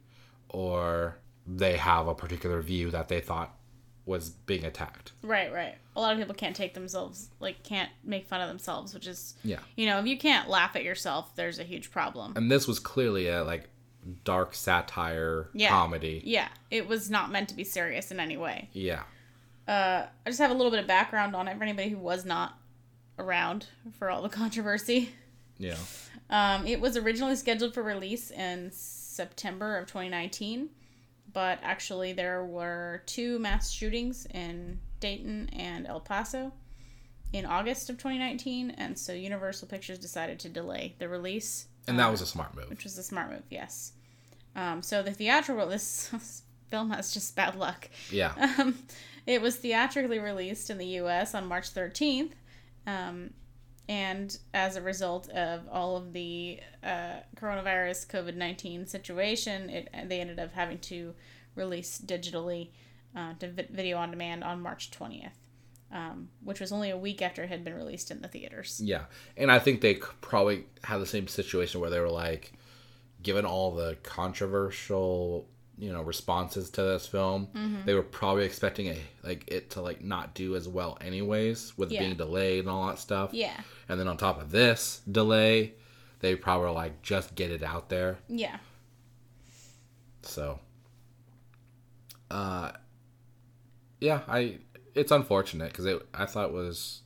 [0.49, 1.18] or
[1.49, 3.58] they have a particular view that they thought
[4.05, 5.15] was being attacked.
[5.23, 5.75] Right, right.
[5.97, 9.34] A lot of people can't take themselves, like, can't make fun of themselves, which is,
[9.42, 9.58] Yeah.
[9.75, 12.34] you know, if you can't laugh at yourself, there's a huge problem.
[12.36, 13.68] And this was clearly a like
[14.25, 15.68] dark satire Yeah.
[15.70, 16.23] comedy.
[16.25, 18.68] Yeah, it was not meant to be serious in any way.
[18.73, 19.02] Yeah.
[19.68, 22.25] Uh, I just have a little bit of background on it for anybody who was
[22.25, 22.59] not
[23.18, 23.67] around
[23.99, 25.10] for all the controversy.
[25.59, 25.76] Yeah.
[26.31, 30.68] Um, it was originally scheduled for release in September of 2019,
[31.33, 36.52] but actually there were two mass shootings in Dayton and El Paso
[37.33, 42.10] in August of 2019, and so Universal Pictures decided to delay the release, And that
[42.10, 42.68] was a smart move.
[42.70, 43.93] which was a smart move, yes.
[44.57, 46.10] Um, so the theatrical this,
[46.68, 47.89] film has just bad luck.
[48.10, 48.33] Yeah.
[48.59, 48.78] Um,
[49.26, 51.35] it was theatrically released in the U.S.
[51.35, 52.31] on March 13th,
[52.86, 53.31] um,
[53.89, 60.20] and as a result of all of the uh, coronavirus COVID 19 situation, it they
[60.20, 61.12] ended up having to
[61.57, 62.68] release digitally
[63.17, 65.33] uh, to vi- video on demand on March 20th.
[65.93, 68.81] um, which was only a week after it had been released in the theaters.
[68.83, 69.05] Yeah,
[69.36, 72.52] and I think they probably had the same situation where they were like,
[73.27, 77.49] given all the controversial, you know, responses to this film,
[77.85, 81.91] they were probably expecting a like it to like not do as well anyways, with
[81.91, 82.01] Yeah.
[82.05, 83.31] being delayed and all that stuff.
[83.35, 83.61] Yeah.
[83.89, 85.75] And then on top of this delay,
[86.21, 88.19] they probably like just get it out there.
[88.29, 88.59] Yeah.
[90.23, 90.61] So,
[92.31, 92.71] uh,
[94.01, 94.59] yeah, I
[94.95, 97.03] it's unfortunate because it I thought it was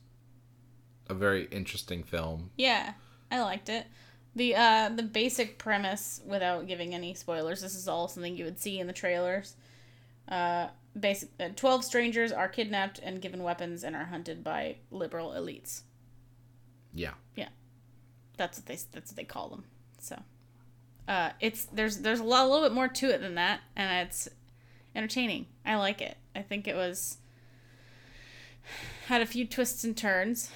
[1.09, 2.51] a very interesting film.
[2.57, 2.93] Yeah.
[3.31, 3.87] I liked it.
[4.35, 8.59] The uh the basic premise without giving any spoilers, this is all something you would
[8.59, 9.55] see in the trailers.
[10.27, 10.67] Uh
[10.99, 15.81] basic uh, 12 strangers are kidnapped and given weapons and are hunted by liberal elites.
[16.93, 17.49] Yeah, Yeah,
[18.37, 19.63] That's what they that's what they call them.
[19.99, 20.21] So,
[21.07, 24.07] uh, it's there's there's a lot a little bit more to it than that, and
[24.07, 24.27] it's
[24.93, 25.45] entertaining.
[25.65, 26.17] I like it.
[26.35, 27.17] I think it was
[29.07, 30.51] had a few twists and turns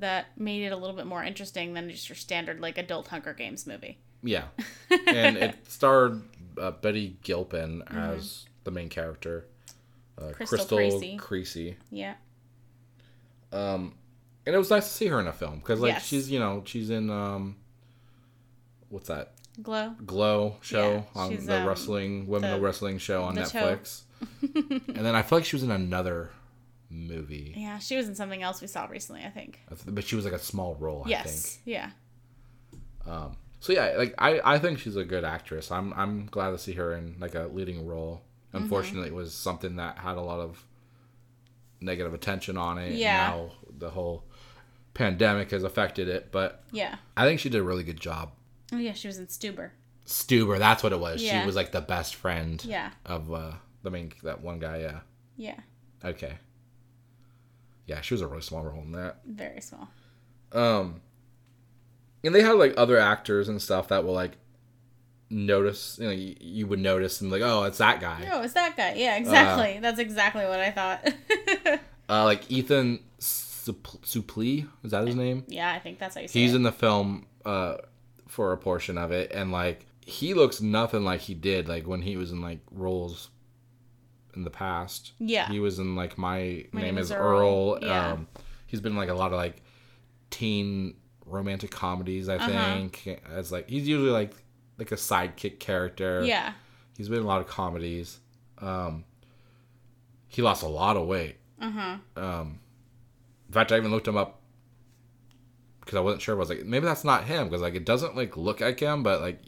[0.00, 3.32] that made it a little bit more interesting than just your standard like adult Hunger
[3.34, 3.98] Games movie.
[4.22, 4.44] yeah,
[5.06, 6.22] and it starred
[6.60, 9.46] uh, Betty Gilpin as the main character,
[10.18, 11.16] uh, Crystal Crystal, Creasy.
[11.16, 11.76] Creasy.
[11.90, 12.14] Yeah.
[13.52, 13.94] Um,
[14.46, 16.06] and it was nice to see her in a film because like Yes.
[16.06, 17.56] she's you know she's in um,
[18.90, 19.94] what's that Glow.
[20.06, 23.36] Glow show Yeah, on the um, wrestling women the- wrestling show on.
[23.36, 24.02] Netflix.
[24.54, 26.30] and then I feel like she was in another
[26.90, 29.60] movie, Yeah, she was in something else we saw recently, I think.
[29.86, 31.02] but she was like a small role.
[31.06, 31.58] I yes.
[31.64, 31.90] Yeah.
[33.06, 35.70] Um, so yeah, like I, I think she's a good actress.
[35.70, 38.22] I'm I'm glad to see her in like a leading role.
[38.48, 38.56] Mm-hmm.
[38.64, 40.64] Unfortunately, it was something that had a lot of
[41.80, 42.92] negative attention on it.
[42.94, 43.28] Yeah.
[43.28, 44.24] Now the whole
[44.94, 46.96] pandemic has affected it, but Yeah.
[47.16, 48.32] I think she did a really good job.
[48.72, 49.70] Oh yeah, she was in Stuber.
[50.06, 51.22] Stuber, that's what it was.
[51.22, 51.40] Yeah.
[51.40, 52.90] She was like the best friend Yeah.
[53.06, 53.52] of uh,
[53.82, 54.78] the main that one guy.
[54.80, 55.00] Yeah.
[55.36, 55.60] Yeah.
[56.04, 56.38] Okay.
[57.88, 59.16] Yeah, she was a really small role in that.
[59.26, 59.88] Very small.
[60.52, 61.00] Um,
[62.22, 64.36] and they had like other actors and stuff that will like
[65.30, 65.98] notice.
[66.00, 68.28] You know, you, you would notice and like, oh, it's that guy.
[68.32, 68.94] Oh, it's that guy.
[68.96, 69.78] Yeah, exactly.
[69.80, 71.80] That's exactly what I thought.
[72.10, 75.44] Uh, like Ethan Sup- Suplee, is that his name?
[75.46, 76.56] yeah, I think that's how you say He's it.
[76.56, 77.76] in the film uh
[78.26, 82.00] for a portion of it, and like he looks nothing like he did like when
[82.00, 83.28] he was in like roles
[84.34, 85.12] in the past.
[85.18, 85.48] Yeah.
[85.48, 87.74] He was in like my, My name, Name is Earl.
[87.74, 87.78] Earl.
[87.84, 88.12] Yeah.
[88.12, 88.28] Um,
[88.66, 89.62] he's been in, like a lot of like
[90.30, 90.94] teen
[91.26, 92.28] romantic comedies.
[92.28, 92.48] I Uh-huh.
[92.48, 94.32] think as like he's usually like
[94.78, 96.22] like a sidekick character.
[96.24, 96.52] Yeah.
[96.96, 98.18] He's been in a lot of comedies.
[98.58, 99.04] Um,
[100.28, 101.36] he lost a lot of weight.
[101.60, 101.96] Uh huh.
[102.16, 102.60] Um,
[103.48, 104.40] in fact, I even looked him up
[105.80, 106.34] because I wasn't sure.
[106.34, 109.02] I was like, maybe that's not him because like it doesn't like look like him,
[109.02, 109.40] but like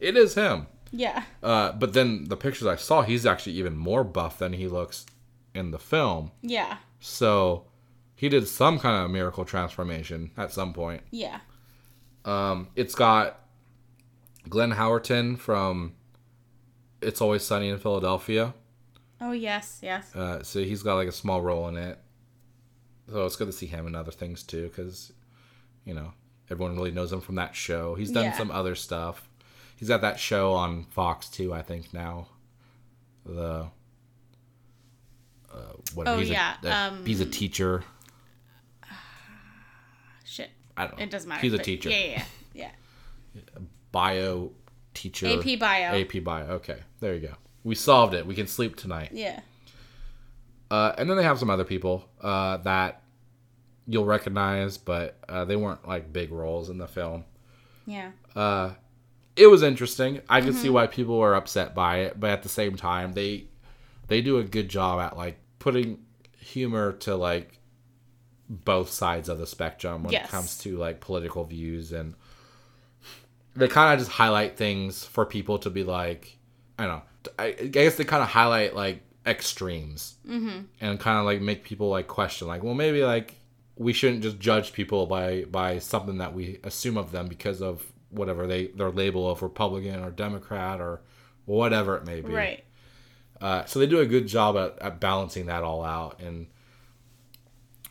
[0.00, 0.66] it is him.
[0.92, 1.24] Yeah.
[1.42, 5.06] Uh, but then the pictures I saw, he's actually even more buff than he looks
[5.54, 6.30] in the film.
[6.42, 6.78] Yeah.
[7.00, 7.64] So
[8.14, 11.02] he did some kind of miracle transformation at some point.
[11.10, 11.40] Yeah.
[12.24, 13.40] Um, it's got
[14.48, 15.94] Glenn Howerton from
[17.00, 18.54] It's Always Sunny in Philadelphia.
[19.20, 20.14] Oh yes, yes.
[20.14, 21.98] Uh, so he's got like a small role in it.
[23.10, 25.12] So it's good to see him in other things too, because
[25.84, 26.12] you know
[26.50, 27.94] everyone really knows him from that show.
[27.94, 28.36] He's done Yeah.
[28.38, 29.27] some other stuff.
[29.78, 32.26] He's got that show on Fox too, I think now.
[33.24, 33.68] The
[35.52, 35.58] uh,
[35.94, 36.08] what?
[36.08, 37.84] Oh, he's yeah, A, a- um, he's a teacher.
[40.24, 40.50] Shit.
[40.76, 41.04] I don't know.
[41.04, 41.40] It doesn't matter.
[41.40, 41.90] He's a teacher.
[41.90, 42.04] Yeah,
[42.54, 42.70] yeah,
[43.34, 43.40] yeah.
[43.92, 44.50] Bio
[44.94, 45.26] teacher.
[45.28, 46.00] AP Bio.
[46.00, 46.44] AP Bio.
[46.54, 47.34] Okay, there you go.
[47.64, 48.26] We solved it.
[48.26, 49.10] We can sleep tonight.
[49.12, 49.40] Yeah.
[50.70, 53.02] Uh, and then they have some other people uh, that
[53.86, 57.24] you'll recognize, but uh, they weren't like big roles in the film.
[57.86, 58.10] Yeah.
[58.36, 58.72] Uh,
[59.38, 60.20] it was interesting.
[60.28, 60.62] I could Mm-hmm.
[60.62, 63.44] see why people were upset by it, but at the same time, they
[64.08, 65.98] they do a good job at like putting
[66.38, 67.58] humor to like
[68.48, 70.26] both sides of the spectrum when Yes.
[70.28, 72.14] it comes to like political views and
[73.54, 76.38] they kind of just highlight things for people to be like
[76.78, 80.60] i don't know i, I guess they kind of highlight like extremes mm-hmm.
[80.80, 83.34] and kind of like make people like question like well maybe like
[83.76, 87.84] we shouldn't just judge people by by something that we assume of them because of
[88.10, 91.00] whatever they their label of republican or democrat or
[91.44, 92.64] whatever it may be Right.
[93.40, 96.46] uh, so they do a good job at, at balancing that all out and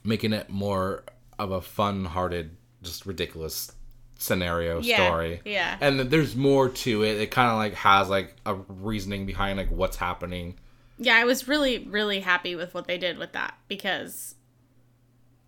[0.03, 1.03] making it more
[1.39, 3.71] of a fun-hearted, just ridiculous
[4.17, 4.95] scenario Yeah.
[5.07, 5.41] story.
[5.45, 5.77] Yeah.
[5.81, 7.19] And there's more to it.
[7.21, 10.57] It kind of like has like a reasoning behind like what's happening.
[10.97, 14.33] Yeah, I was really, really happy with what they did with that because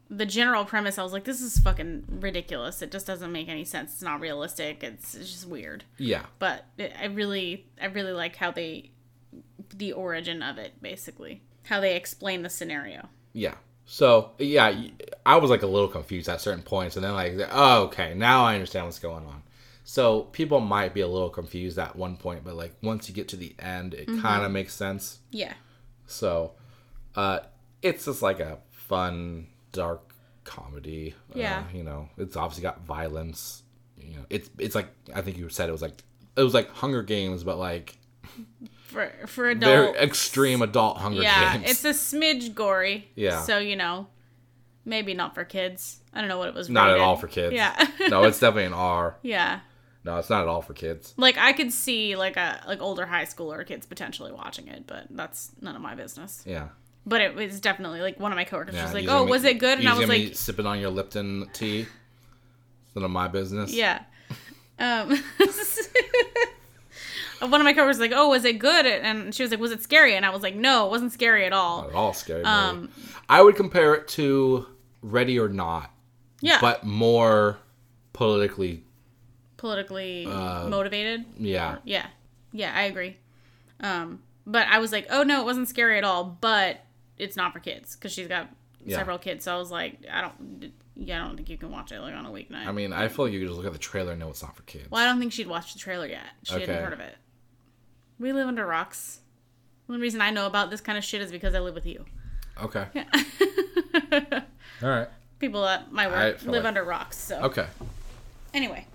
[0.10, 2.82] the general premise, I was like, this is fucking ridiculous.
[2.82, 3.94] It just doesn't make any sense.
[3.94, 4.84] It's not realistic.
[4.84, 5.84] It's, it's just weird.
[5.98, 6.24] Yeah.
[6.40, 8.92] But it, I really, I really like how they,
[9.76, 13.10] the origin of it, basically, how they explain the scenario.
[13.34, 13.56] Yeah.
[13.86, 14.72] So yeah,
[15.26, 18.46] I was like a little confused at certain points, and then like, oh, okay, now
[18.46, 19.42] I understand what's going on.
[19.84, 23.28] So people might be a little confused at one point, but like once you get
[23.30, 25.18] to the end, it kind of makes sense.
[25.32, 25.54] Yeah.
[26.06, 26.52] So,
[27.16, 27.40] uh,
[27.82, 31.14] it's just like a fun, dark comedy.
[31.34, 31.60] Yeah.
[31.72, 33.64] Uh, you know, it's obviously got violence.
[33.98, 36.04] You know, it's it's like I think you said it was like
[36.36, 37.98] it was like Hunger Games, but like
[38.88, 40.00] For for very adults.
[40.00, 41.70] extreme adult Hunger yeah, Games.
[41.70, 43.10] it's a smidge gory.
[43.16, 43.42] Yeah.
[43.44, 44.08] So you know,
[44.86, 46.00] maybe not for kids.
[46.14, 46.70] I don't know what it was.
[46.70, 47.54] not at all for kids.
[47.54, 47.76] Yeah.
[48.10, 49.18] no, it's definitely an R.
[49.22, 49.60] yeah.
[50.06, 51.14] No, it's not at all for kids.
[51.18, 55.08] Like I could see like a like older high schooler kids potentially watching it, but
[55.10, 56.42] that's none of my business.
[56.48, 56.70] Yeah.
[57.06, 58.84] But it was definitely like one of my coworkers Yeah.
[58.84, 61.82] was like, "Oh, was it good?" And I was like, sipping on your Lipton tea.
[61.82, 63.74] It's none of my business.
[63.74, 64.04] "Yeah."
[64.78, 65.10] Um,
[67.40, 69.72] one of my coworkers was like, "Oh, was it good?" And she was like, "Was
[69.72, 72.14] it scary?" And I was like, "No, it wasn't scary at all." Not at all
[72.14, 72.40] scary.
[72.44, 72.50] movie.
[72.50, 72.90] Um,
[73.30, 74.68] I would compare it to
[75.02, 75.92] Ready or Not,
[76.42, 77.58] yeah, but more
[78.14, 78.84] politically.
[79.58, 81.26] politically Uh, motivated.
[81.38, 81.78] Yeah.
[81.84, 82.08] Yeah.
[82.52, 83.18] Yeah, I agree.
[83.82, 86.80] Um, but I was like, oh no, it wasn't scary at all, but
[87.20, 88.50] it's not for kids because she's got
[88.86, 88.98] Yeah.
[88.98, 89.44] several kids.
[89.46, 92.14] So I was like, I don't, yeah, I don't think you can watch it like
[92.16, 92.66] on a weeknight.
[92.66, 94.42] I mean, I feel like you could just look at the trailer and know it's
[94.42, 94.90] not for kids.
[94.90, 96.24] well, I don't think she'd watched the trailer yet.
[96.44, 96.66] She Okay.
[96.66, 97.16] hadn't heard of it.
[98.20, 99.20] We live under rocks.
[99.88, 101.86] The only reason I know about this kind of shit is because I live with
[101.86, 102.06] you.
[102.62, 102.86] Okay.
[102.94, 103.06] Yeah.
[104.84, 105.08] All right.
[105.40, 107.18] People at my work live like- under rocks.
[107.18, 107.68] So Okay.
[108.54, 108.86] anyway,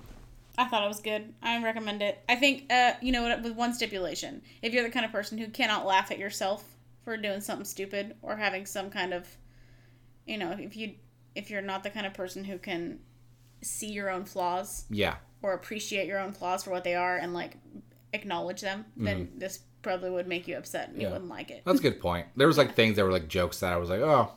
[0.59, 1.33] I thought it was good.
[1.43, 2.23] I recommend it.
[2.29, 5.49] I think, uh, you know, with one stipulation: if you're the kind of person who
[5.49, 6.74] cannot laugh at yourself
[7.05, 9.27] for doing something stupid or having some kind of,
[10.27, 10.95] you know, if you
[11.35, 12.99] if you're not the kind of person who can
[13.63, 15.17] see your own flaws Yeah.
[15.43, 17.57] or appreciate your own flaws for what they are and like
[18.13, 21.13] acknowledge them, then this probably would make you upset and you Mm-hmm.
[21.15, 21.63] Wouldn't like it.
[21.65, 22.27] That's a good point.
[22.37, 24.33] There was like things that were like jokes that I was like, oh,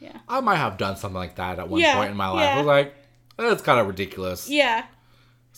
[0.00, 0.18] Yeah.
[0.28, 2.44] I might have done something like that at one Yeah, point in my life.
[2.44, 2.54] yeah.
[2.54, 2.94] I was like,
[3.36, 4.48] that's kind of ridiculous.
[4.48, 4.86] Yeah,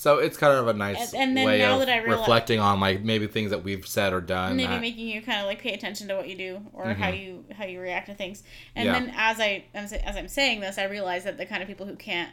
[0.00, 2.18] So it's kind of a nice And- and then way now of that I reali-
[2.20, 4.54] reflecting on like maybe things that we've said or done.
[4.56, 7.08] maybe that- making you kind of like pay attention to what you do or how
[7.08, 8.44] you how you react to things
[8.76, 8.94] and Mm-hmm.
[8.94, 9.06] Yeah.
[9.06, 11.96] then as i as i'm saying this i realize that the kind of people who
[11.96, 12.30] can't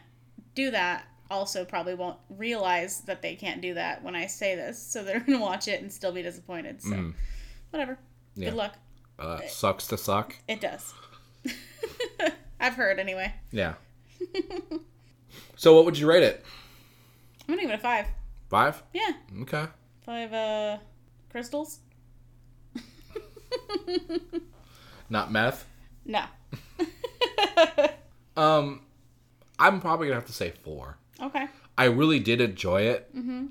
[0.54, 4.80] do that also probably won't realize that they can't do that when i say this
[4.80, 7.12] so they're gonna watch it and still be disappointed so
[7.70, 8.42] whatever Mm-hmm.
[8.42, 8.50] Yeah.
[8.50, 8.74] good luck
[9.18, 10.36] uh, sucks to suck.
[10.46, 10.94] it does
[12.60, 13.74] i've heard anyway Yeah.
[15.56, 16.44] so what would you rate it?
[17.48, 18.06] I'm gonna give it a five
[18.48, 18.82] Five?
[18.92, 19.10] yeah
[19.42, 19.64] Okay.
[20.04, 20.78] five uh
[21.30, 21.80] crystals
[25.10, 25.64] Not meth.
[26.04, 26.24] no
[28.36, 28.82] Um,
[29.58, 30.98] I'm probably gonna have to say four.
[31.22, 31.46] okay
[31.78, 33.46] I really did enjoy it, mm-hmm.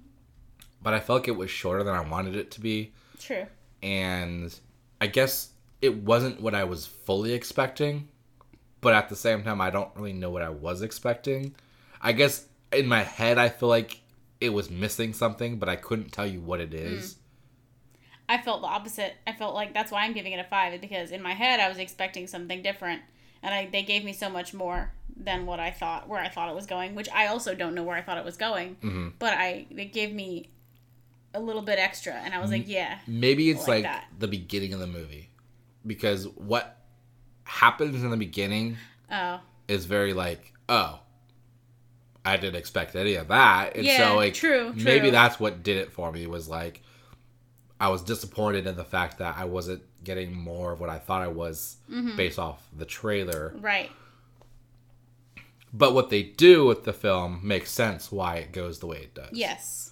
[0.81, 3.45] but I felt like it was shorter than I wanted it to be, true
[3.83, 4.53] and
[5.01, 5.49] I guess
[5.81, 8.07] it wasn't what I was fully expecting.
[8.81, 11.55] But at the same time, I don't really know what I was expecting.
[12.01, 14.01] I guess in my head, I feel like
[14.39, 17.17] it was missing something, but I couldn't tell you what it is.
[18.27, 19.15] I felt the opposite.
[19.27, 21.69] I felt like that's why I'm giving it a five because in my head I
[21.69, 23.01] was expecting something different,
[23.43, 26.49] and I they gave me so much more than what I thought where I thought
[26.49, 28.77] it was going, which I also don't know where I thought it was going.
[28.77, 29.09] Mm-hmm.
[29.19, 30.49] But I they gave me
[31.33, 34.73] a little bit extra, and I was like, yeah, Maybe it's like like, the beginning
[34.73, 35.29] of the movie,
[35.85, 36.77] because what
[37.43, 38.77] happens in the beginning
[39.11, 40.99] oh is very like, oh,
[42.25, 43.75] I didn't expect any of that.
[43.75, 46.81] And Yeah, so like true, maybe that's what did it for me was like
[47.79, 51.21] I was disappointed in the fact that I wasn't getting more of what I thought
[51.21, 52.15] I was Mm-hmm.
[52.15, 53.53] based off the trailer.
[53.59, 53.91] right,
[55.73, 59.13] But what they do with the film makes sense why it goes the way it
[59.13, 59.29] does.
[59.33, 59.91] yes,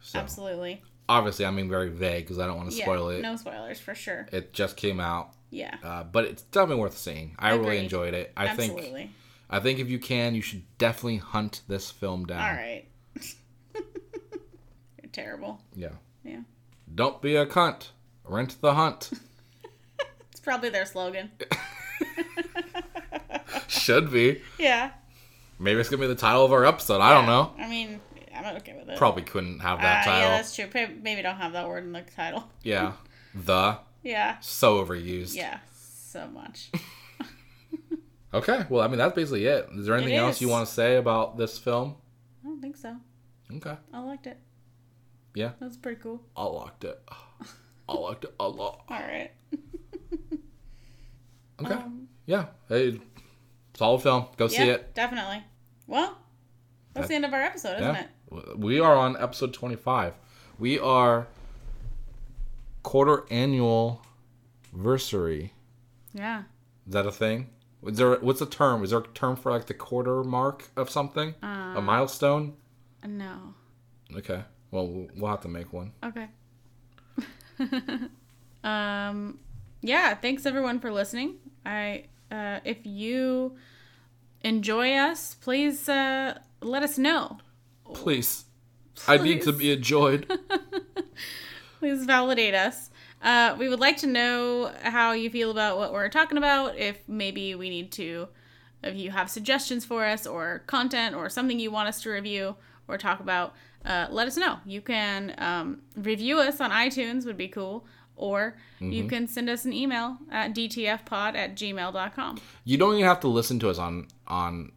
[0.00, 3.20] So, absolutely, Obviously, I'm being very vague because I don't want to yeah, spoil it.
[3.20, 7.34] no spoilers for sure, It just came out, yeah, uh, but it's definitely worth seeing.
[7.38, 8.32] I really enjoyed it.
[8.36, 9.10] I think absolutely.
[9.54, 12.40] I think if you can, you should definitely hunt this film down.
[12.40, 12.84] All right,
[13.74, 15.60] you're terrible.
[15.76, 15.90] Yeah.
[16.24, 16.40] Yeah,
[16.94, 17.88] Don't be a cunt.
[18.24, 19.10] Rent the hunt.
[20.32, 21.30] it's probably their slogan.
[23.68, 24.40] Should be.
[24.58, 24.90] yeah,
[25.58, 27.00] Maybe it's gonna be the title of our episode.
[27.00, 27.52] I don't know.
[27.58, 28.00] I mean,
[28.34, 28.98] I'm okay with it.
[28.98, 30.20] Probably couldn't have that Uh, title.
[30.30, 30.66] yeah, that's true.
[30.74, 32.44] May- Maybe don't have that word in the title.
[32.62, 32.92] Yeah.
[33.34, 34.38] The Yeah.
[34.40, 35.34] so overused.
[35.36, 35.58] Yeah.
[35.76, 36.70] So much.
[38.34, 38.66] Okay.
[38.68, 39.68] Well, I mean that's basically it.
[39.76, 41.94] Is there anything else you want to say about this film?
[42.44, 42.96] I don't think so.
[43.56, 43.76] Okay.
[43.92, 44.38] I liked it.
[45.34, 45.52] Yeah.
[45.60, 46.20] That was pretty cool.
[46.36, 47.00] I liked it.
[47.88, 48.84] I liked it a lot.
[48.88, 49.30] All right.
[51.62, 51.74] Okay.
[51.74, 52.46] Um, yeah.
[52.68, 53.00] Hey,
[53.74, 54.26] solid film.
[54.36, 54.92] Go see it.
[54.94, 55.44] definitely.
[55.86, 56.18] Well,
[56.92, 58.06] that's That- the end of our episode, isn't Yeah.
[58.40, 58.58] it?
[58.58, 60.14] We are on episode 25.
[60.58, 61.28] We are
[62.82, 64.02] quarter annual
[64.76, 65.50] versary.
[66.12, 66.42] Yeah.
[66.88, 67.50] Is that a thing?
[67.86, 68.82] Is there what's the term?
[68.82, 71.34] Is there a term for like the quarter mark of something?
[71.42, 72.54] a milestone?
[73.06, 73.54] No.
[74.16, 74.44] Okay.
[74.70, 75.92] Well, we'll we'll have to make one.
[76.02, 76.28] Okay.
[78.64, 79.38] um,
[79.80, 80.14] yeah.
[80.14, 81.36] Thanks everyone for listening.
[81.64, 83.56] I uh, if you
[84.40, 87.38] enjoy us, please uh, let us know.
[87.92, 88.44] Please.
[88.94, 89.08] please.
[89.08, 90.26] I need to be enjoyed.
[91.84, 92.88] Please validate us.
[93.24, 96.76] Uh, we would like to know how you feel about what we're talking about.
[96.76, 98.28] If maybe we need to,
[98.82, 102.54] if you have suggestions for us or content or something you want us to review
[102.86, 103.54] or talk about,
[103.86, 104.58] uh, let us know.
[104.66, 107.86] You can um, review us on iTunes, would be cool.
[108.16, 112.38] Or you can send us an email at dtfpod at gmail.com.
[112.64, 114.70] you don't even have to listen to us on on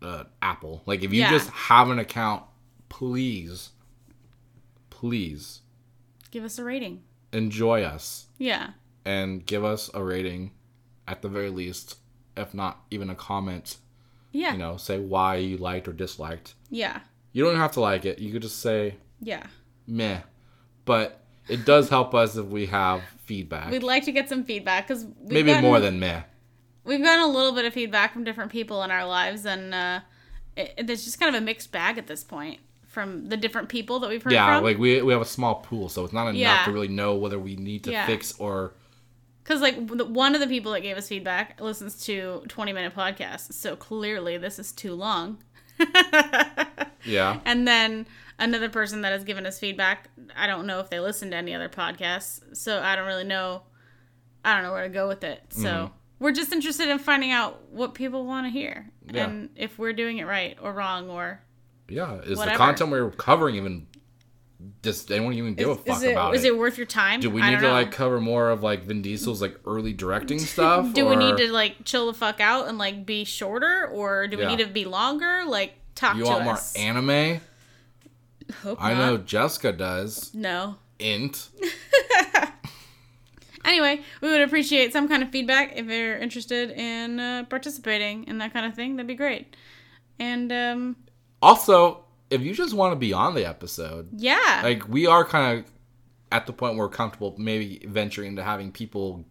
[0.00, 0.82] uh, Apple.
[0.86, 1.30] Like if you Yeah.
[1.30, 2.44] just have an account,
[2.88, 3.70] please,
[4.90, 5.60] please
[6.30, 7.02] Give us a rating.
[7.32, 8.70] Enjoy us Yeah.
[9.04, 10.52] and give us a rating,
[11.08, 11.98] at the very least,
[12.36, 13.76] if not even a comment.
[14.32, 14.52] Yeah.
[14.52, 16.54] You know, say why you liked or disliked.
[16.70, 17.00] Yeah.
[17.32, 18.18] You don't have to like it.
[18.18, 19.46] You could just say Yeah.
[19.86, 20.20] meh,
[20.84, 23.70] but it does help us if we have feedback.
[23.70, 26.22] We'd like to get some feedback because Maybe more than meh.
[26.84, 30.00] we've gotten a little bit of feedback from different people in our lives, and uh,
[30.56, 32.60] it, it's just kind of a mixed bag at this point
[32.92, 34.64] from the different people that we've heard Yeah, from.
[34.64, 36.64] like we we have a small pool, so it's not enough Yeah.
[36.66, 38.06] to really know whether we need to Yeah.
[38.06, 38.74] fix or
[39.42, 42.94] Because like the- one of the people that gave us feedback listens to twenty minute
[42.94, 45.42] podcasts, so clearly this is too long.
[47.04, 47.40] yeah.
[47.44, 48.06] and then
[48.38, 51.54] another person that has given us feedback, I don't know if they listen to any
[51.54, 53.62] other podcasts, so I don't really know.
[54.44, 55.42] I don't know where to go with it.
[55.50, 55.94] So Mm-hmm.
[56.24, 59.24] we're just interested in finding out what people want to hear Yeah.
[59.24, 61.40] and if we're doing it right or wrong or
[61.92, 62.50] Yeah, is Whatever.
[62.56, 63.86] the content we're covering even?
[64.80, 66.48] Does anyone even give a fuck is it about is it?
[66.48, 67.18] it worth your time?
[67.20, 67.72] Do we I need to know.
[67.72, 70.92] like cover more of like Vin Diesel's like early directing stuff?
[70.92, 74.36] Do we need to like chill the fuck out and like be shorter, or do
[74.36, 74.50] we Yeah.
[74.54, 75.42] need to be longer?
[75.46, 76.74] Like talk You to want more us.
[76.76, 77.40] anime?
[78.62, 78.98] Hope I not.
[78.98, 80.32] know Jessica does.
[80.34, 80.76] No.
[80.98, 81.48] Int.
[83.64, 88.38] Anyway, we would appreciate some kind of feedback if you're interested in uh, participating in
[88.38, 88.96] that kind of thing.
[88.96, 89.54] That'd be great.
[90.18, 90.96] And um,
[91.42, 95.58] Also, if you just want to be on the episode, yeah, like we are kind
[95.58, 95.64] of
[96.30, 99.24] at the point where we're comfortable maybe venturing into having people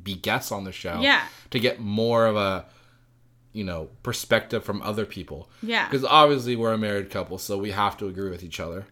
[0.00, 1.00] be guests on the show.
[1.00, 1.24] Yeah.
[1.50, 2.66] To get more of a
[3.52, 5.50] you know perspective from other people.
[5.62, 5.88] yeah.
[5.88, 8.86] Because obviously we're a married couple, so we have to agree with each other,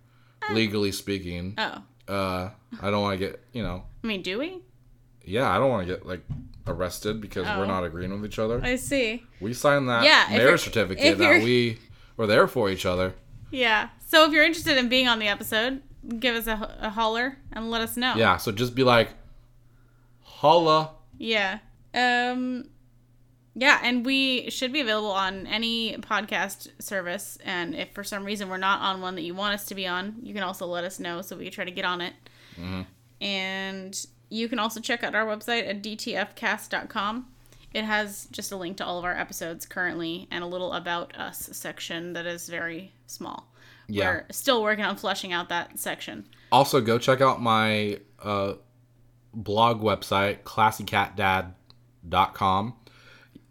[0.52, 1.54] legally speaking.
[1.58, 3.84] Oh, Uh, I don't want to get you know.
[4.02, 4.62] I mean, do we?
[5.24, 6.22] Yeah, I don't want to get like
[6.66, 7.58] arrested because Oh.
[7.60, 8.60] we're not agreeing with each other.
[8.64, 9.22] I see.
[9.40, 11.78] We signed that Yeah, marriage certificate if that we
[12.18, 13.14] were there for each other.
[13.50, 13.88] Yeah.
[14.06, 15.80] So if you're interested in being on the episode,
[16.18, 18.14] give us a, a holler and let us know.
[18.16, 19.08] Yeah, so just be like,
[20.20, 20.90] holla.
[21.16, 21.60] Yeah.
[21.94, 22.68] Um
[23.54, 28.48] yeah, and we should be available on any podcast service and if for some reason
[28.48, 30.84] we're not on one that you want us to be on, you can also let
[30.84, 32.12] us know so we can try to get on it.
[32.56, 32.82] Mm-hmm.
[33.20, 37.26] And you can also check out our website at dtfcast.com.
[37.74, 41.16] It has just a link to all of our episodes currently and a little about
[41.18, 43.52] us section that is very small.
[43.88, 44.08] Yeah.
[44.08, 46.26] We're still working on fleshing out that section.
[46.52, 48.54] Also, go check out my uh,
[49.34, 52.74] blog website, classycatdad.com.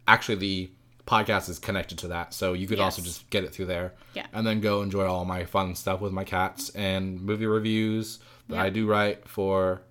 [0.08, 0.72] Actually, the
[1.06, 3.94] podcast is connected to that, so you could also just get it through there.
[4.14, 4.26] Yeah.
[4.34, 8.56] And then go enjoy all my fun stuff with my cats and movie reviews that
[8.56, 8.64] Yeah.
[8.64, 9.82] I do write for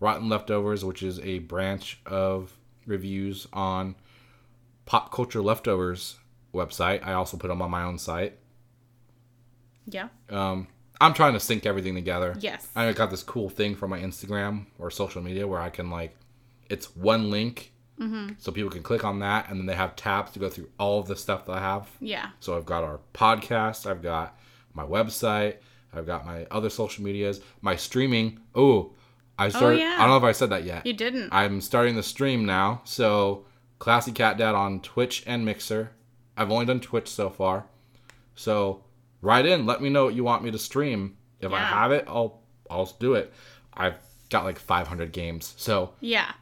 [0.00, 2.56] Rotten Leftovers, which is a branch of
[2.88, 3.94] reviews on
[4.86, 6.16] Pop Culture Leftovers
[6.52, 7.06] website.
[7.06, 8.38] I also put them on my own site.
[9.86, 10.08] Yeah.
[10.30, 10.66] Um,
[11.00, 12.34] I'm trying to sync everything together.
[12.40, 12.66] Yes.
[12.74, 16.16] I got this cool thing for my Instagram or social media where I can like,
[16.68, 18.34] it's one link, Mm-hmm.
[18.38, 21.00] so people can click on that, and then they have tabs to go through all
[21.00, 21.88] of the stuff that I have.
[21.98, 22.28] Yeah.
[22.38, 24.38] So I've got our podcast, I've got
[24.72, 25.56] my website,
[25.92, 28.38] I've got my other social medias, my streaming.
[28.54, 28.92] Oh,
[29.38, 29.78] I oh, started.
[29.80, 29.96] yeah.
[29.98, 30.84] I don't know if I said that yet.
[30.84, 31.28] You didn't.
[31.32, 32.80] I'm starting the stream now.
[32.84, 33.44] So
[33.78, 35.92] Classy Cat Dad on Twitch and Mixer.
[36.36, 37.66] I've only done Twitch so far.
[38.34, 38.84] So
[39.20, 41.16] write in, let me know what you want me to stream.
[41.40, 43.32] If I have it, I'll I'll do it.
[43.72, 43.96] I've
[44.30, 45.54] got like 500 games.
[45.56, 46.32] So Yeah.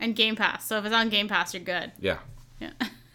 [0.00, 0.66] And Game Pass.
[0.66, 1.92] So if it's on Game Pass, you're good.
[2.00, 2.18] yeah,
[2.60, 2.72] Yeah.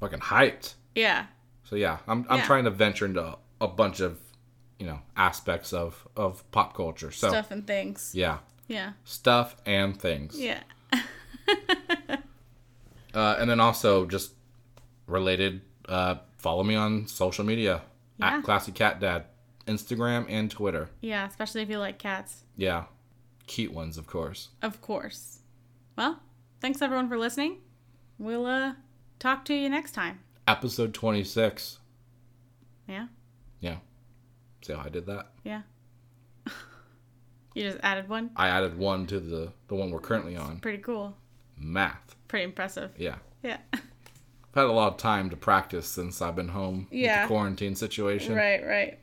[0.00, 0.74] fucking hyped.
[0.94, 1.26] yeah.
[1.64, 2.46] So yeah, I'm I'm Yeah.
[2.46, 4.18] trying to venture into a bunch of
[4.78, 7.10] you know aspects of of pop culture.
[7.10, 8.12] So Stuff and things.
[8.14, 8.92] yeah, Yeah.
[9.04, 10.38] stuff and things.
[10.38, 10.60] Yeah.
[13.14, 14.32] Uh, and then also just
[15.06, 17.80] related, uh, follow me on social media
[18.18, 18.36] Yeah.
[18.36, 19.24] at Classy Cat Dad,
[19.66, 20.90] Instagram and Twitter.
[21.00, 21.26] Yeah.
[21.26, 22.44] Especially if you like cats.
[22.56, 22.84] Yeah,
[23.46, 24.50] cute ones, of course.
[24.60, 25.40] Of course.
[25.96, 26.20] Well,
[26.60, 27.58] thanks everyone for listening.
[28.18, 28.74] we'll uh
[29.18, 30.20] talk to you next time.
[30.46, 31.78] Episode 26.
[32.86, 33.06] Yeah.
[33.60, 33.76] Yeah.
[34.62, 35.26] See how I did that?
[35.44, 35.62] Yeah.
[37.54, 38.30] you just added one.
[38.36, 40.60] I added one to the, the one we're currently on.
[40.60, 41.16] Pretty cool.
[41.56, 42.14] Math.
[42.28, 42.90] Pretty impressive.
[42.96, 43.16] Yeah.
[43.42, 43.58] Yeah.
[43.72, 43.80] I've
[44.54, 47.22] had a lot of time to practice since I've been home with Yeah.
[47.22, 48.34] the quarantine situation.
[48.34, 48.64] right.
[48.66, 48.98] Right.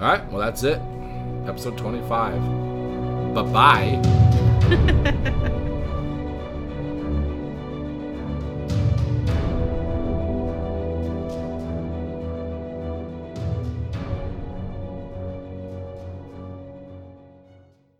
[0.00, 0.26] All right.
[0.30, 0.80] Well, that's it.
[1.46, 3.34] Episode 25.
[3.34, 5.48] Bye bye.